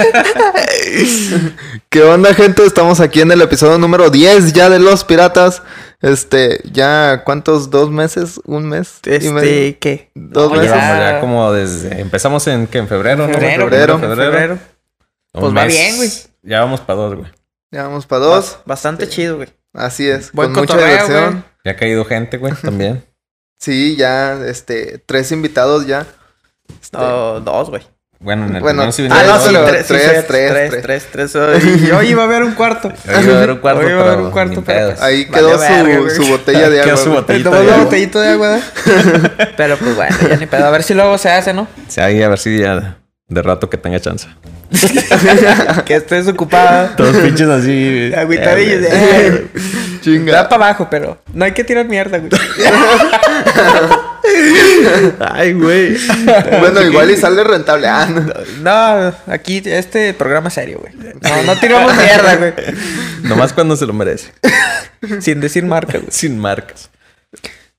¿Qué 1.88 2.02
onda, 2.02 2.34
gente? 2.34 2.64
Estamos 2.64 3.00
aquí 3.00 3.20
en 3.20 3.32
el 3.32 3.42
episodio 3.42 3.78
número 3.78 4.10
10 4.10 4.52
ya 4.52 4.68
de 4.70 4.78
Los 4.78 5.04
Piratas. 5.04 5.62
Este, 6.00 6.60
ya, 6.72 7.22
¿cuántos? 7.24 7.70
¿Dos 7.70 7.90
meses? 7.90 8.40
¿Un 8.44 8.68
mes? 8.68 9.00
y 9.04 9.10
medio? 9.30 9.38
Este, 9.40 9.78
¿qué? 9.78 10.10
¿Dos 10.14 10.50
No, 10.50 10.56
meses? 10.58 10.72
Ya 10.72 11.20
como 11.20 11.52
desde... 11.52 12.00
Empezamos 12.00 12.46
en... 12.46 12.66
¿qué? 12.66 12.78
¿En 12.78 12.88
febrero? 12.88 13.26
¿no? 13.26 13.32
Febrero, 13.34 13.68
febrero, 13.68 13.98
febrero. 13.98 14.58
Un 15.34 15.40
Pues 15.40 15.56
va 15.56 15.64
bien, 15.66 15.96
güey. 15.96 16.10
Ya 16.42 16.60
vamos 16.60 16.80
para 16.80 16.98
dos, 16.98 17.14
güey. 17.16 17.30
Ya 17.70 17.82
vamos 17.84 18.06
para 18.06 18.24
dos. 18.24 18.58
Bastante 18.64 19.08
chido, 19.08 19.36
güey. 19.36 19.48
Así 19.74 20.08
es. 20.08 20.32
Buen 20.32 20.52
con 20.52 20.62
mucha 20.62 20.76
diversión. 20.76 21.30
güey. 21.30 21.44
Ya 21.64 21.72
ha 21.72 21.76
caído 21.76 22.04
gente, 22.04 22.38
güey, 22.38 22.54
también. 22.62 23.04
Sí, 23.58 23.94
ya, 23.96 24.40
este, 24.46 24.98
tres 25.04 25.30
invitados 25.32 25.86
ya. 25.86 26.06
Este, 26.80 26.96
No, 26.96 27.40
dos, 27.40 27.68
güey. 27.68 27.82
Bueno, 28.22 28.44
en 28.46 28.56
el 28.56 28.60
Bueno, 28.60 28.82
primero 28.82 28.92
sí 28.92 29.08
Ah, 29.10 29.22
no, 29.26 29.32
dos, 29.32 29.42
sí, 29.44 29.48
tres, 29.66 29.86
tres, 29.86 30.02
tres, 30.02 30.26
tres, 30.26 30.70
tres. 30.82 31.06
tres, 31.10 31.32
tres. 31.32 31.64
Y 31.88 31.90
hoy 31.90 32.08
iba 32.08 32.22
a 32.22 32.26
haber 32.26 32.42
un 32.42 32.52
cuarto. 32.52 32.88
Hoy 32.88 33.24
iba 33.24 33.32
a 33.32 33.36
haber 33.38 33.50
un 33.52 33.56
cuarto, 33.58 33.80
Hoy 33.80 33.90
iba 33.90 34.00
a 34.02 34.04
haber 34.06 34.18
un 34.18 34.30
cuarto, 34.30 34.62
pero 34.62 34.78
pedos. 34.88 35.00
Ahí 35.00 35.24
quedó 35.24 35.58
su, 35.58 36.22
su 36.22 36.28
botella 36.30 36.68
de 36.68 36.80
Quedó 36.82 36.92
agua. 36.92 37.02
su 37.02 37.10
una 37.48 37.58
agua. 37.58 37.76
botellita 37.84 38.20
de 38.20 38.28
agua. 38.28 38.48
¿verdad? 38.84 39.52
Pero 39.56 39.76
pues 39.78 39.96
bueno, 39.96 40.16
ya 40.28 40.36
ni 40.36 40.46
pedo. 40.46 40.66
A 40.66 40.70
ver 40.70 40.82
si 40.82 40.92
luego 40.92 41.16
se 41.16 41.30
hace, 41.30 41.54
¿no? 41.54 41.66
Sí, 41.88 42.00
ahí 42.02 42.22
a 42.22 42.28
ver 42.28 42.38
si 42.38 42.58
ya 42.58 42.98
de 43.28 43.42
rato 43.42 43.70
que 43.70 43.78
tenga 43.78 43.98
chance. 44.00 44.28
que 45.86 45.94
estés 45.94 46.28
ocupada. 46.28 46.94
Todos 46.96 47.16
pinches 47.16 47.48
así. 47.48 48.12
Agüitadillos. 48.14 48.82
Eh, 48.82 48.90
eh. 48.92 49.46
Chinga. 50.02 50.32
Da 50.32 50.48
para 50.48 50.66
abajo, 50.66 50.88
pero 50.90 51.18
no 51.32 51.44
hay 51.46 51.52
que 51.52 51.64
tirar 51.64 51.86
mierda, 51.86 52.18
güey. 52.18 52.30
Ay, 55.20 55.52
güey. 55.54 55.96
Bueno, 56.60 56.82
igual 56.86 57.10
y 57.10 57.16
sale 57.16 57.42
rentable. 57.44 57.88
Ah, 57.88 58.06
no. 58.06 58.32
No, 58.62 59.14
aquí 59.32 59.62
este 59.64 60.14
programa 60.14 60.48
es 60.48 60.54
serio, 60.54 60.80
güey. 60.80 60.92
No, 61.20 61.42
no 61.44 61.58
tiramos 61.58 61.94
mierda, 61.96 62.36
güey. 62.36 62.52
Nomás 63.22 63.52
cuando 63.52 63.76
se 63.76 63.86
lo 63.86 63.92
merece. 63.92 64.32
Sin 65.20 65.40
decir 65.40 65.64
marca, 65.64 65.98
güey. 65.98 66.10
Sin 66.10 66.38
marcas. 66.38 66.90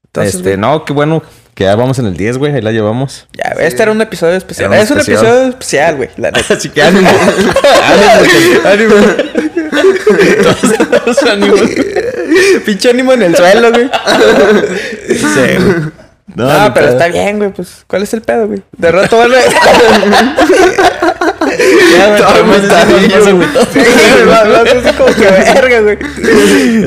Entonces, 0.05 0.35
este, 0.35 0.49
güey, 0.49 0.57
no, 0.57 0.83
qué 0.83 0.93
bueno 0.93 1.23
que 1.53 1.63
ya 1.63 1.75
vamos 1.75 1.99
en 1.99 2.05
el 2.05 2.17
10, 2.17 2.37
güey. 2.37 2.53
Ahí 2.53 2.61
la 2.61 2.71
llevamos. 2.71 3.27
ya, 3.33 3.51
este 3.59 3.83
era 3.83 3.91
un 3.91 4.01
episodio 4.01 4.35
especial. 4.35 4.69
Un 4.69 4.77
es 4.77 4.91
un 4.91 4.99
episodio 4.99 5.49
especial, 5.49 5.95
güey. 5.97 6.09
La 6.17 6.31
neta. 6.31 6.53
Así 6.53 6.69
que 6.69 6.81
ánimo. 6.81 7.09
ánimo. 8.65 8.95
ánimo. 8.95 8.95
Todos 10.43 10.61
tenemos 10.61 11.23
ánimo. 11.23 11.55
Pinche 12.65 12.89
ánimo 12.89 13.13
en 13.13 13.21
el 13.23 13.35
suelo, 13.35 13.71
güey. 13.71 13.89
Sí, 15.07 15.63
güey. 15.63 16.00
No, 16.35 16.45
ni 16.63 16.69
pero 16.71 16.87
pedo. 16.87 16.97
está 16.97 17.07
bien, 17.07 17.37
güey. 17.39 17.51
Pues, 17.51 17.83
¿cuál 17.87 18.03
es 18.03 18.13
el 18.13 18.21
pedo, 18.21 18.47
güey? 18.47 18.61
De 18.77 18.91
rato 18.91 19.17
vuelve. 19.17 19.39
Ya, 21.51 22.07
güey, 22.07 22.21
Todo 22.21 22.27
va- 24.27 24.43
va 24.47 24.61
a 24.61 24.65
ser 24.65 24.77
así 24.77 24.93
como 24.97 25.13
que 25.13 25.21
verga, 25.21 25.79
güey. 25.81 25.97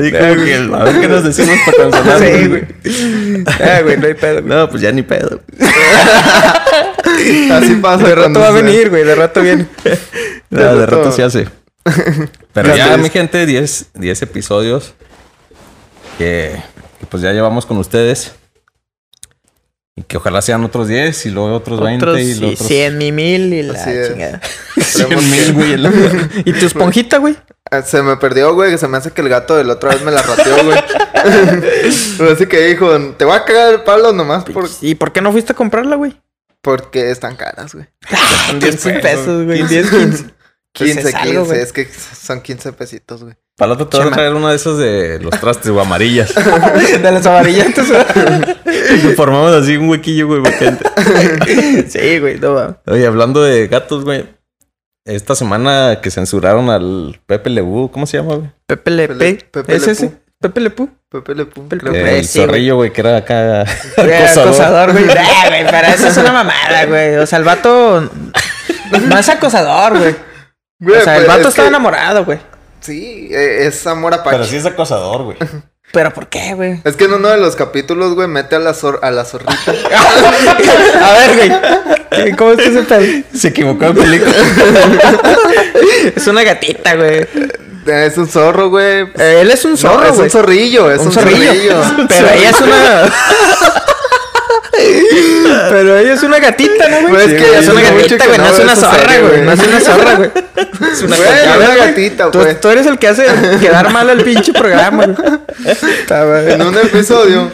Y 0.07 0.11
como 0.11 0.35
que, 0.43 0.69
a 0.73 0.83
ver 0.83 1.01
qué 1.01 1.07
nos 1.07 1.23
decimos 1.23 1.57
para 1.65 1.89
cancelar. 1.89 2.19
Sí, 2.19 2.47
güey. 2.47 3.45
Ah, 3.61 3.81
güey, 3.83 3.97
no 3.97 4.07
hay 4.07 4.13
pedo, 4.15 4.41
güey. 4.41 4.55
No, 4.55 4.69
pues 4.69 4.81
ya 4.81 4.91
ni 4.91 5.03
pedo. 5.03 5.41
Así 7.53 7.75
pasa. 7.81 8.07
De 8.07 8.15
rato 8.15 8.39
va 8.39 8.47
a 8.47 8.51
venir, 8.51 8.89
güey. 8.89 9.03
De 9.03 9.15
rato 9.15 9.41
viene. 9.41 9.67
No, 10.49 10.75
de 10.75 10.85
rato- 10.85 10.97
rato 11.03 11.11
se 11.11 11.23
hace. 11.23 11.47
Pero 11.83 12.67
Gracias. 12.69 12.87
ya, 12.89 12.97
mi 12.97 13.09
gente, 13.09 13.45
10, 13.45 13.87
10 13.93 14.21
episodios 14.23 14.93
que, 16.17 16.55
que 16.99 17.05
pues 17.05 17.21
ya 17.21 17.31
llevamos 17.31 17.65
con 17.65 17.77
ustedes. 17.77 18.33
Y 19.97 20.03
que 20.03 20.17
ojalá 20.17 20.41
sean 20.41 20.61
otros 20.65 20.89
10 20.89 21.25
y 21.25 21.29
luego 21.31 21.53
otros 21.55 21.79
20 21.79 22.03
Otros 22.05 22.19
y 22.19 22.35
luego 22.35 22.53
otros 22.53 22.67
100 22.67 22.97
mi 22.97 23.11
mil 23.13 23.53
y 23.53 23.63
la 23.63 23.73
Así 23.81 23.91
chingada. 24.11 24.41
100 24.81 25.09
mil, 25.31 25.53
güey. 25.53 25.71
el- 25.73 26.29
¿Y 26.45 26.51
tu 26.53 26.65
esponjita, 26.65 27.17
güey? 27.17 27.37
Ah, 27.71 27.81
Se 27.81 28.01
me 28.03 28.17
perdió, 28.17 28.53
güey, 28.53 28.71
que 28.71 28.77
se 28.77 28.89
me 28.89 28.97
hace 28.97 29.11
que 29.11 29.21
el 29.21 29.29
gato 29.29 29.55
de 29.55 29.63
la 29.63 29.73
otra 29.73 29.91
vez 29.91 30.01
me 30.03 30.11
la 30.11 30.21
rateó, 30.21 30.63
güey. 30.65 30.77
Pero 32.17 32.31
así 32.31 32.45
que 32.45 32.67
dijo, 32.67 32.93
te 33.17 33.23
voy 33.23 33.35
a 33.37 33.45
cagar 33.45 33.73
el 33.73 33.83
palo 33.83 34.11
nomás 34.11 34.43
por- 34.43 34.69
¿Y 34.81 34.95
por 34.95 35.13
qué 35.13 35.21
no 35.21 35.31
fuiste 35.31 35.53
a 35.53 35.55
comprarla, 35.55 35.95
güey? 35.95 36.19
porque 36.61 37.11
están 37.11 37.35
caras, 37.35 37.75
güey. 37.75 37.85
Son 38.47 38.59
10 38.59 38.75
pesos, 39.01 39.45
güey. 39.45 39.59
15. 39.59 39.73
10, 39.75 39.89
15. 39.91 40.23
Pues 40.73 40.93
15, 40.93 40.99
es 41.09 41.15
algo, 41.15 41.43
15, 41.43 41.45
güey. 41.45 41.59
es 41.61 41.71
que 41.73 41.87
son 42.19 42.41
15 42.41 42.73
pesitos, 42.73 43.23
güey. 43.23 43.35
Para 43.57 43.67
el 43.71 43.79
otro 43.79 43.87
te 43.87 43.97
voy 43.97 44.07
a 44.07 44.11
traer 44.11 44.33
una 44.33 44.49
de 44.49 44.55
esas 44.57 44.77
de 44.77 45.19
los 45.21 45.31
trastes, 45.39 45.71
güey, 45.71 45.85
amarillas. 45.85 46.33
De 47.01 47.11
las 47.11 47.25
amarillentas, 47.25 47.87
güey. 47.87 48.01
Y 48.97 49.13
formamos 49.15 49.53
así 49.53 49.77
un 49.77 49.87
huequillo, 49.89 50.27
güey, 50.27 50.43
para 50.43 50.57
gente. 50.57 50.85
Sí, 51.89 52.19
güey, 52.19 52.37
no 52.39 52.53
va. 52.53 52.77
Oye, 52.87 53.05
hablando 53.07 53.41
de 53.41 53.67
gatos, 53.67 54.03
güey. 54.03 54.25
Esta 55.05 55.35
semana 55.35 55.99
que 56.01 56.11
censuraron 56.11 56.69
al 56.69 57.21
Pepe 57.27 57.49
Lebu, 57.49 57.89
¿cómo 57.91 58.05
se 58.07 58.17
llama, 58.17 58.35
güey? 58.35 58.49
Pepe 58.65 58.91
Le 58.91 59.07
Pepe- 59.07 59.35
Pe. 59.35 59.45
Pepe 59.51 59.75
¿Es 59.75 59.87
ese? 59.87 60.11
Pepe 60.41 60.59
Le 60.61 60.69
Pú. 60.71 60.89
Pepe 61.09 61.33
Le 61.35 61.45
Pum, 61.45 61.69
Pepe 61.69 61.79
creo 61.81 61.93
Le 61.93 61.99
que- 61.99 62.05
Pú. 62.09 62.15
el 62.17 62.25
sí, 62.25 62.39
zorrillo, 62.39 62.75
güey, 62.75 62.91
que 62.91 63.01
era 63.01 63.17
acá 63.17 63.61
acosador. 63.97 64.91
güey. 64.91 65.05
Ah, 65.17 65.45
güey, 65.47 65.65
pero 65.69 65.87
eso 65.87 66.07
es 66.07 66.17
una 66.17 66.33
mamada, 66.33 66.85
güey. 66.87 67.15
O 67.17 67.25
sea, 67.25 67.39
el 67.39 67.45
vato 67.45 68.09
no 69.07 69.17
es 69.17 69.29
acosador, 69.29 69.97
güey. 69.97 70.15
Güey, 70.79 70.99
O 70.99 71.03
sea, 71.03 71.17
el 71.17 71.25
pues, 71.25 71.27
vato 71.37 71.41
es 71.43 71.47
estaba 71.49 71.67
que- 71.67 71.69
enamorado, 71.69 72.25
güey. 72.25 72.39
Sí, 72.85 73.29
eh, 73.31 73.65
es 73.67 73.85
amor 73.87 74.13
apache. 74.13 74.31
Pero 74.37 74.45
sí 74.45 74.55
es 74.57 74.65
acosador, 74.65 75.23
güey. 75.23 75.37
¿Pero 75.91 76.11
por 76.13 76.27
qué, 76.27 76.53
güey? 76.55 76.81
Es 76.83 76.95
que 76.97 77.05
en 77.05 77.13
uno 77.13 77.29
de 77.29 77.37
los 77.37 77.55
capítulos, 77.55 78.15
güey, 78.15 78.27
mete 78.27 78.55
a 78.55 78.59
la, 78.59 78.73
zor- 78.73 78.99
a 79.01 79.11
la 79.11 79.23
zorrita. 79.23 79.53
A 81.01 81.13
ver, 81.13 81.35
güey. 82.11 82.31
¿Cómo 82.35 82.51
está 82.51 82.63
ese 82.63 82.81
pedo? 82.83 83.23
Se 83.33 83.47
equivocó 83.49 83.85
de 83.93 84.01
película. 84.01 84.33
Es 86.15 86.27
una 86.27 86.43
gatita, 86.43 86.95
güey. 86.95 87.25
es 87.87 88.17
un 88.17 88.27
zorro, 88.27 88.69
güey. 88.69 89.03
Eh, 89.17 89.39
Él 89.41 89.51
es 89.51 89.63
un 89.65 89.71
No, 89.71 89.77
zorro, 89.77 90.05
es 90.05 90.17
un 90.17 90.29
zorrillo, 90.29 90.91
es 90.91 90.99
un, 91.01 91.07
Un 91.07 91.11
zorrillo. 91.13 91.83
zorrillo. 91.83 92.07
Pero 92.09 92.27
ella 92.29 92.49
es 92.49 92.61
una. 92.61 93.13
Pero 95.69 95.97
ella 95.97 96.13
es 96.13 96.23
una 96.23 96.39
gatita, 96.39 96.87
¿no, 96.89 97.01
güey? 97.01 97.13
Güey, 97.13 97.25
es 97.25 97.31
Sí, 97.31 97.37
que 97.37 97.47
güey, 97.49 97.59
es 97.59 97.67
una 97.69 97.81
gatita, 97.81 98.25
güey. 98.25 98.37
no 98.37 98.43
No 98.43 98.49
es 98.53 98.59
una 98.59 98.75
zorra, 98.75 99.19
güey. 99.19 99.41
No 99.41 99.51
es 99.53 99.59
una 99.59 99.79
zorra, 99.79 100.15
güey. 100.15 100.31
Es 100.91 101.01
una 101.01 101.17
gatita, 101.75 102.23
güey. 102.25 102.31
Tú, 102.31 102.39
pues. 102.39 102.61
tú 102.61 102.69
eres 102.69 102.85
el 102.85 102.97
que 102.99 103.07
hace 103.07 103.25
quedar 103.59 103.91
mal 103.91 104.09
al 104.09 104.23
pinche 104.23 104.53
programa. 104.53 105.03
En 106.47 106.61
un 106.61 106.77
episodio, 106.77 107.51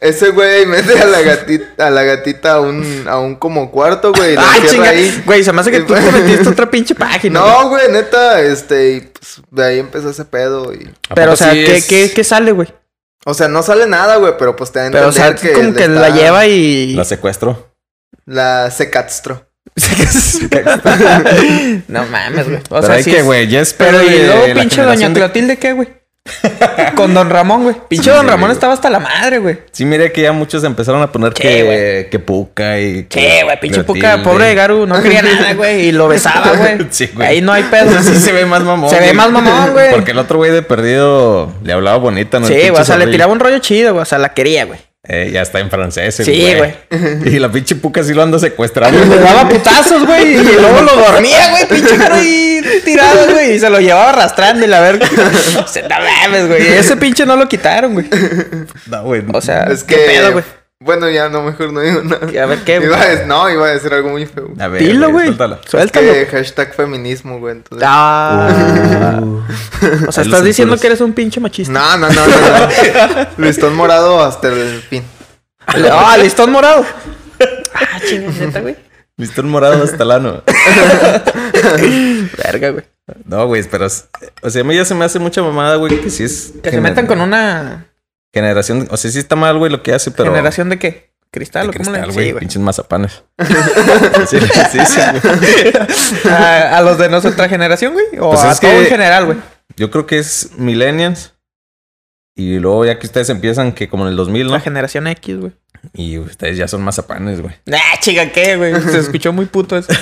ese 0.00 0.30
güey 0.30 0.66
mete 0.66 0.98
a 1.00 1.06
la 1.06 1.20
gatita, 1.22 1.86
a 1.86 1.90
la 1.90 2.02
gatita 2.02 2.52
a 2.54 2.60
un, 2.60 3.04
a 3.08 3.18
un 3.18 3.36
como 3.36 3.70
cuarto, 3.70 4.12
güey. 4.12 4.34
la 4.34 4.44
Ay, 4.50 4.62
chinga. 4.68 4.90
ahí. 4.90 5.22
Güey, 5.24 5.44
se 5.44 5.52
me 5.52 5.60
hace 5.60 5.70
que 5.70 5.80
tú 5.80 5.94
te 5.94 6.00
metiste 6.12 6.48
otra 6.48 6.70
pinche 6.70 6.94
página. 6.94 7.40
No, 7.40 7.68
güey, 7.68 7.90
neta, 7.90 8.40
este, 8.40 8.90
y 8.92 9.00
pues 9.00 9.40
de 9.50 9.64
ahí 9.64 9.78
empezó 9.78 10.10
ese 10.10 10.24
pedo 10.24 10.72
y... 10.72 10.88
Pero, 11.14 11.32
o 11.32 11.36
sea, 11.36 11.52
Sí 11.52 11.64
¿qué, 11.64 11.76
es- 11.76 11.86
qué, 11.86 12.12
qué 12.14 12.24
sale, 12.24 12.52
güey? 12.52 12.68
O 13.24 13.34
sea, 13.34 13.48
no 13.48 13.62
sale 13.62 13.86
nada, 13.86 14.16
güey, 14.16 14.34
pero 14.38 14.56
pues 14.56 14.72
te 14.72 14.78
da 14.78 14.86
a 14.86 14.90
Pero, 14.90 15.08
o 15.08 15.12
sea, 15.12 15.28
entender 15.28 15.54
como 15.54 15.74
que 15.74 15.82
está- 15.84 16.00
la 16.00 16.10
lleva 16.10 16.46
y. 16.46 16.94
La 16.94 17.04
secuestro. 17.04 17.74
La 18.24 18.70
secatstro. 18.70 19.46
no 21.88 22.04
mames, 22.06 22.46
güey. 22.48 22.58
O 22.58 22.62
Pero 22.70 22.82
sea, 22.82 22.94
hay 22.96 23.02
sí 23.02 23.10
que, 23.10 23.18
es- 23.18 23.24
güey, 23.24 23.48
ya 23.48 23.60
es 23.60 23.72
Pero 23.74 24.02
y 24.02 24.08
luego 24.26 24.46
la 24.46 24.54
pinche 24.54 24.82
doña 24.82 24.96
generación 24.96 25.14
de- 25.14 25.20
Clotilde, 25.20 25.56
¿qué, 25.58 25.72
güey? 25.72 25.88
Con 26.96 27.14
don 27.14 27.30
Ramón, 27.30 27.64
güey. 27.64 27.76
Pinche 27.88 28.10
Sí, 28.10 28.16
don 28.16 28.26
Ramón 28.26 28.48
güey. 28.48 28.52
estaba 28.52 28.72
hasta 28.72 28.90
la 28.90 28.98
madre, 28.98 29.38
güey. 29.38 29.58
Sí, 29.72 29.84
mire 29.84 30.12
que 30.12 30.22
ya 30.22 30.32
muchos 30.32 30.64
empezaron 30.64 31.02
a 31.02 31.10
poner 31.12 31.32
Sí, 31.36 31.42
que, 31.42 31.62
güey. 31.62 32.10
que 32.10 32.18
puca 32.18 32.78
y... 32.80 33.04
Que 33.04 33.42
güey, 33.44 33.60
pinche 33.60 33.84
puca, 33.84 34.22
pobre 34.22 34.54
Garu, 34.54 34.86
no 34.86 35.02
quería 35.02 35.22
nada, 35.22 35.54
güey, 35.54 35.88
y 35.88 35.92
lo 35.92 36.08
besaba, 36.08 36.52
güey. 36.52 36.78
Sí, 36.90 37.08
güey. 37.14 37.28
Ahí 37.28 37.40
no 37.40 37.52
hay 37.52 37.64
pedo. 37.64 37.90
Sí 38.02 38.14
se 38.16 38.32
ve 38.32 38.46
más 38.46 38.62
mamón. 38.62 38.90
Se 38.90 38.98
ve 39.00 39.12
más 39.12 39.30
mamón, 39.30 39.72
güey. 39.72 39.90
Porque 39.92 40.12
el 40.12 40.18
otro 40.18 40.38
güey 40.38 40.50
de 40.50 40.62
perdido 40.62 41.52
le 41.62 41.72
hablaba 41.72 41.98
bonita, 41.98 42.38
¿no? 42.40 42.46
Sí, 42.46 42.54
güey, 42.54 42.70
o 42.70 42.84
sea, 42.84 42.96
le 42.96 43.06
tiraba 43.06 43.32
un 43.32 43.40
rollo 43.40 43.58
chido, 43.58 43.92
güey, 43.92 44.02
o 44.02 44.06
sea, 44.06 44.18
la 44.18 44.34
quería, 44.34 44.64
güey. 44.64 44.80
Eh, 45.10 45.30
ya 45.32 45.40
está 45.40 45.58
en 45.60 45.70
francés, 45.70 46.20
el 46.20 46.26
Sí, 46.26 46.46
Y 47.24 47.38
la 47.38 47.50
pinche 47.50 47.74
puca 47.76 48.04
sí 48.04 48.12
lo 48.12 48.22
anda 48.22 48.38
secuestrando. 48.38 49.02
Le 49.02 49.20
daba 49.20 49.48
putazos, 49.48 50.04
güey, 50.04 50.34
y 50.34 50.42
luego 50.60 50.82
lo 50.82 50.96
dormía, 50.96 51.50
güey, 51.50 51.66
pinche 51.66 51.96
Garu 51.96 52.16
ahí 52.16 52.60
tirado, 52.84 53.32
güey, 53.32 53.54
y 53.54 53.58
se 53.58 53.70
lo 53.70 53.80
llevaba 53.80 54.10
arrastrando 54.10 54.66
y 54.66 54.68
la 54.68 54.80
verga. 54.80 55.08
Se 55.66 55.82
no 55.82 55.88
mames, 55.88 56.48
güey. 56.48 56.66
Ese 56.66 56.96
pinche 56.98 57.24
no 57.24 57.36
lo 57.36 57.48
quitaron, 57.48 57.94
güey. 57.94 58.06
no, 58.86 59.02
güey. 59.04 59.22
O 59.32 59.40
sea, 59.40 59.64
Es 59.64 59.82
¿qué 59.82 59.94
que... 59.96 60.00
pedo, 60.02 60.32
güey? 60.32 60.44
Bueno, 60.88 61.10
ya 61.10 61.28
no, 61.28 61.42
mejor 61.42 61.70
no 61.70 61.80
digo 61.80 62.02
nada. 62.02 62.26
A 62.42 62.46
ver, 62.46 62.60
¿qué, 62.64 62.78
güey? 62.78 62.88
Iba 62.88 63.02
a 63.02 63.26
no, 63.26 63.50
iba 63.50 63.66
a 63.66 63.72
decir 63.72 63.92
algo 63.92 64.08
muy 64.08 64.24
feo. 64.24 64.48
A 64.58 64.68
ver, 64.68 64.82
Dilo, 64.82 65.10
güey. 65.10 65.26
suéltala. 65.26 65.60
Suéltalo. 65.66 66.12
Que 66.14 66.24
hashtag 66.24 66.74
feminismo, 66.74 67.38
güey. 67.38 67.56
Entonces... 67.56 67.86
Ah. 67.86 69.20
O 70.08 70.10
sea, 70.10 70.24
estás 70.24 70.42
diciendo 70.42 70.78
que 70.78 70.86
eres 70.86 71.02
un 71.02 71.12
pinche 71.12 71.40
machista. 71.40 71.74
No, 71.74 71.98
no, 71.98 72.08
no, 72.08 72.26
no, 72.26 72.36
no. 72.38 73.26
Listón 73.44 73.76
morado 73.76 74.24
hasta 74.24 74.48
el 74.48 74.80
fin. 74.80 75.02
Ah, 75.66 76.16
listón 76.16 76.52
morado. 76.52 76.86
Ah, 77.74 78.00
chinga, 78.08 78.32
neta, 78.32 78.60
güey. 78.62 78.76
Listón 79.18 79.50
morado 79.50 79.84
hasta 79.84 80.04
el 80.04 80.10
ano. 80.10 80.42
Verga, 82.42 82.70
güey. 82.70 82.84
No, 83.26 83.46
güey, 83.46 83.62
pero... 83.64 83.88
O 84.42 84.48
sea, 84.48 84.62
a 84.62 84.64
mí 84.64 84.74
ya 84.74 84.86
se 84.86 84.94
me 84.94 85.04
hace 85.04 85.18
mucha 85.18 85.42
mamada, 85.42 85.76
güey, 85.76 86.00
que 86.00 86.08
sí 86.08 86.24
es... 86.24 86.54
Que 86.62 86.70
se 86.70 86.80
metan 86.80 87.06
con 87.06 87.20
una 87.20 87.87
Generación... 88.32 88.88
O 88.90 88.96
sea, 88.96 89.10
sí 89.10 89.18
está 89.18 89.36
mal, 89.36 89.58
güey, 89.58 89.70
lo 89.72 89.82
que 89.82 89.92
hace, 89.94 90.10
pero... 90.10 90.30
generación 90.30 90.68
de 90.68 90.78
qué? 90.78 91.08
cristal, 91.30 91.70
De 91.70 91.76
¿o 91.76 91.78
cómo 91.78 91.90
le 91.90 91.98
cristal, 91.98 92.10
Sí, 92.10 92.14
güey. 92.14 92.30
güey. 92.32 92.40
Pinches 92.40 92.62
mazapanes. 92.62 93.22
sí, 94.28 94.38
sí, 94.40 94.78
sí, 94.86 95.00
güey. 95.22 95.72
a, 96.34 96.78
a 96.78 96.82
los 96.82 96.98
de 96.98 97.08
nuestra 97.08 97.48
generación, 97.48 97.92
güey. 97.92 98.06
O 98.18 98.30
Pues 98.30 98.42
a 98.42 98.58
todo 98.58 98.70
en 98.70 98.86
general, 98.86 99.26
güey. 99.26 99.38
Yo 99.76 99.90
creo 99.90 100.06
que 100.06 100.18
es 100.18 100.50
millennials. 100.56 101.34
Y 102.34 102.58
luego 102.60 102.84
ya 102.84 102.98
que 102.98 103.06
ustedes 103.06 103.28
empiezan 103.30 103.72
que 103.72 103.88
como 103.88 104.04
en 104.04 104.10
el 104.10 104.16
2000, 104.16 104.46
¿no? 104.46 104.52
La 104.52 104.60
generación 104.60 105.06
X, 105.08 105.38
güey. 105.40 105.52
Y 105.92 106.18
ustedes 106.18 106.56
ya 106.56 106.68
son 106.68 106.82
mazapanes, 106.82 107.40
güey. 107.40 107.54
Ah, 107.72 107.98
chica, 108.00 108.30
¿qué, 108.30 108.56
güey? 108.56 108.80
Se 108.80 108.98
escuchó 108.98 109.32
muy 109.32 109.46
puto 109.46 109.76
eso. 109.76 109.92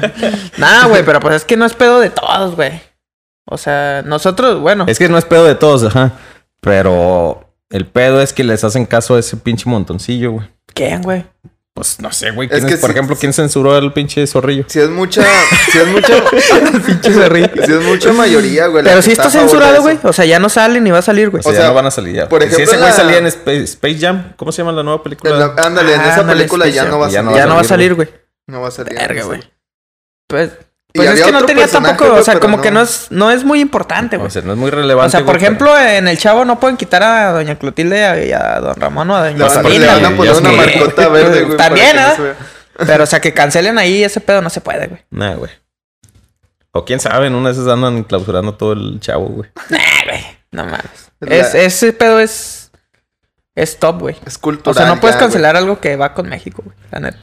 Nada, 0.58 0.86
güey, 0.86 1.04
pero 1.04 1.20
pues 1.20 1.36
es 1.36 1.44
que 1.44 1.56
no 1.56 1.64
es 1.64 1.74
pedo 1.74 2.00
de 2.00 2.10
todos, 2.10 2.56
güey. 2.56 2.80
O 3.44 3.56
sea, 3.56 4.02
nosotros, 4.04 4.60
bueno. 4.60 4.84
Es 4.88 4.98
que 4.98 5.08
no 5.08 5.16
es 5.16 5.24
pedo 5.24 5.44
de 5.44 5.54
todos, 5.54 5.84
ajá. 5.84 6.12
Pero 6.60 7.45
el 7.70 7.86
pedo 7.86 8.20
es 8.20 8.32
que 8.32 8.44
les 8.44 8.64
hacen 8.64 8.86
caso 8.86 9.16
a 9.16 9.18
ese 9.20 9.36
pinche 9.36 9.68
montoncillo, 9.68 10.32
güey. 10.32 10.48
¿Quién, 10.74 11.02
güey? 11.02 11.24
Pues 11.74 12.00
no 12.00 12.10
sé, 12.10 12.30
güey. 12.30 12.48
Es 12.50 12.54
¿quién 12.56 12.68
que 12.68 12.74
es- 12.74 12.80
por 12.80 12.90
ejemplo, 12.90 13.16
¿quién 13.16 13.34
censuró 13.34 13.74
al 13.74 13.92
pinche 13.92 14.26
zorrillo? 14.26 14.64
Si 14.66 14.80
es 14.80 14.88
mucha, 14.88 15.22
si 15.70 15.76
es 15.78 15.86
mucha, 15.88 16.14
Pinche 16.86 17.28
ríe. 17.28 17.50
si 17.66 17.72
es 17.72 17.82
mucha 17.82 18.12
mayoría, 18.14 18.66
güey. 18.68 18.82
Pero 18.82 19.02
sí 19.02 19.12
está 19.12 19.28
censurado, 19.28 19.82
güey. 19.82 19.98
O 20.02 20.12
sea, 20.14 20.24
ya 20.24 20.38
no 20.38 20.48
sale 20.48 20.80
ni 20.80 20.90
va 20.90 20.98
a 21.00 21.02
salir, 21.02 21.28
güey. 21.28 21.40
O 21.40 21.42
sea, 21.42 21.50
O 21.50 21.54
ya 21.54 21.60
sea, 21.60 21.68
no 21.68 21.74
van 21.74 21.84
a 21.86 21.90
salir 21.90 22.14
ya. 22.16 22.28
por 22.30 22.40
si 22.40 22.46
ejemplo, 22.48 22.64
ese 22.64 22.76
güey 22.78 22.88
la- 22.90 22.96
salía 22.96 23.18
en 23.18 23.26
Space, 23.26 23.62
Space 23.64 23.98
Jam, 23.98 24.32
¿cómo 24.36 24.52
se 24.52 24.62
llama 24.62 24.72
la 24.72 24.82
nueva 24.82 25.02
película? 25.02 25.32
En 25.34 25.38
la- 25.38 25.54
ándale, 25.62 25.94
en 25.94 26.00
Ah, 26.00 26.08
esa 26.12 26.20
ándale, 26.20 26.38
película 26.40 26.66
ya 26.68 26.84
no 26.86 26.98
va 26.98 27.08
a 27.08 27.10
salir. 27.10 27.36
ya 27.36 27.46
no 27.46 27.54
va 27.56 27.60
a 27.60 27.64
salir, 27.64 27.94
güey. 27.94 28.08
No 28.46 28.60
va 28.62 28.68
a 28.68 28.70
salir. 28.70 28.94
Verga, 28.94 29.24
güey. 29.24 29.40
Pues, 30.28 30.52
pues 30.96 31.10
es 31.10 31.22
que 31.26 31.32
no 31.32 31.44
tenía 31.44 31.66
tampoco, 31.68 32.12
o 32.14 32.22
sea, 32.22 32.40
como 32.40 32.56
no. 32.58 32.62
que 32.62 32.70
no 32.70 32.80
es, 32.80 33.06
no 33.10 33.30
es 33.30 33.44
muy 33.44 33.60
importante, 33.60 34.16
güey. 34.16 34.28
O 34.28 34.30
sea, 34.30 34.42
no 34.42 34.52
es 34.52 34.58
muy 34.58 34.70
relevante. 34.70 35.08
O 35.08 35.10
sea, 35.10 35.20
por 35.20 35.34
pero- 35.34 35.44
ejemplo, 35.44 35.78
en 35.78 36.08
el 36.08 36.18
chavo 36.18 36.44
no 36.44 36.58
pueden 36.60 36.76
quitar 36.76 37.02
a 37.02 37.32
doña 37.32 37.56
Clotilde 37.58 38.26
y 38.28 38.32
a, 38.32 38.60
don 38.60 38.74
Ramón 38.76 39.10
o 39.10 39.16
a 39.16 39.24
doña 39.30 39.46
Pues, 39.46 39.54
le 39.78 39.86
van 39.86 40.04
a 40.04 40.10
ya 40.10 40.16
poner 40.16 40.32
es 40.32 40.38
una 40.40 40.50
que- 40.50 40.56
marcota 40.56 41.08
verde, 41.10 41.42
güey. 41.42 41.56
para 41.56 41.68
También, 41.68 41.96
¿eh? 41.98 42.34
Pero, 42.86 43.04
o 43.04 43.06
sea, 43.06 43.20
que 43.20 43.32
cancelen 43.32 43.78
ahí 43.78 44.04
ese 44.04 44.20
pedo 44.20 44.42
no 44.42 44.50
se 44.50 44.60
puede, 44.60 44.86
güey. 44.88 45.00
Nah, 45.10 45.34
güey. 45.34 45.50
O 46.72 46.84
quién 46.84 47.00
sabe, 47.00 47.26
en 47.28 47.34
una 47.34 47.48
de 47.48 47.54
esas 47.54 47.68
andan 47.68 48.02
clausurando 48.04 48.54
todo 48.54 48.74
el 48.74 49.00
chavo, 49.00 49.26
güey. 49.26 49.50
Nah, 49.70 49.78
güey. 50.06 50.20
No 50.52 50.64
mames. 50.64 51.10
La- 51.20 51.36
Es, 51.36 51.54
ese 51.54 51.92
pedo 51.94 52.20
es. 52.20 52.70
Es 53.54 53.78
top, 53.78 54.00
güey. 54.00 54.16
Es 54.26 54.36
O 54.36 54.40
cultural. 54.42 54.74
sea, 54.76 54.86
no 54.94 55.00
puedes 55.00 55.16
ya, 55.16 55.20
cancelar 55.20 55.56
algo 55.56 55.80
que 55.80 55.96
va 55.96 56.12
con 56.12 56.28
México, 56.28 56.62
güey. 56.62 56.76
La 56.90 57.00
neta. 57.00 57.18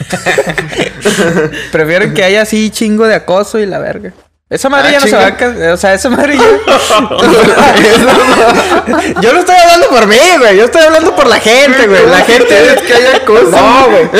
Prefieren 1.72 2.14
que 2.14 2.22
haya 2.24 2.42
así 2.42 2.70
chingo 2.70 3.06
de 3.06 3.14
acoso 3.14 3.58
y 3.58 3.66
la 3.66 3.78
verga. 3.78 4.12
Esa 4.48 4.68
madre 4.68 4.88
Ah, 4.88 4.92
ya 4.92 5.00
no 5.00 5.06
se 5.06 5.16
va 5.16 5.28
a 5.28 5.36
O 5.74 5.76
sea, 5.76 5.94
esa 5.94 6.10
madre 6.10 6.36
ya... 6.36 6.42
Yo 9.20 9.32
no 9.32 9.38
estoy 9.38 9.54
hablando 9.54 9.88
por 9.90 10.08
mí, 10.08 10.16
güey. 10.38 10.56
Yo 10.56 10.64
estoy 10.64 10.82
hablando 10.82 11.14
por 11.14 11.28
la 11.28 11.38
gente, 11.38 11.86
güey. 11.86 12.04
La 12.08 12.22
gente... 12.22 12.72
Es 12.74 12.82
que 12.82 12.92
haya 12.94 13.24
cosas. 13.24 13.50
No, 13.52 13.86
güey. 13.88 14.06
O 14.12 14.16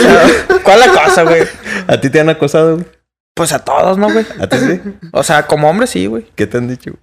sea, 0.00 0.26
¿Cuál 0.62 0.80
la 0.80 0.88
cosa, 0.88 1.24
güey? 1.24 1.46
¿A 1.86 2.00
ti 2.00 2.08
te 2.08 2.18
han 2.20 2.30
acosado, 2.30 2.76
güey? 2.76 2.86
Pues 3.34 3.52
a 3.52 3.58
todos, 3.58 3.98
¿no, 3.98 4.10
güey? 4.10 4.24
¿A 4.40 4.46
ti 4.46 4.56
sí? 4.58 4.80
O 5.12 5.22
sea, 5.22 5.46
como 5.46 5.68
hombre 5.68 5.86
sí, 5.86 6.06
güey. 6.06 6.24
¿Qué 6.34 6.46
te 6.46 6.56
han 6.56 6.66
dicho? 6.68 6.92
güey? 6.92 7.02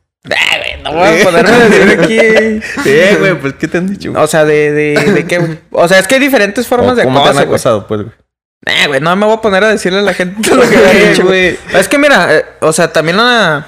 No 0.84 0.94
voy 0.94 1.20
a 1.20 1.24
ponerme 1.24 1.52
a 1.52 1.70
decir 1.70 2.00
aquí... 2.00 2.62
Sí, 2.84 3.16
güey, 3.20 3.40
pues 3.40 3.54
¿qué 3.54 3.68
te 3.68 3.78
han 3.78 3.88
dicho? 3.88 4.12
güey? 4.12 4.24
O 4.24 4.28
sea, 4.28 4.46
de, 4.46 4.72
de, 4.72 5.12
de 5.14 5.28
qué, 5.28 5.38
güey. 5.40 5.60
O 5.72 5.88
sea, 5.88 6.00
es 6.00 6.08
que 6.08 6.16
hay 6.16 6.22
diferentes 6.22 6.68
formas 6.68 6.92
¿O 6.92 6.96
de 6.96 7.04
¿Cómo 7.04 7.24
te 7.24 7.30
han 7.30 7.36
acoso, 7.36 7.48
acosado, 7.48 7.88
pues, 7.88 8.02
güey? 8.02 8.14
Eh, 8.66 8.88
güey, 8.88 9.02
no 9.02 9.16
me 9.16 9.26
voy 9.26 9.36
a 9.36 9.42
poner 9.42 9.64
a 9.64 9.70
decirle 9.70 10.00
a 10.00 10.04
la 10.04 10.14
gente 10.14 10.56
lo 10.56 10.62
que 10.62 10.78
me 10.78 10.86
ha 10.86 11.10
dicho, 11.10 11.26
güey. 11.26 11.58
Es 11.74 11.88
que 11.88 11.98
mira, 11.98 12.36
eh, 12.36 12.46
o 12.62 12.74
sea, 12.74 12.92
también 12.92 13.20
a... 13.20 13.68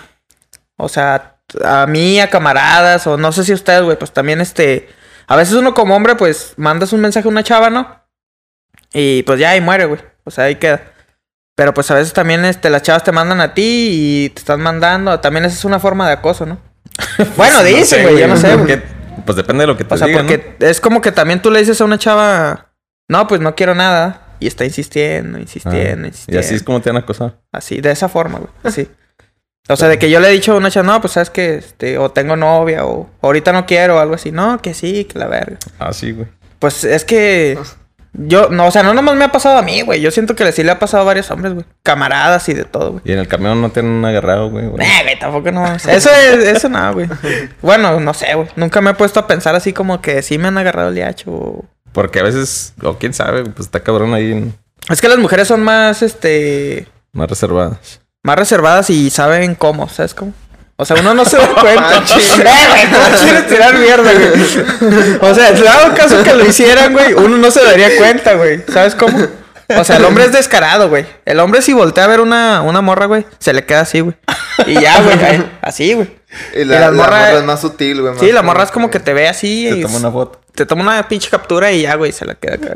O 0.77 0.89
sea, 0.89 1.37
a 1.63 1.85
mí, 1.87 2.19
a 2.19 2.29
camaradas, 2.29 3.05
o 3.07 3.17
no 3.17 3.31
sé 3.31 3.43
si 3.43 3.51
a 3.51 3.55
ustedes, 3.55 3.83
güey, 3.83 3.97
pues 3.97 4.11
también 4.11 4.41
este... 4.41 4.89
A 5.27 5.35
veces 5.35 5.55
uno 5.55 5.73
como 5.73 5.95
hombre, 5.95 6.15
pues, 6.15 6.53
mandas 6.57 6.93
un 6.93 7.01
mensaje 7.01 7.27
a 7.27 7.31
una 7.31 7.43
chava, 7.43 7.69
¿no? 7.69 8.03
Y 8.93 9.23
pues 9.23 9.39
ya 9.39 9.51
ahí 9.51 9.61
muere, 9.61 9.85
güey. 9.85 10.01
O 10.23 10.31
sea, 10.31 10.45
ahí 10.45 10.55
queda. 10.55 10.81
Pero 11.55 11.73
pues 11.73 11.89
a 11.91 11.95
veces 11.95 12.13
también 12.13 12.45
este, 12.45 12.69
las 12.69 12.81
chavas 12.81 13.03
te 13.03 13.11
mandan 13.11 13.41
a 13.41 13.53
ti 13.53 13.89
y 13.91 14.29
te 14.29 14.39
están 14.39 14.61
mandando. 14.61 15.19
También 15.19 15.45
esa 15.45 15.55
es 15.55 15.65
una 15.65 15.79
forma 15.79 16.07
de 16.07 16.13
acoso, 16.13 16.45
¿no? 16.45 16.59
Bueno, 17.37 17.59
No 17.59 17.63
dice, 17.63 17.85
sé, 17.97 18.03
güey, 18.03 18.19
yo 18.19 18.27
no 18.27 18.37
sé, 18.37 18.57
porque- 18.57 18.75
güey. 18.77 18.93
Pues 19.25 19.35
depende 19.37 19.61
de 19.63 19.67
lo 19.67 19.77
que 19.77 19.83
te 19.85 19.93
O 19.93 19.97
sea, 19.97 20.07
digan, 20.07 20.25
porque 20.27 20.55
es 20.59 20.81
como 20.81 20.99
que 20.99 21.11
también 21.11 21.41
tú 21.41 21.49
le 21.51 21.59
dices 21.59 21.79
a 21.79 21.85
una 21.85 21.97
chava, 21.97 22.73
no, 23.07 23.27
pues 23.27 23.39
no 23.41 23.55
quiero 23.55 23.73
nada. 23.75 24.19
Y 24.39 24.47
está 24.47 24.65
insistiendo, 24.65 25.33
¿no? 25.33 25.39
insistiendo, 25.39 26.03
Ah, 26.03 26.05
Y 26.05 26.07
insistiendo. 26.07 26.39
así 26.41 26.55
es 26.55 26.63
como 26.63 26.81
te 26.81 26.89
han 26.89 26.97
acosado. 26.97 27.39
Así, 27.53 27.79
de 27.79 27.91
esa 27.91 28.09
forma, 28.09 28.39
güey. 28.39 28.51
Así. 28.63 28.89
O 29.69 29.77
sea, 29.77 29.87
de 29.87 29.97
que 29.97 30.09
yo 30.09 30.19
le 30.19 30.27
he 30.27 30.31
dicho 30.31 30.51
a 30.51 30.57
una 30.57 30.69
chava, 30.69 30.85
no, 30.91 30.99
pues 30.99 31.13
sabes 31.13 31.29
que, 31.29 31.55
este, 31.55 31.97
o 31.97 32.11
tengo 32.11 32.35
novia, 32.35 32.85
o 32.85 33.09
ahorita 33.21 33.53
no 33.53 33.65
quiero, 33.65 33.95
o 33.95 33.99
algo 33.99 34.15
así. 34.15 34.29
No, 34.29 34.61
que 34.61 34.73
sí, 34.73 35.05
que 35.05 35.17
la 35.17 35.27
verga. 35.27 35.57
Ah, 35.79 35.93
sí, 35.93 36.11
güey. 36.11 36.27
Pues 36.59 36.83
es 36.83 37.05
que. 37.05 37.57
Yo, 38.15 38.49
no, 38.49 38.67
o 38.67 38.71
sea, 38.71 38.83
no 38.83 38.93
nomás 38.93 39.15
me 39.15 39.25
ha 39.25 39.31
pasado 39.31 39.57
a 39.57 39.63
mí, 39.63 39.81
güey. 39.81 39.99
Yo 39.99 40.11
siento 40.11 40.35
que 40.35 40.51
sí 40.51 40.63
le 40.63 40.71
ha 40.71 40.77
pasado 40.77 41.01
a 41.01 41.05
varios 41.05 41.31
hombres, 41.31 41.53
güey. 41.53 41.65
Camaradas 41.81 42.47
y 42.47 42.53
de 42.53 42.63
todo, 42.63 42.91
güey. 42.91 43.01
Y 43.05 43.11
en 43.11 43.19
el 43.19 43.27
camión 43.27 43.59
no 43.59 43.71
te 43.71 43.79
han 43.79 44.05
agarrado, 44.05 44.49
güey. 44.51 44.67
güey. 44.67 44.87
Nah, 44.87 45.01
güey, 45.03 45.17
tampoco 45.19 45.51
no. 45.51 45.65
Eso 45.75 45.89
es, 45.91 46.09
eso 46.11 46.69
no, 46.69 46.93
güey. 46.93 47.09
Bueno, 47.61 47.99
no 47.99 48.13
sé, 48.13 48.35
güey. 48.35 48.47
Nunca 48.55 48.81
me 48.81 48.91
he 48.91 48.93
puesto 48.93 49.19
a 49.19 49.25
pensar 49.27 49.55
así 49.55 49.73
como 49.73 49.99
que 50.01 50.21
sí 50.21 50.37
me 50.37 50.47
han 50.49 50.57
agarrado 50.59 50.89
el 50.89 50.95
liacho. 50.95 51.31
o- 51.31 51.65
Porque 51.91 52.19
a 52.19 52.23
veces, 52.23 52.73
o 52.83 52.97
quién 52.99 53.13
sabe, 53.13 53.43
pues 53.45 53.65
está 53.67 53.79
cabrón 53.79 54.13
ahí 54.13 54.31
en- 54.31 54.53
Es 54.89 55.01
que 55.01 55.09
las 55.09 55.17
mujeres 55.17 55.47
son 55.47 55.63
más, 55.63 56.01
este, 56.03 56.87
más 57.13 57.27
reservadas. 57.29 57.99
más 58.23 58.37
reservadas 58.37 58.89
y 58.91 59.09
saben 59.09 59.55
cómo, 59.55 59.89
¿sabes 59.89 60.13
cómo? 60.13 60.33
O 60.75 60.85
sea, 60.85 60.97
uno 60.99 61.13
no 61.13 61.23
se 61.25 61.37
da 61.37 61.47
cuenta. 61.61 62.03
Chinga. 62.05 62.51
Eh, 62.53 62.87
güey, 62.89 63.11
no 63.11 63.17
quieres 63.17 63.47
tirar 63.47 63.77
mierda, 63.77 64.11
güey. 64.11 65.19
O 65.21 65.35
sea, 65.35 65.51
dado 65.51 65.95
caso 65.95 66.23
que 66.23 66.33
lo 66.33 66.45
hicieran, 66.45 66.91
güey, 66.93 67.13
uno 67.13 67.37
no 67.37 67.51
se 67.51 67.63
daría 67.63 67.95
cuenta, 67.97 68.33
güey. 68.33 68.63
¿Sabes 68.71 68.95
cómo? 68.95 69.17
O 69.77 69.83
sea, 69.83 69.97
el 69.97 70.05
hombre 70.05 70.25
es 70.25 70.31
descarado, 70.31 70.89
güey. 70.89 71.05
El 71.25 71.39
hombre 71.39 71.61
si 71.61 71.73
voltea 71.73 72.03
a 72.03 72.07
ver 72.07 72.19
una, 72.19 72.61
una 72.61 72.81
morra, 72.81 73.05
güey, 73.05 73.25
se 73.39 73.53
le 73.53 73.65
queda 73.65 73.81
así, 73.81 74.01
güey. 74.01 74.15
Y 74.67 74.79
ya, 74.79 75.01
güey, 75.01 75.43
así, 75.61 75.93
güey. 75.93 76.09
Y 76.55 76.63
la, 76.65 76.75
Y 76.75 76.79
la 76.79 76.79
la 76.79 76.91
morra- 76.91 77.09
morra 77.09 77.33
es 77.37 77.43
más 77.43 77.61
sutil, 77.61 78.01
güey. 78.01 78.13
Sí, 78.19 78.31
la 78.31 78.41
morra 78.41 78.63
es 78.63 78.71
como 78.71 78.89
que 78.89 78.99
te 78.99 79.13
ve 79.13 79.27
así 79.27 79.67
Te 79.69 79.77
y 79.77 79.81
toma 79.83 79.97
una 79.97 80.11
foto. 80.11 80.41
te 80.55 80.65
toma 80.65 80.81
una 80.83 81.07
pinche 81.07 81.29
captura 81.29 81.71
y 81.71 81.83
ya, 81.83 81.95
güey, 81.95 82.11
se 82.11 82.25
la 82.25 82.33
queda 82.35 82.55
acá. 82.55 82.73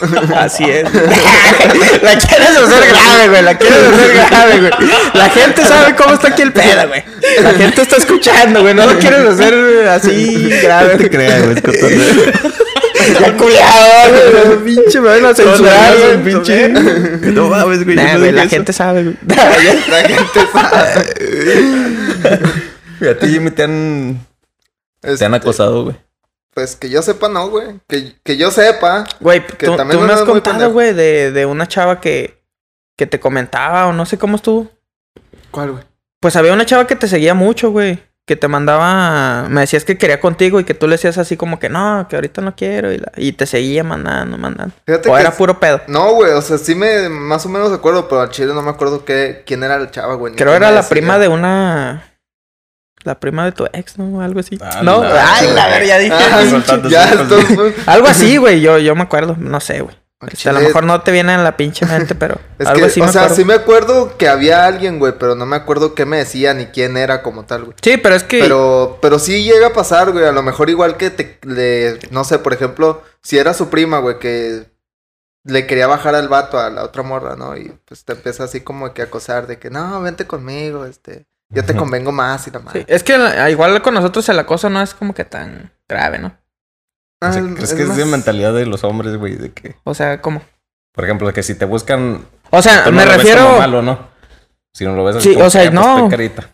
Así 0.38 0.64
es. 0.64 0.84
la 2.02 2.18
quieres 2.18 2.56
hacer 2.56 2.88
grave, 2.88 3.28
güey. 3.30 3.42
La 3.42 3.58
quieres 3.58 3.78
hacer 3.78 4.14
grave, 4.30 4.58
güey. 4.60 4.72
La 5.14 5.28
gente 5.30 5.64
sabe 5.64 5.94
cómo 5.96 6.14
está 6.14 6.28
aquí 6.28 6.42
el 6.42 6.52
pedo, 6.52 6.86
güey. 6.88 7.02
La 7.42 7.52
gente 7.54 7.82
está 7.82 7.96
escuchando, 7.96 8.60
güey. 8.62 8.74
No 8.74 8.86
lo 8.86 8.98
quieres 8.98 9.26
hacer 9.26 9.88
así 9.88 10.48
grave. 10.62 10.92
No 10.94 10.98
te 11.00 11.10
creas, 11.10 11.42
güey, 11.44 11.56
es 11.56 11.62
cotorreo. 11.62 12.52
Ya 13.20 13.36
culiado, 13.36 14.10
güey. 14.60 14.64
Pinche, 14.76 15.00
me 15.00 15.08
van 15.08 15.24
a 15.26 15.34
censurar. 15.34 16.22
Pinche. 16.24 16.68
No 16.68 17.48
mames, 17.48 17.84
güey. 17.84 17.96
Nah, 17.96 18.16
güey, 18.18 18.32
la 18.32 18.42
eso. 18.42 18.50
gente 18.50 18.72
sabe, 18.72 19.02
güey. 19.04 19.16
La 19.88 20.08
gente 20.08 20.40
sabe. 20.52 21.14
Y 23.00 23.06
a 23.06 23.18
ti, 23.18 23.28
Jimmy, 23.28 23.50
te 23.50 23.62
han, 23.62 24.26
te 25.00 25.08
han 25.08 25.14
Este, 25.14 25.24
acosado, 25.26 25.84
güey. 25.84 25.96
Pues 26.54 26.74
que 26.76 26.90
yo 26.90 27.02
sepa, 27.02 27.28
no, 27.28 27.48
güey. 27.48 27.80
Que, 27.86 28.14
que 28.24 28.36
yo 28.36 28.50
sepa. 28.50 29.04
Güey, 29.20 29.46
Que 29.46 29.66
tú, 29.66 29.76
también 29.76 30.00
tú 30.00 30.06
me 30.06 30.12
has 30.12 30.22
contado, 30.22 30.72
güey, 30.72 30.92
de, 30.92 31.30
de 31.30 31.46
una 31.46 31.68
chava 31.68 32.00
que, 32.00 32.42
que 32.96 33.06
te 33.06 33.20
comentaba 33.20 33.86
o 33.86 33.92
no 33.92 34.04
sé 34.06 34.18
cómo 34.18 34.36
estuvo. 34.36 34.68
¿Cuál, 35.52 35.70
güey? 35.72 35.84
Pues 36.20 36.34
había 36.34 36.52
una 36.52 36.66
chava 36.66 36.86
que 36.88 36.96
te 36.96 37.06
seguía 37.06 37.34
mucho, 37.34 37.70
güey. 37.70 38.02
Que 38.28 38.36
te 38.36 38.46
mandaba. 38.46 39.48
Me 39.48 39.62
decías 39.62 39.84
que 39.86 39.96
quería 39.96 40.20
contigo 40.20 40.60
y 40.60 40.64
que 40.64 40.74
tú 40.74 40.86
le 40.86 40.92
decías 40.96 41.16
así 41.16 41.38
como 41.38 41.58
que 41.58 41.70
no, 41.70 42.06
que 42.10 42.16
ahorita 42.16 42.42
no 42.42 42.54
quiero. 42.54 42.92
Y, 42.92 42.98
la- 42.98 43.10
y 43.16 43.32
te 43.32 43.46
seguía 43.46 43.82
mandando, 43.82 44.36
mandando. 44.36 44.74
Fíjate 44.86 45.08
o 45.08 45.14
que 45.14 45.20
era 45.20 45.30
es- 45.30 45.34
puro 45.34 45.58
pedo. 45.58 45.80
No, 45.88 46.12
güey, 46.12 46.32
o 46.32 46.42
sea, 46.42 46.58
sí 46.58 46.74
me 46.74 47.08
más 47.08 47.46
o 47.46 47.48
menos 47.48 47.72
acuerdo, 47.72 48.06
pero 48.06 48.20
al 48.20 48.28
chile 48.28 48.52
no 48.52 48.60
me 48.60 48.68
acuerdo 48.68 49.06
qué, 49.06 49.42
quién 49.46 49.64
era 49.64 49.78
la 49.78 49.90
chava, 49.90 50.14
güey. 50.14 50.34
Creo 50.34 50.52
era 50.54 50.70
la 50.70 50.82
decía. 50.82 50.90
prima 50.90 51.18
de 51.18 51.28
una. 51.28 52.04
La 53.04 53.18
prima 53.18 53.46
de 53.46 53.52
tu 53.52 53.64
ex, 53.72 53.96
¿no? 53.96 54.20
Algo 54.20 54.40
así. 54.40 54.58
Ah, 54.60 54.80
no, 54.82 55.02
la- 55.02 55.34
ay, 55.36 55.48
la 55.54 55.66
ver, 55.68 55.86
ya 55.86 55.98
dije. 55.98 56.14
Ah, 56.14 56.42
ya. 56.90 57.10
Algo 57.86 58.08
así, 58.08 58.36
güey. 58.38 58.60
Yo, 58.60 58.78
yo 58.78 58.94
me 58.94 59.02
acuerdo. 59.04 59.36
No 59.38 59.58
sé, 59.60 59.80
güey. 59.80 59.96
Este, 60.20 60.48
a 60.48 60.52
lo 60.52 60.60
mejor 60.60 60.82
no 60.84 61.00
te 61.02 61.12
viene 61.12 61.32
en 61.34 61.44
la 61.44 61.56
pinche 61.56 61.86
mente, 61.86 62.14
pero. 62.14 62.40
Es 62.58 62.66
algo 62.66 62.80
que, 62.80 62.86
así 62.86 63.00
o 63.00 63.04
me 63.04 63.12
sea, 63.12 63.22
acuerdo. 63.22 63.36
sí 63.36 63.44
me 63.44 63.54
acuerdo 63.54 64.16
que 64.18 64.28
había 64.28 64.66
alguien, 64.66 64.98
güey, 64.98 65.12
pero 65.18 65.34
no 65.36 65.46
me 65.46 65.54
acuerdo 65.56 65.94
qué 65.94 66.06
me 66.06 66.16
decía 66.18 66.54
ni 66.54 66.66
quién 66.66 66.96
era 66.96 67.22
como 67.22 67.44
tal, 67.44 67.64
güey. 67.66 67.76
Sí, 67.82 67.98
pero 67.98 68.16
es 68.16 68.24
que. 68.24 68.40
Pero, 68.40 68.98
pero 69.00 69.18
sí 69.20 69.44
llega 69.44 69.68
a 69.68 69.72
pasar, 69.72 70.10
güey. 70.10 70.24
A 70.24 70.32
lo 70.32 70.42
mejor 70.42 70.70
igual 70.70 70.96
que 70.96 71.10
te, 71.10 71.38
le, 71.42 72.00
no 72.10 72.24
sé, 72.24 72.40
por 72.40 72.52
ejemplo, 72.52 73.02
si 73.22 73.38
era 73.38 73.54
su 73.54 73.68
prima, 73.70 73.98
güey, 73.98 74.18
que 74.18 74.66
le 75.44 75.66
quería 75.66 75.86
bajar 75.86 76.14
al 76.16 76.28
vato 76.28 76.58
a 76.58 76.68
la 76.68 76.82
otra 76.82 77.02
morra, 77.04 77.36
¿no? 77.36 77.56
Y 77.56 77.72
pues 77.86 78.04
te 78.04 78.12
empieza 78.14 78.44
así 78.44 78.60
como 78.62 78.92
que 78.92 79.02
a 79.02 79.04
acosar 79.06 79.46
de 79.46 79.58
que, 79.58 79.70
no, 79.70 80.00
vente 80.02 80.26
conmigo, 80.26 80.84
este, 80.84 81.26
yo 81.48 81.64
te 81.64 81.74
convengo 81.76 82.10
más 82.12 82.46
y 82.48 82.50
la 82.50 82.58
Sí, 82.58 82.64
madre. 82.64 82.84
es 82.88 83.02
que 83.04 83.16
igual 83.50 83.80
con 83.82 83.94
nosotros 83.94 84.28
el 84.28 84.38
acoso 84.40 84.68
no 84.68 84.82
es 84.82 84.94
como 84.94 85.14
que 85.14 85.24
tan 85.24 85.72
grave, 85.88 86.18
¿no? 86.18 86.36
Ah, 87.20 87.30
O 87.30 87.32
sea, 87.32 87.42
¿Crees 87.54 87.74
que 87.74 87.82
es 87.82 87.96
de 87.96 88.04
más- 88.04 88.12
mentalidad 88.12 88.52
de 88.54 88.66
los 88.66 88.84
hombres, 88.84 89.16
güey? 89.16 89.34
De 89.36 89.50
que, 89.52 89.74
O 89.84 89.94
sea, 89.94 90.20
¿cómo? 90.20 90.42
por 90.92 91.04
ejemplo, 91.04 91.32
que 91.32 91.42
si 91.42 91.54
te 91.54 91.64
buscan. 91.64 92.24
O 92.50 92.60
sea, 92.62 92.84
tú 92.84 92.90
no 92.90 92.96
me 92.96 93.04
lo 93.04 93.10
ves 93.12 93.18
refiero. 93.18 93.44
como 93.46 93.58
malo, 93.58 93.82
¿no? 93.82 93.98
Si 94.72 94.84
no 94.84 94.94
lo 94.94 95.04
ves 95.04 95.16
así 95.16 95.28
Sí, 95.30 95.34
como 95.34 95.46
o 95.46 95.50
sea, 95.50 95.62
que, 95.62 95.68
ah, 95.68 95.80
pues, 95.82 96.02
no. 96.02 96.08
carita. 96.08 96.50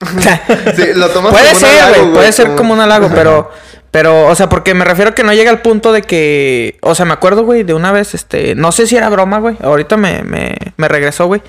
Sí, 0.76 0.84
lo 0.94 1.08
tomas 1.10 1.32
puede 1.32 1.44
como 1.46 1.54
un 1.54 1.60
ser, 1.60 1.82
halago, 1.82 2.02
güey. 2.02 2.12
Puede 2.14 2.32
ser 2.32 2.54
como 2.54 2.74
un 2.74 2.80
halago, 2.80 3.10
pero 3.14 3.50
Pero, 3.90 4.26
o 4.26 4.34
sea, 4.34 4.48
porque 4.48 4.74
me 4.74 4.84
refiero 4.84 5.14
que 5.14 5.24
no 5.24 5.32
llega 5.32 5.50
al 5.50 5.62
punto 5.62 5.92
de 5.92 6.02
que. 6.02 6.78
O 6.82 6.94
sea, 6.94 7.04
me 7.06 7.14
acuerdo, 7.14 7.44
güey, 7.44 7.62
de 7.64 7.74
una 7.74 7.90
vez, 7.90 8.14
este. 8.14 8.54
No 8.54 8.70
sé 8.70 8.86
si 8.86 8.96
era 8.96 9.08
broma, 9.08 9.38
güey. 9.38 9.56
Ahorita 9.62 9.96
me, 9.96 10.22
me, 10.22 10.56
me 10.76 10.88
regresó, 10.88 11.26
güey. 11.26 11.40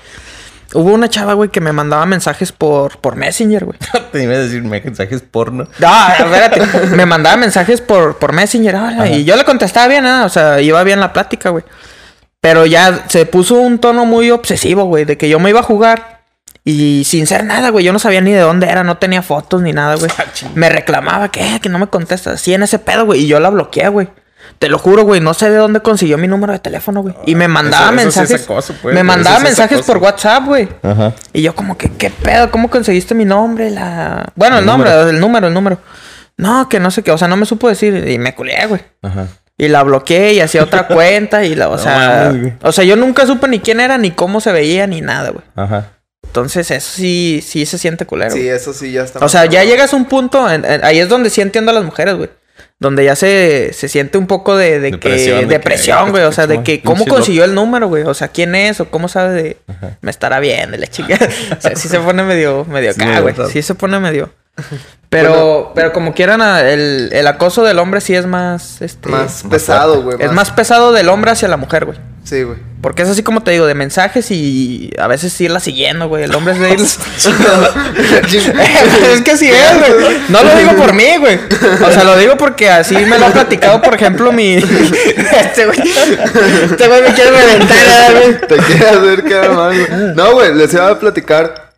Hubo 0.72 0.92
una 0.92 1.08
chava, 1.08 1.34
güey, 1.34 1.50
que 1.50 1.60
me 1.60 1.72
mandaba 1.72 2.06
mensajes 2.06 2.52
por, 2.52 2.98
por 2.98 3.16
Messenger, 3.16 3.64
güey. 3.64 3.78
Te 4.12 4.22
iba 4.22 4.34
a 4.34 4.38
decir 4.38 4.62
mensajes 4.62 5.22
porno. 5.22 5.66
No, 5.78 6.08
espérate. 6.18 6.86
me 6.88 7.06
mandaba 7.06 7.36
mensajes 7.36 7.80
por, 7.80 8.18
por 8.18 8.32
Messenger, 8.32 8.76
hola, 8.76 9.08
y 9.08 9.24
yo 9.24 9.36
le 9.36 9.44
contestaba 9.44 9.88
bien, 9.88 10.04
nada, 10.04 10.24
o 10.24 10.28
sea, 10.28 10.60
iba 10.60 10.82
bien 10.84 11.00
la 11.00 11.12
plática, 11.12 11.50
güey. 11.50 11.64
Pero 12.40 12.66
ya 12.66 13.04
se 13.08 13.26
puso 13.26 13.56
un 13.56 13.78
tono 13.78 14.06
muy 14.06 14.30
obsesivo, 14.30 14.84
güey, 14.84 15.04
de 15.04 15.18
que 15.18 15.28
yo 15.28 15.38
me 15.38 15.50
iba 15.50 15.60
a 15.60 15.64
jugar 15.64 16.20
y 16.64 17.04
sin 17.04 17.26
ser 17.26 17.44
nada, 17.44 17.70
güey, 17.70 17.84
yo 17.84 17.92
no 17.92 17.98
sabía 17.98 18.20
ni 18.20 18.32
de 18.32 18.40
dónde 18.40 18.68
era, 18.68 18.84
no 18.84 18.98
tenía 18.98 19.22
fotos 19.22 19.62
ni 19.62 19.72
nada, 19.72 19.96
güey. 19.96 20.10
Me 20.54 20.68
reclamaba 20.68 21.30
que, 21.30 21.58
que 21.60 21.68
no 21.68 21.78
me 21.78 21.88
contestas, 21.88 22.34
así 22.34 22.54
en 22.54 22.62
ese 22.62 22.78
pedo, 22.78 23.06
güey, 23.06 23.22
y 23.22 23.26
yo 23.26 23.40
la 23.40 23.50
bloqueé, 23.50 23.88
güey. 23.88 24.08
Te 24.58 24.68
lo 24.68 24.78
juro, 24.78 25.04
güey, 25.04 25.20
no 25.20 25.32
sé 25.34 25.48
de 25.50 25.56
dónde 25.56 25.80
consiguió 25.80 26.18
mi 26.18 26.28
número 26.28 26.52
de 26.52 26.58
teléfono, 26.58 27.00
güey. 27.02 27.14
Y 27.26 27.34
me 27.34 27.48
mandaba 27.48 27.90
eso- 28.02 28.08
eso 28.08 28.10
sí 28.10 28.18
es 28.20 28.30
mensajes. 28.30 28.44
acoso, 28.44 28.74
pues, 28.82 28.94
me 28.94 29.02
mandaba 29.02 29.36
es 29.38 29.42
mensajes 29.42 29.78
acoso. 29.78 29.92
por 29.94 30.02
WhatsApp, 30.02 30.44
güey. 30.44 30.68
Ajá. 30.82 31.12
Y 31.32 31.42
yo 31.42 31.54
como 31.54 31.78
que, 31.78 31.90
¿qué 31.90 32.10
pedo? 32.10 32.50
¿Cómo 32.50 32.68
conseguiste 32.68 33.14
mi 33.14 33.24
nombre? 33.24 33.70
La... 33.70 34.30
Bueno, 34.34 34.56
el, 34.56 34.60
El 34.60 34.66
nombre, 34.66 34.90
número. 34.90 35.08
el 35.10 35.20
número, 35.20 35.46
el 35.48 35.54
número. 35.54 35.78
No, 36.36 36.68
que 36.68 36.80
no 36.80 36.90
sé 36.90 37.02
qué, 37.02 37.10
o 37.10 37.18
sea, 37.18 37.28
no 37.28 37.36
me 37.36 37.46
supo 37.46 37.68
decir 37.68 38.08
y 38.08 38.18
me 38.18 38.34
culié, 38.34 38.66
güey. 38.66 38.82
Ajá. 39.02 39.26
Y 39.58 39.68
la 39.68 39.82
bloqueé 39.82 40.32
y 40.34 40.40
hacía 40.40 40.62
otra 40.62 40.86
cuenta 40.88 41.44
y 41.44 41.54
la, 41.54 41.68
o 41.68 41.72
No 41.72 41.78
sea, 41.78 42.30
güey. 42.30 42.52
o 42.62 42.72
sea, 42.72 42.84
yo 42.84 42.96
nunca 42.96 43.26
supe 43.26 43.46
ni 43.48 43.60
quién 43.60 43.78
era, 43.80 43.98
ni 43.98 44.10
cómo 44.10 44.40
se 44.40 44.52
veía, 44.52 44.86
ni 44.86 45.00
nada, 45.00 45.30
güey. 45.30 45.44
Ajá. 45.54 45.92
Entonces, 46.24 46.70
eso 46.70 46.90
sí, 46.94 47.42
sí 47.46 47.66
se 47.66 47.76
siente 47.76 48.06
culero. 48.06 48.30
Sí, 48.30 48.46
eso 48.48 48.72
sí 48.72 48.92
ya 48.92 49.02
está. 49.02 49.18
o 49.24 49.28
sea, 49.28 49.46
ya 49.46 49.64
llegas 49.64 49.92
a 49.92 49.96
un 49.96 50.04
punto, 50.04 50.48
en- 50.50 50.64
en- 50.64 50.84
ahí 50.84 50.98
es 51.00 51.08
donde 51.08 51.28
sí 51.28 51.40
entiendo 51.40 51.72
a 51.72 51.74
las 51.74 51.84
mujeres, 51.84 52.14
güey. 52.14 52.30
Donde 52.80 53.04
ya 53.04 53.14
se, 53.14 53.72
se 53.74 53.88
siente 53.88 54.16
un 54.18 54.26
poco 54.26 54.56
de, 54.56 54.80
de 54.80 54.90
Depresión, 54.92 55.36
que... 55.36 55.42
de 55.42 55.48
que- 55.48 55.54
Depresión, 55.58 56.10
güey. 56.10 56.24
O 56.24 56.32
sea, 56.32 56.46
de 56.46 56.62
que 56.62 56.80
cómo 56.80 57.04
consiguió 57.06 57.44
el 57.44 57.54
número, 57.54 57.88
güey. 57.88 58.04
O 58.04 58.14
sea, 58.14 58.28
quién 58.28 58.54
es 58.54 58.80
o 58.80 58.86
cómo 58.90 59.06
sabe 59.08 59.34
de... 59.42 59.56
Me 60.00 60.10
estará 60.10 60.40
bien 60.40 60.70
de 60.70 60.78
la 60.78 60.86
chica. 60.86 61.18
o 61.58 61.60
sea, 61.60 61.76
sí 61.76 61.88
se 61.88 62.00
pone 62.00 62.22
medio, 62.22 62.64
medio 62.64 62.92
Sí, 62.94 63.02
acá, 63.02 63.20
güey. 63.20 63.34
Sí 63.52 63.60
se 63.62 63.74
pone 63.74 64.00
medio... 64.00 64.30
Pero, 65.10 65.72
pero 65.74 65.92
como 65.92 66.14
quieran, 66.14 66.40
a- 66.40 66.60
el, 66.70 67.08
el 67.12 67.26
acoso 67.26 67.64
del 67.64 67.80
hombre 67.80 68.00
sí 68.00 68.14
es 68.14 68.26
más, 68.26 68.80
este... 68.80 69.08
Más 69.08 69.42
pesado, 69.50 70.02
güey. 70.04 70.16
Es 70.20 70.30
más 70.30 70.52
pesado 70.52 70.92
del 70.92 71.08
hombre 71.08 71.32
hacia 71.32 71.48
la 71.48 71.56
mujer, 71.56 71.84
güey. 71.84 71.98
Sí, 72.24 72.42
güey. 72.42 72.58
Porque 72.80 73.02
es 73.02 73.08
así 73.08 73.22
como 73.22 73.42
te 73.42 73.50
digo, 73.50 73.66
de 73.66 73.74
mensajes 73.74 74.30
y 74.30 74.90
a 74.98 75.06
veces 75.06 75.38
irla 75.40 75.60
siguiendo, 75.60 76.08
güey. 76.08 76.24
El 76.24 76.34
hombre 76.34 76.54
es 76.54 76.60
de 76.60 76.70
irla... 76.70 76.86
es 79.12 79.20
que 79.22 79.36
sí 79.36 79.50
es, 79.50 79.78
güey. 79.78 80.18
No 80.28 80.42
lo 80.42 80.54
digo 80.56 80.72
por 80.76 80.94
mí, 80.94 81.16
güey. 81.18 81.38
O 81.82 81.92
sea, 81.92 82.04
lo 82.04 82.16
digo 82.16 82.36
porque 82.36 82.70
así 82.70 82.94
me 82.94 83.18
lo 83.18 83.26
ha 83.26 83.30
platicado, 83.30 83.82
por 83.82 83.94
ejemplo, 83.94 84.32
mi... 84.32 84.54
Este 84.54 85.66
güey... 85.66 85.78
Este 85.78 86.88
güey 86.88 87.02
me 87.02 87.14
quiere 87.14 87.30
reventar, 87.30 88.12
güey. 88.12 88.40
Te 88.40 88.56
quiere 88.56 88.88
hacer 88.88 89.24
quedar 89.24 89.52
mal, 89.52 89.74
güey. 89.74 90.14
No, 90.14 90.32
güey, 90.32 90.54
les 90.54 90.72
iba 90.72 90.88
a 90.88 90.98
platicar. 90.98 91.72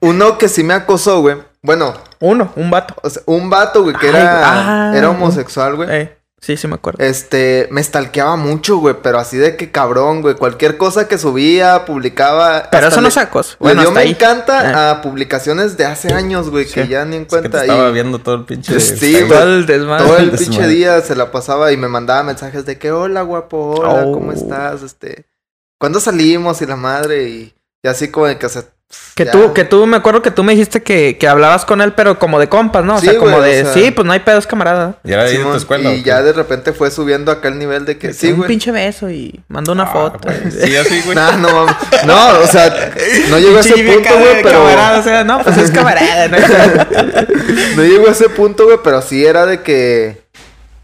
Uno 0.00 0.38
que 0.38 0.48
sí 0.48 0.62
me 0.62 0.74
acosó, 0.74 1.20
güey. 1.20 1.36
Bueno, 1.62 1.94
Uno, 2.20 2.52
un 2.54 2.70
vato. 2.70 2.94
o 3.02 3.10
sea, 3.10 3.22
un 3.26 3.50
vato, 3.50 3.82
güey, 3.82 3.96
que 3.96 4.06
Ay, 4.06 4.14
era, 4.14 4.90
ah, 4.90 4.96
era 4.96 5.10
homosexual, 5.10 5.74
güey. 5.74 5.88
Eh, 5.90 6.15
sí, 6.40 6.56
sí 6.56 6.68
me 6.68 6.74
acuerdo. 6.74 7.02
Este, 7.02 7.66
me 7.70 7.82
stalkeaba 7.82 8.36
mucho, 8.36 8.76
güey, 8.78 8.96
pero 9.02 9.18
así 9.18 9.36
de 9.36 9.56
que 9.56 9.70
cabrón, 9.70 10.22
güey. 10.22 10.34
Cualquier 10.36 10.76
cosa 10.76 11.08
que 11.08 11.18
subía, 11.18 11.84
publicaba. 11.84 12.68
Pero 12.70 12.88
eso 12.88 12.96
no 13.00 13.08
le- 13.08 13.08
es. 13.08 13.16
Le 13.16 13.56
Bueno, 13.58 13.90
me 13.90 14.00
ahí. 14.00 14.10
encanta 14.10 14.70
Eh. 14.70 14.74
a 14.74 15.02
publicaciones 15.02 15.76
de 15.76 15.86
hace 15.86 16.12
años, 16.12 16.50
güey, 16.50 16.66
que 16.66 16.84
Sí. 16.84 16.88
ya 16.88 17.04
ni 17.04 17.16
en 17.16 17.22
Es 17.22 17.28
que 17.28 17.36
te 17.36 17.40
cuenta. 17.50 17.62
estaba 17.62 17.88
y 17.88 17.92
viendo 17.92 18.18
todo 18.20 18.34
el 18.36 18.44
pinche. 18.44 18.78
Sí, 18.80 18.96
Facebook. 18.96 19.28
güey. 19.28 19.40
Todo 19.40 19.54
el 19.56 19.66
desmadre. 19.66 20.06
todo 20.06 20.18
el 20.18 20.30
pinche 20.32 20.66
día 20.68 21.00
se 21.00 21.16
la 21.16 21.30
pasaba 21.32 21.72
y 21.72 21.76
me 21.76 21.88
mandaba 21.88 22.22
mensajes 22.22 22.64
de 22.66 22.78
que 22.78 22.92
hola, 22.92 23.22
guapo, 23.22 23.74
hola, 23.78 24.04
Oh. 24.06 24.12
¿cómo 24.12 24.32
estás? 24.32 24.82
Este, 24.82 25.26
¿cuándo 25.80 26.00
salimos? 26.00 26.60
Y 26.62 26.66
la 26.66 26.76
madre, 26.76 27.28
y, 27.28 27.54
y 27.82 27.88
así 27.88 28.08
como 28.08 28.26
de 28.26 28.38
que 28.38 28.48
se. 28.48 28.64
Que 29.16 29.24
ya. 29.24 29.32
tú, 29.32 29.52
que 29.52 29.64
tú, 29.64 29.84
me 29.86 29.96
acuerdo 29.96 30.22
que 30.22 30.30
tú 30.30 30.44
me 30.44 30.52
dijiste 30.52 30.80
que, 30.82 31.16
que 31.18 31.26
hablabas 31.26 31.64
con 31.64 31.80
él, 31.80 31.92
pero 31.94 32.18
como 32.20 32.38
de 32.38 32.48
compas, 32.48 32.84
¿no? 32.84 32.94
O 32.96 33.00
Sí, 33.00 33.06
sea, 33.06 33.18
como 33.18 33.36
güey, 33.38 33.50
de, 33.56 33.62
o 33.62 33.64
sea- 33.64 33.74
sí, 33.74 33.90
pues 33.90 34.06
no 34.06 34.12
hay 34.12 34.20
pedos, 34.20 34.46
camarada. 34.46 34.94
¿Y 35.02 35.12
era 35.12 35.22
ahí 35.24 35.36
de 35.36 35.42
tu 35.42 35.54
escuela? 35.54 35.92
y 35.92 36.02
ya 36.04 36.22
de 36.22 36.32
repente 36.32 36.72
fue 36.72 36.90
subiendo 36.90 37.32
acá 37.32 37.48
el 37.48 37.58
nivel 37.58 37.84
de 37.84 37.98
que 37.98 38.12
sí, 38.12 38.28
un 38.30 38.36
güey. 38.36 38.48
pinche 38.48 38.70
beso 38.70 39.10
y 39.10 39.40
mandó 39.48 39.72
una 39.72 39.84
Ah, 39.84 39.86
foto. 39.92 40.18
güey. 40.22 40.50
Sí, 40.52 40.76
así, 40.76 41.00
güey. 41.04 41.16
Nah, 41.16 41.32
no, 41.32 41.48
mames. 41.66 41.74
no, 42.06 42.38
o 42.40 42.46
sea, 42.46 42.92
no 43.30 43.38
llegó 43.38 43.56
a 43.56 43.60
ese 43.60 43.74
punto, 43.74 44.18
güey, 44.18 44.42
pero. 44.42 44.58
camarada, 44.60 44.98
o 45.00 45.02
sea, 45.02 45.24
no, 45.24 45.42
pues 45.42 45.56
es 45.58 45.70
camarada, 45.72 46.28
¿no? 46.28 46.36
No 47.76 47.82
llegó 47.82 48.08
a 48.08 48.12
ese 48.12 48.28
punto, 48.28 48.64
güey, 48.66 48.78
pero 48.84 49.02
sí 49.02 49.24
era 49.26 49.46
de 49.46 49.62
que. 49.62 50.22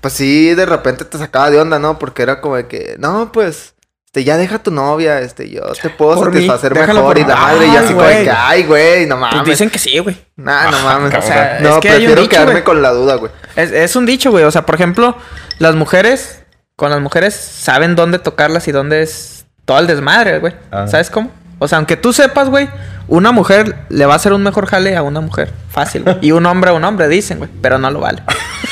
Pues 0.01 0.15
sí, 0.15 0.55
de 0.55 0.67
repente 0.67 1.05
te 1.05 1.17
sacaba 1.19 1.51
de 1.51 1.61
onda, 1.61 1.79
¿no? 1.79 1.99
Porque 1.99 2.23
era 2.23 2.41
como 2.41 2.57
de 2.57 2.67
que, 2.67 2.97
no, 2.99 3.31
pues. 3.33 3.75
Este, 4.15 4.25
ya 4.25 4.37
deja 4.37 4.59
tu 4.63 4.71
novia, 4.71 5.21
este, 5.21 5.49
yo 5.49 5.63
te 5.81 5.89
puedo 5.89 6.17
Por 6.17 6.29
mí, 6.35 6.47
satisfacer 6.47 6.75
déjalo 6.75 7.01
mejor 7.01 7.17
y 7.17 7.21
la 7.23 7.29
mí. 7.29 7.41
madre, 7.41 7.67
y 7.67 7.71
Ay, 7.71 7.77
así 7.79 7.95
como 7.95 8.07
que, 8.07 8.31
ay, 8.31 8.65
güey, 8.65 9.07
no 9.07 9.17
mames. 9.17 9.37
Pues 9.37 9.47
dicen 9.47 9.71
que 9.71 9.79
sí, 9.79 9.99
güey. 10.01 10.15
Nah, 10.37 10.71
no 10.71 10.79
mames. 10.81 11.15
o 11.15 11.23
sea, 11.23 11.59
no, 11.63 11.69
es 11.71 11.79
que 11.79 11.89
hay 11.89 11.95
un 11.95 12.13
prefiero 12.13 12.21
dicho, 12.21 12.31
quedarme 12.31 12.63
con 12.63 12.83
la 12.83 12.91
duda, 12.91 13.15
güey. 13.15 13.33
Es, 13.57 13.73
es 13.73 13.97
un 13.97 14.05
dicho, 14.05 14.31
güey. 14.31 14.45
O 14.45 14.51
sea, 14.51 14.67
por 14.67 14.75
ejemplo, 14.75 15.17
las 15.61 15.77
mujeres, 15.77 16.43
con 16.77 16.91
las 16.91 17.01
mujeres 17.01 17.35
saben 17.35 17.97
dónde 17.97 18.19
tocarlas 18.19 18.69
y 18.69 18.73
dónde 18.73 19.01
es 19.01 19.47
todo 19.65 19.79
el 19.79 19.87
desmadre, 19.87 20.41
güey. 20.41 20.53
Ah. 20.71 20.87
¿Sabes 20.87 21.09
cómo? 21.09 21.31
O 21.63 21.69
sea, 21.69 21.79
aunque 21.79 21.97
tú 21.97 22.13
sepas, 22.13 22.49
güey, 22.49 22.69
una 23.07 23.31
mujer 23.31 23.77
le 23.89 24.05
va 24.05 24.15
a 24.15 24.17
hacer 24.17 24.33
un 24.33 24.43
mejor 24.43 24.67
jale 24.67 24.97
a 24.97 25.03
una 25.03 25.21
mujer. 25.21 25.53
Fácil, 25.71 26.03
güey. 26.03 26.17
Y 26.21 26.33
un 26.33 26.45
hombre 26.45 26.71
a 26.71 26.73
un 26.73 26.83
hombre, 26.83 27.07
dicen, 27.07 27.39
güey. 27.39 27.49
Pero 27.63 27.79
no 27.79 27.89
lo 27.89 28.01
vale. 28.01 28.21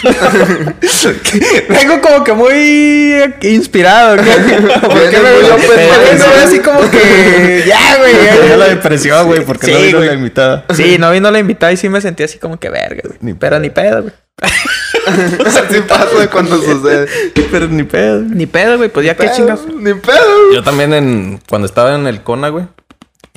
Vengo 1.68 2.00
como 2.00 2.25
que 2.25 2.32
muy 2.32 3.23
inspirado. 3.42 4.16
¿Por 4.16 4.25
qué 4.25 5.20
me 5.20 5.30
veo 5.30 5.54
open 5.54 5.66
¿por 5.68 5.78
qué 5.78 5.87
mind, 5.87 6.02
me 6.02 6.18
veo 6.18 6.28
güey? 6.30 6.42
así 6.42 6.59
como 6.59 6.90
que... 6.90 7.64
Ya, 7.64 7.97
güey. 7.99 8.12
ya, 8.12 8.35
Tenía 8.35 8.49
ya. 8.49 8.56
la 8.56 8.68
depresión, 8.70 9.26
güey, 9.28 9.44
porque 9.44 9.70
no 9.70 9.78
vino 9.78 9.99
güey. 9.99 10.09
la 10.09 10.14
invitada. 10.14 10.64
Sí, 10.75 10.97
no 10.99 11.12
vino 11.12 11.30
la 11.30 11.38
invitada 11.38 11.70
y 11.70 11.76
sí 11.76 11.88
me 11.88 12.00
sentí 12.00 12.25
así 12.25 12.38
como 12.38 12.59
que 12.59 12.70
verga, 12.70 13.02
güey. 13.04 13.18
Ni 13.20 13.35
Pero 13.35 13.61
ni 13.61 13.70
pedo, 13.70 14.02
güey. 14.02 14.14
Así 15.47 15.80
pasa 15.87 16.30
cuando 16.30 16.56
sucede. 16.61 17.06
Pero 17.52 17.68
ni 17.68 17.82
pedo. 17.82 18.20
Ni 18.23 18.47
pedo, 18.47 18.78
güey. 18.78 18.88
Pues 18.88 19.06
ya 19.06 19.14
qué 19.14 19.30
chingas. 19.30 19.61
Ni 19.66 19.94
pedo. 19.94 20.52
Yo 20.54 20.62
también 20.62 20.94
en, 20.94 21.40
cuando 21.49 21.66
estaba 21.66 21.94
en 21.94 22.06
el 22.06 22.23
CONA, 22.23 22.49
güey, 22.49 22.64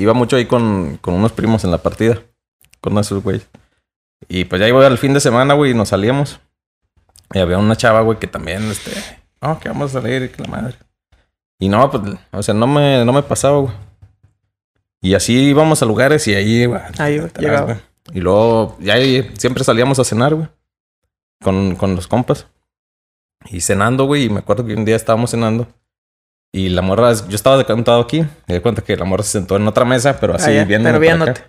iba 0.03 0.13
mucho 0.13 0.35
ahí 0.35 0.45
con, 0.45 0.97
con 1.01 1.13
unos 1.13 1.31
primos 1.31 1.63
en 1.63 1.71
la 1.71 1.79
partida. 1.79 2.21
Con 2.81 2.97
esos 2.97 3.23
güeyes. 3.23 3.47
Y 4.27 4.45
pues 4.45 4.59
ya 4.59 4.67
iba 4.67 4.85
al 4.85 4.97
fin 4.97 5.13
de 5.13 5.19
semana, 5.19 5.53
güey, 5.53 5.71
y 5.71 5.73
nos 5.73 5.89
salíamos. 5.89 6.39
Y 7.33 7.39
había 7.39 7.57
una 7.57 7.75
chava, 7.75 8.01
güey, 8.01 8.19
que 8.19 8.27
también, 8.27 8.63
este, 8.69 8.91
no, 9.41 9.59
que 9.59 9.69
vamos 9.69 9.95
a 9.95 10.01
salir, 10.01 10.31
que 10.31 10.41
la 10.43 10.49
madre. 10.49 10.75
Y 11.59 11.69
no, 11.69 11.89
pues, 11.89 12.03
o 12.31 12.43
sea, 12.43 12.53
no 12.53 12.67
me, 12.67 13.03
no 13.05 13.13
me 13.13 13.23
pasaba, 13.23 13.59
güey. 13.59 13.73
Y 15.01 15.15
así 15.15 15.33
íbamos 15.33 15.81
a 15.81 15.85
lugares 15.85 16.27
y 16.27 16.35
ahí, 16.35 16.65
güey. 16.65 16.81
Ahí, 16.97 17.17
atrás, 17.17 17.33
llegaba. 17.41 17.65
güey. 17.65 17.77
Y 18.13 18.19
luego, 18.19 18.77
ya 18.79 18.93
ahí 18.95 19.31
siempre 19.37 19.63
salíamos 19.63 19.99
a 19.99 20.03
cenar, 20.03 20.35
güey. 20.35 20.47
Con, 21.41 21.75
con 21.75 21.95
los 21.95 22.07
compas. 22.07 22.47
Y 23.49 23.61
cenando, 23.61 24.05
güey. 24.05 24.25
Y 24.25 24.29
me 24.29 24.39
acuerdo 24.39 24.65
que 24.65 24.73
un 24.75 24.85
día 24.85 24.95
estábamos 24.95 25.31
cenando. 25.31 25.67
Y 26.55 26.69
la 26.69 26.83
morra, 26.83 27.11
yo 27.13 27.35
estaba 27.35 27.57
decantado 27.57 27.99
aquí. 27.99 28.21
Me 28.47 28.55
di 28.55 28.59
cuenta 28.61 28.83
que 28.83 28.95
la 28.95 29.05
morra 29.05 29.23
se 29.23 29.31
sentó 29.31 29.55
en 29.55 29.67
otra 29.67 29.85
mesa, 29.85 30.19
pero 30.19 30.35
así 30.35 30.51
Ah, 30.51 30.53
ya, 30.53 30.65
viéndome 30.65 30.91
pero 30.91 30.99
viéndote. 30.99 31.43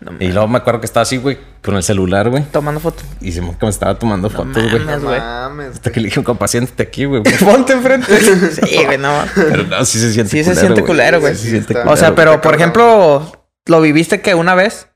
No, 0.00 0.12
Y 0.20 0.28
luego 0.32 0.48
me 0.48 0.58
acuerdo 0.58 0.80
que 0.80 0.86
estaba 0.86 1.02
así, 1.02 1.16
güey, 1.16 1.38
con 1.62 1.76
el 1.76 1.82
celular, 1.82 2.28
güey. 2.28 2.42
Tomando 2.44 2.80
fotos. 2.80 3.04
Y 3.20 3.32
se 3.32 3.40
me 3.40 3.56
que 3.56 3.64
me 3.66 3.70
estaba 3.70 3.98
tomando 3.98 4.28
No 4.28 4.36
fotos, 4.36 4.70
güey. 4.70 4.84
No 4.84 4.98
mames. 4.98 5.72
Hasta 5.74 5.90
que 5.92 6.00
le 6.00 6.06
dije 6.06 6.22
compa, 6.22 6.46
siéntate 6.48 6.82
aquí, 6.82 7.04
güey. 7.06 7.22
Ponte 7.44 7.72
enfrente. 7.72 8.18
Sí, 8.18 8.84
güey, 8.84 8.98
no. 8.98 9.12
Pero 9.34 9.62
no, 9.64 9.84
sí 9.84 9.98
se 9.98 10.12
siente 10.12 10.30
Sí 10.30 10.44
se 10.44 10.54
siente 10.56 10.82
culero, 10.84 11.20
güey. 11.20 11.34
Sí 11.34 11.44
se 11.44 11.50
siente 11.50 11.72
Sí 11.74 11.78
está- 11.78 11.90
O 11.90 11.96
sea, 11.96 12.08
culero, 12.10 12.14
pero 12.32 12.40
por 12.42 12.54
ejemplo, 12.54 13.46
¿lo 13.66 13.80
viviste 13.80 14.20
que 14.20 14.34
una 14.34 14.54
vez? 14.54 14.88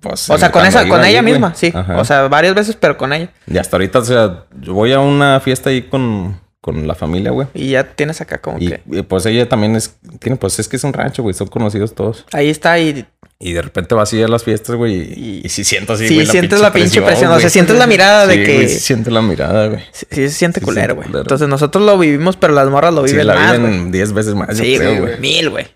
Pues, 0.00 0.30
O 0.30 0.38
sea, 0.38 0.52
con 0.52 0.64
esa, 0.66 0.86
con 0.88 1.00
ahí, 1.00 1.12
ella 1.12 1.22
güey. 1.22 1.32
misma, 1.32 1.54
sí. 1.56 1.72
Ajá. 1.74 1.98
O 1.98 2.04
sea, 2.04 2.28
varias 2.28 2.54
veces, 2.54 2.76
pero 2.78 2.96
con 2.96 3.12
ella. 3.12 3.30
Y 3.48 3.58
hasta 3.58 3.76
ahorita, 3.76 3.98
o 4.00 4.04
sea, 4.04 4.44
yo 4.60 4.72
voy 4.74 4.92
a 4.92 5.00
una 5.00 5.40
fiesta 5.40 5.70
ahí 5.70 5.82
con, 5.82 6.40
con 6.60 6.86
la 6.86 6.94
familia, 6.94 7.30
güey. 7.30 7.48
Y 7.54 7.70
ya 7.70 7.84
tienes 7.84 8.20
acá 8.20 8.38
como 8.40 8.58
Y, 8.58 8.68
que. 8.68 8.80
y, 8.90 9.02
pues 9.02 9.24
ella 9.26 9.48
también 9.48 9.76
es, 9.76 9.96
tiene, 10.18 10.36
pues 10.36 10.58
es 10.58 10.68
que 10.68 10.76
es 10.76 10.84
un 10.84 10.92
rancho, 10.92 11.22
güey, 11.22 11.34
son 11.34 11.48
conocidos 11.48 11.94
todos. 11.94 12.26
Ahí 12.32 12.50
está 12.50 12.78
y 12.78 13.06
Y 13.38 13.52
de 13.54 13.62
repente 13.62 13.94
vas 13.94 14.10
así 14.10 14.22
a 14.22 14.28
las 14.28 14.44
fiestas, 14.44 14.76
güey, 14.76 14.94
y, 14.96 15.40
y 15.44 15.48
sí 15.48 15.64
siento 15.64 15.94
así, 15.94 16.06
Sí, 16.06 16.14
güey, 16.16 16.26
sientes 16.26 16.60
la 16.60 16.72
pinche 16.72 17.00
presión, 17.00 17.32
o 17.32 17.40
sea, 17.40 17.48
sientes 17.48 17.76
la 17.78 17.86
mirada 17.86 18.26
de 18.26 18.34
Sí, 18.34 18.44
que- 18.44 18.54
güey, 18.56 18.68
sí 18.68 18.78
siento 18.80 19.10
la 19.10 19.22
mirada, 19.22 19.68
güey. 19.68 19.80
sí, 19.92 20.06
sí 20.10 20.28
se 20.28 20.30
siente 20.34 20.60
Sí, 20.60 20.66
culero, 20.66 20.96
güey. 20.96 21.08
Entonces 21.12 21.48
nosotros 21.48 21.84
lo 21.86 21.98
vivimos, 21.98 22.36
pero 22.36 22.52
las 22.52 22.68
morras 22.68 22.92
lo 22.92 23.06
Sí, 23.06 23.12
viven 23.12 23.28
la 23.28 23.34
más, 23.36 23.58
güey. 23.58 23.72
viven 23.72 23.90
10 23.92 24.12
veces 24.12 24.34
más, 24.34 24.56
Sí, 24.58 24.72
yo 24.72 24.78
creo, 24.78 24.90
güey. 24.90 25.00
güey. 25.00 25.20
Mil, 25.20 25.48
güey. 25.50 25.66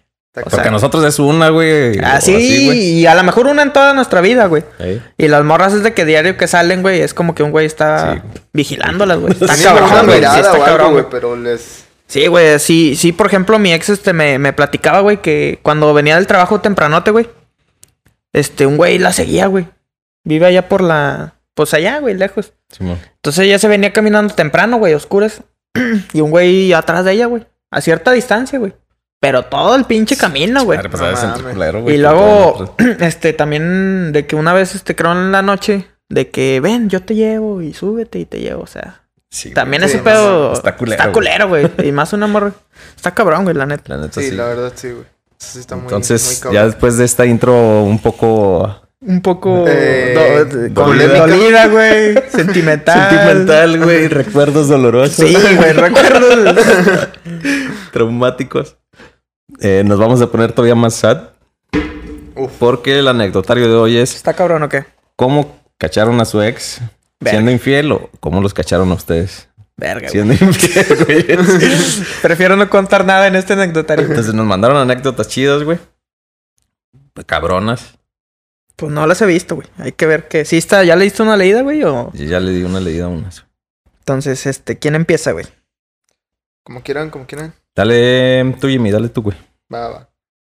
O 0.45 0.51
sea, 0.51 0.65
a 0.65 0.71
nosotros 0.71 1.05
es 1.05 1.19
una, 1.21 1.49
güey. 1.51 1.99
o 1.99 2.05
Así, 2.07 2.33
güey. 2.67 2.79
y 3.01 3.07
a 3.07 3.15
lo 3.15 3.23
mejor 3.23 3.47
una 3.47 3.63
en 3.63 3.73
toda 3.73 3.95
nuestra 3.95 4.21
vida, 4.21 4.47
güey. 4.47 4.65
Ey. 4.81 5.01
Y 5.17 5.29
las 5.29 5.45
morras 5.45 5.73
es 5.75 5.83
de 5.85 5.95
que 5.95 6.05
diario 6.05 6.37
que 6.37 6.49
salen, 6.49 6.83
güey, 6.83 7.01
es 7.03 7.15
como 7.15 7.35
que 7.37 7.43
un 7.45 7.53
güey 7.53 7.67
está 7.67 8.15
Sí. 8.15 8.41
vigilándolas, 8.53 9.19
güey. 9.19 9.33
Está 9.41 9.55
una 9.55 9.63
cabrón, 9.81 10.07
güey. 10.07 10.19
Sí, 10.19 10.25
está 10.25 10.51
o 10.51 10.55
algo, 10.55 10.65
cabrón, 10.65 10.91
güey, 10.93 11.03
güey. 11.03 11.11
pero 11.13 11.37
les... 11.37 11.85
Sí, 12.07 12.27
güey, 12.27 12.59
sí, 12.59 12.97
sí, 12.97 13.13
por 13.13 13.27
ejemplo, 13.29 13.59
mi 13.59 13.73
ex 13.73 13.89
este 13.89 14.13
me, 14.13 14.39
me 14.39 14.53
platicaba, 14.53 15.01
güey, 15.01 15.23
que 15.23 15.59
cuando 15.63 15.95
venía 15.95 16.17
del 16.17 16.27
trabajo 16.27 16.61
tempranote, 16.61 17.11
güey, 17.13 17.29
este, 18.33 18.67
un 18.67 18.77
güey 18.77 18.99
la 18.99 19.13
seguía, 19.13 19.47
güey. 19.47 19.69
Vive 20.25 20.47
allá 20.47 20.69
por 20.69 20.83
la, 20.83 21.35
pues 21.55 21.73
allá, 21.75 21.99
güey, 22.01 22.15
lejos. 22.15 22.53
Entonces 22.81 23.45
ella 23.47 23.59
se 23.59 23.69
venía 23.69 23.93
caminando 23.93 24.35
temprano, 24.35 24.79
güey, 24.79 24.95
oscuras. 24.95 25.43
y 26.13 26.21
un 26.21 26.31
güey 26.31 26.73
atrás 26.73 27.05
de 27.05 27.13
ella, 27.13 27.27
güey. 27.27 27.47
A 27.71 27.81
cierta 27.81 28.11
distancia, 28.13 28.59
güey. 28.59 28.75
Pero 29.25 29.43
todo 29.45 29.75
el 29.77 29.85
pinche 29.85 30.17
camino, 30.17 30.65
güey. 30.65 30.79
Pues 30.89 31.01
No. 31.03 31.91
Y 31.91 31.97
luego, 31.97 32.77
este, 33.01 33.33
también 33.33 34.13
de 34.13 34.27
que 34.27 34.37
una 34.37 34.53
vez, 34.53 34.75
este, 34.75 34.95
creo 34.95 35.13
en 35.13 35.33
la 35.33 35.41
noche, 35.41 35.89
de 36.11 36.29
que 36.31 36.61
ven, 36.61 36.91
yo 36.91 37.01
te 37.03 37.15
llevo 37.15 37.63
y 37.63 37.73
súbete 37.73 38.19
y 38.19 38.27
te 38.27 38.41
llevo, 38.41 38.63
o 38.63 38.67
sea. 38.67 39.01
Sí. 39.31 39.53
También 39.53 39.83
ese 39.83 39.99
pedo 39.99 40.53
está 40.53 40.77
culero, 40.77 40.93
Está 41.03 41.05
güey. 41.11 41.13
culero, 41.15 41.49
güey. 41.49 41.71
Y 41.89 41.93
más 41.93 42.13
un 42.13 42.23
amor. 42.23 42.53
Está 42.95 43.15
cabrón, 43.15 43.45
güey, 43.45 43.57
la 43.57 43.67
neta. 43.67 43.83
La 43.97 43.97
neta, 44.03 44.21
Sí, 44.21 44.29
sí. 44.31 44.37
la 44.37 44.45
verdad 44.45 44.73
sí, 44.77 44.91
güey. 44.91 45.05
Eso 45.41 45.51
sí 45.55 45.59
está 45.59 45.75
muy, 45.77 45.85
Entonces, 45.85 46.43
muy 46.45 46.55
ya 46.55 46.67
después 46.67 46.97
de 46.99 47.05
esta 47.05 47.27
intro 47.27 47.83
un 47.83 47.99
poco 47.99 48.81
Un 49.01 49.21
poco 49.21 49.65
Eh, 49.67 50.47
do- 50.71 50.85
dolida, 50.85 51.27
dolida, 51.27 51.67
güey. 51.67 52.15
Sentimental. 52.31 53.11
sentimental, 53.11 53.83
güey, 53.85 54.09
recuerdos 54.09 54.69
dolorosos, 54.69 55.15
Sí, 55.17 55.35
güey, 55.57 55.73
recuerdo. 55.73 56.55
traumáticos. 57.93 58.77
Eh, 59.61 59.83
nos 59.85 59.99
vamos 59.99 60.21
a 60.21 60.31
poner 60.31 60.53
todavía 60.53 60.75
más 60.75 60.95
sad. 60.95 61.31
Uf. 62.37 62.53
Porque 62.59 62.99
el 62.99 63.09
anecdotario 63.09 63.69
de 63.69 63.75
hoy 63.75 63.97
es 63.97 64.15
¿Está 64.15 64.35
cabrón 64.35 64.63
o 64.65 64.69
qué? 64.69 64.85
cómo 65.17 65.57
cacharon 65.79 66.21
a 66.21 66.25
su 66.25 66.43
ex 66.43 66.81
Verga. 67.21 67.31
siendo 67.31 67.51
infiel 67.53 67.93
o 67.93 68.11
cómo 68.21 68.41
los 68.41 68.53
cacharon 68.53 68.91
a 68.91 68.95
ustedes 68.95 69.49
Verga, 69.77 70.09
güey. 70.09 70.11
siendo 70.11 70.33
infiel, 70.35 71.05
güey. 71.05 71.27
Prefiero 72.23 72.57
no 72.57 72.69
contar 72.69 73.05
nada 73.05 73.27
en 73.29 73.37
este 73.37 73.53
anecdotario. 73.53 74.05
güey. 74.05 74.13
Entonces 74.13 74.35
nos 74.35 74.47
mandaron 74.47 74.77
anécdotas 74.77 75.29
chidas, 75.29 75.63
güey. 75.63 75.79
Cabronas. 77.27 77.99
Pues 78.77 78.91
no 78.93 79.07
las 79.07 79.23
he 79.23 79.27
visto, 79.27 79.55
güey. 79.55 79.69
Hay 79.79 79.93
que 79.93 80.07
ver 80.07 80.27
que... 80.27 80.45
¿Sí 80.45 80.57
está? 80.57 80.83
¿Ya 80.83 80.97
le 80.97 81.05
diste 81.05 81.23
una 81.23 81.37
leída, 81.37 81.63
güey? 81.63 81.85
O... 81.85 82.11
Yo 82.13 82.25
ya 82.25 82.41
le 82.41 82.51
di 82.51 82.65
una 82.65 82.81
leída 82.81 83.05
a 83.05 83.09
unas. 83.09 83.45
Entonces, 84.01 84.47
este... 84.47 84.79
¿Quién 84.79 84.97
empieza, 84.97 85.31
güey? 85.31 85.47
Como 86.65 86.83
quieran, 86.83 87.11
como 87.11 87.27
quieran. 87.27 87.55
Dale 87.75 88.57
tú, 88.61 88.69
Jimmy, 88.69 88.91
dale 88.91 89.09
tú, 89.11 89.23
güey. 89.23 89.37
Va, 89.73 89.89
va. 89.89 90.11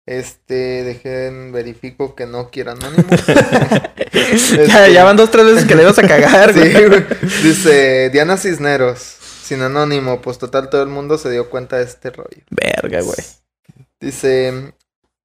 Este, 0.07 0.85
dejen, 0.85 1.51
verifico 1.51 2.15
que 2.15 2.27
no 2.27 2.51
quiera 2.51 2.73
anónimo. 2.73 3.09
Ya, 4.69 4.89
ya 4.89 5.05
van 5.05 5.17
dos, 5.17 5.31
tres 5.31 5.45
veces 5.47 5.65
que 5.65 5.75
le 5.75 5.83
ibas 5.83 5.99
a 5.99 6.07
cagar, 6.07 6.53
Sí, 6.53 6.61
güey. 6.61 7.05
Dice 7.43 8.11
Diana 8.11 8.37
Cisneros, 8.37 9.01
sin 9.01 9.63
anónimo, 9.63 10.21
pues 10.21 10.39
total 10.39 10.71
todo 10.71 10.83
el 10.83 10.89
mundo 10.89 11.19
se 11.19 11.31
dio 11.31 11.51
cuenta 11.51 11.79
de 11.79 11.85
este 11.85 12.11
rollo. 12.11 12.43
Verga, 12.51 13.01
güey. 13.03 13.17
Dice, 14.01 14.75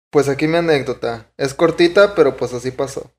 pues 0.10 0.28
aquí 0.30 0.48
mi 0.48 0.58
anécdota. 0.58 1.28
Es 1.38 1.54
cortita, 1.54 2.16
pero 2.16 2.38
pues 2.38 2.54
así 2.54 2.72
pasó. 2.72 3.12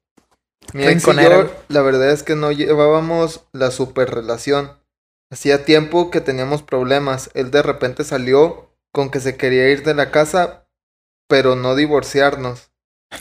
Mi 0.72 0.84
ex 0.84 1.06
y 1.06 1.22
yo, 1.22 1.50
la 1.68 1.82
verdad 1.82 2.10
es 2.10 2.22
que 2.22 2.36
no 2.36 2.52
llevábamos 2.52 3.42
la 3.52 3.70
super 3.70 4.10
relación. 4.10 4.79
Hacía 5.30 5.64
tiempo 5.64 6.10
que 6.10 6.20
teníamos 6.20 6.62
problemas. 6.62 7.30
Él 7.34 7.50
de 7.50 7.62
repente 7.62 8.02
salió 8.04 8.74
con 8.92 9.10
que 9.10 9.20
se 9.20 9.36
quería 9.36 9.68
ir 9.70 9.84
de 9.84 9.94
la 9.94 10.10
casa, 10.10 10.66
pero 11.28 11.54
no 11.54 11.76
divorciarnos. 11.76 12.70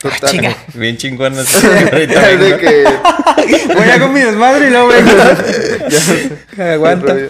Total. 0.00 0.30
chinga. 0.30 0.56
Bien 0.74 0.96
de 0.98 2.58
que 2.60 2.84
Voy 3.74 3.88
a 3.88 3.98
con 4.00 4.12
mi 4.12 4.20
desmadre 4.20 4.68
y 4.68 4.70
luego 4.70 4.88
vengo. 4.88 5.10
Aguanta. 6.58 7.12
rollo. 7.12 7.28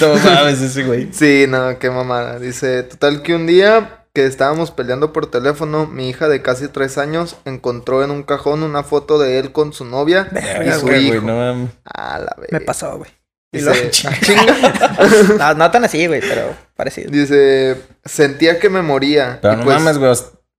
No 0.00 0.14
mames 0.16 0.60
ese 0.60 0.84
güey. 0.84 1.08
Sí, 1.12 1.46
no, 1.48 1.78
qué 1.78 1.90
mamada. 1.90 2.38
Dice, 2.38 2.84
total 2.84 3.22
que 3.22 3.34
un 3.34 3.46
día 3.46 3.99
que 4.14 4.26
estábamos 4.26 4.70
peleando 4.72 5.12
por 5.12 5.30
teléfono, 5.30 5.86
mi 5.86 6.08
hija 6.08 6.28
de 6.28 6.42
casi 6.42 6.68
tres 6.68 6.98
años 6.98 7.36
encontró 7.44 8.02
en 8.04 8.10
un 8.10 8.22
cajón 8.24 8.62
una 8.62 8.82
foto 8.82 9.18
de 9.18 9.38
él 9.38 9.52
con 9.52 9.72
su 9.72 9.84
novia 9.84 10.28
y 10.66 10.70
su 10.72 10.80
güey, 10.86 11.06
hijo. 11.08 11.20
no 11.26 11.36
mames. 11.36 11.70
A 11.84 12.18
la 12.18 12.34
vez. 12.38 12.50
Me 12.50 12.60
pasó, 12.60 12.98
güey. 12.98 13.10
Y 13.52 13.58
Dice, 13.58 13.90
"Ah, 14.08 14.14
chinga". 14.20 15.36
No, 15.38 15.54
no 15.54 15.70
tan 15.70 15.84
así, 15.84 16.06
güey, 16.06 16.20
pero 16.20 16.54
parecido. 16.76 17.10
Dice, 17.10 17.76
sentía 18.04 18.58
que 18.60 18.68
me 18.70 18.82
moría. 18.82 19.38
Pero 19.42 19.54
y 19.54 19.56
no 19.58 19.64
pues, 19.64 19.78
mames, 19.80 19.98
güey. 19.98 20.12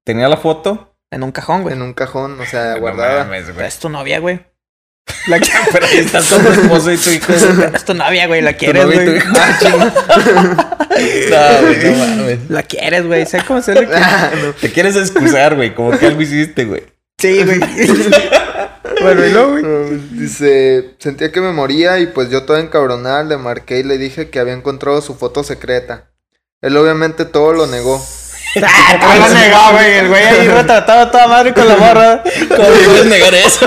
Tenía 0.06 0.28
la 0.30 0.38
foto. 0.38 0.96
En 1.12 1.24
un 1.24 1.32
cajón, 1.32 1.64
güey. 1.64 1.76
En 1.76 1.82
un 1.82 1.94
cajón, 1.94 2.40
o 2.40 2.46
sea, 2.46 2.76
No 2.76 2.80
guardada. 2.82 3.24
mames, 3.26 3.44
Pero 3.44 3.56
güey. 3.56 3.68
es 3.68 3.80
tu 3.80 3.90
novia, 3.90 4.20
güey. 4.20 4.46
La 5.28 5.40
que... 5.40 5.50
Pero 5.74 5.86
ahí 5.86 5.98
está 5.98 6.22
tu 6.22 6.36
esposo 6.36 6.92
y 6.92 6.98
tu 6.98 7.10
hijo. 7.10 7.26
Pero 7.28 7.76
es 7.76 7.84
tu 7.86 7.94
novia, 7.94 8.28
güey. 8.28 8.42
La 8.42 8.54
quieres, 8.54 8.86
güey. 8.86 9.18
hijo. 9.18 9.28
No, 10.90 11.68
güey, 11.68 11.84
no 11.84 11.98
mames. 12.18 12.50
La 12.50 12.64
quieres, 12.64 13.06
güey. 13.06 13.26
Sé 13.26 13.42
cómo 13.48 13.62
se 13.62 13.74
le 13.74 13.86
quiere. 13.88 14.02
Ah, 14.02 14.32
no. 14.42 14.54
Te 14.54 14.72
quieres 14.72 14.96
excusar, 14.96 15.56
güey. 15.56 15.74
Como 15.74 15.98
que 15.98 16.06
algo 16.08 16.22
hiciste, 16.22 16.66
güey. 16.66 16.84
Sí, 17.18 17.44
güey. 17.44 17.60
bueno, 19.02 19.26
y 19.26 19.32
luego, 19.32 19.52
güey. 19.60 20.00
Dice, 20.12 20.96
sentía 21.00 21.32
que 21.32 21.42
me 21.42 21.52
moría 21.52 22.00
y 22.00 22.08
pues 22.08 22.30
yo 22.30 22.44
toda 22.44 22.60
encabronada 22.60 23.24
le 23.24 23.38
marqué 23.38 23.80
y 23.80 23.84
le 23.84 23.98
dije 23.98 24.30
que 24.30 24.40
había 24.40 24.54
encontrado 24.54 25.02
su 25.02 25.16
foto 25.16 25.44
secreta. 25.44 26.12
Él 26.62 26.78
obviamente 26.78 27.26
todo 27.26 27.54
lo 27.54 27.68
negó. 27.68 28.04
Ah, 28.64 29.16
lo 29.18 29.30
negó, 29.34 29.72
güey. 29.72 29.94
El 30.00 30.08
güey 30.10 30.24
ahí 30.26 30.48
retratado 30.48 31.02
a 31.02 31.12
toda 31.12 31.28
madre 31.28 31.54
con 31.54 31.68
la 31.68 31.78
morra. 31.78 32.24
¿Cómo 32.50 32.68
puedes 32.86 33.06
negar 33.06 33.34
eso? 33.34 33.66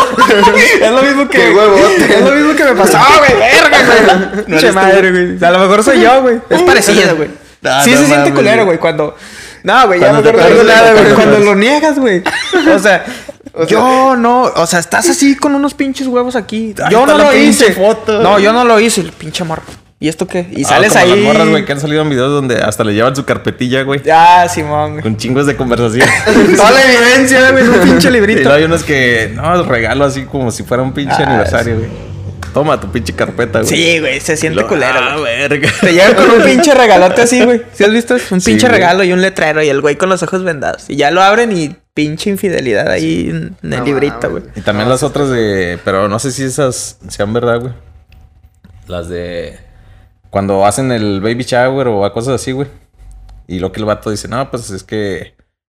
Es 0.81 0.91
lo 0.91 1.03
mismo 1.03 1.29
que. 1.29 1.49
Es 1.49 2.21
lo 2.23 2.31
mismo 2.33 2.55
que 2.55 2.65
me 2.65 2.75
pasó, 2.75 2.99
güey. 3.19 3.33
Verga, 3.39 3.79
güey. 3.87 4.45
No 4.47 4.59
tú. 4.59 4.73
madre, 4.75 5.11
güey. 5.11 5.45
A 5.45 5.51
lo 5.51 5.59
mejor 5.61 5.83
soy 5.83 6.01
yo, 6.01 6.23
güey. 6.23 6.39
Es 6.51 6.63
parecido, 6.63 7.17
güey. 7.17 7.31
No, 7.63 7.83
sí 7.83 7.93
no 7.93 7.97
se 7.99 8.07
siente 8.07 8.33
culero, 8.33 8.67
güey. 8.67 8.79
Cuando. 8.79 9.17
No, 9.63 9.87
güey, 9.87 10.01
ya 10.01 10.09
te 10.09 10.13
no 10.13 10.19
acuerdas 10.19 10.57
de 10.59 10.65
nada, 10.65 10.93
lo 10.93 11.01
güey. 11.01 11.15
Cuando 11.15 11.39
lo 11.39 11.55
niegas, 11.55 11.99
güey. 11.99 12.23
O 12.75 12.79
sea. 12.79 13.05
O 13.57 13.59
sea- 13.59 13.69
yo 13.69 14.17
no, 14.17 14.43
o 14.43 14.67
sea, 14.67 14.81
estás 14.81 15.09
así 15.09 15.37
con 15.37 15.55
unos 15.55 15.75
pinches 15.75 16.09
huevos 16.09 16.35
aquí. 16.35 16.75
Yo 16.91 17.07
no 17.07 17.17
lo 17.17 17.33
hice. 17.33 17.73
foto. 17.73 18.21
No, 18.21 18.41
yo 18.41 18.53
no 18.53 18.65
lo 18.65 18.81
hice, 18.81 19.01
el 19.01 19.13
pinche 19.13 19.45
morro. 19.45 19.63
¿Y 20.05 20.09
esto 20.09 20.27
qué? 20.29 20.47
Y 20.51 20.65
Ah, 20.65 20.69
sales 20.69 20.93
como 20.93 21.03
ahí. 21.03 21.11
las 21.11 21.19
morras, 21.21 21.49
güey, 21.49 21.65
que 21.65 21.73
han 21.73 21.81
salido 21.81 22.03
en 22.03 22.11
videos 22.11 22.31
donde 22.31 22.59
hasta 22.59 22.85
le 22.85 22.93
llevan 22.93 23.17
su 23.17 23.25
carpetilla, 23.25 23.85
güey. 23.85 24.03
Ya, 24.05 24.47
Simón. 24.51 25.01
Con 25.01 25.17
chingos 25.17 25.47
de 25.47 25.57
conversación. 25.57 26.07
Toda 26.57 26.71
la 26.73 26.83
evidencia, 26.85 27.51
güey, 27.53 27.67
un 27.67 27.81
pinche 27.81 28.09
y 28.11 28.13
librito. 28.13 28.41
luego 28.43 28.55
hay 28.57 28.65
unos 28.65 28.83
que, 28.83 29.33
no, 29.35 29.63
regalo 29.63 30.05
así 30.05 30.25
como 30.25 30.51
si 30.51 30.63
fuera 30.63 30.83
un 30.83 30.93
pinche 30.93 31.15
Ah, 31.19 31.25
aniversario, 31.27 31.77
güey. 31.79 31.89
Toma 32.53 32.79
tu 32.79 32.93
pinche 32.93 33.15
carpeta, 33.15 33.63
güey. 33.63 33.69
Sí, 33.71 33.99
güey, 33.99 34.21
se 34.21 34.35
Y 34.35 34.37
siente 34.37 34.57
luego, 34.57 34.69
culero, 34.69 34.93
Ah, 34.95 35.17
güey. 35.19 35.39
verga. 35.49 35.71
Te 35.81 35.93
llegan 35.95 36.15
con 36.15 36.31
un 36.33 36.43
pinche 36.43 36.75
regalote 36.77 37.23
así, 37.23 37.43
güey. 37.43 37.63
¿Sí 37.73 37.83
has 37.85 37.91
visto? 37.91 38.15
Un 38.31 38.41
Sí, 38.43 38.51
pinche 38.51 38.67
güey. 38.69 38.79
regalo 38.79 39.05
y 39.05 39.13
un 39.15 39.23
letrero 39.23 39.63
y 39.63 39.69
el 39.71 39.81
güey 39.81 39.97
con 39.97 40.11
los 40.11 40.23
ojos 40.23 40.45
vendados. 40.45 40.85
Y 40.89 40.97
ya 40.97 41.11
lo 41.13 41.23
abren 41.23 41.57
y 41.57 41.75
pinche 41.95 42.29
infidelidad 42.29 42.91
ahí 42.91 43.29
en 43.31 43.57
en 43.63 43.73
el 43.73 43.79
No 43.81 43.85
librito, 43.87 44.29
güey. 44.31 44.43
Y 44.55 44.61
también 44.61 44.89
las 44.91 45.03
otras 45.03 45.31
de. 45.31 45.79
Pero 45.83 46.09
no 46.11 46.19
sé 46.19 46.31
si 46.31 46.45
esas 46.45 46.99
sean 47.09 47.33
verdad, 47.33 47.59
güey. 47.61 47.73
Las 48.87 49.09
de. 49.09 49.64
Cuando 50.35 50.67
hacen 50.67 50.91
el 50.91 51.21
baby 51.21 51.45
shower 51.45 51.87
o 51.87 52.13
cosas 52.13 52.35
así, 52.41 52.51
güey. 52.51 52.67
Y 53.47 53.61
lo 53.61 53.71
que 53.71 53.79
el 53.79 53.87
vato 53.87 54.11
dice, 54.11 54.27
no, 54.27 54.51
pues 54.51 54.69
es 54.71 54.83
que 54.83 55.37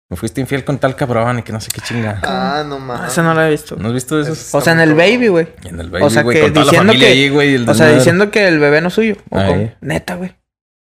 me 0.08 0.16
fuiste 0.16 0.40
infiel 0.40 0.64
con 0.64 0.78
tal 0.78 0.96
cabrón 0.96 1.40
y 1.40 1.42
que 1.42 1.52
no 1.52 1.60
sé 1.60 1.68
qué 1.70 1.82
chinga. 1.82 2.20
Ah, 2.22 2.64
no 2.66 2.76
Ah, 2.76 2.78
mames. 2.78 3.12
Eso 3.12 3.22
no 3.22 3.34
lo 3.34 3.42
he 3.42 3.50
visto. 3.50 3.76
¿No 3.76 3.88
has 3.88 3.92
visto 3.92 4.18
eso? 4.18 4.56
O 4.56 4.60
sea, 4.62 4.72
en 4.72 4.80
el 4.80 4.94
baby, 4.94 5.28
güey. 5.28 5.48
En 5.64 5.78
el 5.78 5.90
baby, 5.90 6.04
O 6.04 6.08
sea, 6.08 6.22
güey, 6.22 6.38
que 6.38 6.42
con 6.44 6.52
toda 6.54 6.64
la 6.64 6.70
diciendo 6.70 6.92
familia 6.92 7.08
que- 7.08 7.12
ahí, 7.12 7.28
güey. 7.28 7.68
O 7.68 7.74
sea, 7.74 7.88
diciendo 7.92 8.30
que 8.30 8.48
el 8.48 8.58
bebé 8.58 8.80
no 8.80 8.88
es 8.88 8.94
suyo. 8.94 9.16
¿O? 9.28 9.38
Neta, 9.82 10.14
güey. 10.14 10.34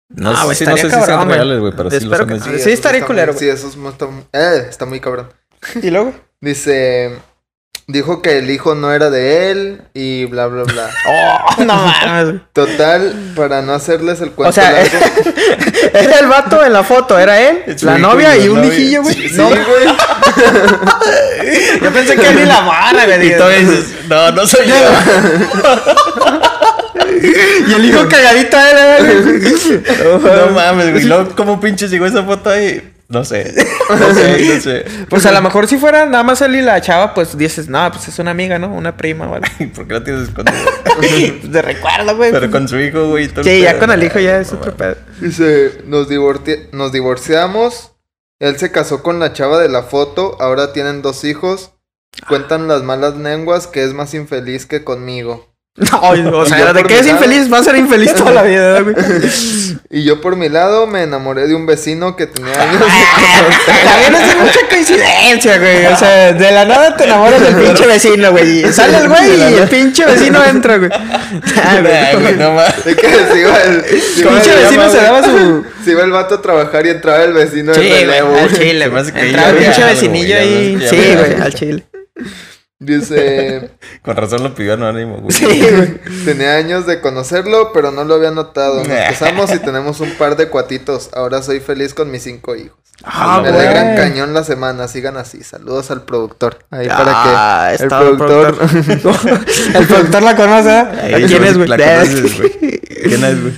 No, 0.08 0.30
Ah, 0.32 0.36
sé, 0.38 0.44
güey, 0.46 0.56
si- 0.56 0.66
no 0.68 0.78
sé 0.78 0.90
si 0.90 1.02
sean 1.02 1.28
reales, 1.28 1.60
güey, 1.60 1.74
pero 1.76 1.92
sí 1.92 2.00
lo 2.06 2.14
Espero 2.16 2.30
son 2.40 2.44
que-. 2.50 2.50
Sí, 2.52 2.56
eso 2.62 2.70
estaría 2.70 3.06
culero, 3.06 3.34
Sí, 3.34 3.50
eso 3.50 3.68
es 3.68 3.76
muy- 3.76 3.92
está, 3.92 4.06
eh, 4.32 4.68
está 4.70 4.86
muy 4.86 5.02
cabrón. 5.02 5.28
¿Y 5.84 5.90
luego? 5.90 6.14
Dice, 6.40 7.18
dijo 7.88 8.22
que 8.22 8.40
el 8.40 8.50
hijo 8.50 8.74
no 8.74 8.92
era 8.92 9.10
de 9.10 9.52
él 9.52 9.82
y 9.94 10.26
bla, 10.26 10.48
bla, 10.48 10.64
bla. 10.64 10.90
Oh, 11.08 11.64
no 11.64 11.76
mames. 11.76 12.42
Total, 12.54 13.34
para 13.36 13.62
no 13.62 13.74
hacerles 13.74 14.22
el 14.22 14.32
cuento 14.32 14.50
O 14.50 14.54
sea, 14.54 14.72
largo. 14.72 14.98
era 15.94 16.20
el 16.20 16.28
vato 16.28 16.66
en 16.66 16.74
la 16.74 16.84
foto, 16.84 17.20
era 17.20 17.40
él, 17.40 17.64
la 17.82 17.98
novia 17.98 18.36
y 18.38 18.48
un 18.48 18.62
novia. 18.62 18.74
hijillo, 18.74 19.04
güey. 19.04 19.16
Sí, 19.16 19.36
No, 19.36 19.50
güey. 19.50 19.62
yo 21.82 21.92
pensé 21.92 22.16
que 22.16 22.32
y 22.32 22.46
la 22.46 22.62
mara, 22.62 23.06
güey. 23.06 23.28
Y 23.28 23.38
todavía 23.38 23.60
dices, 23.60 23.86
no, 24.08 24.32
no 24.32 24.48
soy 24.48 24.68
yo. 24.68 24.76
Y 27.68 27.74
el 27.74 27.86
hijo 27.86 28.08
cagadito 28.08 28.58
a 28.58 28.98
él, 28.98 29.44
no 30.24 30.52
mames, 30.52 31.08
güey. 31.08 31.28
¿cómo 31.36 31.60
pinche 31.60 31.88
llegó 31.88 32.06
esa 32.06 32.24
foto 32.24 32.50
ahí? 32.50 32.92
No 33.08 33.24
sé. 33.26 33.54
No 33.88 34.14
sé, 34.16 34.56
no 34.56 34.62
sé. 34.62 34.86
Pues 35.10 35.28
a 35.28 35.32
lo 35.32 35.40
mejor 35.44 35.68
si 35.68 35.78
fuera 35.78 36.08
nada 36.08 36.24
más 36.24 36.42
él 36.42 36.56
y 36.56 36.62
la 36.62 36.82
chava, 36.82 37.14
pues 37.14 37.38
dices, 37.38 37.68
no, 37.70 37.92
pues 37.92 38.08
es 38.08 38.18
una 38.18 38.32
amiga, 38.32 38.58
¿no? 38.58 38.74
Una 38.74 38.98
prima 38.98 39.26
algo. 39.26 39.46
¿Por 39.76 39.88
qué 39.88 39.94
la 39.94 40.04
tienes 40.04 40.30
escondido? 40.30 40.58
Pues 40.98 41.52
de 41.52 41.62
recuerdo, 41.62 42.16
güey. 42.16 42.32
Pero 42.32 42.50
con 42.50 42.68
su 42.68 42.80
hijo, 42.80 43.10
güey. 43.10 43.30
Sí, 43.44 43.62
ya 43.62 43.78
con 43.78 43.92
el 43.92 44.02
hijo 44.04 44.18
ya 44.20 44.40
es 44.40 44.52
No, 44.54 44.58
otro 44.60 44.76
pedo. 44.76 44.96
Dice, 45.20 45.82
nos, 45.86 46.10
divorci- 46.10 46.70
nos 46.72 46.92
divorciamos. 46.94 47.92
Él 48.40 48.58
se 48.58 48.72
casó 48.72 49.04
con 49.04 49.20
la 49.20 49.34
chava 49.34 49.60
de 49.60 49.70
la 49.70 49.84
foto. 49.84 50.38
Ahora 50.40 50.74
tienen 50.74 51.02
dos 51.02 51.24
hijos. 51.26 51.72
Cuentan 52.30 52.68
las 52.68 52.82
malas 52.84 53.18
lenguas 53.18 53.68
que 53.68 53.84
es 53.84 53.94
más 53.94 54.14
infeliz 54.14 54.66
que 54.66 54.84
conmigo. 54.84 55.55
No, 55.78 56.40
o 56.40 56.46
sea, 56.46 56.72
de 56.72 56.84
que 56.86 56.98
es 57.00 57.06
lado- 57.06 57.18
infeliz, 57.18 57.52
va 57.52 57.58
a 57.58 57.64
ser 57.64 57.76
infeliz 57.76 58.14
toda 58.16 58.32
la 58.32 58.44
vida, 58.44 58.80
güey. 58.80 58.96
Y 59.90 60.06
yo 60.06 60.22
por 60.22 60.38
mi 60.38 60.48
lado 60.48 60.88
me 60.88 61.04
enamoré 61.04 61.48
de 61.50 61.54
un 61.56 61.66
vecino 61.66 62.16
que 62.16 62.28
tenía 62.28 62.54
años 62.62 62.80
de 62.80 62.88
También 63.84 64.16
es 64.30 64.38
mucha 64.38 64.60
coincidencia, 64.70 65.58
güey. 65.58 65.86
O 65.88 65.98
sea, 65.98 66.32
de 66.32 66.52
la 66.54 66.64
nada 66.64 66.96
te 66.96 67.04
enamoras 67.04 67.42
del 67.42 67.56
pinche 67.56 67.86
vecino, 67.88 68.32
güey. 68.32 68.72
Sale 68.72 69.00
el 69.00 69.10
güey 69.10 69.38
y 69.38 69.54
el 69.58 69.68
pinche 69.68 70.06
vecino 70.06 70.42
entra, 70.46 70.78
güey. 70.78 70.90
Ah, 70.94 71.82
Ay, 71.84 72.16
güey, 72.22 72.36
no 72.38 72.52
mames. 72.54 72.86
Es 72.86 72.96
que 72.96 73.08
iba 73.38 73.62
el, 73.64 73.86
iba 74.18 74.32
pinche 74.32 74.54
el- 74.54 74.60
vecino 74.64 74.90
se 74.90 74.98
daba 74.98 75.24
su. 75.24 75.66
se 75.84 75.92
iba 75.92 76.04
el 76.04 76.12
vato 76.12 76.36
a 76.36 76.42
trabajar 76.42 76.86
y 76.86 76.90
entraba 76.92 77.22
el 77.26 77.34
vecino 77.34 77.74
Sí, 77.74 77.82
de 77.82 77.90
güey, 77.90 78.06
relevo. 78.06 78.38
al 78.38 78.58
chile, 78.58 78.92
hace 78.96 79.12
que 79.12 79.20
Entraba 79.28 79.50
el 79.50 79.56
pinche 79.58 79.84
vecinillo 79.84 80.38
ahí. 80.38 80.88
Sí, 80.90 80.96
güey, 81.18 81.42
al 81.42 81.54
chile. 81.54 81.84
Dice, 82.86 83.72
Con 84.04 84.16
razón 84.16 84.44
lo 84.44 84.54
pidió 84.54 84.74
anónimo, 84.74 85.18
güey. 85.18 85.32
Sí, 85.32 85.46
güey. 85.46 86.00
tenía 86.26 86.56
años 86.56 86.86
de 86.86 87.02
conocerlo, 87.02 87.72
pero 87.74 87.92
no 87.92 88.04
lo 88.04 88.16
había 88.16 88.32
notado. 88.32 88.78
Nos 88.78 88.88
casamos 89.10 89.52
y 89.54 89.60
tenemos 89.60 90.00
un 90.02 90.12
par 90.12 90.36
de 90.38 90.48
cuatitos. 90.50 91.10
Ahora 91.14 91.42
soy 91.42 91.60
feliz 91.60 91.94
con 91.94 92.12
mis 92.12 92.24
cinco 92.24 92.56
hijos. 92.56 92.78
Ah, 93.04 93.40
Me 93.42 93.50
alegran 93.50 93.96
cañón 93.98 94.34
la 94.34 94.44
semana, 94.44 94.88
sigan 94.88 95.18
así. 95.18 95.44
Saludos 95.44 95.92
al 95.92 96.04
productor. 96.04 96.60
Ahí 96.72 96.88
Ah, 96.90 96.98
para 96.98 97.76
que 97.78 97.84
el 97.84 97.90
productor. 97.90 98.58
El 99.76 99.88
productor 99.88 100.24
la 100.24 100.36
conoce, 100.36 100.70
¿eh? 100.70 101.14
Ay, 101.16 101.24
¿Quién 101.26 101.44
es, 101.44 101.58
güey? 101.58 101.68
la 101.68 101.78
conoces, 101.78 102.38
güey. 102.38 102.52
¿Quién 102.80 103.24
es, 103.24 103.42
güey? 103.42 103.54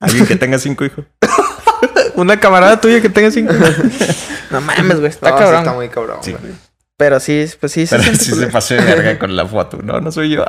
Alguien 0.00 0.26
que 0.26 0.36
tenga 0.36 0.58
cinco 0.58 0.84
hijos. 0.84 1.04
Una 2.16 2.38
camarada 2.38 2.80
tuya 2.80 3.00
que 3.00 3.08
tenga 3.08 3.30
cinco. 3.30 3.52
No 4.50 4.60
mames, 4.60 4.98
güey. 4.98 5.08
Está 5.10 5.30
No, 5.30 5.36
sí 5.36 5.42
cabrón. 5.42 5.60
está 5.60 5.72
muy 5.72 5.88
cabrón. 5.88 6.18
Sí. 6.22 6.32
güey. 6.32 6.52
Pero 6.98 7.20
sí, 7.20 7.46
pues 7.60 7.72
sí, 7.72 7.86
sí. 7.86 7.90
Pero 7.92 8.02
siente 8.02 8.24
sí 8.24 8.34
se 8.34 8.46
pasó 8.48 8.74
de 8.74 8.80
verga 8.82 9.18
con 9.18 9.34
la 9.36 9.46
foto. 9.46 9.78
No, 9.82 10.00
no 10.00 10.12
soy 10.12 10.30
yo. 10.30 10.44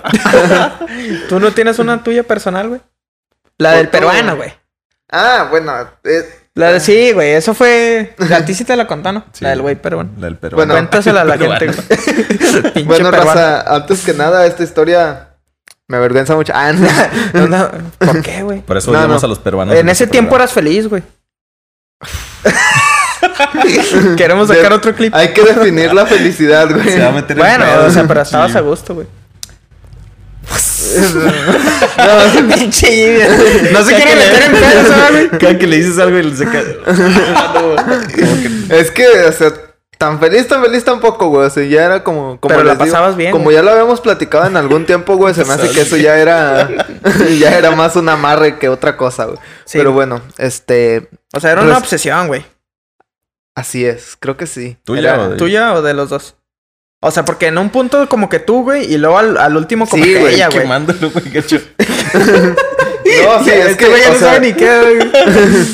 ¿Tú 1.30 1.40
no 1.40 1.52
tienes 1.52 1.80
una 1.80 2.04
tuya 2.04 2.24
personal, 2.24 2.68
güey? 2.70 2.82
La 3.60 3.74
del 3.74 3.88
peruano, 3.90 4.36
güey. 4.36 4.52
Ah, 5.12 5.48
bueno. 5.50 5.72
eh, 6.04 6.24
La 6.56 6.72
de 6.74 6.80
sí, 6.80 7.12
güey. 7.14 7.32
Eso 7.34 7.54
fue. 7.54 8.16
A 8.34 8.44
ti 8.46 8.54
sí 8.56 8.66
te 8.66 8.76
la. 8.76 8.88
Sí. 9.32 9.44
La 9.44 9.52
del 9.52 9.62
güey 9.62 9.76
peruano. 9.76 10.10
La 10.18 10.26
del 10.26 10.38
peruano. 10.38 10.58
Bueno, 10.58 10.74
Cuéntasela 10.74 11.22
a 11.22 11.26
la 11.26 11.38
gente, 11.38 11.68
Peruano. 11.68 11.84
güey. 11.88 12.62
Pinche 12.74 12.84
bueno, 12.84 13.12
peruano. 13.12 13.34
Raza, 13.34 13.76
antes 13.76 14.04
que 14.04 14.14
nada, 14.14 14.46
esta 14.48 14.64
historia 14.64 15.36
me 15.88 15.98
avergüenza 15.98 16.36
mucho. 16.36 16.52
Ah, 16.56 16.72
no. 16.74 16.88
No, 17.34 17.48
no, 17.72 17.72
¿Por 18.00 18.22
qué, 18.24 18.42
güey? 18.42 18.62
Por 18.62 18.78
eso 18.78 18.92
No, 18.92 18.98
odiamos 18.98 19.22
no. 19.22 19.26
a 19.26 19.30
los 19.30 19.40
peruanos. 19.40 19.76
En 19.76 19.88
ese 19.88 20.06
este 20.06 20.12
tiempo 20.14 20.30
programa. 20.32 20.46
eras 20.46 20.54
feliz, 20.54 20.88
güey. 20.88 21.04
Queremos 24.18 24.48
De- 24.48 24.56
sacar 24.56 24.74
otro 24.74 24.94
clip. 24.96 25.14
Hay 25.16 25.30
que 25.34 25.42
definir 25.44 25.94
la 25.94 26.06
felicidad, 26.06 26.70
güey. 26.72 26.84
Se 26.90 27.00
va 27.00 27.08
a 27.10 27.12
meter 27.12 27.32
en 27.38 27.44
Bueno, 27.44 27.66
pedos. 27.66 27.86
o 27.88 27.92
sea, 27.92 28.08
pero 28.08 28.22
estabas 28.22 28.52
Sí. 28.52 28.58
a 28.58 28.62
gusto, 28.62 28.96
güey. 28.96 29.08
No, 31.98 32.48
Pinche 32.56 33.20
No 33.72 33.84
se 33.84 33.96
quiere 33.96 34.12
que 34.12 34.16
le- 34.16 34.26
meter 34.26 34.44
en 34.44 34.52
pedos, 34.52 34.90
¿verdad, 34.90 35.10
güey? 35.12 35.30
Cada 35.40 35.58
que 35.58 35.68
le 35.68 35.76
dices 35.78 36.00
algo 36.00 36.18
y 36.20 36.36
se 36.36 36.46
queda. 36.50 36.64
Es 38.70 38.92
que, 38.92 39.08
o 39.08 39.32
sea, 39.32 39.52
tan 39.98 40.20
feliz, 40.20 40.48
tan 40.48 40.64
feliz 40.64 40.84
tampoco, 40.84 41.28
güey. 41.30 41.46
O 41.48 41.50
sea, 41.50 41.64
ya 41.66 41.86
era 41.86 42.04
como. 42.04 42.40
como 42.40 42.48
Pero 42.56 42.64
la 42.64 42.74
digo, 42.74 42.86
pasabas 42.86 43.16
bien, 43.16 43.32
Como 43.32 43.46
güey. 43.46 43.56
ya 43.58 43.62
lo 43.64 43.72
habíamos 43.72 44.02
platicado 44.02 44.46
en 44.48 44.58
algún 44.58 44.86
tiempo, 44.86 45.16
güey, 45.18 45.34
se 45.34 45.46
me 45.46 45.54
hace 45.54 45.70
que 45.72 45.82
eso 45.82 45.98
ya 45.98 46.18
era. 46.18 46.70
ya 47.40 47.58
era 47.58 47.72
más 47.72 47.96
un 47.96 48.10
amarre 48.10 48.58
que 48.58 48.70
otra 48.70 48.96
cosa, 48.98 49.26
güey. 49.26 49.38
Sí. 49.66 49.78
Pero 49.78 49.92
bueno, 49.92 50.22
este. 50.38 51.10
O 51.34 51.40
sea, 51.40 51.52
era 51.52 51.62
una 51.62 51.78
obsesión, 51.78 52.28
güey. 52.28 52.46
Así 53.56 53.86
es, 53.86 54.16
creo 54.20 54.38
que 54.38 54.48
sí. 54.48 54.78
¿Tuya 54.84 55.02
Era- 55.16 55.22
o 55.22 55.30
de- 55.32 55.38
¿Tuya 55.38 55.74
o 55.74 55.82
de 55.82 55.94
los 55.94 56.10
dos? 56.10 56.36
O 57.02 57.12
sea, 57.12 57.24
porque 57.24 57.48
en 57.48 57.58
un 57.58 57.70
punto 57.70 58.10
como 58.10 58.28
que 58.30 58.40
tú, 58.40 58.64
güey, 58.64 58.92
y 58.94 58.98
luego 58.98 59.18
al, 59.18 59.38
al 59.38 59.56
último 59.56 59.88
como 59.88 60.04
Sí, 60.04 60.14
que 60.14 60.20
güey, 60.20 60.36
ella, 60.36 60.48
güey. 60.50 60.62
Quemándolo, 60.62 61.10
güey. 61.12 61.26
gacho. 63.26 63.40
No, 63.40 63.44
sí, 63.44 63.50
es 63.52 63.78
que. 63.78 63.88
güey 63.88 64.02
ya 64.02 64.10
o 64.10 64.14
no 64.14 64.20
sea, 64.20 64.28
sabe 64.34 64.48
ni 64.48 64.54
qué, 64.54 64.80
güey. 64.82 65.12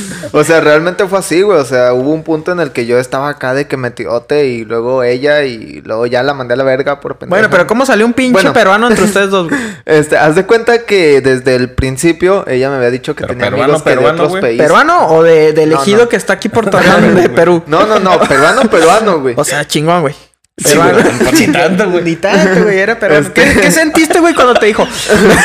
O 0.31 0.43
sea, 0.43 0.59
realmente 0.59 1.05
fue 1.07 1.19
así, 1.19 1.43
güey. 1.43 1.57
O 1.59 1.63
sea, 1.63 1.93
hubo 1.93 2.11
un 2.11 2.23
punto 2.23 2.51
en 2.51 2.59
el 2.59 2.71
que 2.71 2.85
yo 2.85 2.99
estaba 2.99 3.29
acá 3.29 3.53
de 3.53 3.67
que 3.67 3.77
metiote 3.77 4.47
y 4.47 4.65
luego 4.65 5.01
ella 5.03 5.43
y 5.43 5.81
luego 5.85 6.07
ya 6.07 6.23
la 6.23 6.33
mandé 6.33 6.55
a 6.55 6.57
la 6.57 6.65
verga 6.65 6.99
por 6.99 7.15
pendeja. 7.17 7.29
Bueno, 7.39 7.49
pero 7.49 7.67
¿cómo 7.67 7.85
salió 7.85 8.05
un 8.05 8.11
pinche 8.11 8.33
Bueno. 8.33 8.51
peruano 8.51 8.89
entre 8.89 9.05
ustedes 9.05 9.29
dos, 9.29 9.47
güey? 9.47 9.61
Este, 9.85 10.17
haz 10.17 10.35
de 10.35 10.45
cuenta 10.45 10.79
que 10.79 11.21
desde 11.21 11.55
el 11.55 11.69
principio 11.69 12.43
ella 12.47 12.69
me 12.69 12.77
había 12.77 12.89
dicho 12.91 13.15
que 13.15 13.21
Pero 13.21 13.33
tenía 13.33 13.45
peruano, 13.45 13.63
amigos 13.65 13.83
que 13.83 13.89
de 13.91 13.95
peruano, 13.95 14.15
otros 14.15 14.29
güey. 14.29 14.41
países. 14.41 14.61
¿Peruano 14.65 15.07
o 15.09 15.23
de, 15.23 15.53
de 15.53 15.65
No, 15.67 15.73
elegido 15.75 16.03
no. 16.03 16.09
que 16.09 16.15
está 16.17 16.33
aquí 16.33 16.49
por 16.49 16.69
Torreón 16.69 17.15
de 17.15 17.29
Perú? 17.29 17.63
No, 17.67 17.85
no, 17.85 17.99
no, 17.99 18.19
peruano, 18.19 18.63
peruano, 18.63 19.19
güey. 19.21 19.35
O 19.37 19.43
sea, 19.45 19.65
chingón, 19.65 20.01
güey. 20.01 20.15
Sí, 20.57 20.77
güey, 20.77 20.93
Ni 21.33 21.47
tanto, 21.47 21.89
güey. 21.91 22.03
Ni 22.05 22.15
tanto, 22.15 22.63
güey, 22.63 22.79
era 22.79 22.97
peruano. 22.97 23.27
Este- 23.27 23.43
¿Qué, 23.43 23.59
qué 23.61 23.71
sentiste, 23.71 24.19
güey, 24.21 24.33
cuando 24.33 24.53
te 24.53 24.67
dijo? 24.67 24.87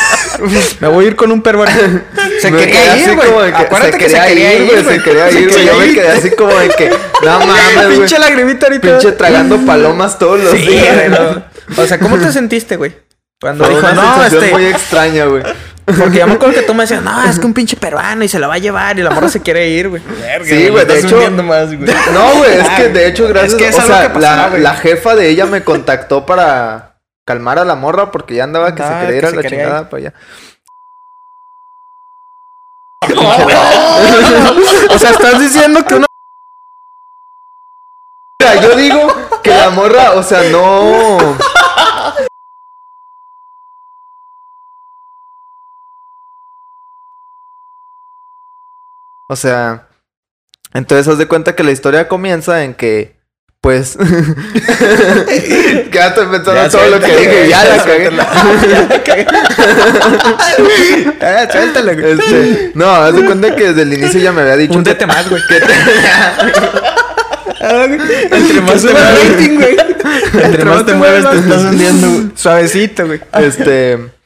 Me 0.81 0.87
voy 0.89 1.05
a 1.05 1.09
ir 1.09 1.17
con 1.17 1.33
un 1.33 1.43
peruano. 1.43 1.73
Se 2.41 2.51
Me 2.51 2.59
quedé 2.59 2.71
quería 2.73 2.97
ir, 2.97 3.17
güey. 3.17 3.51
que 3.51 3.57
Acuérdate 3.57 3.93
se 3.93 3.99
que 3.99 4.09
se 4.09 4.21
quería 4.21 4.55
ir, 4.55 4.67
güey, 4.71 4.85
se 4.85 5.03
quería 5.03 5.31
ir, 5.31 5.51
güey. 5.51 5.67
Yo 5.67 5.75
me 5.79 5.93
quedé 5.95 6.09
así 6.11 6.31
como 6.31 6.55
de 6.57 6.69
que, 6.69 6.91
no 7.25 7.39
mames, 7.47 7.87
güey. 7.87 7.99
Pinche 7.99 8.19
lagrimita 8.21 8.67
ahorita. 8.67 8.89
Pinche 8.89 9.13
tragando 9.13 9.59
palomas 9.67 10.19
todos 10.19 10.41
los 10.41 10.53
Sí, 10.53 10.59
días. 10.67 10.95
güey, 10.95 11.09
no. 11.09 11.45
O 11.83 11.87
sea, 11.87 11.99
¿cómo 11.99 12.17
te 12.19 12.33
sentiste, 12.33 12.77
güey? 12.77 12.97
Cuando 13.41 13.65
Fue 13.65 13.75
dijo, 13.75 13.87
una 13.87 13.95
no, 14.17 14.25
este... 14.25 14.51
muy 14.53 14.67
extraña, 14.67 15.25
güey. 15.25 15.43
Porque 15.99 16.19
yo 16.19 16.27
me 16.27 16.35
acuerdo 16.35 16.55
que 16.55 16.63
tú 16.63 16.75
me 16.75 16.85
decías, 16.85 17.03
no, 17.03 17.25
es 17.25 17.39
que 17.39 17.47
un 17.47 17.55
pinche 17.55 17.77
peruano 17.77 18.25
y 18.25 18.29
se 18.29 18.39
la 18.39 18.47
va 18.47 18.55
a 18.55 18.59
llevar 18.59 18.99
y 18.99 19.03
la 19.03 19.11
morra 19.11 19.29
se 19.29 19.41
quiere 19.41 19.69
ir, 19.69 19.89
güey. 19.89 20.03
Sí, 20.45 20.69
güey, 20.69 20.87
de 20.87 21.01
hecho- 21.01 21.31
más, 21.43 21.75
güey. 21.75 21.91
No, 22.13 22.37
güey, 22.37 22.53
es 22.59 22.69
que 22.71 22.89
de 22.89 23.07
hecho, 23.09 23.29
gracias. 23.29 23.53
es 23.53 23.59
que 23.59 23.69
es 23.69 23.79
o 23.79 23.83
sea, 23.83 24.13
que 24.13 24.19
la, 24.19 24.75
jefa 24.75 25.15
de 25.15 25.29
ella 25.29 25.47
me 25.47 25.65
contactó 25.65 26.27
para 26.27 26.97
calmar 27.27 27.59
a 27.59 27.65
la 27.65 27.75
morra 27.75 28.11
porque 28.11 28.35
ya 28.35 28.45
andaba 28.45 28.75
que 28.75 28.83
se 28.83 28.89
quería 28.89 29.17
ir 29.17 29.27
a 29.27 29.31
la 29.31 29.43
chingada 29.45 29.81
ir. 29.83 29.87
para 29.89 30.01
allá. 30.01 30.15
O 34.95 34.99
sea, 34.99 35.11
estás 35.11 35.41
diciendo 35.41 35.85
que 35.85 35.95
uno... 35.95 36.07
Mira, 38.41 38.61
yo 38.61 38.77
digo 38.77 39.15
que 39.43 39.51
la 39.51 39.71
morra, 39.71 40.13
o 40.13 40.23
sea, 40.23 40.43
no. 40.51 41.37
O 49.31 49.37
sea, 49.37 49.87
entonces 50.75 51.07
haz 51.07 51.17
de 51.17 51.29
cuenta 51.29 51.55
que 51.55 51.63
la 51.63 51.71
historia 51.71 52.09
comienza 52.09 52.65
en 52.65 52.75
que, 52.75 53.15
pues, 53.61 53.97
estoy 54.01 54.09
pensando 55.93 56.37
en 56.37 56.43
todo 56.43 56.89
lo 56.89 56.99
que 56.99 57.07
suéltala, 57.07 57.07
dije, 57.07 57.49
ya 57.49 57.63
ya 57.63 57.77
la 57.77 57.85
cagué. 57.85 58.11
Ya 58.69 58.81
la 58.89 59.05
cagué. 59.05 59.27
Eh, 61.21 61.49
suéltale, 61.49 61.95
güey. 61.95 62.13
Este, 62.19 62.73
no, 62.75 62.91
haz 62.91 63.15
de 63.15 63.25
cuenta 63.25 63.55
que 63.55 63.69
desde 63.69 63.83
el 63.83 63.93
inicio 63.93 64.21
ya 64.21 64.33
me 64.33 64.41
había 64.41 64.57
dicho 64.57 64.73
que, 64.73 64.79
Húndete 64.79 65.07
más, 65.07 65.31
güey. 65.31 65.41
Entre 67.61 68.61
más 68.63 68.83
te 68.83 68.91
mueves, 68.91 69.29
rating, 69.29 69.55
güey. 69.61 69.77
entre 70.43 70.65
más 70.65 70.85
te 70.87 70.95
mueves, 70.95 71.31
te 71.31 71.37
estás 71.37 71.63
hundiendo, 71.63 72.11
güey. 72.11 72.31
Suavecito, 72.35 73.07
güey. 73.07 73.21
Este. 73.35 74.20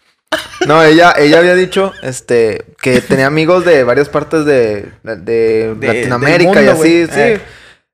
No, 0.66 0.82
ella, 0.82 1.14
ella 1.18 1.38
había 1.38 1.54
dicho, 1.54 1.92
este, 2.02 2.64
que 2.80 3.00
tenía 3.00 3.26
amigos 3.26 3.64
de 3.64 3.84
varias 3.84 4.08
partes 4.08 4.44
de, 4.44 4.86
de, 5.02 5.74
De- 5.74 5.86
Latinoamérica 5.86 6.62
y 6.62 6.68
así, 6.68 7.06
sí. 7.06 7.20
Eh. 7.20 7.40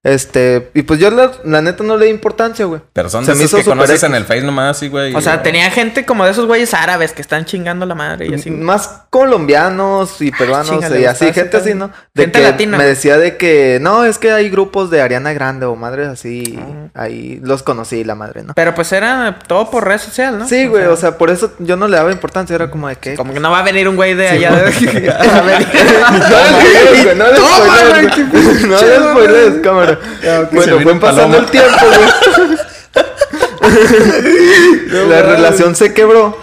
Este, 0.02 0.70
y 0.72 0.82
pues 0.82 0.98
yo 0.98 1.10
la, 1.10 1.30
la 1.44 1.60
neta 1.60 1.84
no 1.84 1.98
le 1.98 2.06
di 2.06 2.10
importancia, 2.10 2.64
güey. 2.64 2.80
Pero 2.94 3.10
son 3.10 3.26
Se 3.26 3.34
de 3.34 3.44
esos 3.44 3.60
que 3.60 3.66
conoces 3.66 4.02
en 4.02 4.14
el 4.14 4.24
Face 4.24 4.40
nomás, 4.40 4.82
güey. 4.82 5.14
O 5.14 5.20
sea, 5.20 5.42
tenía 5.42 5.70
gente 5.70 6.06
como 6.06 6.24
de 6.24 6.30
esos 6.30 6.46
güeyes 6.46 6.72
árabes 6.72 7.12
que 7.12 7.20
están 7.20 7.44
chingando 7.44 7.84
la 7.84 7.94
madre 7.94 8.28
y 8.28 8.34
así. 8.34 8.50
Más 8.50 9.02
colombianos 9.10 10.22
y 10.22 10.30
peruanos 10.32 10.82
y 10.98 11.04
así, 11.04 11.30
gente 11.34 11.58
así. 11.58 11.74
¿no? 11.74 11.90
De 12.14 12.22
Gente 12.24 12.38
que 12.38 12.44
latina, 12.44 12.78
me 12.78 12.84
decía 12.86 13.18
de 13.18 13.36
que, 13.36 13.78
no, 13.82 14.04
es 14.04 14.16
que 14.16 14.32
hay 14.32 14.48
grupos 14.48 14.90
de 14.90 15.02
Ariana 15.02 15.34
Grande 15.34 15.66
o 15.66 15.76
madres 15.76 16.08
así, 16.08 16.58
Ah. 16.58 17.02
ahí 17.02 17.38
los 17.42 17.62
conocí, 17.62 18.02
la 18.02 18.14
madre, 18.14 18.42
¿no? 18.42 18.54
Pero 18.54 18.74
pues 18.74 18.90
era 18.92 19.38
todo 19.46 19.70
por 19.70 19.86
red 19.86 19.98
social, 19.98 20.38
¿no? 20.38 20.48
Sí, 20.48 20.66
güey, 20.66 20.86
o 20.86 20.96
sea, 20.96 21.18
por 21.18 21.30
eso 21.30 21.52
yo 21.58 21.76
no 21.76 21.88
le 21.88 21.96
daba 21.96 22.10
importancia, 22.10 22.54
era 22.54 22.70
como 22.70 22.88
de 22.88 22.96
que... 22.96 23.16
Como 23.16 23.34
que 23.34 23.40
no 23.40 23.50
va 23.50 23.58
a 23.60 23.62
venir 23.62 23.88
un 23.88 23.96
güey 23.96 24.14
de 24.14 24.28
allá 24.28 24.50
de... 24.56 24.72
No 27.16 27.26
le 27.26 27.36
Toma, 27.36 27.56
spoilees, 27.56 27.92
güey, 27.92 28.06
güey. 28.06 29.62
qué 29.62 29.70
No 29.70 29.89
Bueno, 30.52 30.80
fue 30.80 30.94
pasando 31.00 31.36
paloma. 31.36 31.38
el 31.38 31.46
tiempo, 31.50 31.86
güey. 31.86 32.58
La 35.08 35.22
relación 35.22 35.74
se 35.76 35.92
quebró. 35.94 36.36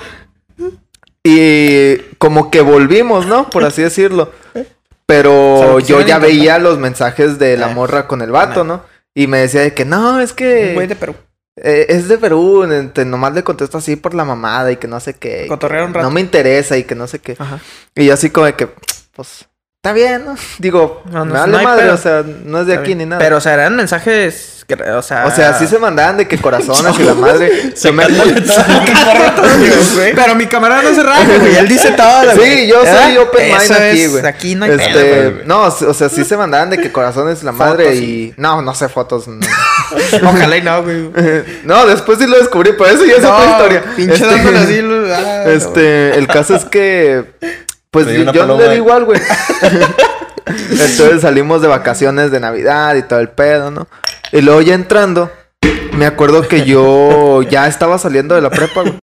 Y 1.24 1.98
como 2.18 2.50
que 2.52 2.62
volvimos, 2.62 3.26
¿no? 3.26 3.50
Por 3.50 3.66
así 3.66 3.82
decirlo. 3.82 4.32
O 4.54 4.54
sea, 4.54 4.66
Pero 5.06 5.80
yo 5.80 5.98
ya 6.02 6.16
intentar. 6.16 6.22
veía 6.22 6.60
los 6.60 6.78
mensajes 6.80 7.40
de 7.40 7.58
la 7.58 7.68
Ah. 7.68 7.74
morra 7.74 8.08
con 8.08 8.22
el 8.22 8.32
vato, 8.32 8.64
¿no? 8.64 8.84
Y 9.14 9.28
me 9.28 9.40
decía 9.40 9.62
de 9.62 9.74
que 9.74 9.84
no, 9.86 10.20
es 10.20 10.32
que 10.34 10.74
güey 10.74 10.88
de 10.88 10.96
Perú. 10.96 11.16
eh, 11.62 11.88
es 11.90 12.08
de 12.08 12.18
Perú, 12.20 12.64
en- 12.64 12.92
te- 12.94 13.04
nomás 13.04 13.34
le 13.34 13.44
contesto 13.44 13.80
así 13.80 13.96
por 13.96 14.14
la 14.14 14.24
mamada 14.26 14.72
y 14.72 14.78
que 14.78 14.88
no 14.88 15.00
sé 15.00 15.16
qué. 15.16 15.48
Cotorrear 15.48 15.86
un 15.86 15.94
rato. 15.94 16.06
No 16.08 16.12
me 16.14 16.22
interesa 16.22 16.78
y 16.78 16.84
que 16.84 16.94
no 16.96 17.08
sé 17.08 17.18
qué. 17.20 17.36
Ajá. 17.40 17.60
Y 17.96 18.06
yo 18.06 18.14
así 18.14 18.30
como 18.30 18.46
de 18.46 18.54
que, 18.54 18.68
pues, 19.16 19.48
Está 19.84 19.94
bien, 19.94 20.26
¿no? 20.26 20.36
Digo, 20.58 21.04
No, 21.12 21.20
no, 21.20 21.26
me 21.26 21.34
vale 21.40 21.52
no 21.58 21.64
madre, 21.64 21.84
pedo. 21.84 21.94
o 21.94 21.98
sea, 21.98 22.24
no 22.44 22.62
es 22.62 22.66
de 22.68 22.74
Está 22.74 22.82
aquí 22.82 22.88
bien. 22.90 22.98
ni 22.98 23.06
nada. 23.06 23.20
Pero, 23.22 23.38
o 23.38 23.42
sea, 23.42 23.54
eran 23.54 23.76
mensajes. 23.76 24.56
que- 24.68 24.74
O 24.74 25.02
sea. 25.02 25.26
o 25.28 25.32
sea, 25.32 25.54
sí 25.58 25.66
se 25.68 25.78
mandaban 25.80 26.18
de 26.18 26.28
que 26.28 26.38
corazones 26.40 27.00
y 27.00 27.04
la 27.04 27.14
madre. 27.14 27.72
se 27.76 27.92
me- 27.94 28.06
Pero 30.16 30.36
mi 30.36 30.46
camarada 30.48 30.82
no 30.82 30.94
se 30.94 31.04
raja, 31.04 31.24
güey. 31.40 31.56
Él 31.56 31.68
dice 31.70 31.92
todo. 31.92 32.32
Sí, 32.44 32.68
yo 32.68 32.84
soy 32.86 33.18
open 33.18 33.48
mind 33.50 33.62
Eso 33.62 33.74
aquí, 33.76 34.02
es- 34.02 34.12
güey. 34.12 34.26
Aquí 34.26 34.56
no 34.56 34.66
hay 34.66 34.72
Este, 34.72 34.90
pedo, 34.94 35.32
güey. 35.32 35.46
no, 35.46 35.62
o 35.64 35.94
sea, 35.94 36.10
sí 36.10 36.26
se 36.26 36.36
mandaban 36.36 36.70
de 36.72 36.80
que 36.80 36.92
corazones 36.92 37.44
la 37.44 37.52
madre 37.54 37.86
Fotos, 37.86 38.00
y 38.00 38.34
no, 38.36 38.62
no 38.64 38.74
sé 38.76 38.90
fotos. 38.90 39.28
No. 39.30 39.40
Ojalá 40.24 40.58
y 40.58 40.62
no, 40.64 40.84
güey. 40.84 41.12
No, 41.64 41.86
después 41.86 42.18
sí 42.20 42.26
lo 42.28 42.38
descubrí, 42.38 42.72
pero 42.78 42.90
eso 42.90 43.06
ya 43.06 43.14
es 43.18 43.24
otra 43.24 43.52
historia. 43.52 43.84
Pinche 43.96 44.16
Este, 44.16 44.26
dándole 44.26 44.58
así. 44.58 44.80
ah, 44.80 45.44
no, 45.46 45.52
Este, 45.52 46.18
el 46.18 46.28
caso 46.28 46.56
es 46.56 46.66
que 46.66 47.24
pues 47.92 48.08
yo, 48.08 48.32
paloma 48.32 48.64
le 48.64 48.70
di 48.70 48.76
igual, 48.78 49.06
güey. 49.06 49.22
Entonces 50.46 51.22
salimos 51.22 51.62
de 51.62 51.68
vacaciones 51.68 52.32
de 52.32 52.40
Navidad 52.40 52.96
y 52.96 53.04
todo 53.04 53.20
el 53.20 53.30
pedo, 53.30 53.72
¿no? 53.72 53.88
Y 54.32 54.42
luego 54.42 54.62
ya 54.62 54.76
entrando, 54.76 55.32
me 55.94 56.06
acuerdo 56.06 56.48
que 56.48 56.66
yo 56.66 57.42
ya 57.50 57.68
estaba 57.68 57.98
saliendo 57.98 58.36
de 58.36 58.42
la 58.42 58.50
prepa, 58.50 58.82
güey. 58.82 59.00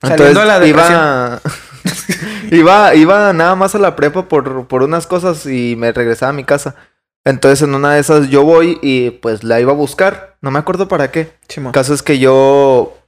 Saliendo 0.00 0.40
de 0.40 0.46
la 0.46 0.66
iba, 0.66 1.40
iba, 2.50 2.94
iba 2.94 3.32
nada 3.32 3.54
más 3.54 3.74
a 3.74 3.78
la 3.78 3.94
prepa 3.94 4.28
por, 4.28 4.66
por 4.66 4.82
unas 4.82 5.06
cosas 5.06 5.46
y 5.46 5.76
me 5.76 5.92
regresaba 5.92 6.30
a 6.30 6.34
mi 6.34 6.44
casa. 6.44 6.74
Entonces 7.24 7.62
en 7.62 7.74
una 7.74 7.94
de 7.94 8.00
esas 8.00 8.28
yo 8.30 8.42
voy 8.42 8.78
y 8.82 9.10
pues 9.10 9.44
la 9.44 9.60
iba 9.60 9.72
a 9.72 9.76
buscar. 9.76 10.36
No 10.40 10.50
me 10.50 10.58
acuerdo 10.58 10.88
para 10.88 11.12
qué. 11.12 11.32
El 11.56 11.70
caso 11.70 11.94
es 11.94 12.02
que 12.02 12.18
yo 12.18 12.98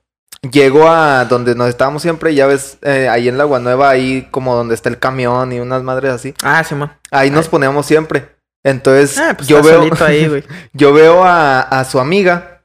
llego 0.50 0.88
a 0.88 1.24
donde 1.24 1.54
nos 1.54 1.68
estábamos 1.68 2.02
siempre, 2.02 2.34
ya 2.34 2.46
ves, 2.46 2.78
eh, 2.82 3.08
ahí 3.08 3.28
en 3.28 3.38
la 3.38 3.46
Nueva, 3.46 3.90
ahí 3.90 4.28
como 4.30 4.54
donde 4.54 4.74
está 4.74 4.88
el 4.88 4.98
camión 4.98 5.52
y 5.52 5.60
unas 5.60 5.82
madres 5.82 6.12
así. 6.12 6.34
Ah, 6.42 6.62
Simón. 6.64 6.92
Ahí 7.10 7.30
nos 7.30 7.48
poníamos 7.48 7.86
siempre. 7.86 8.34
Entonces 8.62 9.18
Ah, 9.18 9.34
pues 9.36 9.48
yo 9.48 9.58
está 9.58 10.06
veo, 10.06 10.06
ahí, 10.06 10.44
yo 10.72 10.92
veo 10.92 11.24
a, 11.24 11.60
a 11.60 11.84
su 11.84 12.00
amiga 12.00 12.62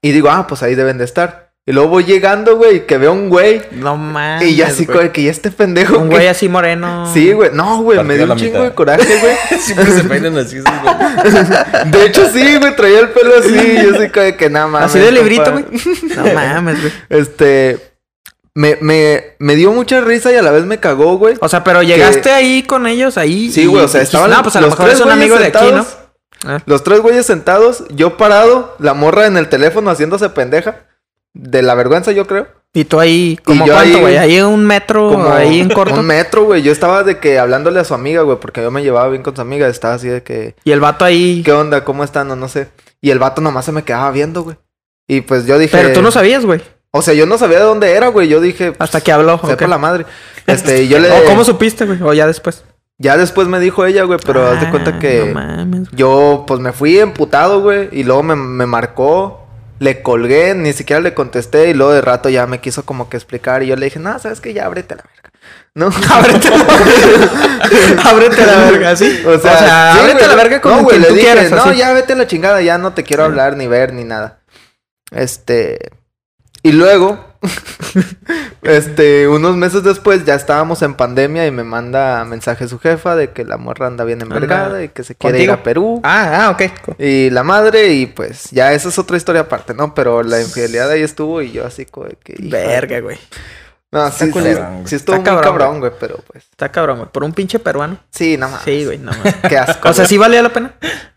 y 0.00 0.12
digo, 0.12 0.30
ah, 0.30 0.46
pues 0.46 0.62
ahí 0.62 0.74
deben 0.74 0.98
de 0.98 1.04
estar. 1.04 1.43
Y 1.66 1.72
luego 1.72 1.88
voy 1.88 2.04
llegando, 2.04 2.56
güey, 2.56 2.84
que 2.86 2.98
veo 2.98 3.12
un 3.14 3.30
güey 3.30 3.62
No 3.72 3.96
mames. 3.96 4.46
y 4.46 4.54
ya 4.56 4.66
así 4.66 4.84
güey. 4.84 5.10
que 5.12 5.22
ya 5.22 5.30
este 5.30 5.50
pendejo. 5.50 5.96
Un 5.98 6.10
güey 6.10 6.26
así 6.26 6.46
moreno. 6.46 7.10
Sí, 7.14 7.32
güey. 7.32 7.50
No, 7.54 7.82
güey, 7.82 8.04
me 8.04 8.16
dio 8.16 8.30
un 8.30 8.36
chingo 8.36 8.58
mitad. 8.58 8.64
de 8.64 8.74
coraje, 8.74 9.18
güey. 9.18 9.34
Siempre 9.60 9.90
se 9.92 10.04
peinan 10.04 10.36
así, 10.36 10.58
esos 10.58 10.70
güey. 10.82 11.90
De 11.90 12.04
hecho, 12.06 12.28
sí, 12.30 12.56
güey, 12.56 12.76
traía 12.76 13.00
el 13.00 13.08
pelo 13.08 13.32
así. 13.38 13.78
Yo 13.82 13.96
así 13.96 14.10
como 14.10 14.24
de 14.26 14.36
que 14.36 14.50
nada 14.50 14.66
más. 14.66 14.84
Así 14.84 14.98
de 14.98 15.10
librito, 15.10 15.52
güey. 15.52 15.64
No 16.16 16.34
mames, 16.34 16.80
güey. 16.82 16.92
Este. 17.08 17.92
Me, 18.56 18.76
me, 18.82 19.34
me 19.38 19.56
dio 19.56 19.72
mucha 19.72 20.00
risa 20.02 20.30
y 20.32 20.36
a 20.36 20.42
la 20.42 20.50
vez 20.52 20.64
me 20.66 20.78
cagó, 20.78 21.16
güey. 21.16 21.34
O 21.40 21.48
sea, 21.48 21.64
pero 21.64 21.82
llegaste 21.82 22.30
ahí 22.30 22.62
con 22.62 22.86
ellos 22.86 23.16
ahí. 23.18 23.50
Sí, 23.50 23.64
güey, 23.66 23.82
o 23.84 23.88
sea, 23.88 24.02
estaban 24.02 24.30
No, 24.30 24.42
pues 24.42 24.54
a 24.56 24.60
lo 24.60 24.66
los 24.68 24.78
mejor 24.78 24.90
es 24.90 24.96
tres 24.98 25.06
un 25.06 25.12
amigo 25.12 25.36
de 25.38 25.50
güeyes 25.50 25.56
aquí, 25.62 25.72
¿no? 25.74 25.82
sentados, 25.82 25.98
Ah. 26.46 26.58
Los 26.66 26.84
tres 26.84 27.00
güeyes 27.00 27.24
sentados, 27.24 27.84
yo 27.88 28.18
parado, 28.18 28.76
la 28.78 28.92
morra 28.92 29.26
en 29.26 29.38
el 29.38 29.48
teléfono 29.48 29.90
haciéndose 29.90 30.28
pendeja. 30.28 30.76
De 31.34 31.62
la 31.62 31.74
vergüenza, 31.74 32.12
yo 32.12 32.26
creo. 32.26 32.46
Y 32.72 32.84
tú 32.84 32.98
ahí, 32.98 33.38
¿como 33.44 33.66
yo 33.66 33.72
cuánto, 33.72 34.00
güey? 34.00 34.16
Ahí 34.16 34.40
un 34.40 34.66
metro, 34.66 35.08
Como 35.10 35.32
ahí 35.32 35.60
en 35.60 35.68
corto. 35.70 36.00
un 36.00 36.06
metro, 36.06 36.44
güey. 36.44 36.62
Yo 36.62 36.72
estaba 36.72 37.04
de 37.04 37.18
que 37.18 37.38
hablándole 37.38 37.78
a 37.78 37.84
su 37.84 37.94
amiga, 37.94 38.22
güey, 38.22 38.38
porque 38.40 38.62
yo 38.62 38.70
me 38.72 38.82
llevaba 38.82 39.08
bien 39.10 39.22
con 39.22 39.34
su 39.36 39.42
amiga. 39.42 39.68
Estaba 39.68 39.94
así 39.94 40.08
de 40.08 40.22
que, 40.24 40.56
Y 40.64 40.72
el 40.72 40.80
vato 40.80 41.04
ahí. 41.04 41.42
¿qué 41.44 41.52
onda? 41.52 41.84
¿Cómo 41.84 42.02
están? 42.02 42.30
O 42.32 42.36
no 42.36 42.48
sé. 42.48 42.68
Y 43.00 43.10
el 43.10 43.18
vato 43.20 43.40
nomás 43.40 43.64
se 43.64 43.72
me 43.72 43.84
quedaba 43.84 44.10
viendo, 44.10 44.42
güey. 44.42 44.56
Y 45.06 45.20
pues 45.20 45.46
yo 45.46 45.58
dije. 45.58 45.76
Pero 45.76 45.92
tú 45.92 46.02
no 46.02 46.10
sabías, 46.10 46.44
güey. 46.44 46.62
O 46.90 47.02
sea, 47.02 47.14
yo 47.14 47.26
no 47.26 47.38
sabía 47.38 47.58
de 47.58 47.64
dónde 47.64 47.92
era, 47.92 48.08
güey. 48.08 48.26
Yo 48.28 48.40
dije. 48.40 48.72
Hasta 48.78 49.00
que 49.00 49.12
habló. 49.12 49.38
Sepa 49.44 49.64
ok. 49.64 49.68
la 49.70 49.78
madre. 49.78 50.06
Este, 50.46 50.82
y 50.84 50.88
yo 50.88 50.98
le. 51.00 51.10
¿O 51.12 51.24
cómo 51.26 51.44
supiste, 51.44 51.84
güey? 51.86 52.02
O 52.02 52.12
ya 52.12 52.26
después. 52.26 52.64
Ya 52.98 53.16
después 53.16 53.46
me 53.48 53.58
dijo 53.60 53.84
ella, 53.84 54.04
güey, 54.04 54.18
pero 54.24 54.46
haz 54.48 54.60
de 54.60 54.66
Ah, 54.66 54.70
cuenta 54.70 54.98
que. 54.98 55.26
No 55.26 55.34
mames. 55.34 55.88
Yo, 55.92 56.44
pues 56.46 56.58
me 56.60 56.72
fui 56.72 56.98
emputado, 56.98 57.60
güey. 57.60 57.88
Y 57.92 58.02
luego 58.04 58.22
me, 58.22 58.34
me 58.36 58.66
marcó. 58.66 59.43
Le 59.80 60.02
colgué, 60.02 60.54
ni 60.54 60.72
siquiera 60.72 61.00
le 61.00 61.14
contesté. 61.14 61.70
Y 61.70 61.74
luego 61.74 61.92
de 61.92 62.00
rato 62.00 62.28
ya 62.28 62.46
me 62.46 62.60
quiso 62.60 62.84
como 62.84 63.08
que 63.08 63.16
explicar. 63.16 63.62
Y 63.62 63.66
yo 63.66 63.76
le 63.76 63.86
dije, 63.86 63.98
no, 63.98 64.18
sabes 64.18 64.40
que 64.40 64.54
ya 64.54 64.66
ábrete 64.66 64.96
la 64.96 65.02
verga. 65.02 65.30
No, 65.74 65.86
ábrete 66.14 66.48
Ábrete 68.04 68.42
a 68.42 68.46
la 68.46 68.70
verga, 68.70 68.96
¿sí? 68.96 69.22
O 69.26 69.38
sea, 69.38 69.58
sí, 69.58 70.00
ábrete 70.00 70.18
güey, 70.18 70.28
la 70.28 70.34
verga 70.36 70.60
con 70.60 70.72
no, 70.72 70.82
güey, 70.84 70.90
quien 70.90 71.02
le 71.02 71.08
tú 71.08 71.14
dije, 71.14 71.26
quieras. 71.26 71.50
No, 71.50 71.70
así. 71.70 71.78
ya 71.78 71.92
vete 71.92 72.14
la 72.14 72.26
chingada, 72.26 72.62
ya 72.62 72.78
no 72.78 72.94
te 72.94 73.02
quiero 73.02 73.24
hablar, 73.24 73.56
ni 73.56 73.66
ver, 73.66 73.92
ni 73.92 74.04
nada. 74.04 74.40
Este. 75.10 75.78
Y 76.62 76.72
luego, 76.72 77.33
este, 78.62 79.28
unos 79.28 79.56
meses 79.56 79.82
después 79.82 80.24
ya 80.24 80.34
estábamos 80.34 80.82
en 80.82 80.94
pandemia 80.94 81.46
y 81.46 81.50
me 81.50 81.64
manda 81.64 82.24
mensaje 82.24 82.68
su 82.68 82.78
jefa 82.78 83.16
de 83.16 83.30
que 83.30 83.44
la 83.44 83.56
morra 83.56 83.86
anda 83.86 84.04
bien 84.04 84.22
envergada 84.22 84.66
Anda 84.66 84.84
y 84.84 84.88
que 84.88 85.04
se 85.04 85.14
quiere 85.14 85.42
ir 85.42 85.50
a 85.50 85.62
Perú. 85.62 86.00
Ah, 86.02 86.46
ah, 86.46 86.50
ok. 86.50 86.98
Y 86.98 87.30
la 87.30 87.42
madre, 87.42 87.92
y 87.92 88.06
pues 88.06 88.50
ya 88.50 88.72
esa 88.72 88.88
es 88.88 88.98
otra 88.98 89.16
historia 89.16 89.42
aparte, 89.42 89.74
¿no? 89.74 89.94
Pero 89.94 90.22
la 90.22 90.40
infidelidad 90.40 90.90
ahí 90.90 91.02
estuvo 91.02 91.42
y 91.42 91.52
yo 91.52 91.66
así 91.66 91.84
como 91.86 92.08
que. 92.22 92.36
Verga, 92.38 93.00
güey. 93.00 93.18
No, 93.90 94.10
sí, 94.10 94.24
sí, 94.24 94.30
culero, 94.32 94.78
sí, 94.82 94.88
sí 94.88 94.96
estuvo 94.96 95.16
Está 95.16 95.32
muy 95.34 95.42
cabrón, 95.42 95.78
güey, 95.78 95.92
pero 96.00 96.18
pues. 96.26 96.44
Está 96.50 96.72
cabrón, 96.72 96.98
güey. 96.98 97.10
Por 97.10 97.22
un 97.22 97.32
pinche 97.32 97.60
peruano. 97.60 97.98
Sí, 98.10 98.36
no 98.36 98.48
más. 98.48 98.62
Sí, 98.64 98.84
güey, 98.84 98.98
no 98.98 99.12
mames. 99.16 99.36
Qué 99.48 99.56
asco. 99.56 99.88
O 99.88 99.92
sea. 99.92 100.06
¿sí 100.06 100.18
valía 100.18 100.42
la 100.42 100.52
pena? 100.52 100.74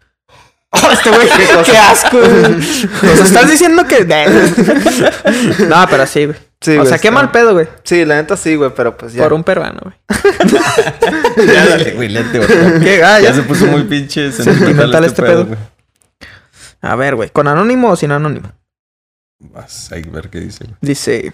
Oh, 0.71 0.89
este 0.91 1.09
güey, 1.09 1.27
¿Qué 1.65 1.77
asco. 1.77 2.17
sea, 3.01 3.23
estás 3.23 3.49
diciendo 3.49 3.85
que. 3.87 4.03
no, 5.67 5.85
pero 5.89 6.05
sí, 6.05 6.25
güey. 6.25 6.37
Sí, 6.59 6.71
o 6.71 6.75
güey, 6.77 6.87
sea, 6.87 6.97
qué 6.97 7.07
está- 7.07 7.11
mal 7.19 7.31
pedo, 7.31 7.53
güey. 7.53 7.67
Sí, 7.83 8.03
la 8.03 8.15
neta 8.15 8.35
sí, 8.35 8.55
güey, 8.55 8.71
pero 8.75 8.97
pues 8.97 9.13
ya. 9.13 9.23
Por 9.23 9.33
un 9.33 9.43
peruano, 9.43 9.79
güey. 9.83 9.95
Ya 11.47 11.65
dale, 11.67 11.91
güey, 11.91 12.09
lente, 12.09 12.39
güey. 12.39 12.79
¿Qué? 12.81 13.03
Ah, 13.03 13.19
Ya 13.19 13.29
ya. 13.29 13.35
se 13.35 13.43
puso 13.43 13.65
muy 13.67 13.83
pinche 13.83 14.31
Sentimental 14.31 15.03
este 15.05 15.07
este 15.07 15.21
pedo. 15.21 15.45
pedo, 15.45 15.55
güey. 15.55 15.59
A 16.81 16.95
ver, 16.95 17.15
güey. 17.15 17.29
¿Con 17.29 17.47
anónimo 17.47 17.89
o 17.91 17.95
sin 17.95 18.11
anónimo? 18.11 18.51
Vas 19.39 19.91
a 19.91 19.95
ver 19.95 20.29
qué 20.29 20.39
dice, 20.39 20.63
güey. 20.65 20.75
Dice. 20.81 21.33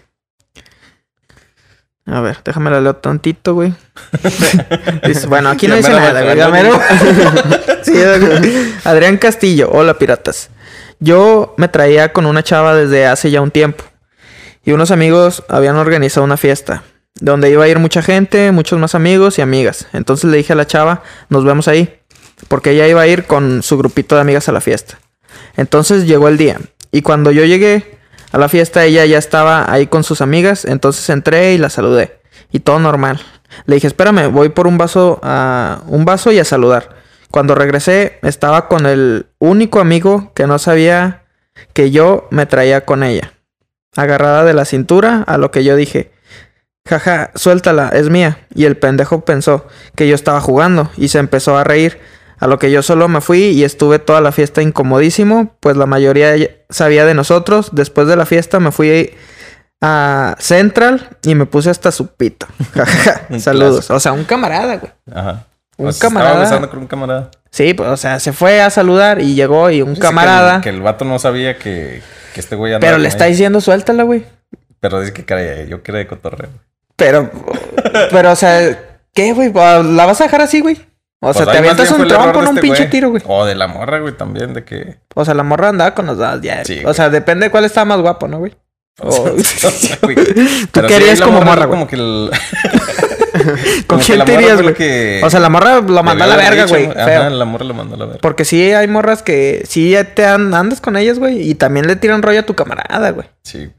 A 2.05 2.19
ver, 2.19 2.37
déjame 2.43 2.69
la 2.69 2.81
leo 2.81 2.95
tantito, 2.95 3.53
güey. 3.53 3.73
Bueno, 5.27 5.49
aquí 5.49 5.67
no 5.67 5.75
dice 5.75 5.91
nada, 5.91 6.21
güey. 6.21 6.71
Sí. 7.83 7.93
Adrián 8.85 9.17
Castillo, 9.17 9.69
hola 9.71 9.95
piratas. 9.95 10.49
Yo 10.99 11.53
me 11.57 11.67
traía 11.67 12.13
con 12.13 12.25
una 12.25 12.43
chava 12.43 12.75
desde 12.75 13.05
hace 13.05 13.29
ya 13.29 13.41
un 13.41 13.51
tiempo. 13.51 13.83
Y 14.63 14.71
unos 14.71 14.91
amigos 14.91 15.43
habían 15.49 15.75
organizado 15.75 16.23
una 16.23 16.37
fiesta. 16.37 16.83
Donde 17.19 17.49
iba 17.49 17.65
a 17.65 17.67
ir 17.67 17.79
mucha 17.79 18.01
gente, 18.01 18.51
muchos 18.51 18.79
más 18.79 18.95
amigos 18.95 19.37
y 19.37 19.41
amigas. 19.41 19.87
Entonces 19.91 20.29
le 20.29 20.37
dije 20.37 20.53
a 20.53 20.55
la 20.55 20.65
chava, 20.65 21.03
nos 21.29 21.43
vemos 21.43 21.67
ahí. 21.67 21.99
Porque 22.47 22.71
ella 22.71 22.87
iba 22.87 23.01
a 23.01 23.07
ir 23.07 23.25
con 23.25 23.63
su 23.63 23.77
grupito 23.77 24.15
de 24.15 24.21
amigas 24.21 24.47
a 24.47 24.53
la 24.53 24.61
fiesta. 24.61 24.99
Entonces 25.57 26.07
llegó 26.07 26.29
el 26.29 26.37
día. 26.37 26.59
Y 26.91 27.01
cuando 27.01 27.31
yo 27.31 27.43
llegué 27.43 27.97
a 28.33 28.39
la 28.39 28.49
fiesta, 28.49 28.83
ella 28.83 29.05
ya 29.05 29.19
estaba 29.19 29.71
ahí 29.71 29.85
con 29.85 30.03
sus 30.03 30.19
amigas. 30.19 30.65
Entonces 30.65 31.07
entré 31.09 31.53
y 31.53 31.59
la 31.59 31.69
saludé. 31.69 32.19
Y 32.51 32.61
todo 32.61 32.79
normal. 32.79 33.21
Le 33.67 33.75
dije, 33.75 33.85
espérame, 33.85 34.31
voy 34.31 34.49
por 34.49 34.65
un 34.65 34.79
vaso 34.79 35.19
a 35.21 35.83
un 35.85 36.03
vaso 36.03 36.31
y 36.31 36.39
a 36.39 36.43
saludar. 36.43 36.89
Cuando 37.29 37.53
regresé, 37.53 38.17
estaba 38.23 38.67
con 38.67 38.87
el 38.87 39.27
único 39.37 39.79
amigo 39.79 40.31
que 40.33 40.47
no 40.47 40.57
sabía 40.57 41.25
que 41.73 41.91
yo 41.91 42.27
me 42.31 42.47
traía 42.47 42.85
con 42.85 43.03
ella. 43.03 43.33
Agarrada 43.95 44.43
de 44.43 44.55
la 44.55 44.65
cintura, 44.65 45.23
a 45.27 45.37
lo 45.37 45.51
que 45.51 45.63
yo 45.63 45.75
dije, 45.75 46.11
jaja, 46.87 47.29
suéltala, 47.35 47.89
es 47.89 48.09
mía. 48.09 48.39
Y 48.55 48.65
el 48.65 48.77
pendejo 48.77 49.25
pensó 49.25 49.67
que 49.95 50.07
yo 50.07 50.15
estaba 50.15 50.41
jugando 50.41 50.89
y 50.97 51.09
se 51.09 51.19
empezó 51.19 51.55
a 51.55 51.63
reír. 51.63 51.99
A 52.39 52.47
lo 52.47 52.59
que 52.59 52.71
yo 52.71 52.81
solo 52.81 53.07
me 53.07 53.21
fui 53.21 53.39
y 53.45 53.63
estuve 53.63 53.99
toda 53.99 54.19
la 54.21 54.31
fiesta 54.31 54.61
incomodísimo, 54.61 55.55
pues 55.59 55.77
la 55.77 55.85
mayoría 55.85 56.33
sabía 56.69 57.05
de 57.05 57.13
nosotros. 57.13 57.69
Después 57.71 58.07
de 58.07 58.15
la 58.15 58.25
fiesta 58.25 58.59
me 58.59 58.71
fui 58.71 59.13
a 59.81 60.35
Central 60.39 61.09
y 61.23 61.35
me 61.35 61.45
puse 61.45 61.69
hasta 61.69 61.91
su 61.91 62.07
pito. 62.07 62.47
Saludos. 63.39 63.89
O 63.91 63.99
sea, 63.99 64.11
un 64.13 64.23
camarada, 64.23 64.77
güey. 64.77 64.91
Ajá. 65.13 65.45
Un 65.77 65.87
O 65.87 65.91
sea, 65.91 66.09
camarada. 66.09 66.43
Estaba 66.43 66.69
con 66.69 66.79
un 66.79 66.87
camarada. 66.87 67.31
Sí, 67.49 67.73
pues, 67.73 67.89
o 67.89 67.97
sea, 67.97 68.19
se 68.19 68.33
fue 68.33 68.61
a 68.61 68.69
saludar 68.69 69.21
y 69.21 69.35
llegó 69.35 69.69
y 69.69 69.81
un 69.81 69.89
Dice 69.89 70.01
que 70.01 70.07
el- 70.07 70.09
camarada. 70.09 70.61
Que 70.61 70.69
el, 70.69 70.81
vato 70.81 71.05
no 71.05 71.19
sabía 71.19 71.57
que, 71.57 72.01
que 72.33 72.39
este 72.39 72.55
güey 72.55 72.73
andaba 72.73 72.89
pero 72.91 72.97
le 73.01 73.07
está 73.07 73.25
ella. 73.25 73.31
diciendo 73.31 73.61
suéltala, 73.61 74.03
güey. 74.03 74.25
Pero 74.79 74.99
dice 74.99 75.13
que 75.13 75.23
caray, 75.25 75.67
yo 75.67 75.81
quería 75.81 75.99
de 75.99 76.07
cotorreo. 76.07 76.49
Pero, 76.95 77.29
pero, 78.11 78.31
o 78.31 78.35
sea, 78.35 78.77
¿qué, 79.13 79.33
güey? 79.33 79.51
¿La 79.53 80.05
vas 80.05 80.21
a 80.21 80.25
dejar 80.25 80.41
así, 80.41 80.59
güey? 80.61 80.77
O 81.25 81.31
Pues 81.33 81.37
sea, 81.37 81.51
te 81.53 81.57
avientas 81.59 81.89
un 81.91 82.07
de 82.07 82.13
en 82.15 82.35
un 82.35 82.47
este 82.47 82.61
pinche 82.61 82.77
güey. 82.83 82.89
tiro, 82.89 83.09
güey. 83.11 83.23
O 83.25 83.45
de 83.45 83.55
la 83.55 83.67
morra, 83.67 83.99
güey, 83.99 84.13
también, 84.17 84.53
de 84.53 84.63
que... 84.65 84.97
O 85.15 85.23
sea, 85.23 85.33
la 85.33 85.43
morra 85.43 85.69
andaba 85.69 85.95
con 85.95 86.05
los 86.05 86.17
dos 86.17 86.41
ya. 86.41 86.65
Sí, 86.65 86.79
o 86.79 86.83
güey. 86.83 86.93
sea, 86.95 87.09
depende 87.09 87.45
de 87.45 87.51
cuál 87.51 87.63
está 87.65 87.85
más 87.85 87.99
guapo, 88.01 88.27
¿no, 88.27 88.39
güey? 88.39 88.53
O- 88.99 89.31
Güey. 89.31 90.15
Tú 90.15 90.67
Pero 90.71 90.87
sí, 90.89 90.93
querías 90.93 91.19
la 91.19 91.25
como 91.25 91.41
morra 91.41 91.65
güey. 91.65 91.69
Como 91.69 91.87
que 91.87 91.95
el... 91.95 92.29
¿Con 93.87 93.99
quién 93.99 94.23
te 94.25 94.33
irías, 94.33 94.61
güey? 94.61 94.73
que 94.75 95.21
O 95.23 95.29
sea, 95.29 95.39
la 95.39 95.49
morra 95.49 95.81
lo 95.81 96.03
mandó 96.03 96.23
a 96.23 96.27
la 96.27 96.35
verga, 96.35 96.65
güey. 96.65 96.85
Ajá, 96.85 97.29
la 97.29 97.45
morra 97.45 97.65
lo 97.65 97.73
mandó 97.73 97.95
a 97.95 97.97
la 97.97 98.05
verga. 98.05 98.19
Porque 98.21 98.45
sí 98.45 98.61
hay 98.73 98.87
morras 98.87 99.23
que 99.23 99.63
sí 99.67 99.95
te 100.15 100.25
an- 100.25 100.53
andas 100.53 100.81
con 100.81 100.95
ellas, 100.97 101.19
güey. 101.19 101.49
Y 101.49 101.55
también 101.55 101.87
le 101.87 101.95
tiran 101.95 102.21
rollo 102.21 102.41
a 102.41 102.45
tu 102.45 102.53
camarada, 102.53 103.09
güey. 103.11 103.27
Sí. 103.43 103.71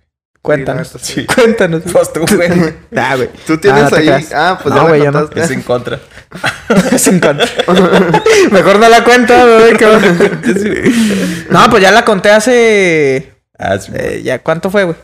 Cuéntanos. 0.45 0.93
Sí. 1.01 1.25
Cuéntanos. 1.35 1.81
Pues 1.91 2.13
tú, 2.13 2.21
güey. 2.37 2.51
Ah, 2.95 3.15
güey. 3.17 3.31
Tú 3.47 3.57
tienes 3.57 3.85
Ah, 3.85 3.89
no 3.91 3.97
ahí. 3.97 4.05
creas. 4.07 4.33
Ah, 4.35 4.59
pues 4.63 4.75
No, 4.75 4.83
ya 4.83 4.89
güey, 4.89 5.01
me 5.01 5.05
yo 5.07 5.11
no. 5.13 5.19
contaste. 5.21 5.41
Es 5.45 5.51
en 5.53 5.63
contra. 5.63 5.99
Mejor 8.51 8.79
no 8.79 8.89
la 8.91 9.05
cuento, 9.05 9.33
güey. 9.35 9.75
que- 9.77 10.93
No, 11.49 11.71
pues 11.71 11.83
ya 11.83 11.91
la 11.93 12.05
conté 12.05 12.31
hace. 12.31 13.33
Ah, 13.59 13.79
sí. 13.79 13.91
eh, 13.95 14.21
ya, 14.23 14.41
¿cuánto 14.41 14.71
fue, 14.71 14.85
güey? 14.85 14.97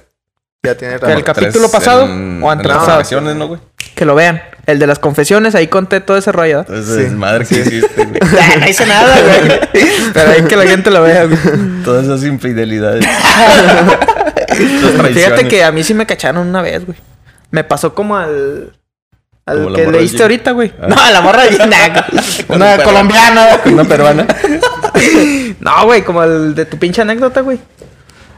Ya 0.63 0.75
tiene 0.75 0.99
Que 0.99 1.07
el 1.07 1.13
razón. 1.13 1.23
capítulo 1.23 1.71
pasado 1.71 2.03
en- 2.05 2.11
o 2.11 2.13
en 2.13 2.43
las 2.43 2.53
antepasado. 2.59 2.87
confesiones, 2.97 3.37
¿no, 3.37 3.49
güey? 3.49 3.61
Que 3.95 4.05
lo 4.05 4.15
vean. 4.15 4.43
El 4.67 4.79
de 4.79 4.87
las 4.87 4.99
confesiones, 4.99 5.55
ahí 5.55 5.69
conté 5.69 6.01
todo 6.01 6.19
ese 6.19 6.33
rollo. 6.33 6.67
¿no? 6.69 6.75
Entonces, 6.75 7.09
Sí. 7.09 7.17
madre 7.17 7.47
que 7.47 7.61
hiciste, 7.61 8.05
güey. 8.05 8.21
No 8.61 8.69
hice 8.69 8.85
nada, 8.85 9.17
güey. 9.23 9.59
Pero 10.13 10.31
ahí 10.33 10.43
que 10.43 10.57
la 10.57 10.65
gente 10.67 10.91
lo 10.91 11.03
vea, 11.03 11.25
güey. 11.25 11.39
Todas 11.83 12.05
esas 12.05 12.25
infidelidades. 12.25 13.07
Fíjate 15.13 15.49
que 15.49 15.65
a 15.65 15.73
mí 15.73 15.83
sí 15.83 15.95
me 15.95 16.07
cacharon 16.07 16.47
una 16.47 16.63
vez, 16.63 16.85
güey. 16.85 16.99
Me 17.51 17.65
pasó 17.65 17.95
como 17.95 18.17
al. 18.17 18.73
Al 19.47 19.65
Como 19.65 19.75
que 19.75 19.87
leíste 19.91 20.23
ahorita, 20.23 20.53
güey. 20.53 20.73
Ah. 20.81 20.87
No, 20.89 20.97
a 20.97 21.11
la 21.11 21.21
morra 21.21 21.45
de 21.45 21.57
Con 22.47 22.57
Una 22.57 22.75
un 22.77 22.83
colombiana. 22.83 23.61
Una 23.67 23.85
peruana. 23.85 24.27
No, 25.61 25.85
güey, 25.85 26.03
como 26.03 26.23
el 26.23 26.55
de 26.55 26.65
tu 26.67 26.79
pinche 26.79 27.01
anécdota, 27.03 27.41
güey. 27.41 27.59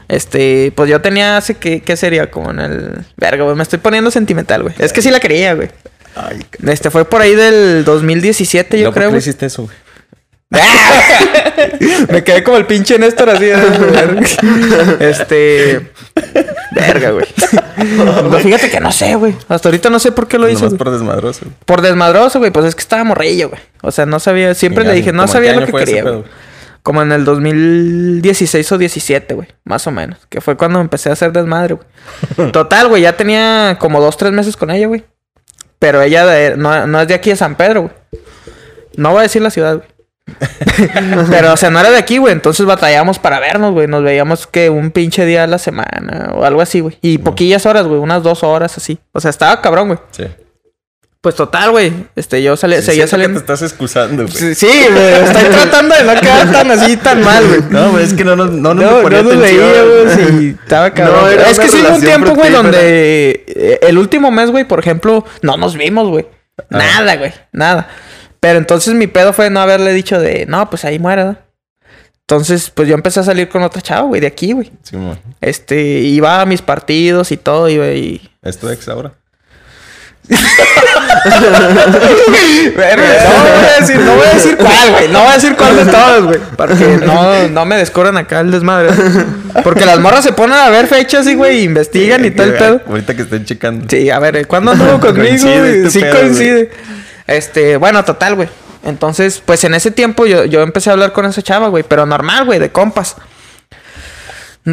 Este, 0.07 0.71
pues 0.75 0.89
yo 0.89 1.01
tenía 1.01 1.37
hace 1.37 1.55
que, 1.55 1.81
¿qué 1.81 1.95
sería? 1.97 2.29
Como 2.29 2.51
en 2.51 2.59
el. 2.59 3.05
Verga, 3.17 3.43
güey, 3.43 3.55
me 3.55 3.63
estoy 3.63 3.79
poniendo 3.79 4.11
sentimental, 4.11 4.63
güey. 4.63 4.75
Es 4.77 4.93
que 4.93 5.01
sí 5.01 5.09
la 5.09 5.19
quería, 5.19 5.53
güey. 5.53 5.69
Ay, 6.15 6.45
Este 6.67 6.91
fue 6.91 7.05
por 7.05 7.21
ahí 7.21 7.35
del 7.35 7.83
2017, 7.85 8.77
yo 8.77 8.85
no, 8.85 8.89
¿por 8.91 9.01
creo, 9.01 9.11
qué 9.11 9.17
hiciste 9.17 9.47
eso, 9.47 9.63
güey? 9.63 9.75
Me 12.09 12.23
quedé 12.23 12.43
como 12.43 12.57
el 12.57 12.65
pinche 12.65 12.97
Néstor 12.99 13.29
así. 13.29 13.49
este. 14.99 15.91
Verga, 16.71 17.11
güey. 17.11 17.25
No, 17.97 18.31
fíjate 18.39 18.69
que 18.69 18.79
no 18.79 18.91
sé, 18.91 19.15
güey. 19.15 19.35
Hasta 19.47 19.69
ahorita 19.69 19.89
no 19.89 19.99
sé 19.99 20.11
por 20.11 20.27
qué 20.27 20.37
lo 20.37 20.49
hice. 20.49 20.69
Por 20.71 20.91
desmadroso. 20.91 21.41
güey. 21.45 21.55
Por 21.65 21.81
desmadroso, 21.81 22.39
güey. 22.39 22.51
Pues 22.51 22.65
es 22.65 22.75
que 22.75 22.81
estaba 22.81 23.03
morrillo, 23.03 23.49
güey. 23.49 23.61
O 23.81 23.91
sea, 23.91 24.05
no 24.05 24.19
sabía. 24.19 24.53
Siempre 24.53 24.83
¿Y 24.83 24.87
le 24.87 24.93
dije, 24.93 25.11
no 25.13 25.27
sabía 25.27 25.55
lo 25.55 25.65
que 25.65 25.71
quería, 25.73 26.03
güey. 26.03 26.23
Como 26.81 27.01
en 27.01 27.11
el 27.13 27.23
2016 27.23 28.71
o 28.73 28.77
17, 28.77 29.33
güey. 29.35 29.47
Más 29.63 29.87
o 29.87 29.91
menos. 29.91 30.19
Que 30.29 30.41
fue 30.41 30.57
cuando 30.57 30.81
empecé 30.81 31.09
a 31.09 31.13
hacer 31.13 31.31
desmadre, 31.31 31.75
güey. 31.75 32.51
Total, 32.51 32.87
güey. 32.89 33.01
Ya 33.03 33.15
tenía 33.15 33.77
como 33.79 34.01
dos, 34.01 34.17
tres 34.17 34.33
meses 34.33 34.57
con 34.57 34.69
ella, 34.69 34.87
güey. 34.87 35.05
Pero 35.79 36.01
ella 36.01 36.25
de- 36.25 36.57
no, 36.57 36.85
no 36.87 37.01
es 37.01 37.07
de 37.07 37.13
aquí 37.13 37.29
de 37.29 37.35
San 37.37 37.55
Pedro, 37.55 37.83
güey. 37.83 37.93
No 38.95 39.11
voy 39.11 39.19
a 39.19 39.23
decir 39.23 39.41
la 39.41 39.49
ciudad, 39.49 39.77
güey. 39.77 39.87
Pero, 41.29 41.53
o 41.53 41.57
sea, 41.57 41.69
no 41.69 41.79
era 41.79 41.91
de 41.91 41.97
aquí, 41.97 42.17
güey. 42.17 42.33
Entonces 42.33 42.65
batallamos 42.65 43.19
para 43.19 43.39
vernos, 43.39 43.73
güey. 43.73 43.87
Nos 43.87 44.03
veíamos 44.03 44.47
que 44.47 44.69
un 44.69 44.91
pinche 44.91 45.25
día 45.25 45.43
a 45.43 45.47
la 45.47 45.57
semana 45.57 46.31
o 46.35 46.43
algo 46.45 46.61
así, 46.61 46.79
güey. 46.79 46.97
Y 47.01 47.17
poquillas 47.17 47.65
horas, 47.65 47.85
güey. 47.87 47.99
Unas 47.99 48.23
dos 48.23 48.43
horas 48.43 48.77
así. 48.77 48.99
O 49.11 49.19
sea, 49.19 49.29
estaba 49.29 49.61
cabrón, 49.61 49.87
güey. 49.89 49.99
Sí. 50.11 50.23
Pues 51.21 51.35
total, 51.35 51.71
güey. 51.71 51.93
Este, 52.17 52.43
yo 52.43 52.57
salí, 52.57 52.75
Sí, 52.77 52.81
seguía 52.81 52.93
siento 52.93 53.05
que 53.05 53.11
saliendo. 53.11 53.39
te 53.39 53.43
estás 53.53 53.61
excusando, 53.61 54.23
güey. 54.23 54.35
Sí, 54.35 54.55
sí, 54.55 54.67
güey. 54.91 55.13
Estoy 55.23 55.43
tratando 55.51 55.95
de 55.95 56.03
no 56.03 56.19
quedar 56.19 56.51
tan 56.51 56.71
así, 56.71 56.97
tan 56.97 57.23
mal, 57.23 57.47
güey. 57.47 57.61
No, 57.69 57.91
güey, 57.91 58.03
es 58.03 58.13
que 58.13 58.25
no, 58.25 58.35
no, 58.35 58.45
no, 58.45 58.73
No, 58.73 58.73
no 58.73 59.09
nos 59.09 59.33
atención. 59.33 59.39
veíamos 59.41 60.31
y 60.41 60.47
estaba 60.63 60.91
cabrón. 60.91 61.21
No, 61.21 61.29
era 61.29 61.49
es 61.49 61.59
que 61.59 61.69
sí 61.69 61.77
hubo 61.81 61.95
un 61.95 62.01
tiempo, 62.01 62.33
güey, 62.35 62.51
donde 62.51 63.45
eh, 63.47 63.79
el 63.83 63.97
último 63.97 64.31
mes, 64.31 64.51
güey, 64.51 64.65
por 64.65 64.79
ejemplo, 64.79 65.23
no 65.41 65.55
nos 65.55 65.77
vimos, 65.77 66.09
güey. 66.09 66.25
Ah. 66.69 66.77
Nada, 66.77 67.15
güey, 67.15 67.33
nada. 67.53 67.87
Pero 68.43 68.59
entonces 68.59 68.93
mi 68.93 69.07
pedo 69.07 69.31
fue 69.31 69.49
no 69.49 69.61
haberle 69.61 69.93
dicho 69.93 70.19
de, 70.19 70.45
no, 70.45 70.69
pues 70.69 70.83
ahí 70.83 70.99
muera. 70.99 71.45
Entonces, 72.27 72.69
pues 72.71 72.89
yo 72.89 72.93
empecé 72.93 73.21
a 73.21 73.23
salir 73.23 73.47
con 73.47 73.63
otra 73.63 73.81
chava, 73.81 74.01
güey, 74.01 74.19
de 74.19 74.27
aquí, 74.27 74.51
güey. 74.51 74.69
Sí. 74.83 74.97
Este, 75.39 75.81
iba 75.81 76.41
a 76.41 76.45
mis 76.45 76.61
partidos 76.61 77.31
y 77.31 77.37
todo, 77.37 77.69
iba 77.69 77.87
y... 77.87 78.29
¿Es 78.41 78.57
tu 78.59 78.67
ex 78.67 78.89
ahora? 78.89 79.13
Verga, 82.75 83.07
no 83.23 83.43
voy 83.43 83.65
a 83.65 83.75
decir, 83.79 83.97
no 84.01 84.13
voy 84.13 84.27
a 84.27 84.33
decir 84.33 84.57
cuál, 84.57 84.91
güey. 84.91 85.07
No 85.07 85.19
voy 85.21 85.29
a 85.29 85.33
decir 85.35 85.55
cuál 85.55 85.77
de 85.77 85.85
todos, 85.85 86.25
güey. 86.25 86.39
Para 86.57 86.75
que 86.75 86.97
no, 86.97 87.47
no 87.47 87.65
me 87.65 87.77
descubran 87.77 88.17
acá 88.17 88.41
el 88.41 88.51
desmadre. 88.51 88.89
Porque 89.63 89.85
las 89.85 89.99
morras 90.01 90.25
se 90.25 90.33
ponen 90.33 90.57
a 90.57 90.69
ver 90.69 90.87
fechas 90.87 91.25
y, 91.27 91.35
güey, 91.35 91.63
investigan 91.63 92.25
y 92.25 92.31
todo 92.31 92.47
el 92.47 92.55
pedo. 92.55 92.81
Ahorita 92.87 93.15
que 93.15 93.21
estén 93.21 93.45
checando. 93.45 93.85
Sí, 93.89 94.09
a 94.09 94.19
ver, 94.19 94.45
¿cuándo 94.47 94.71
anduvo 94.71 94.99
conmigo? 95.07 95.47
Este 95.47 95.89
Sí 95.91 96.01
pedo, 96.01 96.19
coincide. 96.19 96.71
Este, 97.27 97.77
bueno, 97.77 98.03
total, 98.05 98.35
güey. 98.35 98.49
Entonces, 98.83 99.41
pues 99.45 99.63
en 99.63 99.73
ese 99.73 99.91
tiempo 99.91 100.25
yo, 100.25 100.43
yo 100.45 100.61
empecé 100.61 100.89
a 100.89 100.93
hablar 100.93 101.13
con 101.13 101.25
esa 101.25 101.41
chava, 101.41 101.67
güey. 101.69 101.83
Pero 101.83 102.05
normal, 102.05 102.45
güey, 102.45 102.59
de 102.59 102.71
compas. 102.71 103.15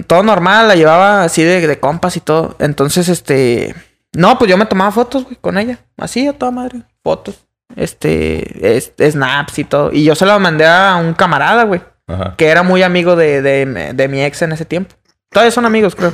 Todo 0.07 0.23
normal, 0.23 0.69
la 0.69 0.77
llevaba 0.77 1.25
así 1.25 1.43
de, 1.43 1.67
de 1.67 1.81
compas 1.81 2.17
y 2.17 2.21
todo. 2.21 2.57
Entonces, 2.59 3.09
este... 3.09 3.75
No, 4.13 4.39
pues 4.39 4.51
yo 4.51 4.57
me 4.57 4.67
tomaba 4.67 4.91
fotos, 4.91 5.25
güey, 5.25 5.37
con 5.41 5.59
ella. 5.59 5.79
Así, 5.97 6.27
a 6.27 6.33
toda 6.33 6.51
madre. 6.53 6.83
Fotos. 7.03 7.45
Este... 7.77 8.77
es- 8.77 8.93
snaps 9.13 9.59
y 9.59 9.65
todo. 9.65 9.91
Y 9.93 10.05
yo 10.05 10.15
se 10.15 10.27
la 10.27 10.39
mandé 10.39 10.67
a 10.67 10.97
un 10.97 11.15
camarada, 11.15 11.65
güey. 11.65 11.81
Ajá. 12.07 12.35
Que 12.37 12.47
era 12.49 12.63
muy 12.65 12.83
amigo 12.83 13.15
de, 13.17 13.43
de, 13.43 13.93
de 13.95 14.09
mi 14.09 14.23
ex 14.23 14.43
en 14.43 14.53
ese 14.53 14.65
tiempo. 14.65 14.95
Todavía 15.31 15.53
son 15.53 15.65
amigos, 15.65 15.95
creo. 15.95 16.13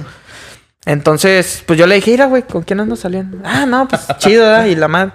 Entonces, 0.85 1.63
pues 1.67 1.79
yo 1.79 1.87
le 1.87 1.97
dije, 1.97 2.11
mira, 2.13 2.27
güey, 2.27 2.43
¿con 2.43 2.63
quién 2.63 2.81
andas 2.81 3.01
saliendo? 3.01 3.39
Ah, 3.45 3.65
no, 3.67 3.89
pues 3.89 4.07
chido, 4.19 4.45
¿verdad? 4.45 4.67
Y 4.67 4.77
la 4.77 4.89
madre. 4.89 5.13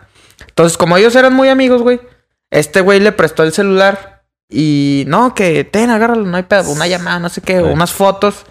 Entonces, 0.47 0.77
como 0.77 0.97
ellos 0.97 1.15
eran 1.15 1.33
muy 1.33 1.49
amigos, 1.49 1.81
güey, 1.81 1.99
este 2.49 2.81
güey 2.81 2.99
le 2.99 3.11
prestó 3.11 3.43
el 3.43 3.53
celular 3.53 4.23
y 4.49 5.05
no, 5.07 5.33
que 5.33 5.63
ten, 5.63 5.89
agárralo, 5.89 6.25
no 6.25 6.37
hay 6.37 6.43
pedo, 6.43 6.69
una 6.71 6.87
llamada, 6.87 7.19
no 7.19 7.29
sé 7.29 7.41
qué, 7.41 7.57
Sí. 7.57 7.63
unas 7.63 7.91
fotos. 7.91 8.45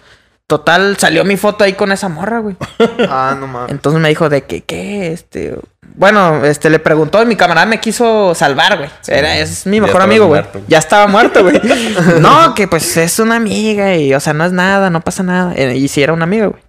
Total, 0.47 0.97
salió 0.97 1.23
mi 1.23 1.37
foto 1.37 1.63
ahí 1.63 1.73
con 1.73 1.93
esa 1.93 2.09
morra, 2.09 2.39
güey. 2.39 2.57
Ah, 3.09 3.37
no 3.39 3.47
mames. 3.47 3.71
Entonces 3.71 4.01
me 4.01 4.09
dijo 4.09 4.27
de 4.27 4.43
que, 4.43 4.61
¿qué? 4.63 5.13
Este. 5.13 5.57
Bueno, 5.95 6.43
este 6.45 6.69
le 6.69 6.79
preguntó, 6.79 7.25
mi 7.25 7.35
camarada 7.37 7.65
me 7.67 7.79
quiso 7.79 8.33
salvar, 8.35 8.77
güey. 8.77 8.89
Era, 9.07 9.37
es 9.37 9.65
mi 9.65 9.79
mejor 9.79 10.01
amigo, 10.01 10.27
güey. 10.27 10.41
muerto. 10.41 10.61
Ya 10.67 10.77
estaba 10.79 11.07
muerto, 11.07 11.43
güey. 11.43 11.61
no, 12.19 12.53
que 12.53 12.67
pues 12.67 12.97
es 12.97 13.19
una 13.19 13.35
amiga 13.37 13.95
y, 13.95 14.13
o 14.13 14.19
sea, 14.19 14.33
no 14.33 14.43
es 14.43 14.51
nada, 14.51 14.89
no 14.89 14.99
pasa 15.01 15.23
nada. 15.23 15.53
Eh, 15.55 15.75
Y 15.77 15.87
si 15.87 16.01
era 16.03 16.11
una 16.13 16.23
amiga, 16.25 16.47
güey. 16.47 16.61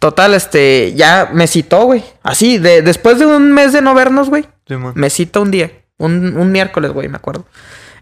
Total, 0.00 0.34
este, 0.34 0.92
ya 0.94 1.28
me 1.32 1.46
citó, 1.46 1.84
güey. 1.84 2.02
Así, 2.24 2.58
de, 2.58 2.82
después 2.82 3.18
de 3.20 3.26
un 3.26 3.52
mes 3.52 3.72
de 3.72 3.80
no 3.82 3.94
vernos, 3.94 4.28
güey. 4.30 4.44
Simón. 4.66 4.92
Me 4.96 5.08
cita 5.10 5.38
un 5.40 5.50
día, 5.52 5.70
un, 5.98 6.36
un 6.36 6.50
miércoles, 6.50 6.90
güey, 6.90 7.08
me 7.08 7.16
acuerdo. 7.18 7.46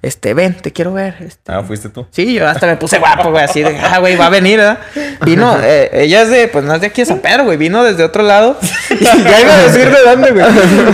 Este, 0.00 0.32
ven, 0.32 0.54
te 0.54 0.72
quiero 0.72 0.92
ver. 0.92 1.16
Este, 1.18 1.50
Ah, 1.52 1.62
fuiste 1.64 1.88
tú. 1.88 2.06
Sí, 2.12 2.32
yo 2.34 2.46
hasta 2.48 2.68
me 2.68 2.76
puse 2.76 2.98
guapo, 3.00 3.30
güey, 3.32 3.42
así 3.44 3.62
de, 3.62 3.76
ah, 3.78 3.98
güey, 3.98 4.14
va 4.16 4.26
a 4.26 4.30
venir, 4.30 4.58
¿verdad? 4.58 4.78
Vino, 5.26 5.58
eh, 5.62 5.90
ella 5.92 6.22
es 6.22 6.30
de, 6.30 6.46
pues 6.46 6.64
no 6.64 6.72
es 6.74 6.80
de 6.80 6.86
aquí 6.86 7.02
de 7.02 7.06
San 7.06 7.18
Pedro, 7.18 7.44
güey, 7.44 7.56
vino 7.58 7.82
desde 7.82 8.04
otro 8.04 8.22
lado. 8.22 8.56
Y 8.90 9.04
ya 9.04 9.40
iba 9.40 9.54
a 9.54 9.62
decir 9.64 9.90
de 9.90 10.00
dónde, 10.04 10.30
güey. 10.30 10.46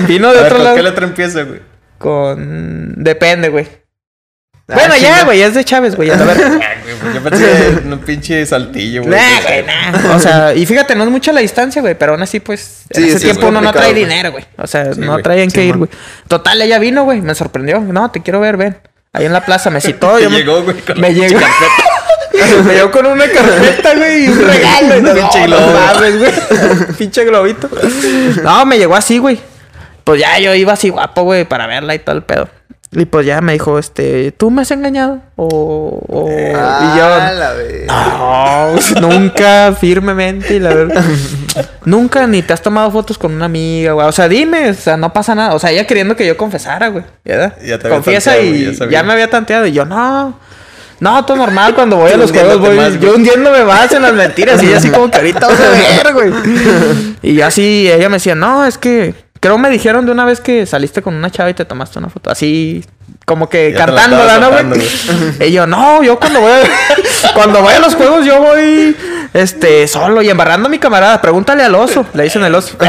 Vino 0.06 0.32
de 0.32 0.38
A 0.38 0.42
ver, 0.42 0.52
otro 0.52 0.56
¿con 0.56 0.64
lado. 0.64 0.76
qué 0.76 0.82
letra 0.82 1.04
empieza, 1.04 1.42
güey? 1.42 1.60
Con. 1.98 2.94
Depende, 2.96 3.50
güey. 3.50 3.68
Ah, 4.68 4.72
bueno, 4.74 4.96
ya, 4.96 5.24
güey, 5.24 5.42
es 5.42 5.52
de 5.54 5.62
Chávez, 5.64 5.94
güey. 5.96 6.08
A 6.10 6.16
ver. 6.16 6.38
Yo 7.14 7.22
pensé 7.22 7.68
en 7.84 7.92
un 7.92 7.98
pinche 8.00 8.44
saltillo, 8.46 9.02
güey. 9.02 9.18
Nah, 9.18 9.40
güey, 9.46 9.64
nah. 9.64 10.14
O 10.16 10.18
sea, 10.20 10.54
y 10.54 10.64
fíjate, 10.66 10.94
no 10.94 11.04
es 11.04 11.10
mucha 11.10 11.32
la 11.32 11.40
distancia, 11.40 11.80
güey, 11.82 11.94
pero 11.98 12.12
aún 12.12 12.22
así, 12.22 12.40
pues, 12.40 12.82
en 12.90 13.02
Sí, 13.02 13.08
ese 13.10 13.18
sí, 13.18 13.24
tiempo 13.26 13.48
uno 13.48 13.60
no 13.60 13.72
trae 13.72 13.90
güey. 13.92 14.02
dinero, 14.04 14.32
güey. 14.32 14.44
O 14.58 14.66
sea, 14.66 14.94
Sí, 14.94 15.00
no 15.00 15.18
traían 15.18 15.50
que 15.50 15.60
Sí, 15.60 15.66
ir, 15.66 15.70
man. 15.76 15.78
güey. 15.80 15.90
Total, 16.28 16.60
ella 16.62 16.78
vino, 16.78 17.04
güey, 17.04 17.20
me 17.20 17.34
sorprendió. 17.34 17.80
No, 17.80 18.10
te 18.10 18.22
quiero 18.22 18.40
ver, 18.40 18.56
ven. 18.56 18.76
Ahí 19.12 19.26
en 19.26 19.32
la 19.32 19.44
plaza 19.44 19.70
me 19.70 19.80
citó. 19.82 20.18
Yo 20.18 20.30
me- 20.30 20.38
llegó, 20.38 20.62
güey, 20.62 20.76
con 20.80 21.00
me 21.00 21.12
llegó. 21.14 21.38
me 22.64 22.74
llegó 22.74 22.90
con 22.90 23.06
una 23.06 23.26
carpeta, 23.28 23.94
güey, 23.94 24.24
y 24.24 24.28
un 24.28 24.40
regalo. 24.44 25.00
no, 25.02 25.14
Pinche 25.14 25.46
globo. 25.46 25.72
güey. 26.08 26.86
Pinche 26.98 27.24
globito. 27.24 27.70
No, 28.42 28.66
me 28.66 28.78
llegó 28.78 28.96
así, 28.96 29.18
güey. 29.18 29.38
Pues 30.02 30.20
ya 30.20 30.38
yo 30.38 30.52
iba 30.54 30.72
así 30.74 30.90
guapo, 30.90 31.22
güey, 31.22 31.44
para 31.44 31.66
verla 31.66 31.94
y 31.94 31.98
todo 31.98 32.16
el 32.16 32.22
pedo. 32.22 32.48
Y 32.92 33.06
pues 33.06 33.26
ya 33.26 33.40
me 33.40 33.54
dijo, 33.54 33.78
este, 33.78 34.30
¿tú 34.32 34.50
me 34.50 34.62
has 34.62 34.70
engañado? 34.70 35.20
O, 35.34 36.00
o... 36.06 36.28
Ah, 36.54 36.92
y 36.94 36.98
yo, 36.98 37.08
la 37.08 37.54
no, 39.00 39.08
nunca, 39.08 39.74
firmemente, 39.78 40.54
y 40.54 40.60
la 40.60 40.72
verdad. 40.72 41.04
nunca 41.84 42.26
ni 42.26 42.42
te 42.42 42.52
has 42.52 42.62
tomado 42.62 42.90
fotos 42.92 43.18
con 43.18 43.34
una 43.34 43.46
amiga, 43.46 43.92
güey. 43.92 44.06
O 44.06 44.12
sea, 44.12 44.28
dime, 44.28 44.70
o 44.70 44.74
sea, 44.74 44.96
no 44.96 45.12
pasa 45.12 45.34
nada. 45.34 45.54
O 45.54 45.58
sea, 45.58 45.72
ella 45.72 45.86
queriendo 45.86 46.14
que 46.14 46.26
yo 46.26 46.36
confesara, 46.36 46.88
güey. 46.88 47.04
¿verdad? 47.24 47.56
Ya 47.64 47.78
te 47.78 47.86
había 47.86 47.96
Confiesa 47.96 48.32
tanteado, 48.32 48.86
y 48.86 48.90
ya 48.90 49.02
me 49.02 49.12
había 49.12 49.28
tanteado. 49.28 49.66
Y 49.66 49.72
yo, 49.72 49.84
no. 49.84 50.38
No, 51.00 51.24
todo 51.24 51.36
normal. 51.36 51.74
Cuando 51.74 51.96
voy 51.96 52.12
a 52.12 52.16
los 52.16 52.30
juegos, 52.30 52.60
voy. 52.60 52.76
más, 52.76 52.98
yo 53.00 53.14
hundiéndome 53.14 53.64
más 53.64 53.92
en 53.92 54.02
las 54.02 54.14
mentiras. 54.14 54.62
Y 54.62 54.66
ella 54.66 54.78
así 54.78 54.90
como 54.90 55.10
que 55.10 55.18
ahorita 55.18 55.46
vas 55.48 55.60
a 55.60 55.70
ver, 55.70 56.12
güey. 56.12 56.32
Y 57.22 57.40
así 57.40 57.90
ella 57.90 58.08
me 58.08 58.16
decía, 58.16 58.34
no, 58.34 58.64
es 58.64 58.78
que. 58.78 59.14
Creo 59.44 59.58
me 59.58 59.68
dijeron 59.68 60.06
de 60.06 60.12
una 60.12 60.24
vez 60.24 60.40
que 60.40 60.64
saliste 60.64 61.02
con 61.02 61.12
una 61.14 61.30
chava 61.30 61.50
y 61.50 61.54
te 61.54 61.66
tomaste 61.66 61.98
una 61.98 62.08
foto. 62.08 62.30
Así, 62.30 62.82
como 63.26 63.50
que 63.50 63.72
Ya 63.72 63.84
cantándola, 63.84 64.38
¿no, 64.38 64.48
güey? 64.50 64.64
Y 65.48 65.52
yo, 65.52 65.66
no, 65.66 66.02
yo 66.02 66.18
cuando 66.18 66.40
voy 66.40 66.50
a, 66.52 66.62
cuando 67.34 67.60
voy 67.60 67.74
a 67.74 67.78
los 67.78 67.94
juegos, 67.94 68.24
yo 68.24 68.40
voy 68.40 68.96
este 69.34 69.86
solo 69.86 70.22
y 70.22 70.30
embarrando 70.30 70.68
a 70.68 70.70
mi 70.70 70.78
camarada. 70.78 71.20
Pregúntale 71.20 71.62
al 71.62 71.74
oso. 71.74 72.06
Le 72.14 72.22
dicen 72.22 72.42
el 72.42 72.54
oso. 72.54 72.74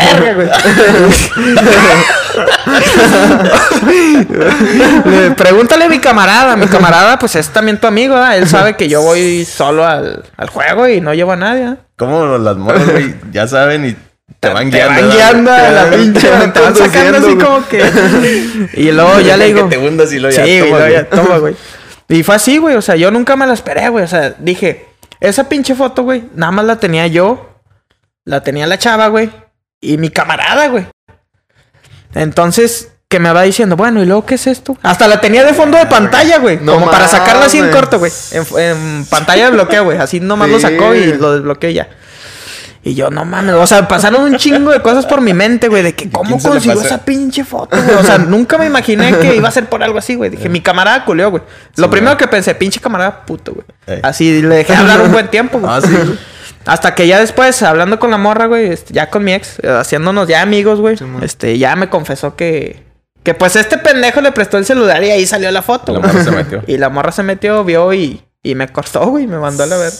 Le- 5.05 5.31
Pregúntale 5.31 5.85
a 5.85 5.89
mi 5.89 5.99
camarada. 5.99 6.55
Mi 6.55 6.67
camarada, 6.67 7.19
pues 7.19 7.35
es 7.35 7.49
también 7.49 7.79
tu 7.79 7.87
amigo, 7.87 8.15
¿verdad? 8.15 8.37
Él 8.37 8.47
sabe 8.47 8.75
que 8.77 8.87
yo 8.87 9.01
voy 9.01 9.43
solo 9.45 9.85
al, 9.85 10.23
al 10.37 10.49
juego 10.49 10.87
y 10.87 11.01
no 11.01 11.13
llevo 11.13 11.33
a 11.33 11.35
nadie. 11.35 11.61
¿verdad? 11.63 11.77
¿Cómo 11.97 12.37
las 12.37 12.55
morras, 12.57 12.89
güey? 12.91 13.15
Ya 13.31 13.47
saben 13.47 13.85
y 13.87 13.95
te 14.39 14.49
van 14.49 14.69
Te 14.69 14.77
guiando. 14.77 14.93
van 14.93 15.09
¿verdad? 15.09 15.15
guiando 15.15 15.51
a 15.51 15.57
la 15.71 15.83
Te 15.83 15.89
van- 15.89 15.99
pinche. 15.99 16.19
te 16.21 16.29
van 16.29 16.53
Te 16.53 16.59
van 16.61 16.75
sacando 16.75 17.17
así 17.19 17.35
como 17.37 17.67
que. 17.67 18.69
Y 18.73 18.91
luego 18.91 19.19
ya 19.21 19.37
le 19.37 19.45
digo. 19.47 19.69
Que 19.69 19.75
te 19.77 19.87
hundas 19.87 20.11
y 20.13 20.19
luego 20.19 20.35
ya 20.35 20.45
Sí, 20.45 20.59
güey, 20.61 20.71
toma, 20.71 20.87
güey. 20.87 21.05
toma, 21.09 21.37
güey. 21.39 21.55
Y 22.09 22.23
fue 22.23 22.35
así, 22.35 22.57
güey. 22.57 22.75
O 22.75 22.81
sea, 22.81 22.95
yo 22.95 23.11
nunca 23.11 23.35
me 23.35 23.45
la 23.47 23.53
esperé, 23.53 23.89
güey. 23.89 24.03
O 24.03 24.07
sea, 24.07 24.35
dije, 24.39 24.85
esa 25.19 25.47
pinche 25.49 25.73
foto, 25.75 26.03
güey, 26.03 26.23
nada 26.35 26.51
más 26.51 26.65
la 26.65 26.79
tenía 26.79 27.07
yo. 27.07 27.49
La 28.25 28.41
tenía 28.43 28.67
la 28.67 28.77
chava, 28.79 29.07
güey. 29.07 29.29
Y 29.81 29.97
mi 29.97 30.09
camarada, 30.09 30.67
güey. 30.67 30.85
Entonces, 32.13 32.91
que 33.07 33.19
me 33.19 33.31
va 33.31 33.43
diciendo, 33.43 33.75
bueno, 33.75 34.01
¿y 34.01 34.05
luego 34.05 34.25
qué 34.25 34.35
es 34.35 34.47
esto? 34.47 34.77
Hasta 34.81 35.07
la 35.07 35.21
tenía 35.21 35.43
de 35.43 35.53
fondo 35.53 35.77
de 35.77 35.85
pantalla, 35.85 36.39
güey. 36.39 36.57
No 36.61 36.73
como 36.73 36.89
para 36.89 37.07
sacarla 37.07 37.45
así 37.45 37.59
en 37.59 37.69
corto, 37.71 37.99
güey. 37.99 38.11
En, 38.31 38.45
en 38.59 39.05
pantalla 39.05 39.45
de 39.45 39.51
bloqueo, 39.51 39.83
güey. 39.83 39.97
Así 39.97 40.19
nomás 40.19 40.49
lo 40.49 40.55
Sí. 40.57 40.63
sacó 40.63 40.95
y 40.95 41.13
lo 41.13 41.33
desbloqueó 41.33 41.69
y 41.69 41.73
ya. 41.75 41.89
Y 42.87 42.93
yo, 42.93 43.09
no 43.09 43.25
mames, 43.25 43.55
o 43.55 43.65
sea, 43.65 43.87
pasaron 43.87 44.21
un 44.21 44.37
chingo 44.37 44.69
de 44.71 44.79
cosas 44.79 45.07
por 45.07 45.19
mi 45.19 45.33
mente, 45.33 45.69
güey, 45.69 45.81
de 45.81 45.95
que 45.95 46.07
cómo 46.11 46.39
consiguió 46.39 46.79
esa 46.79 47.03
pinche 47.03 47.43
foto, 47.43 47.75
güey. 47.81 47.97
O 47.97 48.03
sea, 48.03 48.19
nunca 48.19 48.59
me 48.59 48.67
imaginé 48.67 49.11
que 49.17 49.35
iba 49.35 49.47
a 49.47 49.51
ser 49.51 49.67
por 49.67 49.81
algo 49.83 49.97
así, 49.97 50.13
güey. 50.13 50.29
Dije, 50.29 50.49
mi 50.49 50.61
camarada 50.61 51.03
culeó, 51.03 51.31
güey. 51.31 51.41
Lo 51.77 51.85
Sí, 51.85 51.89
primero 51.89 52.11
güey. 52.11 52.17
que 52.19 52.27
pensé, 52.27 52.53
pinche 52.53 52.79
camarada 52.79 53.25
puto, 53.25 53.53
güey. 53.53 53.65
Ey. 53.87 54.01
Así 54.03 54.39
le 54.43 54.57
dejé 54.57 54.75
hablar 54.75 55.01
un 55.01 55.11
buen 55.11 55.27
tiempo, 55.29 55.59
güey. 55.59 55.73
Ah, 55.73 55.81
sí. 55.81 55.87
güey. 55.91 56.15
Hasta 56.67 56.93
que 56.93 57.07
ya 57.07 57.19
después, 57.19 57.63
hablando 57.63 57.97
con 57.97 58.11
la 58.11 58.17
morra, 58.19 58.45
güey, 58.45 58.67
este, 58.67 58.93
ya 58.93 59.09
con 59.09 59.23
mi 59.23 59.33
ex, 59.33 59.57
eh, 59.63 59.69
haciéndonos 59.69 60.27
ya 60.27 60.43
amigos, 60.43 60.79
güey, 60.79 60.95
este, 61.23 61.57
ya 61.57 61.75
me 61.75 61.89
confesó 61.89 62.35
que, 62.35 62.83
que 63.23 63.33
pues 63.33 63.55
este 63.55 63.79
pendejo 63.79 64.21
le 64.21 64.31
prestó 64.31 64.57
el 64.59 64.65
celular 64.65 65.03
y 65.03 65.09
ahí 65.09 65.25
salió 65.25 65.49
la 65.49 65.63
foto, 65.63 65.91
La 65.93 65.99
morra 66.01 66.23
se 66.23 66.29
metió. 66.31 66.61
Y 66.67 66.77
la 66.77 66.89
morra 66.89 67.11
se 67.11 67.23
metió, 67.23 67.63
vio 67.63 67.91
y, 67.93 68.21
y 68.43 68.53
me 68.55 68.67
cortó, 68.67 69.07
güey, 69.07 69.25
me 69.25 69.37
mandó 69.37 69.63
a 69.63 69.65
la 69.67 69.77
ver. 69.77 69.91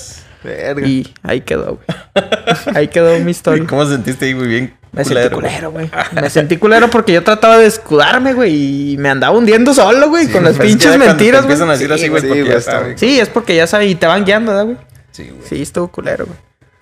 Verga. 0.46 0.88
Y 0.88 1.14
ahí 1.24 1.42
quedó, 1.42 1.76
güey. 1.78 2.00
Ahí 2.76 2.88
quedó 2.88 3.20
mi 3.20 3.28
¿Y 3.28 3.32
historia. 3.32 3.66
¿Cómo 3.68 3.86
se 3.86 3.92
sentiste 3.94 4.26
ahí, 4.26 4.34
güey? 4.34 4.48
Bien 4.48 4.78
Me 4.94 5.04
culero, 5.04 5.22
sentí 5.30 5.36
culero, 5.36 5.72
güey. 5.72 5.92
Me 6.22 6.30
sentí 6.30 6.58
culero 6.58 6.90
porque 6.90 7.14
yo 7.14 7.24
trataba 7.24 7.58
de 7.58 7.66
escudarme, 7.66 8.34
güey. 8.34 8.94
Y 8.94 8.98
me 8.98 9.10
andaba 9.10 9.36
hundiendo 9.38 9.74
solo, 9.74 10.08
güey. 10.10 10.28
con 10.32 10.44
las 10.44 10.58
pinches 10.58 10.98
mentiras, 10.98 11.18
te 11.18 11.48
güey. 11.48 11.54
empiezan 11.54 11.70
a 11.70 11.74
decir 11.74 11.92
así, 11.92 12.08
güey, 12.08 12.22
sí, 12.22 12.28
porque 12.30 12.46
ya 12.46 12.62
saben. 12.62 12.98
Sí, 12.98 13.20
es 13.20 13.30
porque 13.30 13.56
ya 13.56 13.68
sabes, 13.68 13.90
y 13.92 13.96
te 13.96 14.06
van 14.08 14.24
guiando, 14.24 14.52
¿verdad, 14.52 14.66
güey? 14.66 14.78
Sí, 15.12 15.30
güey. 15.30 15.48
Sí, 15.48 15.62
estuvo 15.62 15.90
culero, 15.90 16.26
güey. 16.26 16.38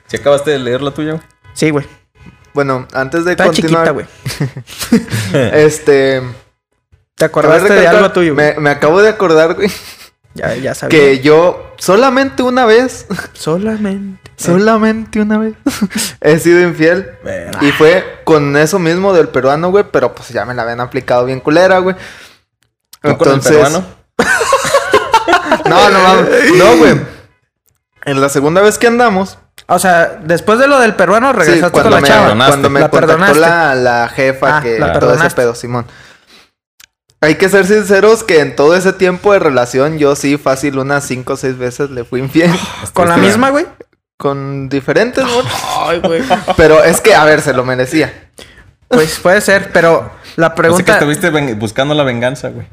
¿Sí 0.07 0.18
acabaste 0.18 0.51
de 0.51 0.59
leer 0.59 0.82
la 0.82 0.91
tuya, 0.91 1.14
güey? 1.14 1.24
Sí, 1.53 1.70
güey. 1.72 1.86
Bueno, 2.53 2.88
antes 2.93 3.26
de 3.26 3.32
Está 3.32 3.45
continuar. 3.45 3.88
chiquita, 3.88 3.91
güey. 3.91 4.05
Este. 5.53 6.22
¿Te 7.16 7.26
acordaste 7.26 7.74
de 7.74 7.88
algo 7.88 8.11
tuyo, 8.11 8.34
güey? 8.36 8.53
Me, 8.55 8.59
me 8.61 8.70
acabo 8.70 9.01
de 9.01 9.09
acordar, 9.09 9.53
güey, 9.55 9.70
Ya, 10.36 10.56
ya 10.56 10.74
sabía. 10.74 10.98
que 11.00 11.20
yo 11.20 11.74
solamente 11.78 12.42
una 12.44 12.66
vez, 12.66 13.06
Solamente. 13.34 14.32
solamente 14.36 15.22
una 15.22 15.38
vez, 15.38 15.54
he 16.22 16.40
sido 16.40 16.62
infiel. 16.62 17.12
Y 17.62 17.72
fue 17.72 18.22
con 18.24 18.58
eso 18.58 18.80
mismo 18.80 19.14
del 19.14 19.28
peruano, 19.30 19.70
güey, 19.70 19.86
pero 19.92 20.16
pues 20.16 20.30
ya 20.30 20.44
me 20.46 20.54
la 20.56 20.64
habían 20.64 20.80
aplicado 20.82 21.26
bien 21.26 21.40
culera, 21.40 21.80
güey. 21.80 21.96
¿Tú 23.02 23.18
con 23.18 23.34
el 23.34 23.40
peruano? 23.42 23.84
No, 25.66 25.90
no 25.90 26.00
mames. 26.00 26.54
No, 26.58 26.78
güey. 26.78 27.02
En 28.06 28.20
la 28.20 28.28
segunda 28.30 28.62
vez 28.62 28.78
que 28.78 28.88
andamos, 28.88 29.38
O 29.68 29.80
sea, 29.80 30.20
después 30.24 30.60
de 30.60 30.68
lo 30.68 30.80
del 30.80 30.94
peruano, 30.96 31.32
sí, 31.32 31.38
regresaste 31.40 31.72
cuando 31.72 31.90
con 31.92 31.96
la 31.96 32.02
me, 32.02 32.08
chava. 32.08 32.22
perdonaste. 32.24 32.52
cuando 32.52 32.70
me 32.70 32.80
La 32.82 32.90
contactó 32.90 33.08
perdonaste. 33.18 33.40
la, 33.40 33.76
la 33.76 34.10
jefa 34.10 34.58
Ah, 34.58 34.62
que 34.62 34.80
la 34.80 35.00
todo 35.00 35.14
ese 35.14 35.30
pedo, 35.30 35.56
Simón. 35.56 35.86
Hay 37.24 37.36
que 37.36 37.48
ser 37.48 37.66
sinceros 37.66 38.24
que 38.24 38.42
en 38.42 38.54
todo 38.56 38.76
ese 38.76 38.92
tiempo 38.92 39.32
de 39.32 39.40
relación, 39.40 39.98
yo 39.98 40.16
sí, 40.16 40.38
fácil, 40.38 40.78
unas 40.78 41.06
cinco 41.06 41.34
o 41.34 41.38
seis 41.38 41.58
veces 41.58 41.90
le 41.90 42.04
fui 42.04 42.20
infiel. 42.20 42.52
¿Con 42.94 43.08
la 43.08 43.16
misma, 43.18 43.50
güey? 43.50 43.66
con 44.18 44.70
diferentes, 44.70 45.24
güey. 45.26 45.46
Ay, 45.80 46.00
güey. 46.00 46.24
Pero 46.58 46.84
es 46.84 47.02
que, 47.02 47.14
a 47.14 47.26
ver, 47.26 47.42
se 47.42 47.54
lo 47.54 47.66
merecía. 47.66 48.30
Pues 48.88 49.20
puede 49.20 49.42
ser, 49.42 49.72
pero 49.74 50.12
la 50.36 50.48
O 50.48 50.50
sea 50.50 50.56
que 50.56 50.62
pregunta... 50.62 50.94
estuviste 50.94 51.54
buscando 51.56 51.94
la 51.94 52.04
venganza, 52.04 52.50
güey. 52.50 52.68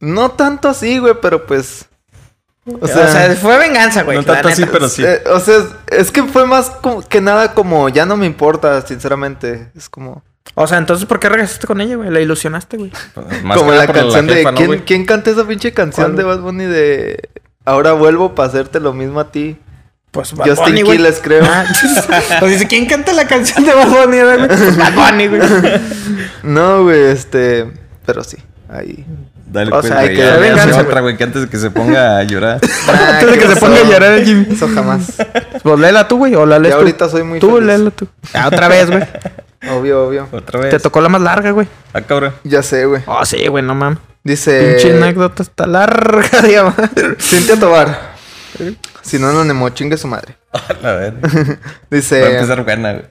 No 0.00 0.30
tanto 0.30 0.68
así, 0.68 0.98
güey, 0.98 1.14
pero 1.20 1.46
pues. 1.46 1.86
O 2.64 2.84
O 2.84 2.88
sea, 2.88 3.36
fue 3.36 3.58
venganza, 3.58 4.02
güey. 4.02 4.16
no 4.16 4.24
tanto 4.24 4.48
así, 4.48 4.64
pero 4.64 4.88
sí. 4.88 5.04
eh, 5.04 5.22
o 5.30 5.40
sea, 5.40 5.58
es, 5.58 5.64
es 5.88 6.10
que 6.10 6.22
fue 6.24 6.46
más 6.46 6.70
como 6.70 7.02
que 7.02 7.20
nada 7.20 7.52
como 7.52 7.88
ya 7.90 8.06
no 8.06 8.16
me 8.16 8.26
importa, 8.26 8.80
sinceramente. 8.86 9.70
Es 9.76 9.88
como. 9.88 10.22
O 10.54 10.66
sea, 10.66 10.78
entonces, 10.78 11.06
¿por 11.06 11.20
qué 11.20 11.28
regresaste 11.28 11.66
con 11.66 11.80
ella, 11.80 11.96
güey? 11.96 12.10
La 12.10 12.20
ilusionaste, 12.20 12.76
güey. 12.76 12.90
Más 13.44 13.56
como 13.56 13.70
que 13.70 13.76
la 13.76 13.86
canción 13.86 14.26
de. 14.26 14.34
jefa, 14.36 14.52
¿no, 14.52 14.84
¿quién, 14.84 15.04
canta 15.04 15.30
esa 15.30 15.46
pinche 15.46 15.72
canción 15.72 16.06
¿Cuál, 16.12 16.16
de? 16.16 16.24
Bad 16.24 16.40
Bunny 16.40 16.64
de. 16.64 17.28
Ahora 17.64 17.92
vuelvo 17.92 18.34
para 18.34 18.48
hacerte 18.48 18.80
lo 18.80 18.92
mismo 18.92 19.20
a 19.20 19.30
ti? 19.30 19.56
Pues 20.10 20.30
Justin 20.30 20.54
Bunny, 20.56 20.82
güey. 20.82 20.96
Quiles, 20.96 21.20
creo. 21.22 21.44
Ah, 21.44 21.64
pues 22.40 22.52
dice, 22.52 22.66
¿quién 22.66 22.86
canta 22.86 23.12
la 23.12 23.26
canción 23.26 23.64
de 23.64 23.74
Bad 23.74 23.88
Bunny, 23.88 24.20
güey? 24.20 24.46
Pues 24.48 24.76
Bad 24.76 24.94
Bunny, 24.94 25.26
güey. 25.28 25.40
No, 26.42 26.84
güey, 26.84 27.02
este. 27.02 27.70
Pero 28.06 28.24
sí, 28.24 28.38
ahí. 28.70 29.04
Dale, 29.50 29.68
O 29.70 29.80
pues, 29.80 29.86
sea, 29.86 29.98
hay 30.00 30.14
que 30.14 30.22
venganza, 30.22 30.82
otra, 30.82 31.00
güey, 31.00 31.16
que 31.16 31.24
antes 31.24 31.42
de 31.42 31.48
que 31.48 31.56
se 31.56 31.70
ponga 31.70 32.18
a 32.18 32.22
llorar. 32.24 32.60
Ah, 32.86 33.08
Antes 33.20 33.30
de 33.32 33.38
¿qué 33.38 33.46
que 33.46 33.54
se 33.54 33.60
ponga 33.60 33.76
a 33.76 33.84
llorar 33.84 34.12
el 34.12 34.24
Jimmy. 34.26 34.46
Eso 34.50 34.68
jamás. 34.74 35.14
Pues 35.62 35.78
léela 35.78 36.06
tú, 36.06 36.18
güey, 36.18 36.34
o 36.34 36.44
la 36.44 36.58
lees 36.58 36.72
Ya 36.74 36.76
tú. 36.78 36.82
ahorita 36.82 37.08
soy 37.08 37.22
muy 37.22 37.38
Tú, 37.38 37.54
feliz. 37.54 37.66
léela 37.66 37.90
tú. 37.90 38.08
Ah, 38.34 38.48
otra 38.48 38.68
vez, 38.68 38.90
güey. 38.90 39.02
Obvio, 39.66 40.06
obvio. 40.06 40.28
Otra 40.30 40.60
vez. 40.60 40.70
Te 40.70 40.78
tocó 40.78 41.00
la 41.00 41.08
más 41.08 41.20
larga, 41.20 41.50
güey. 41.50 41.66
Ah, 41.92 42.00
cabrón. 42.02 42.34
Ya 42.44 42.62
sé, 42.62 42.84
güey. 42.86 43.02
Oh, 43.06 43.24
sí, 43.24 43.46
güey, 43.48 43.64
no 43.64 43.74
mames. 43.74 43.98
Dice. 44.22 44.74
Pinche 44.74 44.96
anécdota 44.96 45.42
está 45.42 45.66
larga, 45.66 46.42
Dios. 46.46 46.74
Cintia 47.18 47.58
Tobar. 47.58 48.16
Si 49.02 49.18
no, 49.18 49.32
no 49.32 49.44
Nemo, 49.44 49.68
chingue 49.70 49.96
su 49.96 50.06
madre. 50.06 50.36
A 50.82 50.92
ver. 50.92 51.14
Dice. 51.90 52.20
Va 52.20 52.26
a 52.26 52.30
empezar 52.32 52.64
buena, 52.64 52.92
güey. 52.92 53.04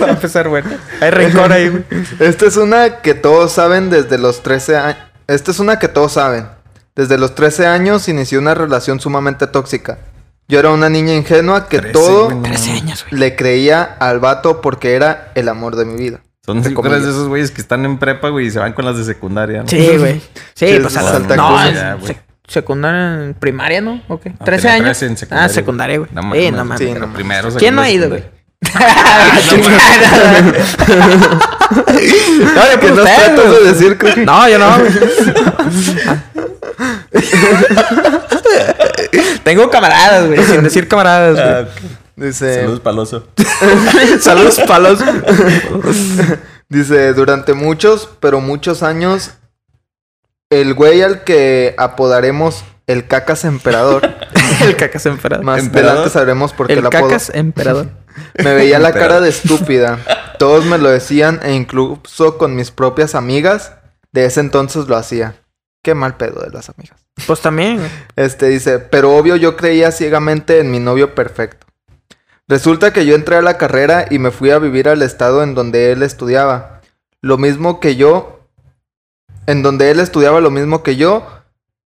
Va 0.00 0.06
a 0.06 0.10
empezar, 0.10 0.48
güey. 0.48 0.62
Hay 1.00 1.10
rencor 1.10 1.52
ahí, 1.52 1.68
güey. 1.68 1.84
Esta 2.20 2.46
es 2.46 2.56
una 2.56 3.00
que 3.00 3.14
todos 3.14 3.52
saben 3.52 3.90
desde 3.90 4.18
los 4.18 4.42
13 4.42 4.76
años. 4.76 4.98
Esta 5.26 5.50
es 5.50 5.58
una 5.58 5.78
que 5.78 5.88
todos 5.88 6.12
saben. 6.12 6.48
Desde 6.94 7.18
los 7.18 7.34
13 7.34 7.66
años 7.66 8.08
inició 8.08 8.38
una 8.38 8.54
relación 8.54 9.00
sumamente 9.00 9.46
tóxica. 9.46 9.98
Yo 10.50 10.58
era 10.58 10.70
una 10.70 10.88
niña 10.88 11.14
ingenua 11.14 11.68
que 11.68 11.78
13, 11.78 11.92
todo 11.92 12.24
güey, 12.26 12.36
no 12.36 12.42
13 12.42 12.70
años, 12.72 13.06
güey. 13.08 13.20
le 13.20 13.36
creía 13.36 13.82
al 14.00 14.18
vato 14.20 14.60
porque 14.60 14.94
era 14.94 15.30
el 15.34 15.48
amor 15.48 15.76
de 15.76 15.84
mi 15.84 15.94
vida. 15.96 16.20
Son 16.44 16.60
de 16.62 16.68
esos 16.70 17.28
güeyes 17.28 17.50
que 17.52 17.60
están 17.60 17.84
en 17.84 17.98
prepa, 17.98 18.28
güey, 18.30 18.46
y 18.46 18.50
se 18.50 18.58
van 18.58 18.72
con 18.72 18.84
las 18.84 18.96
de 18.98 19.04
secundaria, 19.04 19.62
¿no? 19.62 19.68
Sí, 19.68 19.96
güey. 19.96 20.20
Sí, 20.54 20.66
Sí, 20.66 20.78
pues 20.82 20.96
a 20.96 21.02
la... 21.02 21.12
salta 21.12 21.36
No, 21.36 21.48
cosas. 21.50 21.68
es 21.68 21.74
Ya, 21.74 21.94
güey. 21.94 22.12
sec- 22.12 22.20
secundaria 22.48 23.24
en 23.26 23.34
primaria, 23.34 23.80
¿no? 23.80 24.02
13 24.08 24.30
tenía 24.44 24.72
años. 24.74 24.98
13 24.98 25.06
en 25.06 25.16
secundaria, 25.16 25.44
ah, 25.46 25.48
secundaria, 25.48 25.98
güey. 25.98 26.10
No 26.12 26.22
sí, 26.22 26.26
mames. 26.28 26.52
no 26.52 26.64
mames. 26.64 26.78
Sí, 26.80 26.86
Pero 26.92 27.06
no 27.06 27.12
primero, 27.14 27.48
¿Quién 27.56 27.74
no 27.76 27.82
ha 27.82 27.90
ido, 27.90 28.08
güey? 28.08 28.24
secundaria. 29.48 30.64
no, 32.40 32.72
yo 32.72 32.80
¿Qué 32.80 32.88
por 32.88 32.90
nos 32.90 32.98
ustedes, 32.98 33.24
tratas 33.24 33.46
güey. 33.46 33.62
de 33.62 33.72
decir? 33.72 33.98
No, 34.26 34.48
yo 34.48 34.58
no, 34.58 34.78
güey. 34.78 34.90
Tengo 39.44 39.70
camaradas, 39.70 40.26
güey. 40.26 40.44
Sin 40.44 40.62
decir 40.62 40.88
camaradas, 40.88 41.34
güey. 41.34 41.48
Ah. 41.48 42.00
Dice. 42.16 42.54
Saludos, 42.56 42.80
paloso. 42.80 43.28
Saludos, 44.20 44.60
palos. 44.66 45.00
Dice, 46.68 47.14
durante 47.14 47.54
muchos, 47.54 48.10
pero 48.20 48.40
muchos 48.40 48.82
años, 48.82 49.32
el 50.50 50.74
güey 50.74 51.02
al 51.02 51.24
que 51.24 51.74
apodaremos 51.78 52.62
el 52.86 53.06
cacas 53.06 53.44
emperador, 53.44 54.02
El 54.60 54.76
cacas 54.76 55.06
emperador. 55.06 55.44
más 55.44 55.60
¿Emperador? 55.60 55.90
adelante 55.92 56.12
sabremos 56.12 56.52
por 56.52 56.66
qué 56.66 56.74
el 56.74 56.80
el 56.80 56.86
apodo, 56.86 57.08
cacas 57.08 57.30
emperador. 57.34 57.88
me 58.42 58.52
veía 58.52 58.78
la 58.78 58.92
cara 58.92 59.20
de 59.20 59.30
estúpida. 59.30 59.98
Todos 60.38 60.64
me 60.64 60.76
lo 60.78 60.90
decían 60.90 61.40
e 61.42 61.54
incluso 61.54 62.36
con 62.36 62.54
mis 62.54 62.70
propias 62.70 63.14
amigas, 63.14 63.72
de 64.12 64.26
ese 64.26 64.40
entonces 64.40 64.86
lo 64.88 64.96
hacía. 64.96 65.36
Qué 65.82 65.94
mal 65.94 66.16
pedo 66.16 66.42
de 66.42 66.50
las 66.50 66.68
amigas. 66.68 67.00
Pues 67.26 67.40
también. 67.40 67.80
Este 68.16 68.48
dice, 68.48 68.78
pero 68.78 69.16
obvio 69.16 69.36
yo 69.36 69.56
creía 69.56 69.92
ciegamente 69.92 70.58
en 70.58 70.70
mi 70.70 70.78
novio 70.78 71.14
perfecto. 71.14 71.66
Resulta 72.48 72.92
que 72.92 73.06
yo 73.06 73.14
entré 73.14 73.36
a 73.36 73.42
la 73.42 73.58
carrera 73.58 74.06
y 74.10 74.18
me 74.18 74.30
fui 74.30 74.50
a 74.50 74.58
vivir 74.58 74.88
al 74.88 75.02
estado 75.02 75.42
en 75.42 75.54
donde 75.54 75.92
él 75.92 76.02
estudiaba. 76.02 76.80
Lo 77.22 77.38
mismo 77.38 77.80
que 77.80 77.96
yo, 77.96 78.48
en 79.46 79.62
donde 79.62 79.90
él 79.90 80.00
estudiaba 80.00 80.40
lo 80.40 80.50
mismo 80.50 80.82
que 80.82 80.96
yo 80.96 81.26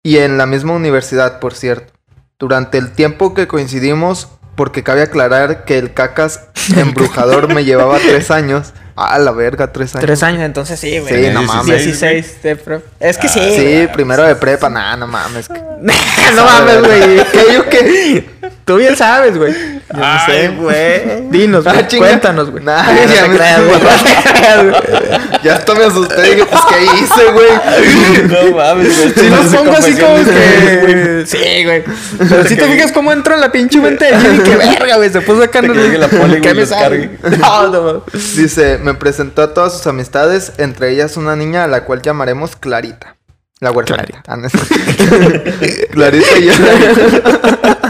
y 0.04 0.18
en 0.18 0.38
la 0.38 0.46
misma 0.46 0.74
universidad, 0.74 1.40
por 1.40 1.54
cierto. 1.54 1.94
Durante 2.38 2.78
el 2.78 2.92
tiempo 2.92 3.34
que 3.34 3.48
coincidimos, 3.48 4.30
porque 4.56 4.84
cabe 4.84 5.02
aclarar 5.02 5.66
que 5.66 5.78
el 5.78 5.94
cacas 5.94 6.42
embrujador 6.76 7.54
me 7.54 7.64
llevaba 7.66 7.98
tres 8.00 8.32
años. 8.32 8.74
Ah, 8.96 9.18
la 9.18 9.32
verga, 9.32 9.72
tres 9.72 9.96
años. 9.96 10.06
Tres 10.06 10.22
años, 10.22 10.42
entonces 10.44 10.80
sí, 10.80 11.00
güey. 11.00 11.26
Sí, 11.26 11.30
no 11.34 11.42
mames. 11.44 11.66
16 11.86 12.44
de 12.44 12.56
pro- 12.58 12.82
Es 13.00 13.18
que 13.18 13.30
sí, 13.30 13.40
Ah, 13.42 13.50
Sí, 13.56 13.62
güey. 13.62 13.92
primero 13.92 14.24
de 14.24 14.36
prepa, 14.36 14.70
nah, 14.70 14.96
no 14.98 15.08
mames. 15.08 15.50
no 15.50 16.44
mames, 16.46 16.80
güey. 16.82 17.26
¿Qué 17.32 17.54
yo 17.54 17.70
qué? 17.70 18.30
Tú 18.72 18.78
bien 18.78 18.96
sabes, 18.96 19.38
güey. 19.38 19.52
Yo 19.54 19.98
no 19.98 20.02
Ay, 20.06 20.20
sé. 20.26 20.48
güey. 20.56 21.30
Dinos, 21.30 21.68
Ah, 21.68 21.74
güey. 21.74 21.88
chinga. 21.90 22.08
Cuéntanos, 22.08 22.50
güey. 22.52 22.64
Nah, 22.64 22.84
No 22.84 22.94
ya 22.94 23.24
te 23.24 23.28
me- 23.28 23.36
creas, 23.36 23.62
güey. 23.66 23.80
Ya 25.44 25.56
hasta 25.56 25.76
me 25.76 25.84
asusté. 25.84 26.22
Dije, 26.22 26.46
pues, 26.46 26.62
¿qué 26.70 26.84
hice, 27.04 27.32
güey? 27.34 27.50
No 28.30 28.56
mames, 28.56 28.98
güey. 28.98 29.14
Si 29.14 29.30
los 29.30 29.46
pongo 29.48 29.74
así 29.74 29.94
como 29.96 30.16
que... 30.24 31.24
Sí, 31.28 31.66
güey. 31.66 31.84
Pero 32.18 32.46
si 32.48 32.56
te 32.56 32.66
fijas 32.66 32.94
cómo 32.94 33.12
entró 33.12 33.34
en 33.36 33.42
la 33.42 33.52
pinche 33.52 33.78
mente 33.82 34.06
de 34.06 34.18
Jimmy, 34.22 34.40
que 34.40 34.56
verga, 34.56 34.96
güey. 34.96 35.10
Se 35.10 35.20
puso 35.20 35.44
acá 35.44 35.60
Que 35.60 35.68
la 35.98 36.08
poli, 36.08 36.40
güey. 36.40 38.00
Dice, 38.38 38.78
me 38.82 38.94
presentó 38.94 39.42
a 39.42 39.54
todas 39.54 39.74
sus 39.74 39.86
amistades, 39.88 40.54
entre 40.60 40.92
ellas 40.92 41.18
una 41.18 41.36
niña 41.36 41.66
a 41.66 41.68
la 41.68 41.84
cual 41.84 42.02
llamaremos 42.02 42.56
Clarita. 42.56 43.18
La 43.60 43.72
huerfanita. 43.72 44.24
Clarita. 44.24 44.58
Ah, 44.58 45.42
Clarita 45.92 46.38
y 46.40 46.46
yo. 46.46 46.54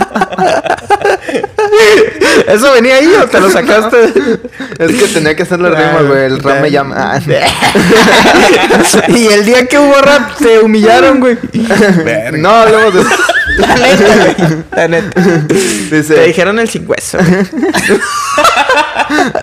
¿Eso 2.47 2.71
venía 2.73 2.95
ahí 2.95 3.13
o 3.21 3.27
te 3.27 3.39
lo 3.39 3.49
sacaste? 3.49 4.13
es 4.79 4.91
que 4.95 5.07
tenía 5.13 5.35
que 5.35 5.43
hacer 5.43 5.59
la 5.59 5.69
rima, 5.69 6.01
güey. 6.07 6.25
El 6.25 6.39
rap 6.41 6.61
me 6.61 6.71
llama. 6.71 6.95
Ah, 6.97 7.19
y 9.07 9.27
el 9.27 9.45
día 9.45 9.65
que 9.67 9.77
hubo 9.79 9.93
rap 10.01 10.37
te 10.37 10.59
humillaron, 10.59 11.19
güey. 11.19 11.37
Verga. 12.03 12.37
no, 12.37 12.49
hablemos 12.49 12.93
de... 12.93 13.03
La 13.57 13.75
neta, 13.75 14.15
güey. 14.15 14.63
La 14.75 14.87
neta. 14.87 15.21
Te 15.89 16.23
dijeron 16.27 16.59
el 16.59 16.69
sin 16.69 16.89
hueso. 16.89 17.17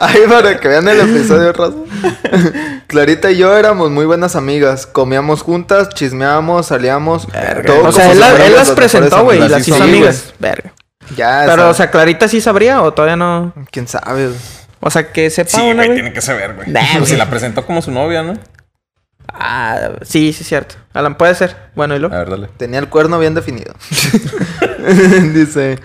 ay, 0.01 0.21
para 0.29 0.59
que 0.59 0.69
vean 0.69 0.89
el 0.89 1.01
episodio, 1.01 1.53
raza. 1.53 1.77
Clarita 2.87 3.31
y 3.31 3.37
yo 3.37 3.57
éramos 3.57 3.91
muy 3.91 4.07
buenas 4.07 4.35
amigas. 4.37 4.87
Comíamos 4.87 5.43
juntas, 5.43 5.91
chismeábamos, 5.91 6.67
salíamos. 6.67 7.29
todo 7.67 7.85
O 7.85 7.93
sea, 7.93 8.07
él, 8.07 8.15
si 8.15 8.19
la- 8.19 8.27
fuéramos 8.31 8.51
él 8.51 8.55
las 8.57 8.71
presentó, 8.71 9.25
güey, 9.25 9.47
las 9.49 9.67
hizo 9.67 9.83
amigas. 9.83 10.33
Verga. 10.39 10.73
Ya, 11.17 11.45
Pero, 11.47 11.71
o 11.71 11.75
sea, 11.75 11.91
Clarita 11.91 12.29
sí 12.29 12.41
sabría 12.41 12.83
o 12.83 12.93
todavía 12.93 13.17
no. 13.17 13.53
quién 13.71 13.89
sabe. 13.89 14.31
O 14.81 14.91
sea, 14.91 15.11
que 15.13 15.29
sepa 15.31 15.51
Sí, 15.51 15.61
una, 15.63 15.85
güey, 15.85 15.95
tiene 15.95 16.13
que 16.13 16.21
saber, 16.21 16.55
güey. 16.55 16.69
Nah, 16.71 16.81
Pues 16.81 16.99
güey. 17.01 17.11
si 17.13 17.17
la 17.17 17.29
presentó 17.31 17.65
como 17.67 17.83
su 17.83 17.91
novia, 17.91 18.23
¿no? 18.23 18.35
Ah, 19.33 19.91
sí, 20.03 20.33
sí, 20.33 20.43
es 20.43 20.49
cierto. 20.49 20.77
Alan, 20.95 21.17
puede 21.17 21.35
ser. 21.35 21.55
Bueno, 21.75 21.95
y 21.95 21.97
A 21.97 22.01
luego. 22.01 22.17
ver, 22.17 22.31
dale. 22.31 22.49
Tenía 22.57 22.79
el 22.79 22.89
cuerno 22.89 23.19
bien 23.19 23.35
definido. 23.35 23.75
Dice, 25.35 25.79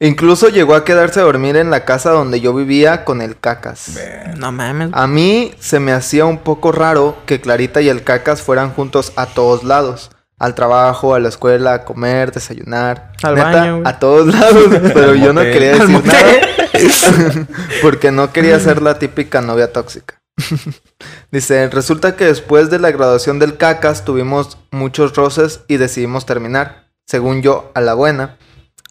incluso 0.00 0.48
llegó 0.48 0.74
a 0.74 0.84
quedarse 0.84 1.20
a 1.20 1.24
dormir 1.24 1.56
en 1.56 1.70
la 1.70 1.84
casa 1.84 2.10
donde 2.10 2.40
yo 2.40 2.54
vivía 2.54 3.04
con 3.04 3.20
el 3.20 3.38
cacas. 3.38 3.98
No 4.36 4.52
mames. 4.52 4.90
A 4.92 5.06
mí 5.06 5.54
se 5.58 5.80
me 5.80 5.92
hacía 5.92 6.24
un 6.24 6.38
poco 6.38 6.72
raro 6.72 7.16
que 7.26 7.40
Clarita 7.40 7.80
y 7.80 7.88
el 7.88 8.04
cacas 8.04 8.42
fueran 8.42 8.72
juntos 8.72 9.12
a 9.16 9.26
todos 9.26 9.64
lados. 9.64 10.10
Al 10.44 10.54
trabajo, 10.54 11.14
a 11.14 11.20
la 11.20 11.30
escuela, 11.30 11.72
a 11.72 11.84
comer, 11.86 12.30
desayunar. 12.30 13.12
Al 13.22 13.34
Neta, 13.34 13.50
baño. 13.50 13.82
A 13.86 13.98
todos 13.98 14.26
lados. 14.34 14.64
Pero 14.92 15.14
yo 15.14 15.32
no 15.32 15.40
quería 15.40 15.78
decir 15.78 16.04
nada. 16.04 17.46
Porque 17.82 18.12
no 18.12 18.30
quería 18.30 18.60
ser 18.60 18.82
la 18.82 18.98
típica 18.98 19.40
novia 19.40 19.72
tóxica. 19.72 20.20
Dice, 21.30 21.70
resulta 21.70 22.14
que 22.16 22.26
después 22.26 22.68
de 22.68 22.78
la 22.78 22.90
graduación 22.90 23.38
del 23.38 23.56
cacas 23.56 24.04
tuvimos 24.04 24.58
muchos 24.70 25.16
roces 25.16 25.62
y 25.66 25.78
decidimos 25.78 26.26
terminar. 26.26 26.90
Según 27.06 27.40
yo, 27.40 27.72
a 27.74 27.80
la 27.80 27.94
buena. 27.94 28.36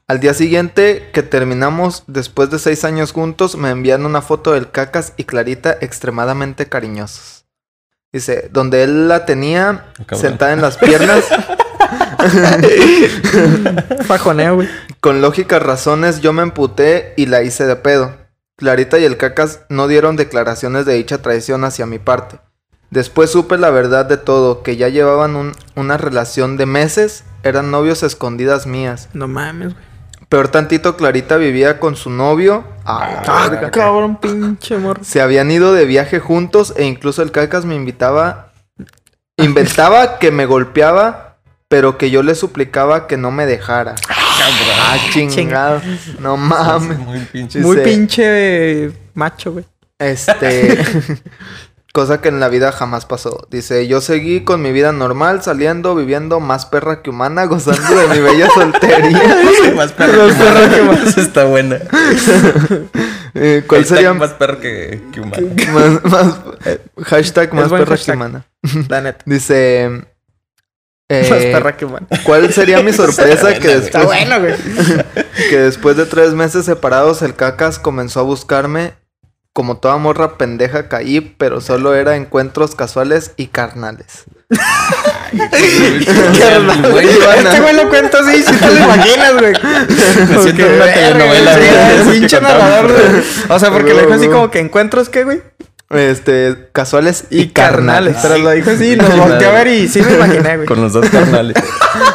Al 0.08 0.20
día 0.20 0.34
siguiente 0.34 1.12
que 1.14 1.22
terminamos, 1.22 2.04
después 2.08 2.50
de 2.50 2.58
seis 2.58 2.84
años 2.84 3.12
juntos, 3.12 3.58
me 3.58 3.70
envían 3.70 4.08
una 4.08 4.24
foto 4.24 4.54
del 4.54 4.72
cacas 4.72 5.14
y 5.18 5.26
Clarita 5.26 5.78
extremadamente 5.82 6.68
cariñosos. 6.68 7.43
Dice, 8.14 8.48
donde 8.52 8.84
él 8.84 9.08
la 9.08 9.26
tenía 9.26 9.86
Cabrón. 10.06 10.22
sentada 10.22 10.54
en 10.54 10.62
las 10.62 10.78
piernas, 10.78 11.26
Fajoneo, 14.06 14.56
güey. 14.56 14.70
con 15.00 15.22
lógicas 15.22 15.62
razones 15.62 16.22
yo 16.22 16.32
me 16.34 16.44
emputé 16.44 17.14
y 17.18 17.26
la 17.26 17.44
hice 17.44 17.66
de 17.66 17.76
pedo. 17.76 18.14
Clarita 18.58 19.00
y 19.00 19.06
el 19.06 19.18
cacas 19.18 19.62
no 19.70 19.88
dieron 19.88 20.16
declaraciones 20.16 20.86
de 20.86 20.94
dicha 20.94 21.18
traición 21.22 21.64
hacia 21.66 21.86
mi 21.86 22.00
parte. 22.00 22.40
Después 22.92 23.32
supe 23.32 23.58
la 23.58 23.72
verdad 23.72 24.06
de 24.06 24.18
todo, 24.18 24.62
que 24.62 24.78
ya 24.78 24.90
llevaban 24.90 25.36
un- 25.36 25.54
una 25.76 25.98
relación 25.98 26.58
de 26.58 26.68
meses, 26.68 27.24
eran 27.42 27.72
novios 27.72 28.04
escondidas 28.04 28.68
mías. 28.68 29.10
No 29.14 29.28
mames, 29.28 29.74
güey. 29.74 29.86
Peor 30.34 30.48
tantito, 30.48 30.98
Clarita 30.98 31.38
vivía 31.38 31.80
con 31.80 31.96
su 31.96 32.10
novio. 32.10 32.64
Ah, 32.86 33.22
Ah, 33.28 33.70
cabrón, 33.72 34.20
pinche 34.20 34.80
morro. 34.80 35.04
Se 35.04 35.22
habían 35.22 35.52
ido 35.52 35.76
de 35.76 35.86
viaje 35.86 36.20
juntos 36.20 36.74
e 36.76 36.86
incluso 36.86 37.22
el 37.22 37.30
cacas 37.30 37.66
me 37.66 37.76
invitaba, 37.76 38.52
inventaba 39.38 40.18
que 40.20 40.32
me 40.32 40.48
golpeaba, 40.48 41.38
pero 41.68 42.00
que 42.00 42.10
yo 42.10 42.24
le 42.24 42.34
suplicaba 42.34 43.06
que 43.06 43.16
no 43.16 43.30
me 43.30 43.46
dejara. 43.46 43.94
Ah, 44.10 44.98
chingado. 45.12 45.84
No 46.18 46.36
mames. 46.36 46.98
Muy 46.98 47.20
pinche. 47.20 47.60
Muy 47.60 47.78
pinche 47.82 48.92
macho, 49.14 49.52
güey. 49.52 49.66
Este. 50.00 50.84
cosa 51.94 52.20
que 52.20 52.28
en 52.28 52.42
la 52.42 52.50
vida 52.50 52.74
jamás 52.74 53.06
pasó. 53.06 53.48
Dice: 53.50 53.88
Yo 53.88 54.02
seguí 54.02 54.44
con 54.44 54.62
mi 54.62 54.74
vida 54.74 54.92
normal, 54.92 55.42
saliendo, 55.42 55.96
viviendo 55.96 56.42
más 56.42 56.66
perra 56.66 57.02
que 57.02 57.10
humana, 57.12 57.46
gozando 57.48 57.96
de 57.96 58.08
mi 58.08 58.20
bella 58.20 58.50
soltería. 58.54 59.22
más 59.76 59.94
perro 59.94 60.28
que 60.28 60.34
humana. 60.34 60.76
que 60.76 60.82
más 60.82 61.18
está 61.18 61.46
buena. 61.46 61.80
Eh, 63.36 63.64
¿Cuál 63.68 63.82
Hashtag 63.82 63.98
sería 63.98 64.14
más 64.14 64.30
perro 64.34 64.60
que, 64.60 65.02
que 65.12 65.20
humana? 65.20 65.48
más, 65.72 66.04
más- 66.04 66.36
eh, 66.66 66.80
hashtag 67.04 67.52
más 67.52 67.68
perra 67.72 67.98
que 67.98 68.12
humana? 68.12 68.46
La 68.90 69.02
neta. 69.02 69.24
Dice. 69.26 69.86
eh, 71.10 71.28
Más 71.32 71.40
perra 71.40 71.76
que 71.76 71.86
humana. 71.86 72.06
¿Cuál 72.26 72.54
sería 72.54 72.84
mi 72.84 72.94
sorpresa 72.94 73.56
que 73.58 73.74
Está 73.74 74.02
después, 74.02 74.06
bueno, 74.06 74.40
güey. 74.40 74.54
que 75.50 75.58
después 75.58 75.98
de 75.98 76.06
tres 76.06 76.34
meses 76.36 76.66
separados 76.66 77.24
el 77.24 77.34
cacas 77.34 77.80
comenzó 77.80 78.20
a 78.20 78.24
buscarme? 78.24 78.94
Como 79.54 79.78
toda 79.78 79.98
morra 79.98 80.38
pendeja 80.38 80.90
caí, 80.90 81.22
pero 81.22 81.62
solo 81.62 81.94
era 81.96 82.16
encuentros 82.16 82.74
casuales 82.76 83.32
y 83.38 83.48
carnales. 83.48 84.24
Güey, 86.92 87.08
Este 87.08 87.60
güey 87.60 87.76
lo 87.76 87.90
cuenta 87.90 88.20
así, 88.20 88.44
si 88.44 88.54
te 88.54 88.68
lo 88.68 88.78
imaginas, 88.84 89.34
güey. 89.40 89.54
Me 89.54 90.42
siento 90.44 90.66
en 90.66 90.74
una 90.74 90.94
telenovela, 90.94 91.56
sí, 91.56 92.10
pinche 92.12 92.42
narrador, 92.42 92.92
güey. 92.92 93.24
O 93.50 93.60
sea, 93.60 93.72
porque 93.72 93.94
le 93.94 94.02
dijo 94.02 94.14
así 94.14 94.28
como 94.28 94.52
que 94.52 94.60
encuentros, 94.60 95.10
¿qué, 95.10 95.24
güey? 95.24 95.42
Este, 95.96 96.70
casuales 96.72 97.26
y, 97.30 97.42
Y 97.42 97.50
carnales. 97.50 98.16
carnales. 98.16 98.18
Pero 98.22 98.38
lo 98.38 98.50
dijo 98.52 98.70
así, 98.72 98.96
nos 98.96 99.18
volteó 99.30 99.50
a 99.50 99.54
ver 99.54 99.68
y 99.68 99.88
sí 99.88 100.02
me 100.02 100.14
imaginé, 100.14 100.56
güey. 100.58 100.68
Con 100.68 100.82
los 100.82 100.94
dos 100.94 101.10
carnales. 101.10 101.56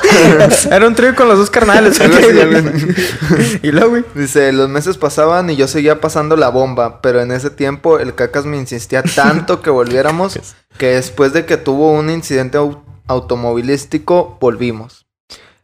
Era 0.70 0.86
un 0.86 0.94
trío 0.94 1.14
con 1.14 1.28
los 1.28 1.38
dos 1.38 1.50
carnales. 1.50 2.00
Así. 2.00 3.58
y 3.62 3.70
luego, 3.70 3.90
güey. 3.90 4.04
Dice, 4.14 4.52
los 4.52 4.68
meses 4.68 4.96
pasaban 4.98 5.50
y 5.50 5.56
yo 5.56 5.68
seguía 5.68 6.00
pasando 6.00 6.36
la 6.36 6.48
bomba, 6.48 7.00
pero 7.02 7.20
en 7.20 7.30
ese 7.32 7.50
tiempo 7.50 7.98
el 7.98 8.14
cacas 8.14 8.44
me 8.46 8.56
insistía 8.56 9.02
tanto 9.02 9.60
que 9.62 9.70
volviéramos 9.70 10.38
que 10.78 10.86
después 10.94 11.32
de 11.32 11.44
que 11.44 11.56
tuvo 11.56 11.92
un 11.92 12.10
incidente 12.10 12.58
au- 12.58 12.82
automovilístico, 13.06 14.38
volvimos. 14.40 15.06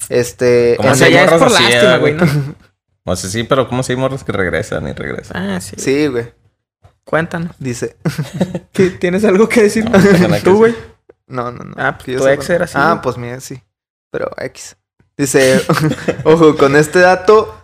Este, 0.09 0.77
O 0.81 0.95
sea, 0.95 1.09
ya 1.09 1.25
es 1.25 1.33
por 1.33 1.51
lástima, 1.51 1.95
ah, 1.95 1.99
güey, 1.99 2.15
¿no? 2.15 2.25
O 3.07 3.17
sea, 3.17 3.31
sí, 3.31 3.43
pero 3.45 3.69
¿cómo 3.69 3.83
se 3.83 3.93
hay 3.93 3.99
morras 3.99 4.25
que 4.25 4.33
regresan 4.33 4.87
y 4.89 4.93
regresan? 4.93 5.37
Ah, 5.37 5.61
sí. 5.61 5.77
sí, 5.79 6.07
güey, 6.09 6.33
Cuéntanos. 7.05 7.55
dice. 7.59 7.97
¿Qué- 8.73 8.91
¿Tienes 8.91 9.25
algo 9.25 9.49
que 9.49 9.63
decir? 9.63 9.85
No, 9.89 9.99
¿Tú, 10.45 10.57
güey? 10.57 10.75
No, 11.27 11.51
no, 11.53 11.65
no. 11.65 11.75
Ah, 11.77 11.97
pues 12.03 12.17
tu 12.19 12.27
ex 12.29 12.51
era 12.51 12.65
así, 12.65 12.75
Ah, 12.77 13.01
pues 13.03 13.17
mira, 13.17 13.41
sí. 13.41 13.63
Pero 14.11 14.31
X. 14.39 14.77
Dice, 15.17 15.61
ojo, 16.25 16.57
con 16.57 16.77
este 16.77 16.99
dato, 17.01 17.55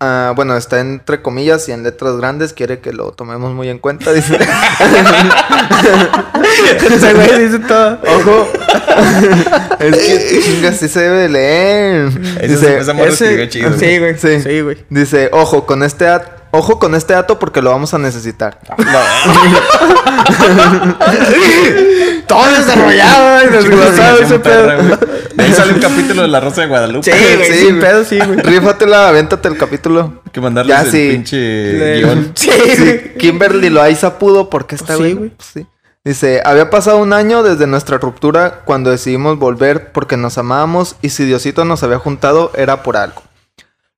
ah, 0.00 0.32
bueno, 0.36 0.56
está 0.56 0.80
entre 0.80 1.22
comillas 1.22 1.68
y 1.68 1.72
en 1.72 1.82
letras 1.82 2.16
grandes, 2.16 2.52
quiere 2.52 2.80
que 2.80 2.92
lo 2.92 3.12
tomemos 3.12 3.54
muy 3.54 3.68
en 3.68 3.78
cuenta. 3.78 4.12
Dice, 4.12 4.38
Ese 6.90 7.14
güey 7.14 7.44
dice 7.46 7.58
todo. 7.60 7.98
ojo, 8.06 8.48
es 9.78 9.96
que 9.96 10.40
chinga, 10.42 10.72
sí 10.72 10.88
se 10.88 11.00
debe 11.00 11.18
de 11.22 11.28
leer. 11.28 12.06
Ese- 12.40 12.48
Dice, 12.48 12.78
esa 12.78 12.92
morra 12.92 13.10
escribió 13.10 13.46
chido. 13.46 13.78
Sí, 13.78 13.98
güey. 13.98 14.18
Sí. 14.18 14.40
Sí, 14.42 14.60
güey. 14.60 14.84
dice, 14.90 15.28
ojo, 15.32 15.66
con 15.66 15.82
este 15.82 16.04
dato. 16.06 16.39
Ojo 16.52 16.78
con 16.80 16.94
este 16.94 17.12
dato 17.14 17.38
porque 17.38 17.62
lo 17.62 17.70
vamos 17.70 17.94
a 17.94 17.98
necesitar. 17.98 18.58
Todo 22.26 22.44
desarrollado 22.56 23.44
y 23.44 23.48
desglosado 23.52 24.18
ese 24.18 24.38
pedo. 24.38 24.64
güey. 24.76 24.98
De 25.34 25.44
ahí 25.44 25.52
sale 25.52 25.74
un 25.74 25.80
capítulo 25.80 26.22
de 26.22 26.28
La 26.28 26.40
Rosa 26.40 26.62
de 26.62 26.66
Guadalupe. 26.68 27.12
Sí, 27.12 27.18
güey. 27.36 27.52
Sí, 27.52 27.66
sin 27.66 27.80
pedo, 27.80 28.04
sí, 28.04 28.18
güey. 28.18 28.38
Rífatela, 28.40 29.08
avéntate 29.08 29.48
el 29.48 29.56
capítulo. 29.56 30.20
Hay 30.26 30.30
que 30.32 30.40
mandarles 30.40 30.76
Ya, 30.76 30.82
el 30.82 30.90
sí. 30.90 31.08
pinche 31.12 31.36
Le- 31.36 31.96
guion. 31.98 32.32
Sí, 32.36 32.50
Sí, 32.50 32.82
güey. 32.82 33.14
Kimberly 33.16 33.70
Loaiza 33.70 34.18
pudo 34.18 34.50
porque 34.50 34.74
está 34.74 34.96
Pues 34.96 34.98
sí, 34.98 35.02
güey. 35.02 35.14
güey. 35.14 35.30
Pues 35.30 35.48
sí. 35.54 35.66
Dice, 36.04 36.40
había 36.44 36.70
pasado 36.70 36.96
un 36.98 37.12
año 37.12 37.42
desde 37.42 37.66
nuestra 37.66 37.98
ruptura 37.98 38.60
cuando 38.64 38.90
decidimos 38.90 39.38
volver 39.38 39.92
porque 39.92 40.16
nos 40.16 40.38
amábamos 40.38 40.96
y 41.02 41.10
si 41.10 41.24
Diosito 41.26 41.64
nos 41.66 41.82
había 41.82 41.98
juntado 41.98 42.50
era 42.56 42.82
por 42.82 42.96
algo. 42.96 43.22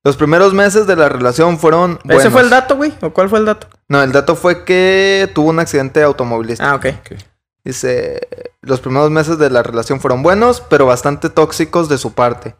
Los 0.03 0.17
primeros 0.17 0.53
meses 0.53 0.85
de 0.85 0.95
la 0.97 1.07
relación 1.07 1.57
fueron 1.59 1.99
¿Ese 2.03 2.13
buenos. 2.15 2.33
fue 2.33 2.41
el 2.41 2.49
dato, 2.49 2.75
güey? 2.75 2.93
¿O 3.01 3.11
cuál 3.11 3.29
fue 3.29 3.39
el 3.39 3.45
dato? 3.45 3.67
No, 3.87 4.03
el 4.03 4.11
dato 4.11 4.35
fue 4.35 4.65
que 4.65 5.29
tuvo 5.33 5.49
un 5.49 5.59
accidente 5.59 6.03
automovilístico. 6.03 6.69
Ah, 6.69 6.75
ok. 6.75 6.85
Ok. 6.99 7.19
Dice, 7.63 8.27
los 8.61 8.81
primeros 8.81 9.09
meses 9.11 9.37
de 9.37 9.49
la 9.49 9.63
relación 9.63 10.01
fueron 10.01 10.21
buenos, 10.21 10.59
pero 10.59 10.85
bastante 10.85 11.29
tóxicos 11.29 11.87
de 11.87 11.97
su 11.97 12.11
parte. 12.13 12.55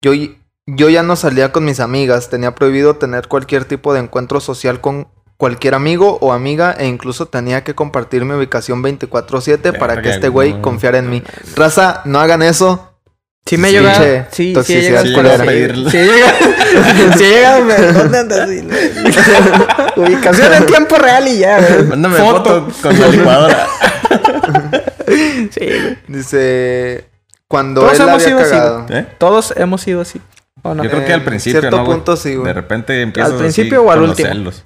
Yo, 0.00 0.12
Yo 0.66 0.88
ya 0.88 1.02
no 1.02 1.16
salía 1.16 1.52
con 1.52 1.64
mis 1.66 1.80
amigas, 1.80 2.30
tenía 2.30 2.54
prohibido 2.54 2.96
tener 2.96 3.28
cualquier 3.28 3.66
tipo 3.66 3.92
de 3.92 4.00
encuentro 4.00 4.40
social 4.40 4.80
con 4.80 5.08
cualquier 5.36 5.74
amigo 5.74 6.16
o 6.22 6.32
amiga 6.32 6.72
e 6.78 6.86
incluso 6.86 7.26
tenía 7.26 7.62
que 7.62 7.74
compartir 7.74 8.24
mi 8.24 8.32
ubicación 8.32 8.82
24/7 8.82 9.78
para 9.78 10.00
que 10.00 10.08
este 10.08 10.28
güey 10.30 10.52
güey. 10.52 10.62
confiara 10.62 10.96
en 10.98 11.10
mí. 11.10 11.22
Raza, 11.54 12.00
no 12.06 12.18
hagan 12.20 12.40
eso. 12.42 12.95
Sí 13.48 13.56
me 13.56 13.70
llega. 13.70 14.26
Sí, 14.32 14.54
sí. 14.56 14.62
Sí, 14.64 15.14
Pedirle. 15.46 15.90
sí 15.90 15.96
he 15.98 16.04
llegado. 16.04 16.34
Sí 17.16 17.24
he 17.24 17.28
llegado. 17.30 17.64
me- 17.64 17.74
¿Dónde 17.76 18.18
andas? 18.18 18.48
Sí, 18.50 18.62
no. 19.96 20.02
Ubicación 20.02 20.52
en 20.52 20.66
tiempo 20.66 20.96
real 20.96 21.28
y 21.28 21.38
ya, 21.38 21.58
güey. 21.60 21.84
Mándame 21.84 22.16
foto, 22.18 22.68
con 22.82 23.00
la 23.00 23.08
licuadora. 23.08 23.66
Sí, 25.08 25.60
güey. 25.60 25.98
Dice, 26.08 27.04
cuando 27.48 27.82
Todos 27.82 27.94
él 28.00 28.08
hemos 28.08 28.26
había 28.26 28.44
sido 28.44 28.58
así. 28.60 28.92
¿Eh? 28.92 29.06
Todos 29.18 29.54
hemos 29.56 29.80
sido 29.80 30.00
así. 30.00 30.20
¿O 30.62 30.74
no? 30.74 30.82
Yo 30.82 30.90
creo 30.90 31.04
que 31.04 31.12
al 31.12 31.22
principio, 31.22 31.60
cierto 31.60 31.76
¿no, 31.78 31.84
güey? 31.84 31.96
punto 31.98 32.16
sí, 32.16 32.34
güey. 32.34 32.46
De 32.48 32.52
repente 32.52 33.00
empiezas 33.02 33.30
¿Al 33.32 33.36
así 33.36 33.44
principio 33.44 33.82
o 33.84 33.90
al 33.92 33.98
con 33.98 34.08
los 34.08 34.18
último? 34.18 34.28
celos. 34.28 34.64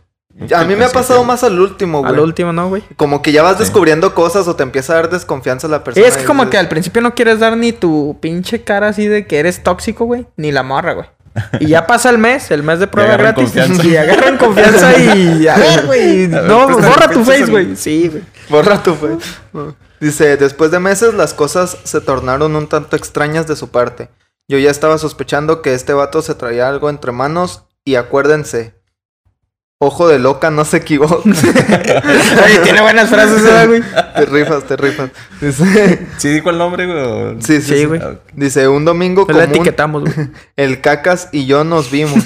A 0.54 0.64
mí 0.64 0.74
me 0.76 0.84
ha 0.84 0.88
pasado 0.90 1.22
más 1.24 1.44
al 1.44 1.58
último, 1.60 2.00
güey. 2.00 2.12
Al 2.12 2.20
último, 2.20 2.52
¿no, 2.52 2.68
güey? 2.68 2.82
Como 2.96 3.20
que 3.22 3.32
ya 3.32 3.42
vas 3.42 3.56
Sí. 3.56 3.64
descubriendo 3.64 4.14
cosas 4.14 4.48
o 4.48 4.56
te 4.56 4.62
empieza 4.62 4.92
a 4.94 4.96
dar 4.96 5.10
desconfianza 5.10 5.68
la 5.68 5.84
persona. 5.84 6.06
Es 6.06 6.16
que 6.16 6.22
y 6.22 6.26
como 6.26 6.42
dices, 6.44 6.50
que 6.52 6.58
al 6.58 6.68
principio 6.68 7.02
no 7.02 7.14
quieres 7.14 7.38
dar 7.40 7.56
ni 7.56 7.72
tu 7.72 8.18
pinche 8.20 8.62
cara 8.64 8.88
así 8.88 9.06
de 9.06 9.26
que 9.26 9.38
eres 9.38 9.62
tóxico, 9.62 10.04
güey. 10.06 10.26
Ni 10.36 10.52
la 10.52 10.62
morra, 10.62 10.94
güey. 10.94 11.06
Y 11.60 11.66
ya 11.68 11.86
pasa 11.86 12.10
el 12.10 12.18
mes, 12.18 12.50
el 12.50 12.62
mes 12.62 12.80
de 12.80 12.86
prueba 12.88 13.16
gratis. 13.16 13.44
confianza. 13.44 13.84
Y 13.86 13.96
agarran 13.96 14.36
confianza 14.38 14.98
y... 14.98 15.46
A 15.48 15.56
ver, 15.56 15.86
güey. 15.86 16.24
A 16.24 16.40
No, 16.42 16.66
préstame 16.66 16.88
borra 16.88 17.08
tu 17.10 17.24
face, 17.24 17.46
güey. 17.46 17.76
Sí, 17.76 18.08
güey. 18.08 18.22
Borra 18.48 18.82
tu 18.82 18.94
fe. 18.94 19.08
Dice, 20.00 20.36
después 20.38 20.70
de 20.70 20.80
meses 20.80 21.14
las 21.14 21.34
cosas 21.34 21.76
se 21.84 22.00
tornaron 22.00 22.56
un 22.56 22.66
tanto 22.66 22.96
extrañas 22.96 23.46
de 23.46 23.54
su 23.56 23.68
parte. 23.68 24.08
Yo 24.48 24.58
ya 24.58 24.70
estaba 24.70 24.96
sospechando 24.98 25.62
que 25.62 25.74
este 25.74 25.92
vato 25.92 26.22
se 26.22 26.34
traía 26.34 26.68
algo 26.68 26.88
entre 26.90 27.12
manos 27.12 27.64
y 27.84 27.94
acuérdense, 27.96 28.74
ojo 29.82 30.08
de 30.08 30.18
loca 30.18 30.50
no 30.50 30.66
se 30.66 30.76
equivoca. 30.76 31.16
Oye, 31.24 32.58
tiene 32.62 32.82
buenas 32.82 33.08
frases, 33.08 33.42
¿verdad, 33.42 33.66
güey? 33.66 33.82
te 34.14 34.26
rifas, 34.26 34.64
te 34.64 34.76
rifas. 34.76 35.10
Dice, 35.40 36.06
¿Sí 36.18 36.28
dijo 36.28 36.50
el 36.50 36.58
nombre, 36.58 36.86
güey? 36.86 37.40
sí, 37.40 37.62
sí, 37.62 37.86
güey. 37.86 38.00
Dice, 38.34 38.68
un 38.68 38.84
domingo 38.84 39.24
Pues 39.24 39.38
la 39.38 39.44
común, 39.44 39.56
etiquetamos, 39.56 40.02
güey. 40.04 40.28
el 40.56 40.82
cacas 40.82 41.30
y 41.32 41.46
yo 41.46 41.64
nos 41.64 41.90
vimos. 41.90 42.24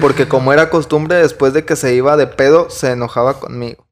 Porque 0.00 0.28
como 0.28 0.52
era 0.52 0.68
costumbre, 0.68 1.16
después 1.16 1.54
de 1.54 1.64
que 1.64 1.76
se 1.76 1.94
iba 1.94 2.18
de 2.18 2.26
pedo, 2.26 2.68
se 2.68 2.90
enojaba 2.92 3.40
conmigo. 3.40 3.86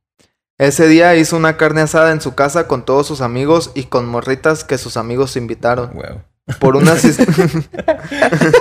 Ese 0.59 0.86
día 0.86 1.16
hizo 1.16 1.38
una 1.38 1.57
carne 1.57 1.80
asada 1.80 2.12
en 2.12 2.20
su 2.20 2.34
casa 2.34 2.68
con 2.68 2.84
todos 2.84 3.07
sus 3.07 3.22
amigos 3.22 3.70
y 3.74 3.84
con 3.84 4.07
morritas 4.07 4.62
que 4.62 4.76
sus 4.76 4.98
amigos 4.98 5.36
invitaron. 5.36 5.92
Güey. 5.94 6.18
Por 6.59 6.76
unas, 6.76 7.05
his- 7.05 7.18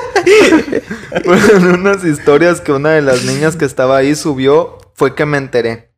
por 1.24 1.38
unas 1.66 2.04
historias 2.04 2.62
que 2.62 2.72
una 2.72 2.92
de 2.92 3.02
las 3.02 3.24
niñas 3.26 3.56
que 3.56 3.66
estaba 3.66 3.98
ahí 3.98 4.16
subió, 4.16 4.78
fue 4.94 5.16
que 5.16 5.26
me 5.26 5.38
enteré. 5.38 5.92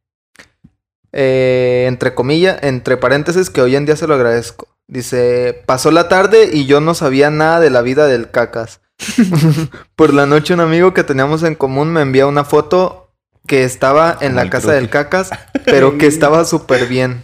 Eh, 1.12 1.86
entre 1.88 2.14
comillas, 2.14 2.60
entre 2.62 2.98
paréntesis, 2.98 3.50
que 3.50 3.62
hoy 3.62 3.76
en 3.76 3.86
día 3.86 3.96
se 3.96 4.08
lo 4.08 4.16
agradezco. 4.16 4.68
Dice, 4.88 5.64
pasó 5.66 5.92
la 5.92 6.10
tarde 6.10 6.50
y 6.52 6.66
yo 6.66 6.82
no 6.82 6.94
sabía 6.94 7.30
nada 7.30 7.60
de 7.60 7.70
la 7.70 7.82
vida 7.82 8.08
del 8.08 8.32
cacas. 8.32 8.82
por 9.96 10.14
la 10.14 10.26
noche 10.26 10.54
un 10.54 10.60
amigo 10.60 10.94
que 10.94 11.04
teníamos 11.04 11.44
en 11.44 11.56
común 11.56 11.92
me 11.92 12.02
envía 12.02 12.28
una 12.28 12.46
foto 12.46 13.12
que 13.48 13.64
estaba 13.64 14.16
en 14.22 14.36
la 14.36 14.50
casa 14.50 14.72
del 14.74 14.90
cacas, 14.90 15.32
pero 15.66 15.98
que 15.98 16.06
estaba 16.08 16.46
súper 16.46 16.88
bien. 16.88 17.24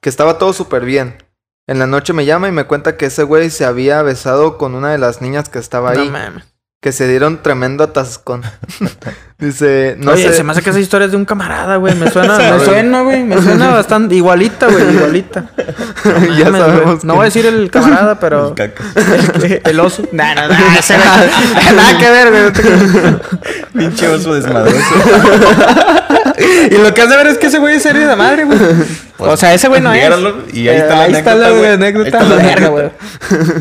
Que 0.00 0.08
estaba 0.08 0.38
todo 0.38 0.52
súper 0.54 0.84
bien. 0.86 1.16
En 1.70 1.78
la 1.78 1.86
noche 1.86 2.12
me 2.12 2.24
llama 2.26 2.48
y 2.48 2.52
me 2.52 2.64
cuenta 2.64 2.96
que 2.96 3.06
ese 3.06 3.22
güey 3.22 3.48
se 3.48 3.64
había 3.64 4.02
besado 4.02 4.58
con 4.58 4.74
una 4.74 4.90
de 4.90 4.98
las 4.98 5.22
niñas 5.22 5.48
que 5.48 5.60
estaba 5.60 5.94
No 5.94 6.00
ahí. 6.02 6.10
mames. 6.10 6.42
que 6.82 6.90
se 6.92 7.06
dieron 7.06 7.42
tremendo 7.42 7.84
atascón. 7.84 8.42
Dice, 9.38 9.94
no 9.98 10.10
Oye, 10.12 10.28
sé. 10.30 10.34
se 10.34 10.42
me 10.42 10.50
hace 10.52 10.62
que 10.62 10.70
esa 10.70 10.80
historia 10.80 11.04
es 11.06 11.12
de 11.12 11.16
un 11.16 11.24
camarada, 11.24 11.76
güey. 11.76 11.94
Me 11.94 12.10
suena, 12.10 12.36
me 12.58 12.64
suena, 12.64 13.02
güey. 13.02 13.22
Me 13.22 13.40
suena 13.40 13.68
bastante 13.72 14.16
igualita, 14.16 14.66
güey. 14.66 14.94
Igualita. 14.96 15.44
No 16.04 16.34
ya 16.34 16.44
mames, 16.46 16.50
güey. 16.50 16.60
sabemos. 16.60 17.04
No 17.04 17.14
voy 17.14 17.22
a 17.22 17.24
decir 17.26 17.46
el 17.46 17.70
camarada, 17.70 18.18
pero. 18.18 18.52
El 18.56 18.72
el, 19.44 19.60
el 19.64 19.80
oso. 19.80 20.02
Nah, 20.12 20.34
no, 20.34 20.48
no, 20.48 20.54
ese 20.78 20.98
nada, 20.98 21.30
nada 21.76 21.98
que 21.98 22.10
ver, 22.10 22.30
güey. 22.30 22.42
no. 23.12 23.20
Pinche 23.80 24.08
oso 24.08 24.34
desmadroso. 24.34 24.78
Y 26.70 26.78
lo 26.78 26.92
que 26.94 27.02
has 27.02 27.08
de 27.10 27.16
ver 27.16 27.26
es 27.28 27.38
que 27.38 27.46
ese 27.46 27.58
güey 27.58 27.76
es 27.76 27.82
serio 27.84 28.08
de 28.08 28.16
madre, 28.16 28.44
güey. 28.44 28.58
O 29.20 29.36
sea, 29.36 29.54
ese 29.54 29.68
güey 29.68 29.80
no 29.80 29.92
es. 29.92 30.02
Y 30.52 30.68
ahí 30.68 30.76
está 30.76 30.96
la 30.96 31.02
ahí 31.04 31.12
está 31.12 31.32
anécdota, 31.32 31.36
la 31.36 31.50
güey. 31.50 31.70
anécdota. 31.70 32.18
Ahí 32.18 32.22
está 32.22 32.22
la 32.22 32.36
verga, 32.36 32.66
anécdota. 32.66 32.68
güey. 32.70 32.90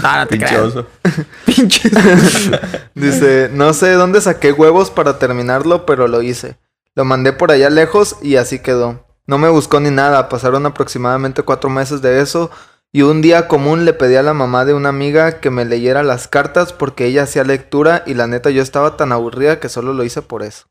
No, 0.02 0.18
no 0.18 0.28
te 0.28 0.38
Pinche 0.38 0.48
creas. 0.48 0.62
oso. 0.64 0.88
Pinche. 1.46 1.90
Dice, 2.96 3.50
no 3.54 3.74
sé 3.74 3.88
de 3.88 3.94
dónde 3.96 4.22
saqué 4.22 4.52
huevos 4.52 4.92
para 4.92 5.20
terminarlo, 5.20 5.86
pero 5.86 6.08
lo 6.08 6.22
hice. 6.22 6.58
Lo 6.96 7.06
mandé 7.06 7.34
por 7.34 7.52
allá 7.52 7.70
lejos 7.70 8.18
y 8.22 8.36
así 8.36 8.60
quedó. 8.60 9.06
No 9.28 9.38
me 9.38 9.50
buscó 9.50 9.80
ni 9.80 9.92
nada, 9.92 10.28
pasaron 10.30 10.66
aproximadamente 10.66 11.44
cuatro 11.44 11.70
meses 11.70 12.02
de 12.02 12.20
eso 12.22 12.50
y 12.92 13.04
un 13.04 13.22
día 13.22 13.48
común 13.48 13.86
le 13.86 13.94
pedí 13.94 14.16
a 14.16 14.24
la 14.24 14.34
mamá 14.34 14.66
de 14.66 14.74
una 14.74 14.90
amiga 14.90 15.40
que 15.40 15.52
me 15.52 15.66
leyera 15.66 16.02
las 16.02 16.28
cartas 16.28 16.74
porque 16.74 17.06
ella 17.06 17.24
hacía 17.24 17.44
lectura 17.44 18.02
y 18.08 18.16
la 18.16 18.26
neta 18.26 18.50
yo 18.50 18.64
estaba 18.64 18.98
tan 18.98 19.12
aburrida 19.12 19.60
que 19.60 19.70
solo 19.70 19.94
lo 19.94 20.04
hice 20.04 20.24
por 20.24 20.42
eso. 20.42 20.66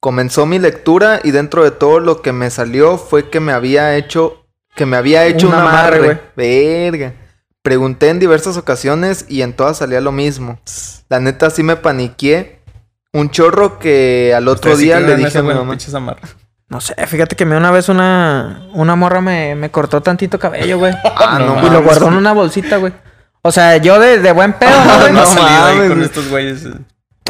Comenzó 0.00 0.46
mi 0.46 0.58
lectura 0.58 1.20
y 1.22 1.30
dentro 1.30 1.62
de 1.62 1.70
todo 1.70 2.00
lo 2.00 2.22
que 2.22 2.32
me 2.32 2.50
salió 2.50 2.96
fue 2.96 3.28
que 3.28 3.38
me 3.38 3.52
había 3.52 3.96
hecho 3.96 4.46
que 4.74 4.86
me 4.86 4.96
había 4.96 5.26
hecho 5.26 5.48
Un 5.48 5.54
amarre, 5.54 5.98
amarre. 5.98 6.20
Verga. 6.36 7.12
Pregunté 7.62 8.08
en 8.08 8.18
diversas 8.18 8.56
ocasiones 8.56 9.26
y 9.28 9.42
en 9.42 9.52
todas 9.52 9.78
salía 9.78 10.00
lo 10.00 10.12
mismo. 10.12 10.58
La 11.10 11.20
neta 11.20 11.50
sí 11.50 11.62
me 11.62 11.76
paniqué. 11.76 12.60
Un 13.12 13.30
chorro 13.30 13.78
que 13.78 14.32
al 14.34 14.48
otro 14.48 14.70
Ustedes 14.72 14.78
sí 14.78 14.84
día 14.84 15.00
le 15.00 15.16
dije 15.16 15.36
a 15.36 15.42
mi 15.42 15.52
mamá. 15.52 15.76
No 16.68 16.80
sé, 16.80 16.94
fíjate 17.06 17.34
que 17.34 17.44
me 17.44 17.56
una 17.56 17.72
vez 17.72 17.88
una, 17.88 18.68
una 18.72 18.94
morra 18.94 19.20
me, 19.20 19.56
me 19.56 19.70
cortó 19.70 20.00
tantito 20.00 20.38
cabello, 20.38 20.78
güey. 20.78 20.94
Ah, 21.16 21.38
no 21.38 21.66
y 21.66 21.70
lo 21.70 21.82
guardó 21.82 22.08
en 22.08 22.14
una 22.14 22.32
bolsita, 22.32 22.76
güey. 22.76 22.92
O 23.42 23.50
sea, 23.50 23.76
yo 23.78 23.98
de, 23.98 24.18
de 24.18 24.32
buen 24.32 24.52
pedo, 24.52 24.70
¿no, 24.84 25.00
güey? 25.00 25.12
No, 25.12 25.18
no 25.18 25.22
ha 25.22 25.26
salido 25.26 25.64
ahí 25.64 25.76
mames, 25.76 25.90
con 25.90 26.02
estos 26.02 26.28
güeyes. 26.28 26.68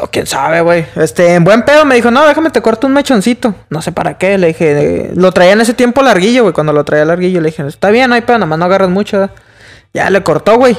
Eh. 0.04 0.08
Quién 0.10 0.26
sabe, 0.26 0.60
güey. 0.60 0.86
Este, 0.96 1.34
en 1.34 1.44
buen 1.44 1.62
pedo 1.64 1.84
me 1.84 1.94
dijo, 1.94 2.10
no, 2.10 2.26
déjame 2.26 2.50
te 2.50 2.60
corto 2.62 2.86
un 2.86 2.92
mechoncito. 2.92 3.54
No 3.68 3.82
sé 3.82 3.92
para 3.92 4.18
qué. 4.18 4.38
Le 4.38 4.48
dije, 4.48 4.70
eh, 5.06 5.10
lo 5.14 5.32
traía 5.32 5.52
en 5.52 5.60
ese 5.60 5.74
tiempo 5.74 6.02
larguillo, 6.02 6.42
güey. 6.42 6.52
Cuando 6.54 6.72
lo 6.72 6.84
traía 6.84 7.04
larguillo, 7.04 7.40
le 7.40 7.50
dije, 7.50 7.66
está 7.66 7.90
bien, 7.90 8.08
no 8.08 8.14
hay 8.14 8.22
pedo, 8.22 8.38
nomás 8.38 8.58
no 8.58 8.64
agarras 8.64 8.90
mucho. 8.90 9.18
¿verdad?". 9.20 9.34
Ya 9.94 10.10
le 10.10 10.22
cortó, 10.22 10.56
güey. 10.56 10.76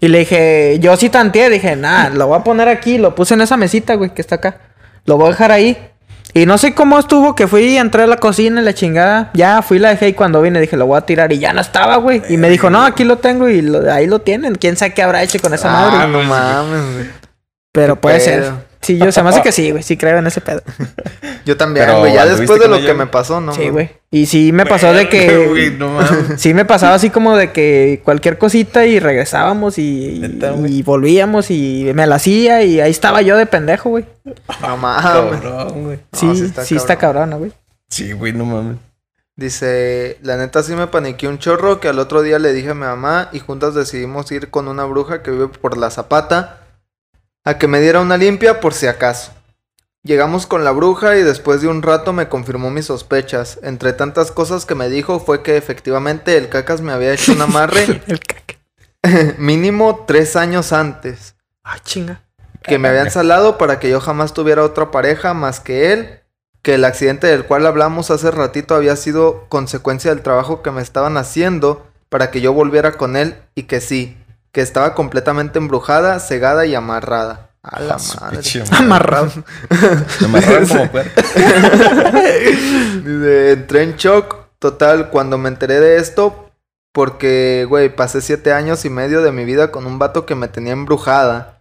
Y 0.00 0.08
le 0.08 0.18
dije, 0.20 0.78
yo 0.80 0.96
sí 0.96 1.08
tanteé, 1.10 1.48
dije, 1.48 1.76
nada, 1.76 2.10
lo 2.10 2.26
voy 2.26 2.38
a 2.40 2.44
poner 2.44 2.68
aquí. 2.68 2.98
Lo 2.98 3.14
puse 3.14 3.34
en 3.34 3.40
esa 3.42 3.56
mesita, 3.56 3.94
güey, 3.94 4.10
que 4.10 4.20
está 4.22 4.36
acá. 4.36 4.56
Lo 5.04 5.16
voy 5.16 5.28
a 5.28 5.30
dejar 5.30 5.52
ahí. 5.52 5.88
Y 6.34 6.46
no 6.46 6.56
sé 6.56 6.74
cómo 6.74 6.98
estuvo 6.98 7.34
que 7.34 7.46
fui, 7.46 7.76
entré 7.76 8.04
a 8.04 8.06
la 8.06 8.16
cocina 8.16 8.62
y 8.62 8.64
la 8.64 8.72
chingada. 8.72 9.30
Ya 9.34 9.60
fui, 9.60 9.78
la 9.78 9.90
dejé 9.90 10.08
y 10.08 10.12
cuando 10.14 10.40
vine 10.40 10.60
dije, 10.62 10.78
lo 10.78 10.86
voy 10.86 10.96
a 10.96 11.02
tirar 11.02 11.30
y 11.30 11.38
ya 11.38 11.52
no 11.52 11.60
estaba, 11.60 11.96
güey. 11.96 12.22
Y 12.30 12.38
me 12.38 12.48
dijo, 12.48 12.70
no, 12.70 12.82
aquí 12.84 13.04
lo 13.04 13.18
tengo 13.18 13.48
y 13.50 13.60
lo- 13.60 13.92
ahí 13.92 14.06
lo 14.06 14.20
tienen. 14.20 14.54
¿Quién 14.54 14.76
sabe 14.78 14.94
qué 14.94 15.02
habrá 15.02 15.22
hecho 15.22 15.38
con 15.40 15.52
esa 15.52 15.70
madre? 15.70 15.96
Ah, 16.00 16.06
no 16.06 16.22
mames, 16.22 16.94
güey. 16.94 17.06
Pero 17.72 17.96
puede 17.96 18.16
pedo. 18.18 18.24
ser. 18.24 18.52
Sí, 18.82 18.98
yo 18.98 19.12
se 19.12 19.22
me 19.22 19.28
hace 19.30 19.42
que 19.42 19.52
sí, 19.52 19.70
güey. 19.72 19.82
Sí 19.82 19.96
creo 19.96 20.18
en 20.18 20.26
ese 20.26 20.40
pedo. 20.40 20.60
Yo 21.44 21.56
también, 21.56 21.86
güey. 21.98 22.12
Ya 22.14 22.22
¿anduviste 22.22 22.42
después 22.42 22.60
de 22.60 22.68
lo 22.68 22.76
ella, 22.76 22.86
que 22.86 22.94
me 22.94 23.06
pasó, 23.06 23.40
¿no? 23.40 23.52
sí, 23.52 23.68
güey. 23.68 23.90
Y 24.12 24.26
sí 24.26 24.52
me 24.52 24.64
pasó 24.66 24.92
de 24.92 25.06
Verga, 25.06 25.46
güey, 25.48 25.70
que... 25.70 25.76
no 25.76 25.88
mames. 25.88 26.40
Sí 26.40 26.54
me 26.54 26.64
pasaba 26.64 26.94
así 26.94 27.10
como 27.10 27.36
de 27.36 27.50
que 27.50 28.00
cualquier 28.04 28.38
cosita 28.38 28.86
y 28.86 29.00
regresábamos 29.00 29.78
y, 29.78 30.18
Neta, 30.20 30.50
güey. 30.52 30.72
y 30.78 30.82
volvíamos 30.82 31.50
y 31.50 31.90
me 31.94 32.06
la 32.06 32.16
hacía 32.16 32.62
y 32.62 32.80
ahí 32.80 32.90
estaba 32.90 33.22
yo 33.22 33.36
de 33.36 33.46
pendejo, 33.46 33.88
güey. 33.90 34.04
No 34.60 34.76
mames. 34.76 35.02
Cabrón, 35.40 35.84
güey. 35.84 35.98
Sí, 36.12 36.26
No, 36.26 36.34
sí 36.34 36.52
sí 36.64 36.76
está 36.76 36.96
cabrona, 36.96 37.36
güey. 37.36 37.52
Sí, 37.88 38.12
güey, 38.12 38.32
no 38.32 38.44
mames. 38.44 38.76
Dice, 39.34 40.18
la 40.22 40.36
neta 40.36 40.62
sí 40.62 40.74
me 40.74 40.86
paniqué 40.86 41.26
un 41.26 41.38
chorro 41.38 41.80
que 41.80 41.88
al 41.88 41.98
otro 41.98 42.22
día 42.22 42.38
le 42.38 42.52
dije 42.52 42.70
a 42.70 42.74
mi 42.74 42.82
mamá 42.82 43.30
y 43.32 43.38
juntas 43.40 43.74
decidimos 43.74 44.30
ir 44.30 44.50
con 44.50 44.68
una 44.68 44.84
bruja 44.84 45.22
que 45.22 45.30
vive 45.30 45.48
por 45.48 45.76
la 45.78 45.90
Zapata 45.90 46.61
a 47.44 47.58
que 47.58 47.68
me 47.68 47.80
diera 47.80 48.00
una 48.00 48.16
limpia 48.16 48.60
por 48.60 48.74
si 48.74 48.86
acaso. 48.86 49.32
Llegamos 50.04 50.46
con 50.46 50.64
la 50.64 50.72
bruja 50.72 51.16
y 51.16 51.22
después 51.22 51.62
de 51.62 51.68
un 51.68 51.80
rato 51.80 52.12
me 52.12 52.28
confirmó 52.28 52.70
mis 52.70 52.86
sospechas. 52.86 53.60
Entre 53.62 53.92
tantas 53.92 54.32
cosas 54.32 54.66
que 54.66 54.74
me 54.74 54.88
dijo 54.88 55.20
fue 55.20 55.42
que 55.42 55.56
efectivamente 55.56 56.36
el 56.36 56.48
cacas 56.48 56.80
me 56.80 56.92
había 56.92 57.12
hecho 57.12 57.32
un 57.32 57.40
amarre 57.42 58.02
El 58.06 58.20
caca. 58.20 58.56
mínimo 59.38 60.04
tres 60.06 60.36
años 60.36 60.72
antes. 60.72 61.36
Ay, 61.62 61.80
chinga. 61.84 62.24
que 62.62 62.78
me 62.78 62.88
habían 62.88 63.10
salado 63.10 63.58
para 63.58 63.78
que 63.78 63.90
yo 63.90 64.00
jamás 64.00 64.34
tuviera 64.34 64.64
otra 64.64 64.90
pareja 64.90 65.34
más 65.34 65.60
que 65.60 65.92
él, 65.92 66.20
que 66.62 66.74
el 66.74 66.84
accidente 66.84 67.26
del 67.26 67.44
cual 67.44 67.66
hablamos 67.66 68.10
hace 68.10 68.30
ratito 68.30 68.74
había 68.74 68.96
sido 68.96 69.46
consecuencia 69.48 70.12
del 70.12 70.22
trabajo 70.22 70.62
que 70.62 70.70
me 70.70 70.82
estaban 70.82 71.16
haciendo 71.16 71.86
para 72.08 72.30
que 72.30 72.40
yo 72.40 72.52
volviera 72.52 72.92
con 72.92 73.16
él 73.16 73.36
y 73.54 73.64
que 73.64 73.80
sí, 73.80 74.16
que 74.52 74.60
estaba 74.60 74.94
completamente 74.94 75.58
embrujada, 75.58 76.20
cegada 76.20 76.66
y 76.66 76.74
amarrada. 76.74 77.50
A 77.62 77.80
la 77.80 77.96
madre. 78.20 78.40
Amarrado. 78.72 79.32
Me 80.20 80.26
amarraron 80.26 80.68
como. 80.68 80.88
Dice, 83.04 83.52
entré 83.52 83.82
en 83.82 83.96
shock 83.96 84.36
total 84.58 85.10
cuando 85.10 85.38
me 85.38 85.48
enteré 85.48 85.80
de 85.80 85.96
esto 85.96 86.50
porque, 86.92 87.66
güey, 87.68 87.94
pasé 87.94 88.20
siete 88.20 88.52
años 88.52 88.84
y 88.84 88.90
medio 88.90 89.22
de 89.22 89.32
mi 89.32 89.44
vida 89.44 89.70
con 89.70 89.86
un 89.86 89.98
vato 89.98 90.26
que 90.26 90.34
me 90.34 90.48
tenía 90.48 90.74
embrujada. 90.74 91.60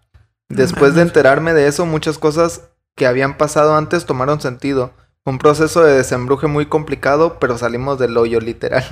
Después 0.49 0.95
de 0.95 1.01
enterarme 1.03 1.53
de 1.53 1.67
eso, 1.67 1.85
muchas 1.85 2.17
cosas 2.17 2.63
que 2.95 3.07
habían 3.07 3.37
pasado 3.37 3.75
antes 3.77 4.05
tomaron 4.05 4.41
sentido. 4.41 4.91
Un 5.23 5.37
proceso 5.37 5.83
de 5.83 5.97
desembruje 5.97 6.47
muy 6.47 6.65
complicado, 6.65 7.37
pero 7.39 7.55
salimos 7.55 7.99
del 7.99 8.17
hoyo 8.17 8.39
literal. 8.39 8.83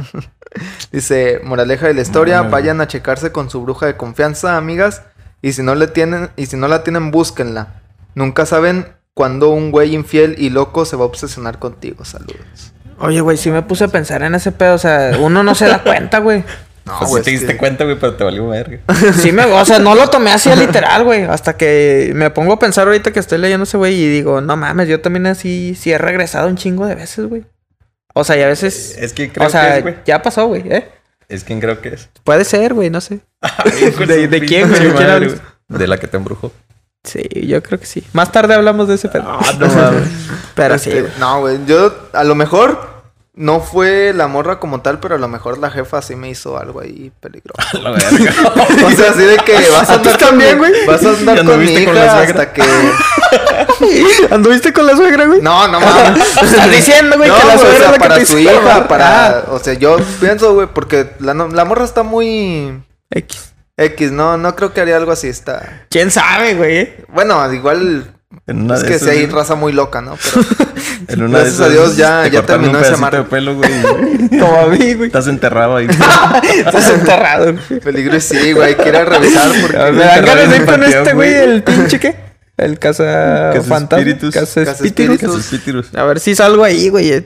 Dice, 0.91 1.41
moraleja 1.43 1.87
de 1.87 1.95
la 1.95 2.01
historia, 2.01 2.43
vayan 2.43 2.81
a 2.81 2.87
checarse 2.87 3.31
con 3.31 3.49
su 3.49 3.63
bruja 3.63 3.87
de 3.87 3.97
confianza, 3.97 4.55
amigas, 4.55 5.01
y 5.41 5.53
si 5.53 5.63
no 5.63 5.73
le 5.73 5.87
tienen, 5.87 6.29
y 6.35 6.45
si 6.45 6.55
no 6.55 6.67
la 6.67 6.83
tienen, 6.83 7.09
búsquenla. 7.09 7.81
Nunca 8.13 8.45
saben 8.45 8.85
cuándo 9.15 9.49
un 9.49 9.71
güey 9.71 9.95
infiel 9.95 10.35
y 10.37 10.51
loco 10.51 10.85
se 10.85 10.95
va 10.95 11.03
a 11.03 11.07
obsesionar 11.07 11.57
contigo. 11.57 12.05
Saludos. 12.05 12.73
Oye, 12.99 13.21
güey, 13.21 13.37
sí 13.37 13.49
me 13.49 13.63
puse 13.63 13.85
a 13.85 13.87
pensar 13.87 14.21
en 14.21 14.35
ese 14.35 14.51
pedo. 14.51 14.75
O 14.75 14.77
sea, 14.77 15.17
uno 15.19 15.41
no 15.41 15.55
se 15.55 15.65
da 15.67 15.81
cuenta, 15.83 16.19
güey. 16.19 16.43
No, 16.89 16.97
Pues 16.99 17.07
sí 17.09 17.11
güey, 17.11 17.23
te 17.23 17.31
diste 17.31 17.47
que- 17.53 17.57
cuenta, 17.57 17.83
güey, 17.85 17.97
pero 17.99 18.15
te 18.15 18.23
valió 18.23 18.47
verga. 18.47 18.79
Sí 19.21 19.31
me, 19.31 19.45
o 19.45 19.63
sea, 19.65 19.79
no 19.79 19.95
lo 19.95 20.09
tomé 20.09 20.31
así 20.31 20.49
a 20.49 20.55
literal, 20.55 21.03
güey. 21.03 21.23
Hasta 21.23 21.55
que 21.55 22.11
me 22.15 22.29
pongo 22.31 22.53
a 22.53 22.59
pensar 22.59 22.87
ahorita 22.87 23.11
que 23.11 23.19
estoy 23.19 23.37
leyendo 23.37 23.63
ese 23.63 23.77
güey 23.77 23.93
y 23.95 24.09
digo, 24.09 24.41
no 24.41 24.57
mames, 24.57 24.87
yo 24.89 24.99
también 25.01 25.27
así 25.27 25.75
sí 25.79 25.91
he 25.91 25.97
regresado 25.97 26.47
un 26.47 26.57
chingo 26.57 26.85
de 26.85 26.95
veces, 26.95 27.25
güey. 27.27 27.43
O 28.15 28.23
sea, 28.23 28.37
y 28.37 28.41
a 28.41 28.47
veces. 28.47 28.97
Es 28.99 29.13
que 29.13 29.31
creo 29.31 29.47
o 29.47 29.49
sea, 29.49 29.71
que 29.73 29.77
es, 29.77 29.83
güey. 29.83 29.95
ya 30.05 30.21
pasó, 30.21 30.47
güey, 30.47 30.63
¿eh? 30.67 30.89
Es 31.29 31.43
quien 31.43 31.59
creo 31.61 31.79
que 31.79 31.89
es. 31.89 32.09
Puede 32.23 32.43
ser, 32.43 32.73
güey, 32.73 32.89
no 32.89 33.01
sé. 33.01 33.19
Hijo 33.87 34.05
¿De- 34.05 34.41
quién, 34.47 34.67
güey? 34.67 34.81
¿De 34.81 34.89
madre, 35.69 35.87
la 35.87 35.97
que 35.99 36.07
te 36.07 36.17
embrujó. 36.17 36.51
Sí, 37.03 37.21
yo 37.47 37.61
creo 37.63 37.79
que 37.79 37.85
sí. 37.85 38.03
Más 38.13 38.31
tarde 38.31 38.55
hablamos 38.55 38.87
de 38.87 38.95
ese 38.95 39.07
pedo. 39.09 39.23
Ah, 39.27 39.53
no 39.57 39.67
mames. 39.67 40.09
Pero 40.55 40.75
Este, 40.75 40.91
sí, 40.91 40.99
güey. 40.99 41.11
No, 41.19 41.39
güey. 41.41 41.59
Yo, 41.65 42.09
a 42.13 42.23
lo 42.23 42.35
mejor, 42.35 42.88
no 43.39 43.61
fue 43.61 44.11
la 44.13 44.27
morra 44.27 44.59
como 44.59 44.81
tal, 44.81 44.99
pero 44.99 45.15
a 45.15 45.17
lo 45.17 45.29
mejor 45.29 45.59
la 45.59 45.71
jefa 45.71 46.01
sí 46.01 46.17
me 46.17 46.29
hizo 46.29 46.57
algo 46.59 46.81
ahí 46.81 47.09
peligroso. 47.21 47.77
La 47.81 47.91
verga. 47.91 48.33
O 48.85 48.91
sea, 48.91 49.11
así 49.11 49.21
de 49.21 49.37
que 49.37 49.53
vas 49.71 49.89
a 49.89 49.93
¿A 49.93 50.01
ti 50.01 50.09
andar 50.09 50.17
también, 50.17 50.57
güey? 50.57 50.73
Vas 50.85 51.05
a 51.05 51.09
andar 51.11 51.37
¿Ya 51.37 51.43
con 51.45 51.57
mi 51.59 51.65
anduviste 51.67 51.81
hija 51.81 51.91
con 51.91 51.95
la 51.95 52.11
suegra? 52.17 52.41
hasta 52.41 52.53
que... 52.53 52.63
¿Anduviste 54.31 54.73
con 54.73 54.85
la 54.87 54.95
suegra, 54.97 55.25
güey? 55.25 55.41
No, 55.41 55.67
no 55.69 55.79
mames. 55.79 56.37
Estás 56.41 56.69
diciendo, 56.71 57.15
güey, 57.17 57.29
No, 57.29 57.35
que 57.37 57.45
la 57.47 57.55
güey, 57.55 57.55
o 57.55 57.59
suegra 57.69 57.77
sea, 57.79 57.85
es 57.85 57.91
la 57.91 57.93
que 57.93 57.99
para 57.99 58.15
te 58.17 58.25
su 58.25 58.37
hija, 58.39 58.87
para... 58.87 59.27
Ah, 59.29 59.43
O 59.51 59.59
sea, 59.59 59.73
yo 59.73 59.97
pienso, 60.19 60.53
güey, 60.53 60.67
porque 60.67 61.11
la, 61.19 61.33
no- 61.33 61.47
la 61.47 61.63
morra 61.65 61.85
está 61.85 62.03
muy... 62.03 62.83
X. 63.11 63.53
X, 63.77 64.11
no, 64.11 64.37
no 64.37 64.53
creo 64.55 64.73
que 64.73 64.81
haría 64.81 64.97
algo 64.97 65.13
así, 65.13 65.27
está... 65.27 65.85
¿Quién 65.89 66.11
sabe, 66.11 66.55
güey? 66.55 66.93
Bueno, 67.07 67.51
igual... 67.53 68.13
Es 68.45 68.83
que 68.83 68.99
si 68.99 69.09
hay 69.09 69.25
raza 69.27 69.55
muy 69.55 69.71
loca, 69.71 70.01
¿no? 70.01 70.17
Pero... 70.33 70.45
En 71.07 71.23
una 71.23 71.39
gracias 71.39 71.57
de 71.59 71.65
a 71.65 71.69
Dios 71.69 71.97
ya- 71.97 72.23
te 72.23 72.31
ya 72.31 72.41
terminó 72.45 72.77
un 72.77 72.83
ese 72.83 72.93
amarre. 72.93 73.19
de 73.19 73.23
pelo, 73.25 73.55
güey. 73.55 73.71
Como 74.39 74.59
a 74.59 74.67
mí, 74.67 74.93
güey. 74.93 75.07
Estás 75.07 75.27
enterrado 75.27 75.77
ahí. 75.77 75.87
Estás 76.65 76.89
enterrado, 76.89 77.53
güey. 77.53 77.79
Peligro 77.79 78.19
sí, 78.19 78.51
güey, 78.53 78.73
a 78.73 79.05
revisar 79.05 79.49
porque... 79.61 79.77
Me 79.77 80.03
dan 80.03 80.25
ganas 80.25 80.49
de 80.49 80.55
ir 80.57 80.65
con 80.65 80.83
este, 80.83 81.13
güey, 81.13 81.33
el 81.33 81.63
pinche 81.63 81.99
qué? 81.99 82.15
El 82.57 82.77
casa 82.77 83.51
Casa 83.53 83.67
fantasma. 83.67 83.99
espíritus. 83.99 84.33
Casa 84.33 84.65
Casa 84.65 84.83
espíritus. 84.85 85.95
A 85.95 86.03
ver 86.03 86.19
si 86.19 86.35
salgo 86.35 86.65
ahí, 86.65 86.89
güey. 86.89 87.25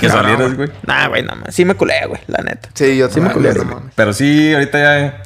Que 0.00 0.08
salieras, 0.08 0.56
güey. 0.56 0.70
Nah, 0.84 1.06
güey, 1.08 1.22
nada 1.22 1.36
más. 1.36 1.54
Sí 1.54 1.64
me 1.64 1.76
culé, 1.76 1.94
güey, 2.08 2.20
la 2.26 2.42
neta. 2.42 2.68
Sí, 2.74 2.96
yo 2.96 3.08
Sí 3.08 3.20
me 3.20 3.30
culé, 3.30 3.54
no. 3.54 3.90
Pero 3.94 4.12
sí, 4.12 4.52
ahorita 4.52 4.78
ya 4.80 5.22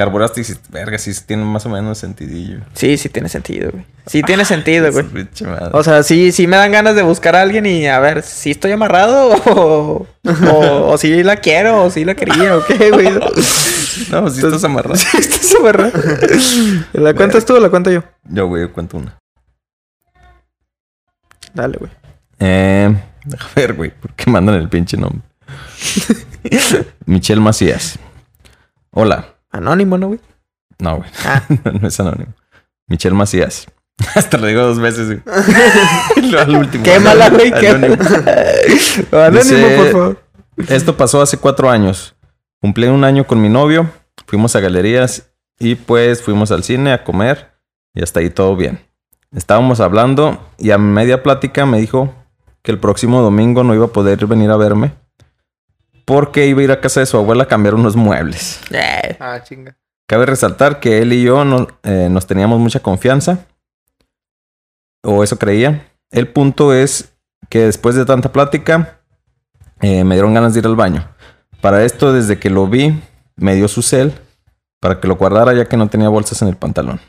carburaste 0.00 0.40
y 0.40 0.44
dices, 0.44 0.60
verga, 0.70 0.96
sí 0.96 1.12
tiene 1.26 1.44
más 1.44 1.66
o 1.66 1.68
menos 1.68 1.98
sentidillo. 1.98 2.60
Sí, 2.72 2.96
sí 2.96 3.10
tiene 3.10 3.28
sentido, 3.28 3.70
güey. 3.70 3.84
Sí 4.06 4.22
tiene 4.22 4.46
sentido, 4.46 4.90
güey. 4.92 5.28
O 5.72 5.84
sea, 5.84 6.02
sí, 6.02 6.32
sí 6.32 6.46
me 6.46 6.56
dan 6.56 6.72
ganas 6.72 6.94
de 6.94 7.02
buscar 7.02 7.36
a 7.36 7.42
alguien 7.42 7.66
y 7.66 7.86
a 7.86 8.00
ver 8.00 8.22
si 8.22 8.52
estoy 8.52 8.72
amarrado 8.72 9.34
o, 9.44 10.06
o, 10.26 10.90
o 10.90 10.96
si 10.96 11.22
la 11.22 11.36
quiero 11.36 11.84
o 11.84 11.90
si 11.90 12.06
la 12.06 12.14
quería 12.14 12.56
o 12.56 12.64
qué, 12.64 12.90
güey. 12.90 13.10
no, 14.10 14.30
si 14.30 14.40
estás 14.40 14.64
amarrado. 14.64 14.94
Estás 14.94 15.54
amarrado. 15.60 15.92
¿La 16.94 17.12
cuentas 17.12 17.44
tú 17.44 17.56
o 17.56 17.60
la 17.60 17.68
cuento 17.68 17.90
yo? 17.90 18.02
Yo, 18.24 18.46
güey, 18.46 18.68
cuento 18.68 18.96
una. 18.96 19.18
Dale, 21.52 21.76
güey. 21.76 21.90
Eh, 22.38 22.96
a 23.38 23.46
ver, 23.54 23.74
güey, 23.74 23.90
¿por 23.90 24.14
qué 24.14 24.30
mandan 24.30 24.54
el 24.54 24.70
pinche 24.70 24.96
nombre? 24.96 25.20
Michelle 27.04 27.42
Macías. 27.42 27.98
Hola. 28.92 29.39
Anónimo, 29.50 29.98
¿no, 29.98 30.08
güey? 30.08 30.20
No, 30.78 30.98
güey. 30.98 31.10
Ah. 31.24 31.42
no 31.80 31.88
es 31.88 31.98
anónimo. 32.00 32.32
Michelle 32.86 33.14
Macías. 33.14 33.66
Hasta 34.14 34.38
lo 34.38 34.46
digo 34.46 34.62
dos 34.62 34.78
veces, 34.80 35.06
güey. 35.06 35.20
Lo 36.30 36.40
al 36.40 36.56
último. 36.56 36.84
Qué 36.84 36.98
mala, 36.98 37.28
güey. 37.30 37.52
Qué 37.52 37.68
Anónimo. 37.68 37.96
Anónimo, 39.12 39.40
Dice- 39.42 39.76
por 39.76 39.92
favor. 39.92 40.22
Esto 40.68 40.96
pasó 40.96 41.20
hace 41.22 41.36
cuatro 41.38 41.70
años. 41.70 42.14
Cumplí 42.60 42.86
un 42.86 43.04
año 43.04 43.26
con 43.26 43.40
mi 43.40 43.48
novio. 43.48 43.90
Fuimos 44.26 44.54
a 44.56 44.60
galerías 44.60 45.30
y 45.58 45.74
pues 45.74 46.22
fuimos 46.22 46.50
al 46.52 46.62
cine 46.62 46.92
a 46.92 47.04
comer 47.04 47.52
y 47.94 48.02
hasta 48.02 48.20
ahí 48.20 48.30
todo 48.30 48.56
bien. 48.56 48.80
Estábamos 49.32 49.80
hablando 49.80 50.38
y 50.58 50.70
a 50.70 50.78
media 50.78 51.22
plática 51.22 51.64
me 51.66 51.78
dijo 51.80 52.14
que 52.62 52.72
el 52.72 52.78
próximo 52.78 53.22
domingo 53.22 53.64
no 53.64 53.74
iba 53.74 53.86
a 53.86 53.92
poder 53.92 54.26
venir 54.26 54.50
a 54.50 54.56
verme 54.56 54.92
porque 56.10 56.46
iba 56.48 56.60
a 56.60 56.64
ir 56.64 56.72
a 56.72 56.80
casa 56.80 56.98
de 56.98 57.06
su 57.06 57.16
abuela 57.16 57.44
a 57.44 57.46
cambiar 57.46 57.76
unos 57.76 57.94
muebles. 57.94 58.60
Eh, 58.72 59.16
Ah, 59.20 59.40
chinga. 59.44 59.76
Cabe 60.08 60.26
resaltar 60.26 60.80
que 60.80 60.98
él 60.98 61.12
y 61.12 61.22
yo 61.22 61.44
no- 61.44 61.68
eh, 61.84 62.08
nos 62.10 62.26
teníamos 62.26 62.58
mucha 62.58 62.80
confianza. 62.80 63.46
O 65.04 65.22
eso 65.22 65.38
creía. 65.38 65.86
El 66.10 66.26
punto 66.26 66.74
es 66.74 67.12
que 67.48 67.60
después 67.60 67.94
de 67.94 68.04
tanta 68.04 68.32
plática, 68.32 68.98
eh, 69.80 70.02
me 70.02 70.16
dieron 70.16 70.34
ganas 70.34 70.52
de 70.52 70.58
ir 70.60 70.66
al 70.66 70.74
baño. 70.74 71.08
Para 71.60 71.84
esto, 71.84 72.12
desde 72.12 72.40
que 72.40 72.50
lo 72.50 72.66
vi, 72.66 73.00
me 73.36 73.54
dio 73.54 73.68
su 73.68 73.80
cel 73.82 74.12
para 74.80 74.98
que 74.98 75.06
lo 75.06 75.14
guardara 75.16 75.52
ya 75.54 75.66
que 75.66 75.76
no 75.76 75.88
tenía 75.88 76.08
bolsas 76.08 76.42
en 76.42 76.48
el 76.48 76.56
pantalón. 76.56 77.00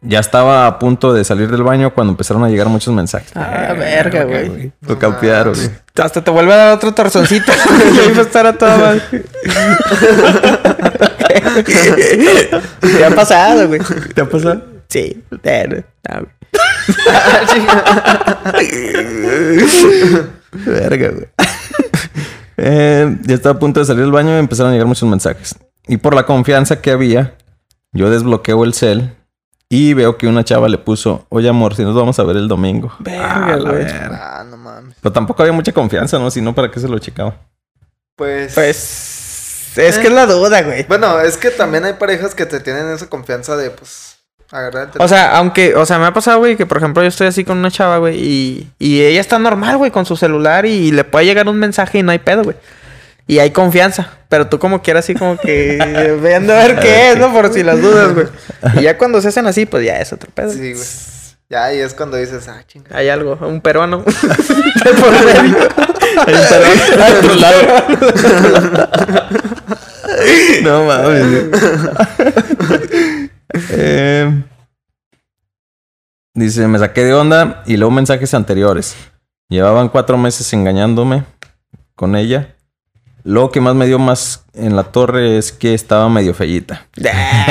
Ya 0.00 0.20
estaba 0.20 0.66
a 0.66 0.78
punto 0.78 1.12
de 1.12 1.24
salir 1.24 1.50
del 1.50 1.62
baño 1.62 1.92
cuando 1.94 2.12
empezaron 2.12 2.44
a 2.44 2.48
llegar 2.48 2.68
muchos 2.68 2.94
mensajes. 2.94 3.32
Ah, 3.34 3.74
verga, 3.76 4.24
güey. 4.24 4.72
Lo 4.86 4.98
campearon. 4.98 5.54
Hasta 5.96 6.22
te 6.22 6.30
vuelve 6.30 6.52
a 6.52 6.56
dar 6.56 6.74
otro 6.74 6.92
torzoncito. 6.92 7.52
y 7.94 7.98
ahí 7.98 8.12
va 8.12 8.20
a 8.20 8.22
estar 8.22 8.46
a 8.46 8.56
toda 8.56 8.76
madre. 8.76 9.02
¿Te 12.80 13.04
ha 13.04 13.10
pasado, 13.14 13.68
güey? 13.68 13.80
¿Te 14.14 14.20
ha 14.20 14.28
pasado? 14.28 14.62
Sí. 14.88 15.22
Verga, 20.52 21.10
güey. 21.10 21.26
Eh, 22.58 23.18
ya 23.22 23.34
estaba 23.34 23.56
a 23.56 23.58
punto 23.58 23.80
de 23.80 23.86
salir 23.86 24.02
del 24.02 24.12
baño 24.12 24.34
y 24.34 24.38
empezaron 24.38 24.70
a 24.70 24.74
llegar 24.74 24.86
muchos 24.86 25.08
mensajes. 25.08 25.56
Y 25.86 25.98
por 25.98 26.14
la 26.14 26.24
confianza 26.24 26.80
que 26.80 26.90
había, 26.90 27.34
yo 27.92 28.10
desbloqueo 28.10 28.64
el 28.64 28.74
cel 28.74 29.15
y 29.68 29.94
veo 29.94 30.16
que 30.16 30.26
una 30.26 30.44
chava 30.44 30.68
le 30.68 30.78
puso, 30.78 31.26
oye 31.28 31.48
amor, 31.48 31.74
si 31.74 31.82
nos 31.82 31.94
vamos 31.94 32.18
a 32.18 32.22
ver 32.24 32.36
el 32.36 32.48
domingo. 32.48 32.92
Verga, 33.00 33.34
Ah, 33.46 33.56
la 33.56 33.70
güey. 33.70 33.84
verga. 33.84 34.40
Ah, 34.40 34.44
no 34.44 34.56
mames. 34.56 34.96
Pero 35.00 35.12
tampoco 35.12 35.42
había 35.42 35.52
mucha 35.52 35.72
confianza, 35.72 36.18
¿no? 36.18 36.30
Si 36.30 36.40
no, 36.40 36.54
¿para 36.54 36.70
qué 36.70 36.78
se 36.80 36.88
lo 36.88 36.98
checaba? 36.98 37.34
Pues... 38.16 38.54
Pues. 38.54 39.72
Es 39.76 39.98
que 39.98 40.06
es 40.06 40.12
la 40.12 40.24
duda, 40.26 40.62
güey. 40.62 40.84
Bueno, 40.88 41.20
es 41.20 41.36
que 41.36 41.50
también 41.50 41.84
hay 41.84 41.92
parejas 41.94 42.34
que 42.34 42.46
te 42.46 42.60
tienen 42.60 42.88
esa 42.90 43.08
confianza 43.10 43.56
de, 43.58 43.68
pues, 43.70 44.16
agarrar 44.50 44.88
el 44.94 45.02
O 45.02 45.06
sea, 45.08 45.36
aunque, 45.36 45.74
o 45.74 45.84
sea, 45.84 45.98
me 45.98 46.06
ha 46.06 46.14
pasado, 46.14 46.38
güey, 46.38 46.56
que 46.56 46.64
por 46.64 46.78
ejemplo 46.78 47.02
yo 47.02 47.08
estoy 47.08 47.26
así 47.26 47.44
con 47.44 47.58
una 47.58 47.70
chava, 47.70 47.98
güey, 47.98 48.16
y, 48.18 48.70
y 48.78 49.02
ella 49.02 49.20
está 49.20 49.38
normal, 49.38 49.76
güey, 49.76 49.90
con 49.90 50.06
su 50.06 50.16
celular 50.16 50.64
y 50.64 50.92
le 50.92 51.04
puede 51.04 51.26
llegar 51.26 51.46
un 51.48 51.58
mensaje 51.58 51.98
y 51.98 52.02
no 52.02 52.10
hay 52.12 52.20
pedo, 52.20 52.44
güey. 52.44 52.56
Y 53.28 53.40
hay 53.40 53.50
confianza, 53.50 54.08
pero 54.28 54.48
tú 54.48 54.58
como 54.58 54.82
quieras 54.82 55.04
así 55.04 55.14
como 55.14 55.36
que 55.36 55.78
vean 56.22 56.48
a 56.50 56.54
ver 56.54 56.78
qué 56.78 57.10
es, 57.10 57.18
¿no? 57.18 57.32
Por 57.32 57.52
si 57.52 57.62
las 57.62 57.82
dudas, 57.82 58.14
güey. 58.14 58.26
Y 58.76 58.82
ya 58.82 58.96
cuando 58.96 59.20
se 59.20 59.28
hacen 59.28 59.46
así, 59.46 59.66
pues 59.66 59.84
ya 59.84 59.98
es 59.98 60.12
otro 60.12 60.30
pedo. 60.32 60.52
Sí, 60.52 60.72
güey. 60.74 60.86
Ya 61.48 61.64
ahí 61.64 61.78
es 61.78 61.94
cuando 61.94 62.16
dices, 62.16 62.48
ah, 62.48 62.62
chinga. 62.66 62.96
Hay 62.96 63.08
algo, 63.08 63.38
un 63.40 63.60
peruano. 63.60 64.04
Hay 66.26 66.34
un 66.34 66.40
peruano 66.48 67.04
al 67.04 67.16
otro 67.18 67.34
lado. 67.34 67.62
no 70.62 70.84
mames. 70.86 71.26
Eh, 73.70 74.42
dice, 76.34 76.66
me 76.66 76.80
saqué 76.80 77.04
de 77.04 77.14
onda 77.14 77.62
y 77.66 77.76
luego 77.76 77.92
mensajes 77.92 78.34
anteriores. 78.34 78.96
Llevaban 79.48 79.88
cuatro 79.88 80.18
meses 80.18 80.52
engañándome 80.52 81.24
con 81.94 82.16
ella. 82.16 82.55
Lo 83.26 83.50
que 83.50 83.60
más 83.60 83.74
me 83.74 83.88
dio 83.88 83.98
más 83.98 84.44
en 84.54 84.76
la 84.76 84.84
torre 84.84 85.36
es 85.36 85.50
que 85.50 85.74
estaba 85.74 86.08
medio 86.08 86.32
fellita. 86.32 86.86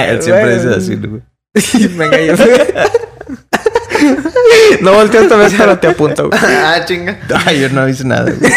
Él 0.07 0.21
siempre 0.21 0.55
dice 0.55 0.73
así, 0.73 0.95
güey. 0.95 1.21
Venga, 1.97 2.17
yo. 2.21 2.33
no 4.81 4.93
volteas 4.93 5.29
a 5.29 5.35
ver 5.35 5.51
pero 5.57 5.77
te 5.77 5.87
apunto, 5.87 6.29
güey. 6.29 6.39
ah, 6.41 6.77
chinga. 6.85 7.19
Ay, 7.45 7.59
yo 7.59 7.69
no 7.71 7.89
hice 7.89 8.05
nada. 8.05 8.31
güey. 8.31 8.53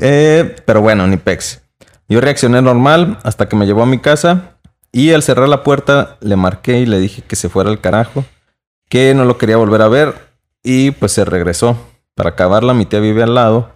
Eh, 0.00 0.56
pero 0.64 0.80
bueno, 0.80 1.06
ni 1.06 1.18
pex. 1.18 1.60
Yo 2.08 2.22
reaccioné 2.22 2.62
normal 2.62 3.18
hasta 3.22 3.46
que 3.46 3.54
me 3.54 3.66
llevó 3.66 3.82
a 3.82 3.86
mi 3.86 3.98
casa 3.98 4.56
y 4.92 5.12
al 5.12 5.22
cerrar 5.22 5.50
la 5.50 5.62
puerta 5.62 6.16
le 6.22 6.36
marqué 6.36 6.78
y 6.78 6.86
le 6.86 6.98
dije 6.98 7.20
que 7.20 7.36
se 7.36 7.50
fuera 7.50 7.68
al 7.68 7.82
carajo, 7.82 8.24
que 8.88 9.12
no 9.12 9.26
lo 9.26 9.36
quería 9.36 9.58
volver 9.58 9.82
a 9.82 9.88
ver 9.88 10.14
y 10.62 10.92
pues 10.92 11.12
se 11.12 11.26
regresó. 11.26 11.76
Para 12.14 12.30
acabarla, 12.30 12.72
mi 12.72 12.86
tía 12.86 13.00
vive 13.00 13.22
al 13.22 13.34
lado 13.34 13.73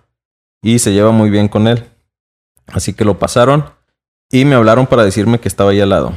y 0.63 0.79
se 0.79 0.93
lleva 0.93 1.11
muy 1.13 1.31
bien 1.31 1.49
con 1.49 1.69
él. 1.69 1.85
Así 2.67 2.93
que 2.93 3.05
lo 3.05 3.19
pasaron 3.19 3.65
y 4.31 4.45
me 4.45 4.55
hablaron 4.55 4.87
para 4.87 5.05
decirme 5.05 5.39
que 5.41 5.49
estaba 5.49 5.71
ahí 5.71 5.81
al 5.81 5.89
lado. 5.91 6.13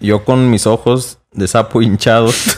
Yo 0.00 0.24
con 0.24 0.48
mis 0.50 0.66
ojos 0.66 1.18
de 1.32 1.48
sapo 1.48 1.82
hinchados. 1.82 2.34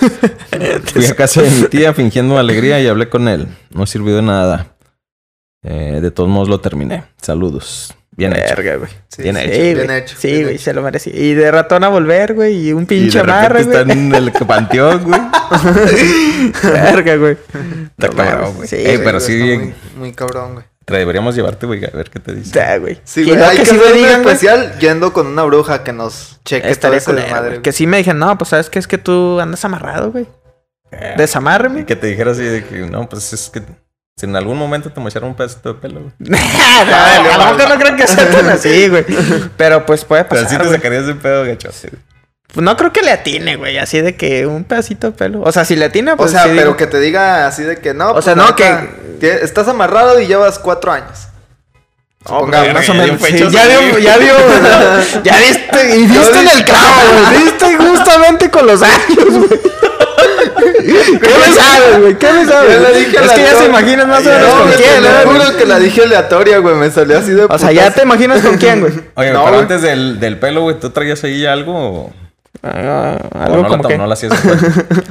Fui 0.93 1.07
a 1.07 1.15
casa 1.17 1.43
de 1.43 1.51
mi 1.51 1.63
tía 1.65 1.95
fingiendo 1.95 2.39
alegría 2.39 2.81
y 2.81 2.87
hablé 2.87 3.09
con 3.09 3.29
él. 3.29 3.49
No 3.71 3.87
sirvió 3.87 4.17
de 4.17 4.23
nada. 4.23 4.77
Eh, 5.63 6.01
de 6.03 6.11
todos 6.11 6.29
modos 6.29 6.49
lo 6.49 6.61
terminé. 6.61 7.05
Saludos. 7.21 7.95
Bien 8.17 8.33
hecho. 8.35 8.55
Verga, 8.57 8.77
güey. 8.77 8.91
Sí, 9.09 9.23
Bien 9.23 9.37
sí, 9.37 9.43
hecho. 9.43 9.55
Sí, 9.55 9.61
bien 9.63 9.87
güey. 9.87 9.99
hecho. 9.99 10.17
Sí, 10.19 10.29
bien 10.29 10.43
güey, 10.43 10.55
hecho. 10.57 10.65
se 10.65 10.75
lo 10.75 10.83
merecía. 10.83 11.13
Y 11.17 11.33
de 11.35 11.51
ratón 11.51 11.85
a 11.85 11.89
volver, 11.89 12.35
güey. 12.35 12.69
Y 12.69 12.73
un 12.75 12.85
pinche 12.85 13.21
amarre, 13.21 13.61
está 13.63 13.85
güey. 13.85 13.97
en 13.99 14.15
el 14.15 14.33
panteón, 14.47 15.05
güey. 15.05 15.21
Verga, 16.63 17.17
güey. 17.17 17.37
Está 17.99 18.37
No 18.37 18.53
güey. 18.53 18.69
Sí, 18.69 18.77
Ey, 18.77 18.83
güey, 18.85 19.05
pero 19.05 19.19
Está 19.19 19.31
sí, 19.31 19.39
Muy, 19.43 19.75
muy 19.97 20.13
cabrón, 20.13 20.55
güey. 20.55 20.65
Te 20.91 20.99
deberíamos 20.99 21.35
llevarte, 21.35 21.67
güey, 21.67 21.85
a 21.85 21.91
ver 21.91 22.11
qué 22.11 22.19
te 22.19 22.35
dice. 22.35 22.51
Ya, 22.53 22.77
güey. 22.79 23.01
Sí, 23.05 23.25
güey. 23.25 23.41
Hay 23.41 23.57
que 23.59 23.67
sí 23.67 23.73
me 23.75 23.79
hacer 23.81 23.93
un 23.93 23.99
digan, 23.99 24.23
güey, 24.23 24.35
especial 24.35 24.79
yendo 24.81 25.13
con 25.13 25.27
una 25.29 25.45
bruja 25.45 25.85
que 25.85 25.93
nos 25.93 26.41
cheque 26.45 26.63
todo 26.63 26.73
Estaría 26.73 26.99
ese 26.99 27.13
güey. 27.13 27.25
güey. 27.29 27.63
Que 27.63 27.73
sí 27.73 27.87
me 27.87 27.99
dijeron, 27.99 28.19
no, 28.19 28.37
pues 28.37 28.49
sabes 28.51 28.69
que 28.71 28.79
es 28.79 28.87
que 28.87 28.99
tú 28.99 29.39
andas 29.41 29.65
amarrado, 29.65 30.11
güey. 30.13 30.27
Eh, 30.91 31.15
Desamárreme. 31.17 31.87
Que 31.87 31.97
te 31.97 32.09
dijera 32.09 32.33
así 32.33 32.43
de 32.43 32.65
que, 32.65 32.79
no, 32.81 33.09
pues 33.09 33.33
es 33.33 33.49
que 33.51 33.63
si 34.17 34.27
en 34.27 34.35
algún 34.37 34.59
momento 34.59 34.91
te 34.93 35.01
mocharon 35.01 35.31
un 35.31 35.37
pedacito 35.37 35.73
de 35.73 35.81
pelo, 35.81 36.01
güey. 36.01 36.13
no, 36.19 36.37
a 36.37 37.39
lo 37.51 37.57
mejor 37.57 37.69
no 37.71 37.79
creo 37.83 37.97
que 37.97 38.07
sea 38.07 38.29
tan 38.29 38.49
así, 38.49 38.89
güey. 38.89 39.05
Pero 39.57 39.87
pues 39.87 40.05
puede 40.05 40.25
Pero 40.25 40.43
pasar. 40.43 40.61
sí 40.61 40.69
te 40.69 40.75
sacarías 40.75 41.07
de 41.07 41.15
pedo, 41.15 41.45
gachote, 41.45 41.89
güey. 41.91 42.03
Pues 42.53 42.65
no 42.65 42.77
creo 42.77 42.93
que 42.93 43.03
le 43.03 43.13
atine, 43.13 43.57
güey. 43.57 43.79
Así 43.79 44.01
de 44.01 44.17
que 44.17 44.47
un 44.47 44.65
pedacito 44.65 45.09
de 45.09 45.13
pelo. 45.17 45.41
O 45.43 45.53
sea, 45.53 45.65
si 45.65 45.77
le 45.77 45.85
atine, 45.85 46.13
O 46.13 46.17
pues. 46.17 46.33
sea, 46.33 46.43
sí 46.45 46.49
pero 46.51 46.63
digo- 46.71 46.77
que 46.77 46.87
te 46.87 46.99
diga 47.01 47.47
así 47.47 47.63
de 47.63 47.77
que 47.79 47.95
no. 47.95 48.11
O 48.13 48.23
sea, 48.23 48.35
pues, 48.35 48.45
no, 48.47 48.51
neta, 48.51 48.87
tie- 49.21 49.43
Estás 49.43 49.69
amarrado 49.69 50.21
y 50.21 50.27
llevas 50.27 50.59
cuatro 50.59 50.91
años. 50.93 51.29
Oh, 52.27 52.47
más 52.47 52.53
ya 52.53 52.61
o 52.61 52.65
dio 52.65 52.95
menos, 52.95 53.23
sí. 53.23 53.39
ya 53.51 53.67
dio, 53.67 53.99
ya 53.99 54.19
dio, 54.19 54.35
ya 55.25 55.39
diste, 55.39 55.97
y 55.97 56.07
diste 56.07 56.39
en 56.41 56.49
el 56.49 56.65
clavo, 56.65 57.01
güey. 57.31 57.45
Diste 57.45 57.77
justamente 57.77 58.51
con 58.51 58.67
los 58.67 58.83
años, 58.83 59.17
güey. 59.31 59.49
¿Qué 61.21 61.29
me 61.29 61.55
sabes, 61.55 62.01
güey? 62.01 62.19
¿Qué 62.19 62.33
me 62.33 62.45
sabes? 62.47 62.75
Yo 62.75 62.81
le 62.89 62.99
dije 62.99 63.17
es 63.25 63.33
que 63.33 63.43
ya 63.43 63.55
se 63.57 63.65
imaginas 63.67 64.07
más 64.07 64.21
o 64.27 64.29
menos 64.31 64.49
No, 64.55 64.63
con 64.63 64.73
quién, 64.73 65.03
¿no? 65.03 65.31
juro 65.33 65.57
que 65.57 65.65
la 65.67 65.79
dije 65.79 66.03
aleatoria, 66.03 66.59
güey. 66.59 66.75
Me 66.75 66.91
salió 66.91 67.19
así 67.19 67.31
de 67.33 67.45
O 67.45 67.59
sea, 67.59 67.73
ya 67.73 67.91
te 67.91 68.03
imaginas 68.03 68.43
con 68.43 68.57
quién, 68.59 68.81
güey. 68.81 68.93
Oye, 69.15 69.33
No, 69.33 69.45
pero 69.45 69.59
antes 69.61 69.81
del, 69.83 70.21
del 70.21 70.39
pelo, 70.39 70.63
güey, 70.63 70.79
¿tú 70.79 70.91
traías 70.91 71.23
ahí 71.25 71.47
algo 71.47 71.73
o, 71.75 72.13
Ah, 72.63 73.19
o 73.35 73.39
algo 73.39 73.63
no, 73.63 73.69
como 73.69 73.83
la, 73.83 73.89
que... 73.89 73.99
no 73.99 74.07
la 74.07 74.15
hacías 74.15 74.33
después? 74.33 74.61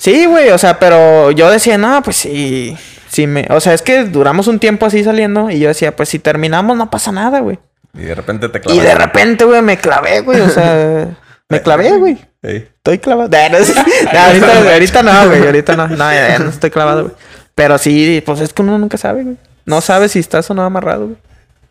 Sí, 0.00 0.24
güey, 0.24 0.48
o 0.48 0.56
sea, 0.56 0.78
pero 0.78 1.30
yo 1.30 1.50
decía, 1.50 1.76
no, 1.76 2.02
pues 2.02 2.16
sí, 2.16 2.74
sí 3.10 3.26
me... 3.26 3.46
O 3.50 3.60
sea, 3.60 3.74
es 3.74 3.82
que 3.82 4.04
duramos 4.04 4.46
un 4.46 4.58
tiempo 4.58 4.86
así 4.86 5.04
saliendo 5.04 5.50
y 5.50 5.58
yo 5.58 5.68
decía, 5.68 5.94
pues 5.94 6.08
si 6.08 6.18
terminamos 6.18 6.74
no 6.74 6.88
pasa 6.88 7.12
nada, 7.12 7.40
güey. 7.40 7.58
Y 7.92 8.04
de 8.04 8.14
repente 8.14 8.48
te 8.48 8.58
Y 8.58 8.60
clavas. 8.62 8.82
de 8.82 8.94
repente, 8.94 9.44
güey, 9.44 9.60
me 9.60 9.76
clavé, 9.76 10.20
güey, 10.22 10.40
o 10.40 10.48
sea, 10.48 11.08
me 11.50 11.60
clavé, 11.60 11.90
güey. 11.98 12.16
Ey. 12.42 12.66
Estoy 12.78 12.98
clavado. 12.98 13.28
No, 14.12 14.18
ahorita, 14.18 14.72
ahorita 14.72 15.02
no, 15.02 15.26
güey. 15.28 15.44
Ahorita 15.44 15.76
no. 15.76 15.86
No, 15.88 16.10
ya, 16.10 16.28
ya 16.28 16.38
no 16.38 16.48
estoy 16.48 16.70
clavado, 16.70 17.02
güey. 17.02 17.14
Pero 17.54 17.76
sí, 17.76 18.22
pues 18.24 18.40
es 18.40 18.54
que 18.54 18.62
uno 18.62 18.78
nunca 18.78 18.96
sabe, 18.96 19.22
güey. 19.24 19.36
No 19.66 19.82
sabe 19.82 20.08
si 20.08 20.18
estás 20.18 20.50
o 20.50 20.54
no 20.54 20.62
amarrado, 20.62 21.08
güey. 21.08 21.16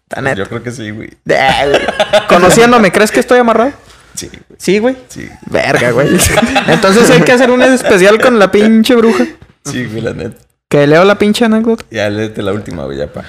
Pues 0.07 0.36
yo 0.36 0.45
creo 0.47 0.61
que 0.61 0.70
sí, 0.70 0.91
güey. 0.91 1.09
Conociéndome, 2.28 2.91
¿crees 2.91 3.09
que 3.11 3.20
estoy 3.20 3.39
amarrado? 3.39 3.72
Sí, 4.20 4.28
güey. 4.28 4.43
Sí, 4.57 4.80
güey. 4.80 4.97
Sí. 5.07 5.30
Verga, 5.49 5.91
güey. 5.91 6.09
Entonces 6.67 7.09
hay 7.09 7.22
que 7.22 7.32
hacer 7.32 7.49
un 7.51 7.61
especial 7.61 8.20
con 8.20 8.38
la 8.38 8.51
pinche 8.51 8.95
bruja. 8.95 9.26
Sí, 9.63 9.86
güey, 9.86 10.01
la 10.01 10.13
neta. 10.13 10.36
Que 10.67 10.86
leo 10.88 11.05
la 11.05 11.15
pinche 11.17 11.45
anécdota. 11.45 11.86
Ya 11.89 12.09
léete 12.09 12.41
la 12.41 12.51
última, 12.51 12.84
güey, 12.84 12.97
ya 12.97 13.07
pa. 13.07 13.24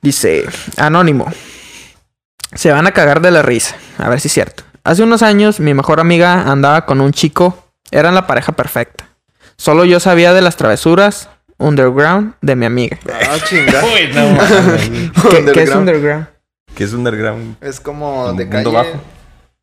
Dice, 0.00 0.44
anónimo. 0.76 1.30
Se 2.54 2.72
van 2.72 2.86
a 2.86 2.92
cagar 2.92 3.20
de 3.20 3.30
la 3.30 3.42
risa. 3.42 3.76
A 3.98 4.08
ver 4.08 4.20
si 4.20 4.28
es 4.28 4.34
cierto. 4.34 4.62
Hace 4.84 5.02
unos 5.02 5.22
años 5.22 5.60
mi 5.60 5.74
mejor 5.74 6.00
amiga 6.00 6.50
andaba 6.50 6.86
con 6.86 7.00
un 7.00 7.12
chico. 7.12 7.66
Eran 7.90 8.14
la 8.14 8.26
pareja 8.26 8.52
perfecta. 8.52 9.08
Solo 9.56 9.84
yo 9.84 10.00
sabía 10.00 10.32
de 10.32 10.40
las 10.42 10.56
travesuras 10.56 11.28
underground 11.58 12.34
de 12.40 12.56
mi 12.56 12.66
amiga. 12.66 12.98
Ah, 13.12 13.36
chinga. 13.44 13.82
Uy, 13.94 14.12
no. 14.14 15.30
¿Qué, 15.30 15.44
qué 15.52 15.62
es 15.62 15.70
Underground. 15.70 16.26
¿Qué 16.74 16.84
es 16.84 16.92
underground? 16.92 17.56
Es 17.60 17.78
como 17.80 18.32
de 18.32 18.48
calle. 18.48 18.70
bajo. 18.70 19.00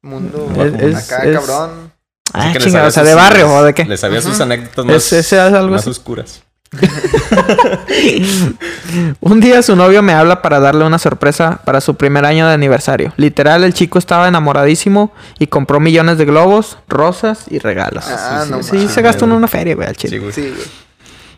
Mundo 0.02 0.48
Es- 0.52 0.58
bajo. 0.74 0.86
es- 0.88 1.12
Acá, 1.12 1.24
es- 1.26 1.40
cabrón. 1.40 1.92
Ah, 2.34 2.44
Así 2.44 2.54
que 2.54 2.60
le 2.60 2.66
chinga, 2.66 2.78
sabía 2.80 2.88
o 2.88 2.92
sea, 2.92 3.04
de 3.04 3.14
barrio 3.14 3.54
o 3.54 3.64
de 3.64 3.74
qué. 3.74 3.86
Le 3.86 3.98
sabía 3.98 4.22
sus 4.22 4.40
anécdotas 4.40 4.86
Es- 4.86 4.92
más, 4.92 5.14
ese 5.14 5.48
es 5.48 5.54
algo 5.54 5.76
más 5.76 5.86
oscuras. 5.88 6.44
Un 9.20 9.40
día 9.42 9.62
su 9.62 9.76
novio 9.76 10.02
me 10.02 10.14
habla 10.14 10.42
para 10.42 10.60
darle 10.60 10.86
una 10.86 11.00
sorpresa 11.00 11.60
para 11.66 11.82
su 11.82 11.96
primer 11.96 12.26
año 12.26 12.48
de 12.48 12.54
aniversario. 12.54 13.14
Literal, 13.18 13.64
el 13.64 13.74
chico 13.74 14.00
estaba 14.00 14.28
enamoradísimo 14.28 15.12
y 15.40 15.48
compró 15.48 15.80
millones 15.80 16.18
de 16.18 16.26
globos, 16.26 16.78
rosas 16.88 17.46
y 17.50 17.60
regalos. 17.60 18.06
Ah, 18.08 18.44
sí, 18.46 18.52
no 18.52 18.64
sí, 18.64 18.88
se 18.88 19.02
gastó 19.02 19.26
en 19.26 19.34
una 19.34 19.48
feria, 19.48 19.76
güey, 19.76 19.88
al 19.88 19.96
chile. 19.98 20.18
Sí, 20.18 20.20
güey. 20.20 20.32
Sí, 20.34 20.42
güey. 20.56 20.68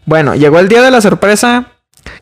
Bueno, 0.06 0.36
llegó 0.36 0.60
el 0.60 0.68
día 0.68 0.82
de 0.82 0.92
la 0.92 1.02
sorpresa. 1.02 1.66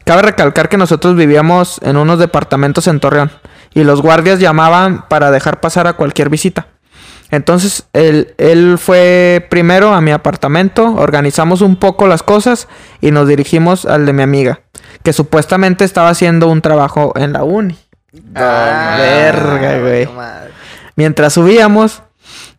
Cabe 0.06 0.22
recalcar 0.22 0.70
que 0.70 0.78
nosotros 0.78 1.16
vivíamos 1.16 1.80
en 1.84 1.98
unos 1.98 2.20
departamentos 2.20 2.88
en 2.88 3.00
Torreón 3.00 3.32
y 3.74 3.84
los 3.84 4.02
guardias 4.02 4.40
llamaban 4.40 5.06
para 5.08 5.32
dejar 5.32 5.60
pasar 5.60 5.88
a 5.88 5.94
cualquier 5.94 6.30
visita. 6.30 6.68
Entonces 7.30 7.86
él, 7.94 8.34
él 8.38 8.78
fue 8.78 9.48
primero 9.50 9.94
a 9.94 10.02
mi 10.02 10.12
apartamento, 10.12 10.96
organizamos 10.96 11.62
un 11.62 11.78
poco 11.78 12.08
las 12.08 12.24
cosas 12.24 12.68
y 13.00 13.12
nos 13.12 13.28
dirigimos 13.28 13.86
al 13.86 14.06
de 14.06 14.14
mi 14.14 14.22
amiga, 14.22 14.62
que 15.02 15.14
supuestamente 15.14 15.86
estaba 15.86 16.10
haciendo 16.10 16.48
un 16.48 16.62
trabajo 16.62 17.14
en 17.16 17.32
la 17.32 17.44
uni. 17.44 17.78
Ah, 18.36 18.98
verga, 19.00 19.80
güey. 19.80 20.10
Mientras 20.98 21.34
subíamos, 21.34 22.04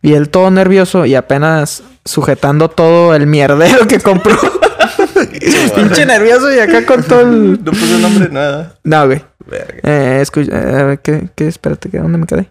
y 0.03 0.13
él 0.13 0.29
todo 0.29 0.51
nervioso 0.51 1.05
y 1.05 1.15
apenas 1.15 1.81
sujetando 2.05 2.69
todo 2.69 3.15
el 3.15 3.25
mierdero 3.25 3.87
que 3.87 3.99
compró. 3.99 4.37
Pinche 5.75 6.05
nervioso 6.05 6.53
y 6.53 6.59
acá 6.59 6.85
con 6.85 7.01
todo 7.03 7.21
el... 7.21 7.59
No 7.63 7.71
puse 7.71 7.99
nombre 7.99 8.29
nada. 8.29 8.75
No, 8.83 9.05
güey. 9.05 9.23
Verga. 9.45 9.79
Eh, 9.83 10.19
escucha, 10.21 10.51
eh, 10.51 10.75
a 10.79 10.83
ver, 10.83 10.99
¿qué, 10.99 11.29
qué? 11.35 11.47
Espérate, 11.47 11.89
¿qué? 11.89 11.99
¿dónde 11.99 12.17
me 12.17 12.25
quedé? 12.25 12.49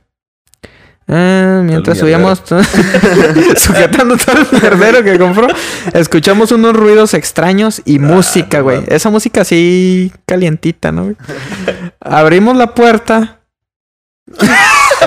Eh, 1.08 1.60
mientras 1.64 1.98
subíamos 1.98 2.42
sujetando 3.56 4.16
todo 4.16 4.36
el 4.38 4.60
mierdero 4.60 5.02
que 5.02 5.18
compró, 5.18 5.48
escuchamos 5.92 6.52
unos 6.52 6.74
ruidos 6.74 7.14
extraños 7.14 7.82
y 7.84 7.98
música, 7.98 8.58
no 8.58 8.64
güey. 8.64 8.76
mames. 8.76 8.92
Esa 8.92 9.10
música 9.10 9.40
así 9.42 10.12
calientita, 10.26 10.92
¿no? 10.92 11.14
Abrimos 12.00 12.56
la 12.56 12.74
puerta. 12.74 13.40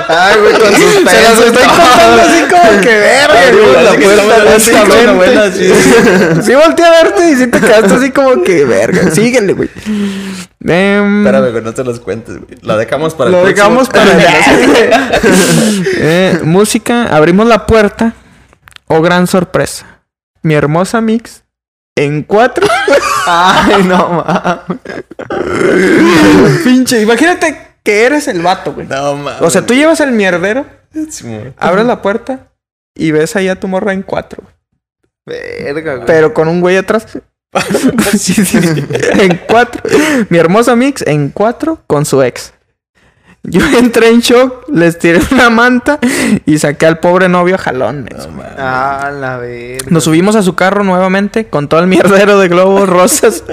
Ay, 0.08 0.40
güey, 0.40 0.54
con 0.54 0.74
sus 0.76 0.94
Se 0.94 1.22
las 1.22 1.40
estoy 1.40 1.64
contando 1.66 2.22
así 2.22 2.42
como 2.50 2.82
que 2.82 2.98
verga, 2.98 3.52
güey. 3.52 3.66
novela, 5.08 5.50
güey. 5.50 6.42
Sí 6.44 6.54
volteé 6.56 6.86
a 6.86 6.92
verte 7.04 7.32
y 7.32 7.36
sí 7.36 7.48
te 7.48 7.60
quedaste 7.60 7.94
así 7.94 8.12
como 8.12 8.44
que 8.44 8.66
verga. 8.66 9.12
Síguele, 9.12 9.54
güey. 9.54 9.70
Em, 10.68 11.20
Espérame, 11.26 11.52
güey, 11.52 11.64
no 11.64 11.74
te 11.74 11.84
los 11.84 12.00
cuentes, 12.00 12.38
güey. 12.38 12.58
La 12.62 12.78
dejamos 12.78 13.14
para 13.14 13.30
el 13.30 13.36
lo 13.36 13.42
próximo. 13.44 13.64
dejamos 13.70 13.90
para 13.90 14.06
Eh, 15.98 16.40
música, 16.44 17.04
abrimos 17.16 17.48
la 17.48 17.66
puerta. 17.66 18.14
Oh, 18.88 19.02
gran 19.02 19.28
sorpresa. 19.28 19.86
Mi 20.42 20.54
hermosa 20.54 21.02
mix 21.02 21.44
en 21.96 22.24
cuatro. 22.24 22.68
Ay, 23.28 23.84
no 23.84 24.24
mames. 24.26 24.80
Pinche, 26.64 27.02
imagínate 27.02 27.65
que 27.86 28.04
eres 28.04 28.28
el 28.28 28.42
vato, 28.42 28.74
güey. 28.74 28.88
No, 28.88 29.16
mames. 29.16 29.42
O 29.42 29.50
sea, 29.50 29.66
tú 29.66 29.74
llevas 29.74 30.00
el 30.02 30.12
mierdero, 30.12 30.66
abres 31.58 31.86
la 31.86 32.02
puerta 32.02 32.52
y 32.96 33.12
ves 33.12 33.36
ahí 33.36 33.48
a 33.48 33.60
tu 33.60 33.68
morra 33.68 33.94
en 33.94 34.02
cuatro. 34.02 34.44
Verga, 35.26 35.96
güey. 35.96 36.08
Pero 36.08 36.34
con 36.34 36.50
un 36.50 36.60
güey 36.60 36.76
atrás. 36.76 37.08
Sí, 38.12 38.34
sí, 38.34 38.44
sí. 38.44 38.86
en 39.14 39.40
cuatro. 39.48 39.82
Mi 40.28 40.38
hermosa 40.38 40.76
mix 40.76 41.02
en 41.08 41.30
cuatro 41.30 41.80
con 41.88 42.06
su 42.06 42.22
ex. 42.22 42.54
Yo 43.44 43.62
entré 43.78 44.10
en 44.10 44.20
shock, 44.20 44.68
les 44.70 45.00
tiré 45.00 45.22
una 45.32 45.50
manta 45.50 46.00
y 46.46 46.58
saqué 46.58 46.86
al 46.86 47.00
pobre 47.00 47.30
novio 47.30 47.56
a 47.56 47.58
jalones. 47.58 48.18
No, 48.18 48.34
mames. 48.34 48.52
Ah, 48.58 49.12
la 49.14 49.38
verga. 49.38 49.88
Nos 49.90 50.04
subimos 50.04 50.36
a 50.36 50.44
su 50.44 50.56
carro 50.56 50.84
nuevamente 50.84 51.48
con 51.48 51.70
todo 51.70 51.80
el 51.80 51.88
mierdero 51.88 52.40
de 52.40 52.50
globos 52.50 52.90
rosas 52.90 53.44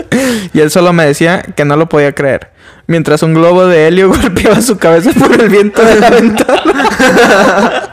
y 0.52 0.58
él 0.58 0.70
solo 0.72 0.92
me 0.92 1.06
decía 1.06 1.42
que 1.42 1.64
no 1.64 1.76
lo 1.76 1.88
podía 1.88 2.12
creer. 2.12 2.51
Mientras 2.86 3.22
un 3.22 3.34
globo 3.34 3.66
de 3.66 3.86
helio 3.86 4.08
golpeaba 4.22 4.60
su 4.60 4.78
cabeza 4.78 5.12
por 5.12 5.32
el 5.40 5.48
viento 5.48 5.84
de 5.84 6.00
la 6.00 6.10
ventana. 6.10 7.92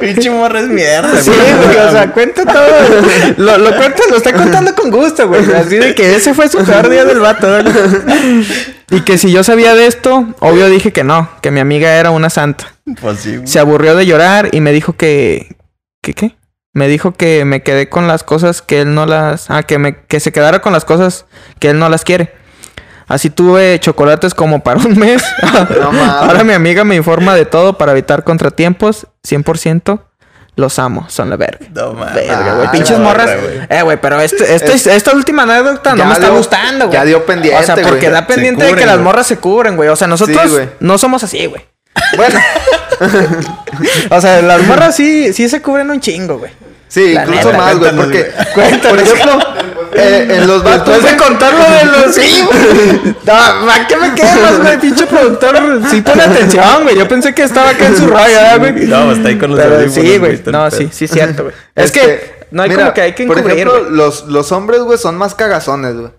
Pinche 0.00 0.30
morra 0.30 0.60
es 0.60 0.68
mierda, 0.68 1.20
Sí, 1.20 1.30
güey, 1.30 1.76
o 1.76 1.90
sea, 1.90 2.12
cuenta 2.12 2.44
todo. 2.44 2.66
Lo, 3.36 3.58
lo 3.58 3.76
cuenta, 3.76 4.02
lo 4.10 4.16
está 4.16 4.32
contando 4.32 4.74
con 4.74 4.90
gusto, 4.90 5.28
güey. 5.28 5.50
Así 5.52 5.76
de 5.76 5.94
que 5.94 6.14
ese 6.16 6.34
fue 6.34 6.48
su 6.48 6.58
peor 6.64 6.88
día 6.88 7.04
del 7.04 7.20
vato. 7.20 7.48
Y 8.90 9.00
que 9.02 9.16
si 9.18 9.32
yo 9.32 9.42
sabía 9.44 9.74
de 9.74 9.86
esto, 9.86 10.26
obvio 10.40 10.68
dije 10.68 10.92
que 10.92 11.04
no, 11.04 11.30
que 11.40 11.50
mi 11.50 11.60
amiga 11.60 11.94
era 11.94 12.10
una 12.10 12.30
santa. 12.30 12.74
Pues 13.00 13.20
sí, 13.20 13.36
güey. 13.36 13.46
Se 13.46 13.58
aburrió 13.58 13.94
de 13.96 14.06
llorar 14.06 14.50
y 14.52 14.60
me 14.60 14.72
dijo 14.72 14.94
que... 14.94 15.56
¿Qué 16.02 16.14
qué? 16.14 16.36
Me 16.74 16.88
dijo 16.88 17.12
que 17.12 17.44
me 17.44 17.62
quedé 17.62 17.88
con 17.88 18.08
las 18.08 18.24
cosas 18.24 18.60
que 18.60 18.80
él 18.82 18.94
no 18.94 19.06
las... 19.06 19.50
Ah, 19.50 19.62
que, 19.62 19.78
me, 19.78 19.96
que 20.04 20.20
se 20.20 20.32
quedara 20.32 20.60
con 20.60 20.72
las 20.72 20.84
cosas 20.84 21.26
que 21.58 21.70
él 21.70 21.78
no 21.78 21.88
las 21.88 22.04
quiere. 22.04 22.32
Así 23.12 23.28
tuve 23.28 23.78
chocolates 23.78 24.32
como 24.34 24.62
para 24.62 24.78
un 24.80 24.98
mes. 24.98 25.22
No 25.80 25.92
mames. 25.92 26.08
Ahora 26.08 26.44
mi 26.44 26.54
amiga 26.54 26.82
me 26.82 26.96
informa 26.96 27.34
de 27.34 27.44
todo 27.44 27.76
para 27.76 27.92
evitar 27.92 28.24
contratiempos. 28.24 29.06
100%. 29.28 30.00
Los 30.56 30.78
amo, 30.78 31.06
son 31.08 31.28
la 31.30 31.36
verga. 31.36 31.66
No 31.74 31.92
mames. 31.92 32.14
Verga, 32.14 32.54
güey. 32.54 32.66
Ah, 32.66 32.70
Pinches 32.72 32.98
morras. 32.98 33.30
Eh, 33.68 33.82
güey, 33.82 33.98
pero 34.00 34.20
este, 34.20 34.54
este- 34.54 34.94
esta 34.96 35.12
última 35.14 35.42
anécdota 35.44 35.94
no 35.94 36.04
me 36.06 36.12
está 36.12 36.26
dio- 36.28 36.36
gustando, 36.36 36.86
güey. 36.86 36.98
ya 36.98 37.04
dio 37.04 37.24
pendiente, 37.26 37.58
O 37.58 37.62
sea, 37.64 37.76
porque 37.76 38.08
da 38.10 38.26
pendiente 38.26 38.64
de 38.64 38.74
que 38.74 38.86
las 38.86 38.98
morras 38.98 39.26
se 39.26 39.36
cubren, 39.38 39.76
güey. 39.76 39.88
O 39.90 39.96
sea, 39.96 40.06
nosotros 40.08 40.50
no 40.80 40.98
somos 40.98 41.22
así, 41.22 41.46
güey. 41.46 41.66
Bueno, 42.16 42.38
O 44.10 44.20
sea, 44.20 44.42
las 44.42 44.62
morras 44.66 44.94
sí, 44.96 45.32
sí 45.32 45.48
se 45.48 45.60
cubren 45.62 45.90
un 45.90 46.00
chingo, 46.00 46.38
güey. 46.38 46.52
sí, 46.88 47.12
La 47.14 47.22
incluso 47.24 47.46
neta, 47.52 47.58
más, 47.58 47.78
güey. 47.78 47.90
cuéntanos, 47.92 48.04
Porque, 48.04 48.32
güey. 48.54 48.80
por 48.80 48.98
ejemplo, 49.00 49.38
eh, 49.94 50.26
en 50.30 50.46
los 50.46 50.62
vatos. 50.62 50.94
Después 50.94 51.12
de 51.12 51.16
contar 51.18 51.52
lo 51.54 51.60
de 51.60 51.84
los... 52.06 52.14
Sí, 52.14 52.42
güey. 52.44 53.14
No, 53.24 53.32
¿a 53.70 53.86
qué 53.86 53.96
me 53.96 54.14
quemas, 54.14 54.58
güey? 54.62 54.80
Pinche 54.80 55.06
productor. 55.06 55.56
Sí 55.90 56.00
pone 56.00 56.22
atención, 56.22 56.82
güey. 56.82 56.96
Yo 56.96 57.06
pensé 57.08 57.34
que 57.34 57.42
estaba 57.42 57.70
acá 57.70 57.86
en 57.86 57.96
su 57.96 58.06
raya, 58.06 58.56
güey. 58.58 58.72
No, 58.86 59.12
está 59.12 59.28
ahí 59.28 59.38
con 59.38 59.50
los 59.50 59.60
Pero 59.60 59.88
sí, 59.90 60.18
güey. 60.18 60.40
No, 60.46 60.68
pedo. 60.68 60.70
sí, 60.70 60.88
sí, 60.92 61.08
cierto, 61.08 61.44
güey. 61.44 61.54
Es 61.74 61.90
que 61.92 62.46
no 62.50 62.62
hay 62.62 62.68
mira, 62.70 62.82
como 62.82 62.94
que 62.94 63.00
hay 63.02 63.14
que 63.14 63.26
Por 63.26 63.38
encubrir, 63.38 63.58
ejemplo, 63.58 63.80
güey. 63.84 63.94
los, 63.96 64.26
los 64.26 64.52
hombres, 64.52 64.80
güey, 64.82 64.98
son 64.98 65.16
más 65.16 65.34
cagazones, 65.34 65.96
güey. 65.96 66.10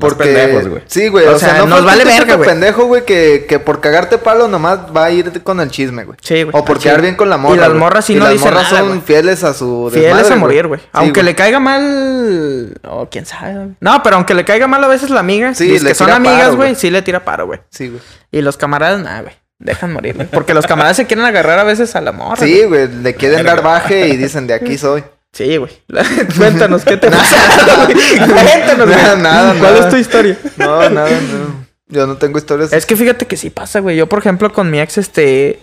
Pendejos, 0.00 0.68
güey. 0.68 0.82
Sí, 0.86 1.08
güey. 1.08 1.26
O 1.26 1.34
O, 1.36 1.38
sea, 1.38 1.58
no 1.58 1.66
nos 1.66 1.84
vale 1.84 2.04
verga, 2.04 2.36
güey. 2.36 2.48
pendejo, 2.48 2.86
güey, 2.86 3.04
que, 3.04 3.46
que 3.48 3.58
por 3.58 3.80
cagarte 3.80 4.18
palo 4.18 4.48
nomás 4.48 4.78
va 4.96 5.04
a 5.04 5.10
ir 5.10 5.42
con 5.42 5.60
el 5.60 5.70
chisme, 5.70 6.04
güey. 6.04 6.18
Sí, 6.22 6.42
güey. 6.42 6.56
O 6.56 6.64
por 6.64 6.78
quedar 6.78 7.00
bien 7.02 7.14
con 7.16 7.30
la 7.30 7.36
morra. 7.36 7.54
Y 7.54 7.58
las 7.58 7.74
morras 7.74 8.04
sí 8.04 8.14
Y 8.14 8.16
no 8.16 8.24
las 8.24 8.32
dicen 8.32 8.52
morras 8.52 8.72
nada, 8.72 8.86
son 8.86 9.02
fieles 9.02 9.44
a 9.44 9.54
su 9.54 9.90
Fieles 9.92 10.16
desmadre, 10.16 10.34
a 10.34 10.38
morir, 10.38 10.66
güey. 10.66 10.80
Sí, 10.80 10.86
aunque 10.92 11.22
le 11.22 11.34
caiga 11.34 11.60
mal. 11.60 12.74
O 12.88 13.08
quién 13.10 13.26
sabe. 13.26 13.74
No, 13.80 14.02
pero 14.02 14.16
aunque 14.16 14.34
le 14.34 14.44
caiga 14.44 14.66
mal 14.66 14.82
a 14.82 14.88
veces 14.88 15.10
la 15.10 15.20
amiga. 15.20 15.54
Sí, 15.54 15.78
le 15.78 15.90
que 15.90 15.94
son 15.94 16.10
amigas, 16.10 16.54
güey. 16.56 16.74
Sí 16.74 16.90
le 16.90 17.02
tira 17.02 17.24
paro, 17.24 17.46
güey. 17.46 17.60
Sí, 17.70 17.88
güey. 17.88 18.00
Y 18.32 18.42
los 18.42 18.56
camaradas, 18.56 19.00
nada, 19.00 19.22
güey. 19.22 19.34
Dejan 19.58 19.92
morir, 19.92 20.14
güey. 20.16 20.26
Porque 20.28 20.54
los 20.54 20.66
camaradas 20.66 20.96
se 20.96 21.06
quieren 21.06 21.24
agarrar 21.26 21.58
a 21.58 21.64
veces 21.64 21.94
a 21.94 22.00
la 22.00 22.12
morra. 22.12 22.44
Sí, 22.44 22.62
güey. 22.64 22.88
Le 22.88 23.14
quieren 23.14 23.44
dar 23.44 23.62
baje 23.62 24.08
y 24.08 24.16
dicen, 24.16 24.46
de 24.46 24.54
aquí 24.54 24.78
soy. 24.78 25.04
Sí, 25.32 25.56
güey. 25.56 25.70
Cuéntanos, 26.36 26.84
¿qué 26.84 26.96
te 26.96 27.08
pasa? 27.10 27.36
Cuéntanos, 27.86 28.86
güey. 28.86 28.96
Nada, 29.02 29.16
nada, 29.16 29.54
¿Cuál 29.58 29.72
nada. 29.74 29.84
es 29.84 29.88
tu 29.90 29.96
historia? 29.96 30.36
No, 30.56 30.90
nada, 30.90 31.08
no. 31.10 31.66
Yo 31.88 32.06
no 32.06 32.16
tengo 32.16 32.38
historias. 32.38 32.72
Es 32.72 32.86
que 32.86 32.96
fíjate 32.96 33.26
que 33.26 33.36
sí 33.36 33.50
pasa, 33.50 33.80
güey. 33.80 33.96
Yo, 33.96 34.08
por 34.08 34.18
ejemplo, 34.20 34.52
con 34.52 34.70
mi 34.70 34.80
ex, 34.80 34.98
este. 34.98 35.60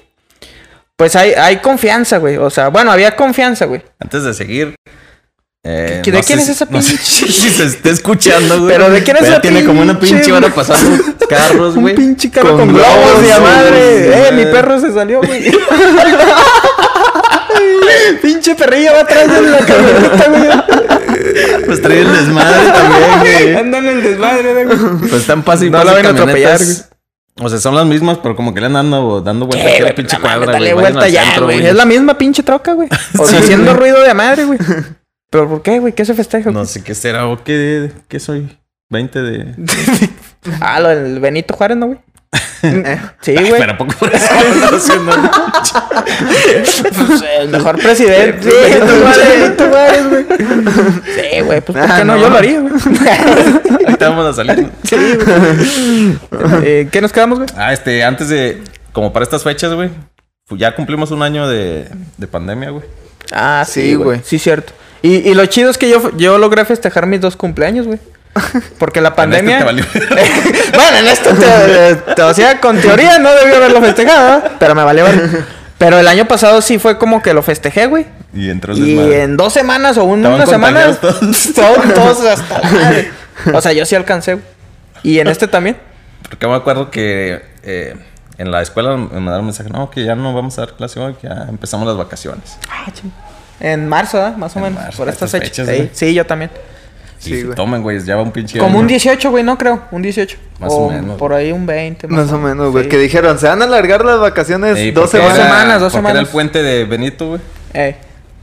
Pues 0.95 1.15
hay, 1.15 1.31
hay 1.33 1.57
confianza, 1.57 2.17
güey. 2.17 2.37
O 2.37 2.49
sea, 2.49 2.69
bueno, 2.69 2.91
había 2.91 3.15
confianza, 3.15 3.65
güey. 3.65 3.81
Antes 3.99 4.23
de 4.23 4.33
seguir. 4.33 4.75
eh, 5.63 6.01
¿De 6.03 6.11
no 6.11 6.21
quién 6.23 6.39
sé 6.39 6.43
es 6.43 6.49
esa 6.49 6.65
no 6.69 6.81
sé 6.81 6.95
pinche? 6.95 7.03
si 7.31 7.49
se 7.49 7.65
está 7.65 7.89
escuchando, 7.91 8.61
güey. 8.61 8.71
Pero 8.75 8.89
¿de 8.89 9.03
quién 9.03 9.15
es 9.17 9.21
Pero 9.23 9.33
esa 9.33 9.41
tiene 9.41 9.63
como 9.63 9.81
una 9.81 9.99
pinche, 9.99 10.31
hora 10.31 10.47
güey? 10.49 10.53
pasando 10.53 11.03
carros, 11.29 11.75
Un 11.75 11.81
güey. 11.83 11.95
pinche 11.95 12.31
carro 12.31 12.49
con, 12.57 12.57
Con 12.59 12.73
globos 12.73 12.95
globos, 12.95 13.25
y 13.27 13.31
a 13.31 13.39
madre. 13.39 14.07
güey. 14.07 14.27
Eh, 14.27 14.31
mi 14.33 14.45
perro 14.51 14.79
se 14.81 14.91
salió, 14.93 15.21
güey. 15.21 15.51
pinche 18.21 18.55
perrillo 18.55 18.91
va 18.93 19.01
atrás 19.01 19.27
de 19.31 19.41
la 19.41 19.57
camioneta, 19.59 20.29
güey. 20.29 21.65
Pues 21.65 21.81
trae 21.81 22.01
el 22.01 22.11
desmadre 22.11 22.71
también, 22.71 23.19
güey. 23.19 23.55
Anda 23.55 23.77
en 23.79 23.87
el 23.87 24.03
desmadre, 24.03 24.65
güey. 24.65 24.77
Pues 24.99 25.13
están 25.13 25.43
fácil, 25.43 25.71
No 25.71 25.83
la 25.83 25.93
van 25.93 26.05
a 26.05 26.09
atropellar. 26.09 26.59
O 27.39 27.49
sea, 27.49 27.59
son 27.59 27.75
las 27.75 27.85
mismas, 27.85 28.17
pero 28.23 28.35
como 28.35 28.53
que 28.53 28.59
le 28.61 28.65
andan 28.65 28.89
dando, 28.89 29.21
dando 29.21 29.45
vuelta 29.45 29.67
aquí 29.69 29.81
a 29.81 29.85
la 29.85 29.95
pinche 29.95 30.19
cuadra, 30.19 30.51
Dale 30.51 30.73
güey. 30.73 30.85
Vuelta 30.91 31.07
ya, 31.07 31.23
centro, 31.23 31.45
güey. 31.45 31.65
Es 31.65 31.75
la 31.75 31.85
misma 31.85 32.17
pinche 32.17 32.41
troca, 32.41 32.73
güey. 32.73 32.89
O 33.17 33.25
sea, 33.27 33.37
Sí, 33.39 33.43
haciendo 33.45 33.75
güey. 33.75 33.91
ruido 33.91 34.01
de 34.01 34.13
madre, 34.15 34.45
güey. 34.45 34.57
¿Pero 35.29 35.47
por 35.47 35.61
qué, 35.61 35.77
güey? 35.79 35.93
¿Qué 35.93 36.03
se 36.05 36.15
festeja? 36.15 36.49
No 36.49 36.65
sé 36.65 36.83
qué 36.83 36.95
será 36.95 37.27
o 37.27 37.43
qué, 37.43 37.91
qué 38.07 38.19
soy. 38.19 38.57
20 38.89 39.21
de. 39.21 39.55
Ah, 40.61 40.79
lo 40.79 40.87
del 40.87 41.19
Benito 41.19 41.53
Juárez, 41.55 41.75
¿no, 41.77 41.87
güey? 41.87 41.99
Sí, 43.21 43.33
güey. 43.33 43.51
Pero 43.57 43.73
¿a 43.73 43.77
poco 43.77 43.93
por 43.99 44.13
eso 44.13 44.27
andan 44.33 44.75
haciendo? 44.75 45.11
Pues, 46.81 47.23
el 47.39 47.49
mejor 47.49 47.77
presidente. 47.77 48.49
Sí, 48.49 48.79
Juárez, 49.69 50.09
güey. 50.09 50.25
Sí, 51.05 51.41
güey. 51.41 51.61
Pues, 51.61 51.77
¿por 51.77 51.79
Ah, 51.79 51.97
qué 51.99 52.05
no? 52.05 52.15
no. 52.15 52.21
Yo 52.21 52.29
lo 52.29 52.37
haría, 52.37 52.59
güey. 52.59 52.73
Ahorita 53.85 54.09
vamos 54.09 54.25
a 54.27 54.33
salir. 54.33 54.69
Sí, 54.83 54.95
güey. 54.95 56.17
Eh, 56.63 56.89
¿Qué 56.91 57.01
nos 57.01 57.11
quedamos, 57.13 57.39
güey? 57.39 57.49
Ah, 57.55 57.73
este, 57.73 58.03
antes 58.03 58.29
de. 58.29 58.61
Como 58.91 59.13
para 59.13 59.23
estas 59.23 59.43
fechas, 59.43 59.73
güey. 59.73 59.89
fu- 60.45 60.57
Ya 60.57 60.75
cumplimos 60.75 61.11
un 61.11 61.21
año 61.21 61.47
de, 61.47 61.87
de 62.17 62.27
pandemia, 62.27 62.71
güey. 62.71 62.83
Ah, 63.31 63.63
sí, 63.67 63.81
Sí, 63.81 63.93
güey. 63.95 64.05
güey. 64.05 64.21
Sí, 64.23 64.39
cierto. 64.39 64.73
Y, 65.01 65.29
y 65.29 65.33
lo 65.35 65.45
chido 65.45 65.69
es 65.69 65.77
que 65.77 65.89
yo, 65.89 66.11
yo 66.17 66.37
logré 66.39 66.65
festejar 66.65 67.05
mis 67.05 67.21
dos 67.21 67.35
cumpleaños, 67.35 67.85
güey. 67.87 67.99
Porque 68.79 69.01
la 69.01 69.15
pandemia. 69.15 69.59
En 69.59 69.79
este 69.79 69.99
te 69.99 70.13
valió. 70.15 70.31
bueno, 70.73 70.97
en 70.97 71.07
esto 71.07 71.29
te, 71.33 72.13
te- 72.15 72.21
o 72.23 72.33
sea, 72.33 72.59
con 72.59 72.79
teoría 72.79 73.19
no 73.19 73.29
debí 73.33 73.53
haberlo 73.53 73.81
festejado, 73.81 74.43
pero 74.59 74.75
me 74.75 74.83
valió. 74.83 75.05
Pero 75.77 75.99
el 75.99 76.07
año 76.07 76.27
pasado 76.27 76.61
sí 76.61 76.79
fue 76.79 76.97
como 76.97 77.21
que 77.21 77.33
lo 77.33 77.43
festejé, 77.43 77.85
güey. 77.87 78.05
y 78.33 78.49
entró 78.49 78.73
el 78.73 78.79
Y 78.87 79.13
en 79.13 79.37
dos 79.37 79.53
semanas 79.53 79.97
o 79.97 80.03
un- 80.05 80.19
Estaban 80.19 80.35
una 80.41 80.45
semana. 80.47 80.85
contagiados 80.85 81.53
Todos, 81.55 81.93
todos 81.93 82.25
hasta 82.25 82.59
la. 82.71 83.05
O 83.57 83.61
sea, 83.61 83.71
yo 83.73 83.85
sí 83.85 83.95
alcancé, 83.95 84.33
güey. 84.35 84.45
Y 85.03 85.19
en 85.19 85.27
este 85.27 85.47
también. 85.47 85.77
Porque 86.27 86.47
me 86.47 86.55
acuerdo 86.55 86.89
que 86.89 87.41
eh, 87.63 87.95
en 88.39 88.51
la 88.51 88.61
escuela 88.63 88.97
me 88.97 89.07
mandaron 89.19 89.41
un 89.41 89.45
mensaje. 89.45 89.69
No, 89.69 89.89
que 89.91 90.03
ya 90.03 90.15
no 90.15 90.33
vamos 90.33 90.57
a 90.57 90.65
dar 90.65 90.73
clase 90.75 90.99
hoy, 90.99 91.13
que 91.13 91.27
ya 91.27 91.45
empezamos 91.47 91.87
las 91.87 91.95
vacaciones. 91.95 92.57
Ah. 92.69 92.87
En 93.59 93.87
marzo, 93.87 94.17
¿verdad? 94.17 94.35
Más 94.37 94.55
o 94.55 94.59
En 94.59 94.65
menos. 94.65 94.81
marzo, 94.81 94.97
por 94.97 95.09
estas 95.09 95.31
fechas. 95.31 95.49
fechas, 95.49 95.67
Sí, 95.67 95.75
güey. 95.75 95.89
sí, 95.93 96.13
yo 96.13 96.25
también. 96.25 96.49
Sí, 97.19 97.29
y 97.29 97.33
dije, 97.33 97.45
güey. 97.45 97.55
tomen, 97.55 97.81
güey, 97.81 97.99
ya 98.03 98.15
va 98.15 98.21
un 98.21 98.31
pinche. 98.31 98.59
Como 98.59 98.71
año. 98.73 98.79
un 98.81 98.87
18, 98.87 99.31
güey, 99.31 99.43
no 99.43 99.57
creo. 99.57 99.81
Un 99.91 100.01
18. 100.01 100.37
Más 100.59 100.71
o 100.71 100.89
menos. 100.89 101.17
Por 101.17 101.33
ahí 101.33 101.51
un 101.51 101.65
20. 101.65 102.07
Más 102.07 102.31
o 102.31 102.37
menos, 102.37 102.71
güey. 102.71 102.83
Sí. 102.85 102.89
Que 102.89 102.97
dijeron, 102.97 103.37
se 103.39 103.47
van 103.47 103.61
a 103.61 103.65
alargar 103.65 104.03
las 104.05 104.19
vacaciones 104.19 104.77
Ey, 104.77 104.91
dos 104.91 105.09
porque 105.11 105.17
Dos 105.17 105.33
semanas. 105.33 105.39
era- 105.39 105.59
semanas, 105.59 105.81
dos 105.81 105.93
porque 105.93 105.99
Era 106.09 106.09
el 106.19 106.25
semanas. 106.25 106.31
puente 106.31 106.63
de 106.63 106.85
Benito, 106.85 107.27
güey. 107.29 107.41
Eh. 107.73 107.95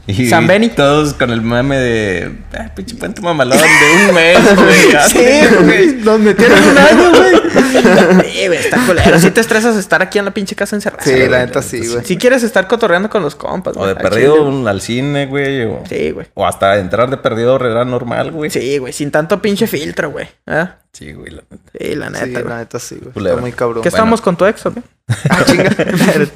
Y 0.07 0.25
San 0.29 0.45
Beni. 0.47 0.69
Todos 0.69 1.13
con 1.13 1.31
el 1.31 1.41
mame 1.41 1.77
de. 1.77 2.31
Ah, 2.57 2.69
pinche 2.75 2.95
puente 2.95 3.21
mamalón 3.21 3.57
de 3.57 4.07
un 4.09 4.13
mes, 4.15 4.55
güey. 4.55 4.91
ya". 4.91 5.07
Sí, 5.09 5.17
güey. 5.63 5.93
Nos 5.95 6.19
metieron 6.19 6.59
un 6.63 6.77
año, 6.77 7.09
güey. 7.11 7.35
Sí, 7.75 8.47
güey, 8.47 8.59
está 8.59 8.85
culero. 8.85 9.19
Si 9.19 9.31
te 9.31 9.41
estresas 9.41 9.75
estar 9.75 10.01
aquí 10.01 10.17
en 10.19 10.25
la 10.25 10.31
pinche 10.31 10.55
casa 10.55 10.75
encerrada. 10.75 11.03
Sí, 11.03 11.11
güey. 11.11 11.29
la 11.29 11.45
neta 11.45 11.61
sí, 11.61 11.85
güey. 11.85 12.05
Si 12.05 12.17
quieres 12.17 12.43
estar 12.43 12.67
cotorreando 12.67 13.09
con 13.09 13.21
los 13.21 13.35
compas, 13.35 13.75
O 13.75 13.79
güey, 13.79 13.93
de 13.93 13.97
al 13.99 14.01
perdido 14.09 14.43
un- 14.45 14.67
al 14.67 14.81
cine, 14.81 15.25
güey. 15.25 15.63
O, 15.65 15.83
Sí, 15.87 16.11
güey. 16.11 16.27
o 16.33 16.45
hasta 16.45 16.77
entrar 16.79 17.09
de 17.09 17.17
perdido 17.17 17.55
a 17.55 17.85
normal, 17.85 18.31
güey. 18.31 18.49
Sí, 18.49 18.77
güey, 18.77 18.93
sin 18.93 19.11
tanto 19.11 19.41
pinche 19.41 19.67
filtro, 19.67 20.09
güey. 20.11 20.27
¿Ah? 20.47 20.75
Sí, 20.93 21.11
güey. 21.13 21.31
la 21.31 21.41
neta. 21.49 21.71
Sí, 21.79 21.95
la 21.95 22.09
neta, 22.09 22.25
Sí, 22.25 22.31
güey. 22.31 22.43
la 22.45 22.57
neta 22.57 22.79
sí, 22.79 22.95
güey. 23.01 23.13
Culero. 23.13 23.35
Está 23.35 23.41
muy 23.41 23.51
cabrón. 23.51 23.81
¿Qué 23.83 23.89
estamos 23.89 24.21
con 24.21 24.35
tu 24.37 24.45
ex 24.45 24.65
o 24.65 24.73
qué? 24.73 24.81
Ah, 25.29 25.43
chinga. 25.45 25.69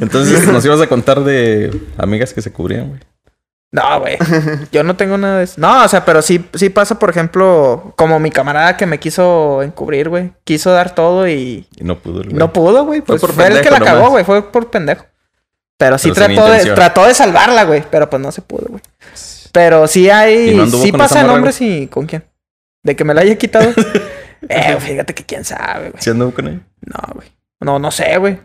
Entonces 0.02 0.48
nos 0.48 0.64
ibas 0.66 0.82
a 0.82 0.88
contar 0.88 1.24
de 1.24 1.72
amigas 1.98 2.34
que 2.34 2.42
se 2.42 2.52
cubrían, 2.52 2.90
güey. 2.90 3.00
No, 3.72 4.00
güey. 4.00 4.18
Yo 4.72 4.84
no 4.84 4.96
tengo 4.96 5.18
nada 5.18 5.38
de 5.38 5.44
eso. 5.44 5.62
No, 5.62 5.84
o 5.84 5.88
sea, 5.88 6.04
pero 6.04 6.22
sí, 6.22 6.44
sí 6.56 6.70
pasa, 6.70 6.98
por 6.98 7.10
ejemplo, 7.10 7.94
como 7.96 8.20
mi 8.20 8.32
camarada 8.32 8.78
que 8.78 8.86
me 8.86 9.00
quiso 9.00 9.62
encubrir, 9.62 10.10
güey. 10.10 10.32
Quiso 10.44 10.72
dar 10.72 10.96
todo 10.96 11.28
y 11.28 11.68
Y 11.76 11.84
no 11.84 12.00
pudo, 12.00 12.24
güey. 12.24 12.34
no 12.34 12.52
pudo, 12.52 12.86
güey. 12.86 13.02
Fue 13.02 13.20
Pues 13.20 13.22
por 13.22 13.34
fue 13.34 13.48
el 13.48 13.62
que 13.62 13.70
la 13.70 13.80
cagó, 13.80 14.10
güey. 14.10 14.26
Fue 14.26 14.52
por 14.52 14.70
pendejo. 14.72 15.06
Pero 15.78 15.98
sí 15.98 16.12
Pero 16.14 16.26
trató 16.26 16.52
de, 16.52 16.66
trató 16.74 17.06
de 17.06 17.14
salvarla, 17.14 17.64
güey. 17.64 17.84
Pero 17.90 18.10
pues 18.10 18.22
no 18.22 18.32
se 18.32 18.42
pudo, 18.42 18.66
güey. 18.68 18.82
Pero 19.52 19.88
sí 19.88 20.10
hay. 20.10 20.50
¿Y 20.50 20.56
no 20.56 20.66
sí 20.66 20.92
con 20.92 21.00
pasa 21.00 21.16
esa 21.16 21.22
en 21.22 21.28
morra, 21.28 21.38
hombres 21.38 21.62
y. 21.62 21.88
¿Con 21.88 22.06
quién? 22.06 22.26
De 22.84 22.96
que 22.96 23.04
me 23.04 23.14
la 23.14 23.22
haya 23.22 23.38
quitado. 23.38 23.72
eh, 24.50 24.78
fíjate 24.80 25.14
que 25.14 25.26
quién 25.26 25.46
sabe, 25.46 25.92
güey. 25.92 26.02
¿Sí 26.02 26.10
anduvo 26.10 26.34
con 26.34 26.48
ella? 26.48 26.60
No, 26.82 27.14
güey. 27.14 27.28
No, 27.62 27.78
no 27.80 27.92
sé, 27.92 28.18
güey. 28.18 28.40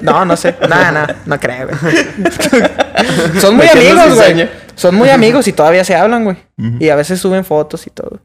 No, 0.00 0.24
no 0.24 0.36
sé. 0.36 0.54
Nada, 0.68 0.92
nada. 0.92 1.16
No 1.26 1.38
creo, 1.40 1.68
güey. 1.68 1.80
Son 3.40 3.56
muy 3.56 3.66
amigos, 3.68 4.14
güey. 4.14 4.48
Son 4.74 4.94
muy 4.94 5.08
amigos 5.10 5.46
y 5.48 5.52
todavía 5.52 5.84
se 5.84 5.94
hablan, 5.94 6.24
güey. 6.24 6.36
Y 6.80 6.88
a 6.90 6.96
veces 6.96 7.20
suben 7.20 7.44
fotos 7.44 7.86
y 7.86 7.90
todo. 7.90 8.20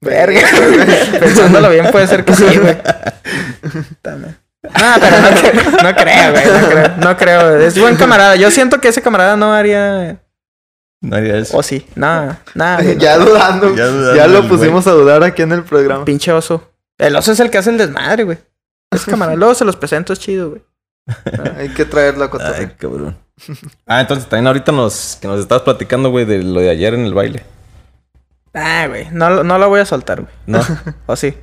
Verga. 0.00 0.40
Pensándolo 1.20 1.70
bien, 1.70 1.90
puede 1.90 2.06
ser 2.06 2.24
que 2.24 2.34
sí, 2.34 2.44
güey. 2.44 2.76
También. 4.02 4.36
No, 4.62 4.70
pero 5.00 5.20
no, 5.20 5.28
cre- 5.28 5.82
no 5.82 5.94
creo, 5.96 6.32
güey. 6.32 6.44
No 6.46 6.68
creo. 6.68 6.96
No 6.98 7.16
creo. 7.16 7.56
Es 7.60 7.78
buen 7.78 7.96
camarada. 7.96 8.36
Yo 8.36 8.50
siento 8.50 8.80
que 8.80 8.88
ese 8.88 9.02
camarada 9.02 9.36
no 9.36 9.52
haría. 9.54 10.20
No 11.00 11.16
haría 11.16 11.38
eso. 11.38 11.56
O 11.56 11.62
sí. 11.62 11.86
Nada, 11.94 12.40
nada. 12.54 12.82
güey. 12.82 12.98
ya 12.98 13.16
dudando. 13.16 13.74
Ya 13.74 14.16
Ya, 14.16 14.26
lo 14.26 14.46
pusimos 14.48 14.86
a 14.86 14.90
dudar 14.92 15.22
aquí 15.24 15.42
en 15.42 15.52
el 15.52 15.62
programa. 15.62 16.04
Pinche 16.04 16.32
oso. 16.32 16.70
El 16.98 17.14
oso 17.16 17.32
es 17.32 17.40
el 17.40 17.50
que 17.50 17.58
hace 17.58 17.70
el 17.70 17.78
desmadre, 17.78 18.24
güey. 18.24 18.38
Luego 19.36 19.54
se 19.54 19.64
los 19.64 19.76
presento, 19.76 20.12
es 20.12 20.18
chido, 20.18 20.50
güey. 20.50 20.62
Hay 21.56 21.70
que 21.70 21.84
traerlo 21.84 22.24
a 22.24 22.30
cotorreo. 22.30 22.54
Ay, 22.68 22.74
cabrón. 22.78 23.16
Ah, 23.86 24.00
entonces 24.00 24.28
también 24.28 24.48
ahorita 24.48 24.72
nos, 24.72 25.16
que 25.20 25.28
nos 25.28 25.38
estabas 25.40 25.62
platicando, 25.62 26.10
güey, 26.10 26.24
de 26.24 26.42
lo 26.42 26.60
de 26.60 26.70
ayer 26.70 26.92
en 26.94 27.04
el 27.04 27.14
baile. 27.14 27.44
Ah, 28.54 28.86
güey. 28.88 29.08
No, 29.12 29.44
no 29.44 29.58
lo 29.58 29.68
voy 29.68 29.80
a 29.80 29.86
soltar, 29.86 30.22
güey. 30.22 30.32
No, 30.46 30.60
¿O 31.06 31.14
sí? 31.16 31.34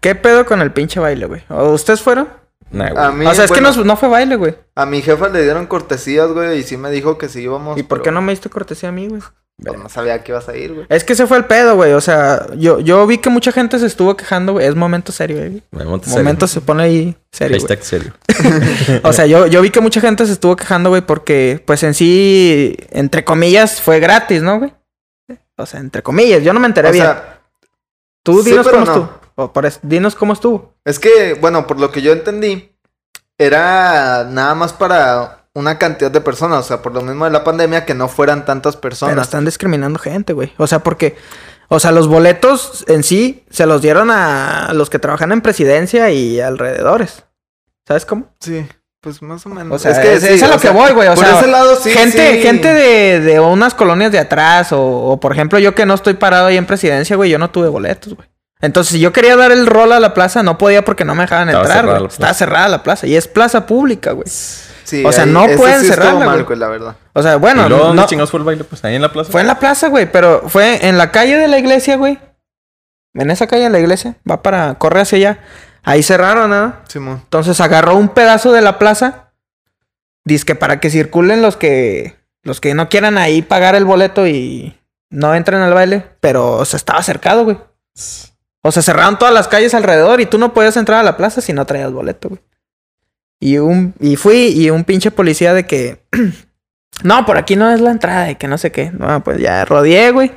¿Qué 0.00 0.14
pedo 0.14 0.46
con 0.46 0.62
el 0.62 0.72
pinche 0.72 0.98
baile, 0.98 1.26
güey? 1.26 1.42
¿O 1.50 1.70
ustedes 1.72 2.00
fueron? 2.00 2.28
nah, 2.70 2.86
A 2.86 3.08
güey. 3.08 3.18
mí, 3.18 3.26
o 3.26 3.34
sea, 3.34 3.44
es 3.44 3.50
bueno, 3.50 3.70
que 3.70 3.76
no, 3.78 3.84
no 3.84 3.96
fue 3.96 4.08
baile, 4.08 4.36
güey. 4.36 4.56
a 4.74 4.86
mi 4.86 5.02
jefa 5.02 5.28
le 5.28 5.42
dieron 5.42 5.66
cortesías, 5.66 6.28
güey, 6.32 6.58
y 6.58 6.62
sí 6.62 6.76
me 6.78 6.90
dijo 6.90 7.18
que 7.18 7.28
sí 7.28 7.42
íbamos. 7.42 7.76
¿Y 7.78 7.82
por 7.82 7.98
pero- 7.98 8.04
qué 8.04 8.10
no 8.12 8.22
me 8.22 8.32
diste 8.32 8.48
cortesía 8.48 8.88
a 8.88 8.92
mí, 8.92 9.08
güey? 9.08 9.20
Pues 9.62 9.78
no 9.78 9.88
sabía 9.88 10.22
que 10.22 10.32
ibas 10.32 10.48
a 10.48 10.56
ir, 10.56 10.72
güey. 10.72 10.86
Es 10.88 11.04
que 11.04 11.12
ese 11.12 11.26
fue 11.26 11.36
el 11.36 11.44
pedo, 11.44 11.76
güey. 11.76 11.92
O 11.92 12.00
sea, 12.00 12.46
yo, 12.56 12.80
yo 12.80 13.06
vi 13.06 13.18
que 13.18 13.28
mucha 13.30 13.52
gente 13.52 13.78
se 13.78 13.86
estuvo 13.86 14.16
quejando, 14.16 14.52
güey. 14.52 14.66
Es 14.66 14.74
momento 14.74 15.12
serio, 15.12 15.36
güey. 15.38 15.62
Momento 15.70 16.06
serio. 16.06 16.18
Momento 16.18 16.46
se 16.46 16.60
pone 16.60 16.82
ahí 16.84 17.16
serio. 17.30 17.58
güey. 17.58 17.68
Hashtag 17.76 17.84
serio. 17.84 18.12
O 19.04 19.12
sea, 19.12 19.26
yo, 19.26 19.46
yo 19.46 19.60
vi 19.62 19.70
que 19.70 19.80
mucha 19.80 20.00
gente 20.00 20.24
se 20.26 20.32
estuvo 20.32 20.56
quejando, 20.56 20.88
güey, 20.90 21.02
porque, 21.02 21.62
pues 21.66 21.82
en 21.82 21.94
sí, 21.94 22.76
entre 22.90 23.24
comillas, 23.24 23.80
fue 23.80 24.00
gratis, 24.00 24.42
¿no, 24.42 24.58
güey? 24.58 24.72
O 25.56 25.66
sea, 25.66 25.80
entre 25.80 26.02
comillas, 26.02 26.42
yo 26.42 26.52
no 26.54 26.60
me 26.60 26.66
enteré 26.66 26.88
O 26.88 26.92
bien. 26.92 27.04
sea, 27.04 27.40
Tú 28.22 28.42
dinos 28.42 28.66
cómo 28.68 28.84
no. 28.84 28.92
estuvo. 28.92 29.20
O 29.36 29.52
por 29.52 29.64
eso, 29.66 29.78
dinos 29.82 30.14
cómo 30.14 30.32
estuvo. 30.32 30.74
es 30.84 30.98
que, 30.98 31.34
bueno, 31.34 31.66
por 31.66 31.78
lo 31.80 31.90
que 31.90 32.02
yo 32.02 32.12
entendí, 32.12 32.70
era 33.38 34.24
nada 34.24 34.54
más 34.54 34.72
para 34.72 35.39
una 35.54 35.78
cantidad 35.78 36.10
de 36.10 36.20
personas. 36.20 36.60
O 36.60 36.62
sea, 36.68 36.82
por 36.82 36.94
lo 36.94 37.02
mismo 37.02 37.24
de 37.24 37.30
la 37.30 37.44
pandemia, 37.44 37.84
que 37.84 37.94
no 37.94 38.08
fueran 38.08 38.44
tantas 38.44 38.76
Pero 38.76 38.82
personas. 38.82 39.26
están 39.26 39.44
discriminando 39.44 39.98
gente, 39.98 40.32
güey. 40.32 40.52
O 40.56 40.66
sea, 40.66 40.80
porque, 40.80 41.16
o 41.68 41.80
sea, 41.80 41.92
los 41.92 42.08
boletos 42.08 42.84
en 42.88 43.02
sí 43.02 43.44
se 43.50 43.66
los 43.66 43.82
dieron 43.82 44.10
a 44.10 44.72
los 44.74 44.90
que 44.90 44.98
trabajan 44.98 45.32
en 45.32 45.40
presidencia 45.40 46.10
y 46.10 46.40
alrededores. 46.40 47.24
¿Sabes 47.86 48.06
cómo? 48.06 48.32
Sí, 48.40 48.66
pues 49.00 49.20
más 49.22 49.44
o 49.46 49.48
menos. 49.48 49.74
O 49.74 49.78
sea, 49.78 49.92
es 49.92 49.98
que 49.98 50.14
es, 50.14 50.22
sí, 50.22 50.28
es 50.34 50.42
a 50.42 50.48
lo 50.48 50.58
sea, 50.58 50.70
que 50.70 50.76
voy, 50.76 50.92
güey. 50.92 51.08
O 51.08 51.14
por 51.14 51.24
sea, 51.24 51.38
ese 51.40 51.50
lado 51.50 51.74
sí. 51.76 51.90
gente, 51.90 52.36
sí. 52.36 52.42
gente 52.42 52.72
de, 52.72 53.20
de 53.20 53.40
unas 53.40 53.74
colonias 53.74 54.12
de 54.12 54.18
atrás, 54.18 54.72
o, 54.72 54.80
o, 54.80 55.18
por 55.18 55.32
ejemplo, 55.32 55.58
yo 55.58 55.74
que 55.74 55.86
no 55.86 55.94
estoy 55.94 56.14
parado 56.14 56.46
ahí 56.46 56.56
en 56.56 56.66
presidencia, 56.66 57.16
güey, 57.16 57.30
yo 57.30 57.38
no 57.38 57.50
tuve 57.50 57.68
boletos, 57.68 58.14
güey. 58.14 58.28
Entonces, 58.60 58.92
si 58.92 59.00
yo 59.00 59.12
quería 59.12 59.36
dar 59.36 59.52
el 59.52 59.66
rol 59.66 59.92
a 59.92 60.00
la 60.00 60.12
plaza, 60.12 60.42
no 60.42 60.58
podía 60.58 60.84
porque 60.84 61.04
no 61.04 61.14
me 61.14 61.22
dejaban 61.22 61.48
Estaba 61.48 61.64
entrar, 61.64 61.86
güey. 61.86 62.06
Estaba 62.06 62.34
cerrada 62.34 62.68
la 62.68 62.82
plaza. 62.82 63.06
Y 63.06 63.16
es 63.16 63.26
plaza 63.26 63.66
pública, 63.66 64.12
güey. 64.12 64.28
Sí, 64.90 65.04
o 65.04 65.12
sea, 65.12 65.24
ahí- 65.24 65.30
no 65.30 65.46
pueden 65.56 65.80
sí 65.80 65.86
cerrarla, 65.86 66.26
mal, 66.26 66.44
güey. 66.44 66.58
la 66.58 66.68
verdad. 66.68 66.96
O 67.12 67.22
sea, 67.22 67.36
bueno, 67.36 67.66
¿Y 67.66 67.68
luego 67.68 67.84
dónde 67.84 68.02
no, 68.02 68.08
chingados 68.08 68.30
fue 68.30 68.38
el 68.40 68.44
baile? 68.44 68.64
Pues 68.64 68.84
ahí 68.84 68.96
en 68.96 69.02
la 69.02 69.12
plaza. 69.12 69.30
fue 69.30 69.40
en 69.40 69.46
la 69.46 69.58
plaza, 69.58 69.88
güey, 69.88 70.10
pero 70.10 70.48
fue 70.48 70.86
en 70.88 70.98
la 70.98 71.10
calle 71.12 71.36
de 71.36 71.46
la 71.48 71.58
iglesia, 71.58 71.96
güey. 71.96 72.18
En 73.14 73.30
esa 73.30 73.46
calle 73.46 73.64
de 73.64 73.70
la 73.70 73.78
iglesia, 73.78 74.16
va 74.28 74.42
para, 74.42 74.74
corre 74.78 75.00
hacia 75.00 75.16
allá. 75.16 75.38
Ahí 75.82 76.02
cerraron, 76.02 76.50
¿no? 76.50 76.74
Simón. 76.88 77.20
Entonces 77.22 77.60
agarró 77.60 77.96
un 77.96 78.08
pedazo 78.08 78.52
de 78.52 78.60
la 78.60 78.78
plaza. 78.78 79.30
Dice 80.24 80.44
que 80.44 80.54
para 80.54 80.80
que 80.80 80.90
circulen 80.90 81.40
los 81.42 81.56
que. 81.56 82.16
Los 82.42 82.60
que 82.60 82.74
no 82.74 82.88
quieran 82.88 83.18
ahí 83.18 83.42
pagar 83.42 83.74
el 83.74 83.84
boleto 83.84 84.26
y 84.26 84.76
no 85.10 85.34
entren 85.34 85.60
al 85.60 85.74
baile. 85.74 86.04
Pero, 86.20 86.52
o 86.56 86.64
sea, 86.64 86.76
estaba 86.78 87.02
cercado, 87.02 87.44
güey. 87.44 87.58
O 88.62 88.72
sea, 88.72 88.82
cerraron 88.82 89.18
todas 89.18 89.32
las 89.34 89.48
calles 89.48 89.74
alrededor 89.74 90.20
y 90.20 90.26
tú 90.26 90.38
no 90.38 90.52
podías 90.54 90.76
entrar 90.76 91.00
a 91.00 91.02
la 91.02 91.16
plaza 91.16 91.40
si 91.40 91.52
no 91.52 91.64
traías 91.66 91.92
boleto, 91.92 92.28
güey. 92.28 92.40
Y 93.40 93.58
un. 93.58 93.94
Y 93.98 94.16
fui 94.16 94.48
y 94.48 94.70
un 94.70 94.84
pinche 94.84 95.10
policía 95.10 95.54
de 95.54 95.66
que. 95.66 96.02
no, 97.02 97.24
por 97.26 97.38
aquí 97.38 97.56
no 97.56 97.70
es 97.70 97.80
la 97.80 97.90
entrada 97.90 98.30
y 98.30 98.36
que 98.36 98.46
no 98.48 98.58
sé 98.58 98.70
qué. 98.70 98.92
No, 98.96 99.24
pues 99.24 99.38
ya 99.38 99.64
rodeé, 99.64 100.10
güey. 100.10 100.30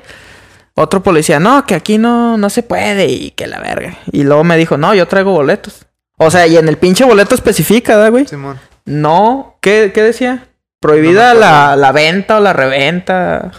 Otro 0.76 1.04
policía, 1.04 1.40
no, 1.40 1.66
que 1.68 1.76
aquí 1.76 2.00
no, 2.00 2.38
no 2.38 2.50
se 2.50 2.64
puede 2.64 3.06
y 3.08 3.32
que 3.32 3.46
la 3.46 3.60
verga. 3.60 3.96
Y 4.12 4.24
luego 4.24 4.44
me 4.44 4.58
dijo, 4.58 4.76
no, 4.78 4.96
yo 4.96 5.08
traigo 5.08 5.32
boletos. 5.32 5.86
O 6.18 6.32
sea, 6.32 6.48
y 6.48 6.58
en 6.58 6.68
el 6.68 6.78
pinche 6.78 7.04
boleto 7.04 7.36
especifica, 7.36 7.96
¿verdad, 7.96 8.12
güey? 8.12 8.26
Simón. 8.26 8.60
No, 8.86 9.58
¿qué, 9.62 9.92
qué 9.94 10.02
decía? 10.02 10.48
Prohibida 10.80 11.34
No 11.34 11.40
la, 11.42 11.76
la 11.76 11.92
venta 11.92 12.38
o 12.38 12.40
la 12.40 12.54
reventa. 12.54 13.52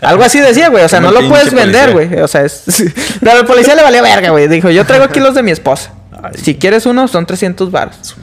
Algo 0.00 0.22
así 0.22 0.38
decía, 0.40 0.68
güey. 0.68 0.84
O 0.84 0.88
sea, 0.88 1.00
Como 1.00 1.12
no 1.12 1.20
lo 1.20 1.28
puedes 1.28 1.52
vender, 1.52 1.92
policía. 1.92 2.08
güey. 2.14 2.22
O 2.22 2.28
sea, 2.28 2.42
es... 2.42 2.64
Pero 3.20 3.32
al 3.32 3.46
policía 3.46 3.74
le 3.74 3.82
valía 3.82 4.00
verga, 4.02 4.30
güey. 4.30 4.46
Dijo, 4.48 4.70
yo 4.70 4.86
traigo 4.86 5.04
aquí 5.04 5.20
los 5.20 5.34
de 5.34 5.42
mi 5.42 5.50
esposa. 5.50 5.92
Ay. 6.24 6.32
Si 6.36 6.56
quieres 6.56 6.86
uno, 6.86 7.08
son 7.08 7.26
300 7.26 7.70
baros. 7.70 8.16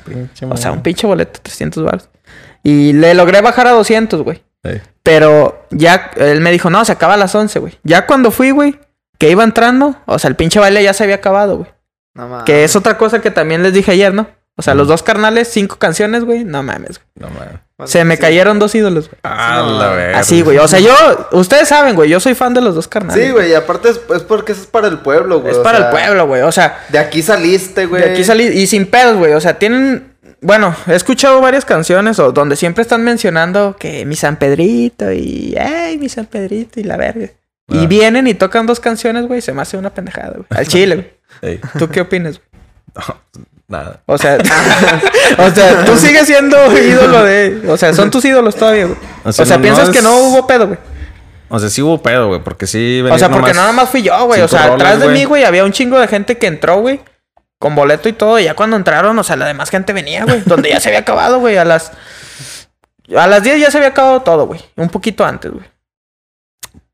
O 0.50 0.58
sea, 0.58 0.72
un 0.72 0.82
pinche 0.82 1.08
boleto, 1.08 1.40
300 1.42 1.84
baros. 1.84 2.10
Y 2.64 2.94
le 2.94 3.14
logré 3.14 3.42
bajar 3.42 3.68
a 3.68 3.72
200, 3.72 4.22
güey. 4.22 4.44
Ey. 4.64 4.82
Pero 5.04 5.66
ya, 5.72 6.12
él 6.18 6.42
me 6.42 6.52
dijo, 6.52 6.70
no, 6.70 6.86
se 6.86 6.92
acaba 6.92 7.16
a 7.16 7.18
las 7.18 7.34
11, 7.34 7.60
güey. 7.60 7.80
Ya 7.84 8.06
cuando 8.06 8.32
fui, 8.32 8.52
güey, 8.52 8.80
que 9.18 9.30
iba 9.30 9.44
entrando, 9.44 9.96
o 10.06 10.20
sea, 10.20 10.30
el 10.30 10.36
pinche 10.36 10.60
baile 10.60 10.84
ya 10.84 10.94
se 10.94 11.04
había 11.04 11.16
acabado, 11.16 11.58
güey. 11.58 11.70
No. 12.14 12.44
Que 12.46 12.64
es 12.64 12.76
otra 12.76 12.98
cosa 12.98 13.22
que 13.22 13.32
también 13.32 13.64
les 13.64 13.74
dije 13.74 13.92
ayer, 13.92 14.14
¿no? 14.14 14.28
O 14.62 14.64
sea, 14.64 14.76
los 14.76 14.88
dos 14.88 15.02
carnales, 15.02 15.48
cinco 15.48 15.78
canciones, 15.78 16.24
güey. 16.24 16.44
No 16.44 16.62
mames, 16.62 17.00
güey. 17.00 17.30
No 17.30 17.30
mames. 17.40 17.60
Se 17.92 18.06
me 18.06 18.16
sí. 18.16 18.22
cayeron 18.22 18.60
dos 18.60 18.76
ídolos, 18.76 19.10
güey. 19.10 19.20
Ah, 19.24 19.64
no, 19.66 19.80
la 19.80 19.90
verga. 19.90 20.20
Así, 20.20 20.44
güey. 20.44 20.60
O 20.60 20.68
sea, 20.68 20.80
yo, 20.80 20.94
ustedes 21.32 21.68
saben, 21.68 21.96
güey, 21.96 22.12
yo 22.12 22.20
soy 22.20 22.36
fan 22.36 22.54
de 22.54 22.62
los 22.62 22.76
dos 22.76 22.88
carnales. 22.88 23.26
Sí, 23.26 23.32
güey, 23.32 23.50
y 23.50 23.54
aparte 23.56 23.90
es, 23.90 24.00
es 24.16 24.22
porque 24.22 24.52
eso 24.52 24.62
es 24.62 24.68
para 24.68 24.88
el 24.88 25.00
pueblo, 25.00 25.40
güey. 25.42 25.52
Es 25.52 25.58
o 25.58 25.64
para 25.64 25.78
sea, 25.80 25.88
el 25.88 25.92
pueblo, 25.92 26.28
güey. 26.28 26.44
O 26.44 26.52
sea, 26.52 26.80
De 26.90 27.00
aquí 27.00 27.24
saliste, 27.24 27.88
güey. 27.88 28.04
de 28.04 28.12
aquí 28.12 28.24
salí 28.24 28.44
y 28.46 28.68
sin 28.68 28.86
pedos, 28.86 29.18
güey. 29.18 29.34
O 29.34 29.42
sea, 29.42 29.58
tienen. 29.58 30.14
Bueno, 30.42 30.76
he 30.88 30.94
escuchado 30.96 31.42
varias 31.42 31.66
canciones 31.66 32.20
o 32.20 32.32
donde 32.32 32.56
siempre 32.56 32.84
están 32.84 33.04
mencionando 33.04 33.76
que 33.80 34.06
mi 34.06 34.16
San 34.16 34.38
Pedrito 34.38 35.12
y. 35.12 35.56
¡Ay, 35.60 35.98
mi 35.98 36.08
San 36.08 36.28
Pedrito! 36.28 36.80
Y 36.80 36.84
la 36.84 36.98
verga. 36.98 37.30
Y 37.68 37.84
Ah. 37.84 37.88
vienen 37.88 38.28
y 38.28 38.34
tocan 38.36 38.66
dos 38.68 38.80
canciones, 38.80 39.26
güey. 39.28 39.42
Se 39.42 39.54
me 39.54 39.62
hace 39.64 39.78
una 39.78 39.92
pendejada, 39.92 40.34
güey. 40.34 40.46
Al 40.52 40.68
chile, 40.68 40.96
güey. 40.96 41.12
Ey. 41.54 41.62
¿Tú 41.80 41.90
qué 41.90 42.02
opinas, 42.02 42.40
güey? 42.40 43.18
Nada. 43.72 44.02
O 44.06 44.18
sea, 44.18 44.38
o 45.38 45.50
sea, 45.50 45.86
tú 45.86 45.96
sigues 45.96 46.28
siendo 46.28 46.58
ídolo 46.78 47.24
de. 47.24 47.64
O 47.70 47.78
sea, 47.78 47.94
son 47.94 48.12
tus 48.12 48.26
ídolos 48.26 48.54
todavía, 48.54 48.86
güey. 48.86 48.98
O 49.24 49.30
O 49.30 49.32
sea, 49.32 49.46
no- 49.46 49.62
piensas 49.62 49.90
que 49.90 50.02
no 50.02 50.18
hubo 50.18 50.46
pedo, 50.46 50.68
güey. 50.68 50.78
O 51.48 51.58
sea, 51.58 51.70
sí 51.70 51.82
hubo 51.82 52.02
pedo, 52.02 52.28
güey, 52.28 52.44
porque 52.44 52.68
sí 52.68 53.02
O 53.10 53.18
sea, 53.18 53.30
porque 53.30 53.54
no 53.54 53.62
nada 53.62 53.72
más 53.72 53.90
fui 53.90 54.02
yo, 54.02 54.26
güey. 54.26 54.42
O 54.42 54.48
sea, 54.50 54.74
atrás 54.74 55.00
de 55.00 55.08
mí, 55.08 55.24
güey, 55.24 55.46
había 55.46 55.64
un 55.64 55.72
chingo 55.72 55.98
de 56.00 56.08
gente 56.10 56.38
que 56.38 56.48
entró, 56.48 56.82
güey. 56.82 57.00
Con 57.60 57.74
boleto 57.74 58.10
y 58.10 58.14
todo. 58.14 58.40
Y 58.40 58.44
ya 58.44 58.56
cuando 58.56 58.76
entraron, 58.76 59.18
o 59.18 59.24
sea, 59.24 59.38
la 59.38 59.48
demás 59.48 59.70
gente 59.70 59.94
venía, 59.94 60.26
güey. 60.26 60.42
donde 60.46 60.70
ya 60.70 60.82
se 60.82 60.90
había 60.90 61.00
acabado, 61.00 61.40
güey. 61.40 61.58
A 61.58 61.64
las. 61.64 61.94
A 63.16 63.28
las 63.28 63.42
10 63.42 63.58
ya 63.62 63.72
se 63.72 63.78
había 63.78 63.90
acabado 63.90 64.22
todo, 64.22 64.48
güey. 64.48 64.60
Un 64.76 64.90
poquito 64.90 65.24
antes, 65.24 65.52
güey. 65.52 65.66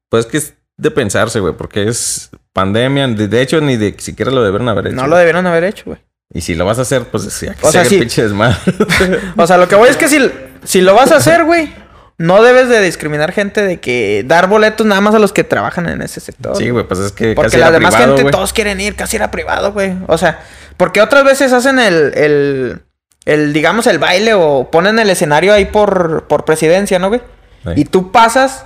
Pues 0.10 0.26
es 0.26 0.32
que 0.32 0.38
es 0.38 0.54
de 0.78 0.92
pensarse, 0.92 1.40
güey, 1.40 1.54
porque 1.54 1.88
es 1.88 2.30
pandemia. 2.54 3.08
De, 3.08 3.42
hecho, 3.42 3.60
ni 3.62 3.78
de 3.78 3.96
siquiera 3.98 4.32
lo 4.32 4.44
debieron 4.44 4.70
haber 4.70 4.88
hecho. 4.88 4.96
No 4.96 5.08
lo 5.08 5.18
debieron 5.18 5.48
haber 5.48 5.64
hecho, 5.64 5.84
güey. 5.88 6.00
Y 6.34 6.42
si 6.42 6.56
lo 6.56 6.66
vas 6.66 6.78
a 6.80 6.82
hacer, 6.82 7.06
pues 7.06 7.24
sí, 7.34 7.48
aquí 7.48 7.60
O 7.62 7.72
sea, 7.72 7.86
sí. 7.86 7.98
pinche 8.00 8.24
desmadre. 8.24 8.58
O 9.38 9.48
sea, 9.48 9.58
lo 9.58 9.68
que 9.68 9.76
voy 9.76 9.90
es 9.90 9.98
que 9.98 10.08
si, 10.08 10.20
si 10.64 10.82
lo 10.82 10.94
vas 10.94 11.12
a 11.12 11.18
hacer, 11.18 11.44
güey. 11.46 11.74
No 12.20 12.42
debes 12.42 12.68
de 12.68 12.82
discriminar 12.82 13.32
gente 13.32 13.62
de 13.62 13.80
que 13.80 14.24
dar 14.26 14.48
boletos 14.50 14.88
nada 14.88 15.02
más 15.02 15.14
a 15.14 15.20
los 15.20 15.32
que 15.32 15.44
trabajan 15.44 15.88
en 15.88 16.02
ese 16.02 16.20
sector. 16.20 16.58
sí, 16.58 16.68
güey, 16.72 16.88
pues 16.88 17.00
es 17.00 17.12
que 17.12 17.36
Porque 17.36 17.52
casi 17.52 17.60
la 17.60 17.70
demás 17.70 17.94
privado, 17.94 18.14
gente, 18.16 18.22
güey. 18.24 18.32
todos 18.32 18.54
quieren 18.54 18.82
ir, 18.82 18.96
casi 18.96 19.18
era 19.18 19.30
privado, 19.30 19.72
güey. 19.72 19.94
O 20.08 20.18
sea, 20.18 20.40
porque 20.78 21.00
otras 21.02 21.24
veces 21.24 21.54
hacen 21.54 21.78
el, 21.78 22.14
el, 22.16 22.82
el, 23.26 23.54
digamos, 23.54 23.86
el 23.86 24.00
baile 24.00 24.34
o 24.34 24.70
ponen 24.72 24.98
el 24.98 25.12
escenario 25.12 25.54
ahí 25.54 25.66
por, 25.66 26.24
por 26.28 26.44
presidencia, 26.44 26.98
¿no, 26.98 27.10
güey? 27.10 27.22
Sí. 27.64 27.72
Y 27.76 27.86
tú 27.86 28.12
pasas 28.12 28.66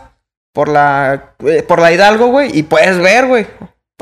por 0.54 0.70
la, 0.70 1.34
eh, 1.46 1.62
por 1.68 1.80
la 1.82 1.92
Hidalgo, 1.92 2.28
güey, 2.28 2.58
y 2.58 2.64
puedes 2.64 3.00
ver, 3.00 3.28
güey. 3.28 3.48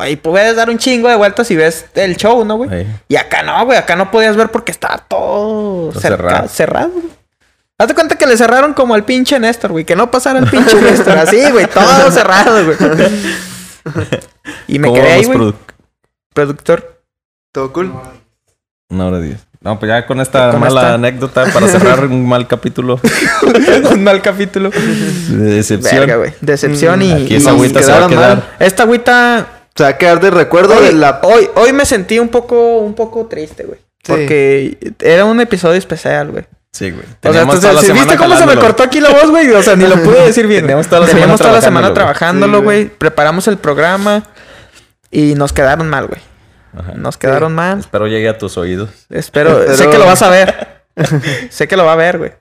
Ahí 0.02 0.16
puedes 0.16 0.56
dar 0.56 0.70
un 0.70 0.78
chingo 0.78 1.10
de 1.10 1.16
vueltas 1.16 1.50
y 1.52 1.56
ves 1.56 1.86
el 1.95 2.16
show, 2.18 2.43
¿no, 2.45 2.56
güey? 2.58 2.74
Ey. 2.74 2.88
Y 3.08 3.16
acá 3.16 3.43
no, 3.43 3.66
güey, 3.66 3.78
acá 3.78 3.95
no 3.95 4.10
podías 4.12 4.36
ver 4.36 4.50
porque 4.50 4.72
estaba 4.72 4.97
todo 4.97 5.91
cerca- 5.93 6.02
cerrado. 6.18 6.47
cerrado. 6.47 6.89
güey. 6.91 7.06
Hazte 7.78 7.93
cuenta 7.95 8.16
que 8.18 8.28
le 8.28 8.36
cerraron 8.36 8.74
como 8.74 8.93
al 8.93 9.06
pinche 9.06 9.39
Néstor, 9.39 9.72
güey. 9.72 9.86
Que 9.86 9.95
no 9.95 10.12
pasara 10.12 10.39
el 10.39 10.47
pinche 10.50 10.76
Néstor. 10.82 11.18
Así, 11.18 11.50
güey. 11.52 11.66
Todo 11.68 12.12
cerrado, 12.12 12.66
güey. 12.66 12.78
Y 14.68 14.80
me 14.80 14.88
¿Cómo 14.89 15.00
quedé 15.02 15.12
ahí, 15.14 15.24
güey. 15.26 15.38
produ- 15.39 15.56
Productor. 16.34 17.02
Todo 17.54 17.72
cool. 17.74 17.93
Una 18.89 19.06
hora 19.08 19.20
diez. 19.20 19.39
No, 19.62 19.78
pues 19.80 19.89
ya 19.89 20.06
con 20.06 20.22
esta 20.22 20.52
Con 20.52 20.62
mala 20.62 20.82
esta- 20.82 20.93
anécdota 20.93 21.45
para 21.54 21.68
cerrar 21.68 22.06
un 22.06 22.26
mal 22.28 22.47
capítulo 22.47 23.00
Un 23.91 24.04
mal 24.04 24.22
capítulo. 24.22 24.70
de 24.72 25.36
decepción. 25.56 26.00
Verga, 26.02 26.16
güey. 26.18 26.34
Decepción 26.41 27.02
y. 27.02 27.12
Aquí 27.12 27.36
esa 27.36 27.52
y 27.52 27.54
agüita 27.56 27.82
se 27.84 27.91
va 27.91 28.06
a 28.06 28.08
quedaron 28.08 28.10
quedar. 28.10 28.38
mal. 28.38 28.56
Esta 28.60 28.84
agüita. 28.84 29.47
Se 29.80 29.84
va 29.84 29.90
a 29.92 29.98
quedar 29.98 30.20
de 30.20 30.30
recuerdo 30.30 30.76
Hoy, 30.76 30.88
de 30.88 30.92
la. 30.92 31.22
hoy, 31.24 31.50
hoy 31.56 31.72
me 31.72 31.86
sentí 31.86 32.20
un 32.20 32.28
poco, 32.28 32.80
un 32.80 32.94
poco 32.94 33.28
triste, 33.28 33.64
güey. 33.64 33.80
Sí. 34.04 34.12
Porque 34.12 34.94
era 35.00 35.24
un 35.24 35.40
episodio 35.40 35.78
especial, 35.78 36.32
güey. 36.32 36.44
Sí, 36.74 36.92
güey. 36.92 37.06
O 37.06 37.32
sea, 37.32 37.44
entonces, 37.44 37.62
toda 37.62 37.74
la 37.76 37.80
¿sí 37.80 37.86
semana 37.86 38.04
¿viste 38.04 38.18
cómo 38.18 38.36
se 38.36 38.46
me 38.46 38.56
cortó 38.58 38.84
aquí 38.84 39.00
la 39.00 39.12
voz, 39.12 39.30
güey? 39.30 39.50
O 39.52 39.64
sea, 39.64 39.78
ni 39.78 39.88
lo 39.88 39.96
pude 40.04 40.22
decir 40.26 40.48
bien. 40.48 40.64
Teníamos 40.64 40.88
toda 40.88 41.00
la 41.00 41.08
Teníamos 41.08 41.38
semana 41.38 41.50
toda 41.50 41.54
la 41.54 41.62
semana 41.62 41.94
trabajándolo, 41.94 42.62
güey. 42.62 42.90
Preparamos 42.90 43.48
el 43.48 43.58
programa 43.58 44.24
y 45.12 45.36
nos 45.36 45.54
quedaron 45.54 45.88
mal, 45.88 46.08
güey. 46.08 46.20
Ajá. 46.78 46.92
Nos 46.96 47.16
quedaron 47.16 47.56
mal. 47.56 47.80
Espero 47.80 48.08
llegue 48.08 48.28
a 48.28 48.38
tus 48.38 48.58
oídos. 48.58 48.90
Espero, 49.10 49.60
Pero- 49.60 49.78
sé 49.78 49.90
que 49.90 49.98
lo 49.98 50.06
vas 50.06 50.22
a 50.24 50.30
ver. 50.30 50.84
sé 51.52 51.70
que 51.70 51.78
lo 51.78 51.86
va 51.86 51.94
a 51.94 51.96
ver, 51.96 52.18
güey. 52.18 52.34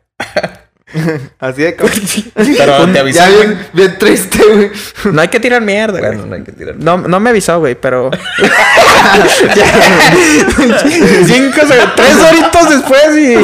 Así 1.39 1.63
de 1.63 1.77
como- 1.77 1.91
Pero 2.35 2.87
te 2.93 2.99
avisé, 2.99 3.19
Ya 3.19 3.29
güey. 3.31 3.47
bien, 3.47 3.67
bien 3.73 3.99
triste, 3.99 4.39
güey. 4.53 4.71
No 5.13 5.21
hay 5.21 5.29
que 5.29 5.39
tirar 5.41 5.61
mierda, 5.63 5.99
güey. 5.99 6.13
Bueno, 6.13 6.27
no 6.27 6.35
hay 6.37 6.43
que 6.43 6.53
tirar. 6.53 6.77
No, 6.79 6.97
no 6.99 7.21
me 7.21 7.31
avisó, 7.31 7.59
güey, 7.59 7.75
pero. 7.75 8.11
Cinco, 11.27 11.61
tres 11.97 12.17
horitos 12.29 12.71
después 12.71 13.17
y. 13.17 13.37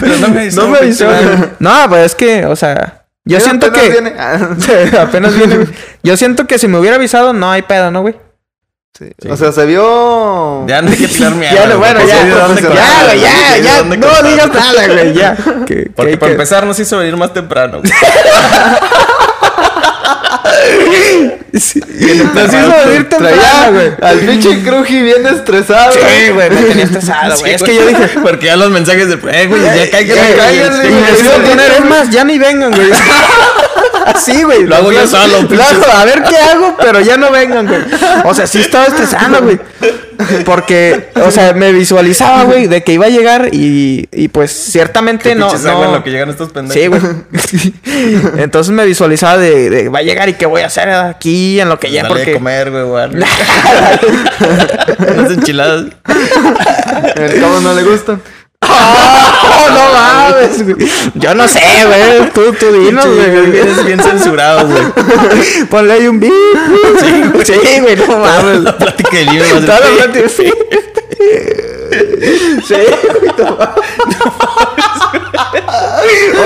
Pero 0.00 0.16
no 0.18 0.28
me 0.28 0.40
avisó, 0.40 0.62
no 0.62 0.68
me 0.68 0.78
avisó, 0.78 1.06
güey. 1.06 1.20
No, 1.58 1.88
pues 1.88 2.06
es 2.06 2.14
que, 2.14 2.46
o 2.46 2.56
sea. 2.56 3.00
Yo 3.26 3.40
siento 3.40 3.66
apenas 3.68 3.84
que. 3.86 3.90
viene. 3.90 4.98
Apenas 4.98 5.34
viene, 5.36 5.56
güey. 5.56 5.68
Yo 6.02 6.16
siento 6.16 6.46
que 6.46 6.58
si 6.58 6.68
me 6.68 6.78
hubiera 6.78 6.96
avisado, 6.96 7.32
no 7.32 7.50
hay 7.50 7.62
pedo, 7.62 7.90
¿no, 7.90 8.02
güey? 8.02 8.14
Sí. 8.98 9.10
Sí. 9.20 9.28
O 9.28 9.36
sea, 9.36 9.52
se 9.52 9.66
vio. 9.66 10.66
Ya 10.66 10.82
no 10.82 10.90
hay 10.90 10.96
que 10.96 11.08
tirar 11.08 11.34
mierda. 11.34 11.54
Ya, 11.60 11.66
no, 11.66 11.78
bueno, 11.78 12.00
ya. 12.06 12.06
sí, 12.22 12.26
¿de 12.28 12.34
dónde 12.34 12.62
Ya, 12.62 12.68
cortar, 12.68 13.04
güey, 13.06 13.20
ya, 13.20 13.28
Sí, 13.30 13.54
¿de 13.54 13.62
ya. 13.62 13.78
dónde 13.78 13.96
No 13.96 14.06
cortar? 14.06 14.24
digas 14.30 14.48
nada, 14.52 14.86
güey, 14.88 15.12
ya. 15.14 15.36
Que- 15.66 15.90
Porque 15.96 16.10
que- 16.12 16.18
para 16.18 16.28
que- 16.28 16.32
empezar 16.32 16.66
nos 16.66 16.78
hizo 16.78 16.98
venir 16.98 17.16
más 17.16 17.32
temprano. 17.32 17.80
Sí. 21.54 21.80
Nos 21.80 22.52
hizo 22.52 22.72
venir 22.86 23.08
temprano, 23.08 23.72
güey. 23.72 23.92
al 24.02 24.18
pinche 24.18 24.62
Cruji 24.64 25.02
bien 25.02 25.24
estresado. 25.24 25.92
Sí, 25.92 26.30
güey, 26.32 26.50
me 26.50 26.62
tenía 26.62 26.84
estresado, 26.84 27.38
güey. 27.38 27.54
Es 27.54 27.62
que 27.62 27.74
yo 27.76 27.86
dije, 27.86 28.10
Porque 28.22 28.46
ya 28.46 28.56
los 28.56 28.70
mensajes 28.70 29.08
de. 29.08 29.14
Eh, 29.14 29.46
güey, 29.46 29.62
ya 29.62 29.74
güey. 29.74 29.90
cállate, 29.90 30.88
y 30.88 30.90
güey. 30.90 31.76
es 31.78 31.84
más, 31.84 32.10
ya 32.10 32.24
ni 32.24 32.38
vengan, 32.38 32.72
güey. 32.72 32.90
Así, 34.06 34.42
güey. 34.42 34.64
Lo 34.64 34.76
hago 34.76 34.92
yo 34.92 35.06
solo. 35.06 35.46
Claro, 35.46 35.80
a 35.92 36.04
ver 36.04 36.24
qué 36.24 36.36
hago, 36.36 36.76
pero 36.78 37.00
ya 37.00 37.16
no 37.16 37.30
vengan, 37.30 37.66
güey. 37.66 37.82
O 38.24 38.34
sea, 38.34 38.46
sí 38.48 38.58
estaba 38.58 38.86
estresando, 38.86 39.40
güey. 39.42 39.58
Porque, 40.44 41.10
o 41.16 41.30
sea, 41.30 41.52
me 41.52 41.72
visualizaba, 41.72 42.44
güey, 42.44 42.66
de 42.66 42.82
que 42.82 42.92
iba 42.92 43.06
a 43.06 43.10
llegar 43.10 43.48
y, 43.52 44.08
y 44.12 44.28
pues 44.28 44.52
ciertamente 44.52 45.30
Qué 45.30 45.34
no. 45.34 45.52
no... 45.52 45.84
en 45.84 45.92
lo 45.92 46.04
que 46.04 46.10
llegan 46.10 46.30
estos 46.30 46.50
pendejos. 46.50 46.80
Sí, 46.80 46.86
güey. 46.88 47.02
Entonces 48.38 48.72
me 48.72 48.84
visualizaba 48.84 49.38
de, 49.38 49.70
de 49.70 49.88
va 49.88 50.00
a 50.00 50.02
llegar 50.02 50.28
y 50.28 50.34
qué 50.34 50.46
voy 50.46 50.62
a 50.62 50.66
hacer 50.66 50.90
aquí 50.90 51.60
en 51.60 51.68
lo 51.68 51.78
que 51.78 51.90
ya 51.90 52.02
Dale 52.02 52.14
porque 52.14 52.30
de 52.32 52.36
comer, 52.36 52.70
güey. 52.70 52.84
Unas 55.16 55.32
enchiladas. 55.32 55.86
Cabo 56.04 57.60
no 57.60 57.74
le 57.74 57.82
gustan. 57.82 58.22
¡Oh, 58.66 59.68
no 59.70 59.92
mames, 59.92 60.62
güey! 60.64 60.88
Yo 61.14 61.34
no 61.34 61.46
sé, 61.48 61.60
güey. 61.86 62.30
Tú, 62.32 62.52
tú 62.58 62.72
dinos, 62.72 63.06
güey. 63.06 63.50
Vienes 63.50 63.84
bien 63.84 64.00
censurado, 64.02 64.66
güey. 64.66 64.82
Ponle 65.70 65.92
ahí 65.94 66.06
un 66.08 66.20
beep. 66.20 66.32
Sí, 67.44 67.80
güey, 67.80 67.96
no 67.96 68.18
mames. 68.18 68.60
La 68.62 68.76
plática 68.78 69.16
del 69.16 69.26
libro. 69.26 69.60
Toda 69.60 69.80
la 69.80 69.86
plática, 69.86 70.28
sí. 70.28 70.52
Sí, 72.66 72.74
güey, 72.74 73.34
no 73.38 73.56
mames. 73.56 73.84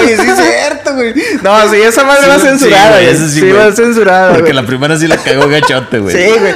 Oye, 0.00 0.16
sí 0.16 0.22
es 0.30 0.36
cierto, 0.38 0.94
güey. 0.94 1.14
No, 1.42 1.70
sí, 1.70 1.76
esa 1.82 2.04
madre 2.04 2.28
va 2.28 2.36
Sí, 2.38 2.46
censurada, 2.46 2.90
güey, 3.00 3.04
güey. 3.06 3.16
sí, 3.16 3.28
Sí, 3.34 3.40
güey. 3.40 3.52
va 3.52 3.72
censurada, 3.72 4.28
Porque 4.30 4.42
güey. 4.42 4.54
la 4.54 4.62
primera 4.66 4.96
sí 4.98 5.06
la 5.06 5.16
cagó 5.16 5.48
gachote, 5.48 5.98
güey. 5.98 6.14
Sí, 6.16 6.38
güey. 6.38 6.54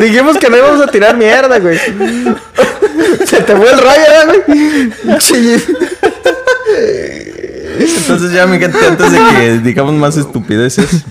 Dijimos 0.00 0.38
que 0.38 0.48
no 0.48 0.56
íbamos 0.56 0.80
a 0.80 0.90
tirar 0.90 1.16
mierda, 1.16 1.58
güey. 1.58 1.78
Se 3.24 3.40
te 3.42 3.56
fue 3.56 3.70
el 3.70 3.76
¿verdad, 3.76 4.26
güey. 4.46 4.92
Entonces 7.80 8.32
ya, 8.32 8.46
mi 8.46 8.58
gente, 8.58 8.78
antes 8.86 9.12
de 9.12 9.18
que 9.18 9.58
digamos 9.62 9.94
más 9.94 10.16
estupideces. 10.16 11.04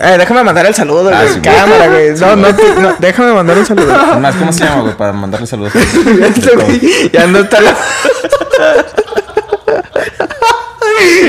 Eh, 0.00 0.16
déjame 0.18 0.42
mandar 0.44 0.66
el 0.66 0.74
saludo, 0.74 1.04
güey. 1.04 1.14
Ah, 1.14 1.24
sí. 1.32 1.40
Cámara, 1.40 1.88
güey. 1.88 2.14
No, 2.14 2.36
no, 2.36 2.96
déjame 2.98 3.32
mandar 3.32 3.58
un 3.58 3.66
saludo. 3.66 4.18
Más, 4.18 4.34
¿cómo 4.36 4.52
se 4.52 4.64
llama, 4.64 4.82
güey? 4.82 4.96
Para 4.96 5.12
mandarle 5.12 5.46
saludos. 5.46 5.72
Este 5.74 7.10
ya 7.12 7.26
no 7.26 7.38
está 7.38 7.60
la... 7.60 7.76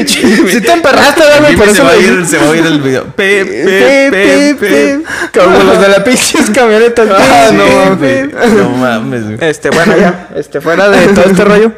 Si 0.08 0.62
te 0.62 0.72
emperraste, 0.72 1.22
¿verdad, 1.22 1.40
güey. 1.42 1.56
Por 1.56 1.66
se, 1.68 1.72
eso 1.72 2.26
se 2.26 2.38
va 2.38 2.46
a 2.46 2.50
oír 2.50 2.66
el 2.66 2.82
video. 2.82 3.04
Pe, 3.06 3.46
Pe, 3.46 4.10
pe, 4.12 4.56
pe. 4.60 5.00
Como 5.40 5.60
los 5.60 5.80
de 5.80 5.88
la 5.90 6.04
pinches 6.04 6.50
camionetas. 6.50 7.08
Ah, 7.12 7.50
no 7.54 7.66
mames. 7.66 8.34
No 8.54 8.70
mames. 8.70 9.42
Este, 9.42 9.70
bueno, 9.70 9.96
ya. 9.98 10.30
Este, 10.36 10.62
fuera 10.62 10.90
de 10.90 11.08
todo 11.08 11.26
este 11.26 11.44
rollo. 11.44 11.72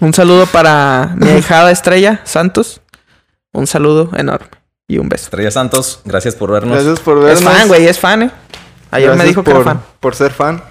Un 0.00 0.14
saludo 0.14 0.46
para 0.46 1.14
mi 1.16 1.30
hijada 1.38 1.70
Estrella 1.70 2.20
Santos. 2.24 2.80
Un 3.52 3.66
saludo 3.66 4.10
enorme. 4.16 4.48
Y 4.88 4.98
un 4.98 5.08
beso. 5.08 5.24
Estrella 5.24 5.50
Santos, 5.50 6.00
gracias 6.04 6.36
por 6.36 6.52
vernos. 6.52 6.74
Gracias 6.74 7.00
por 7.00 7.20
vernos. 7.20 7.40
Es 7.40 7.44
fan, 7.44 7.68
güey, 7.68 7.86
es 7.86 7.98
fan, 7.98 8.22
eh. 8.22 8.30
Ayer 8.92 9.14
me 9.16 9.24
dijo 9.24 9.42
que 9.42 9.50
era 9.50 9.62
fan. 9.64 9.82
Por 9.98 10.14
ser 10.14 10.32
fan. 10.32 10.62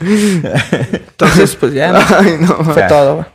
Entonces, 0.00 1.56
pues 1.58 1.72
ya. 1.74 1.92
¿no? 1.92 1.98
Ay, 2.18 2.36
no. 2.40 2.56
Fue 2.64 2.74
Ya. 2.76 2.86
todo, 2.88 3.14
güey. 3.16 3.26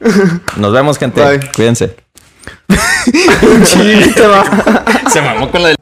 Nos 0.57 0.73
vemos, 0.73 0.97
gente. 0.97 1.21
Bye. 1.21 1.39
Cuídense. 1.55 1.95
Te 4.15 4.27
va. 4.27 4.43
Se 5.11 5.21
mamó 5.21 5.49
con 5.51 5.61
la 5.63 5.69
del 5.69 5.77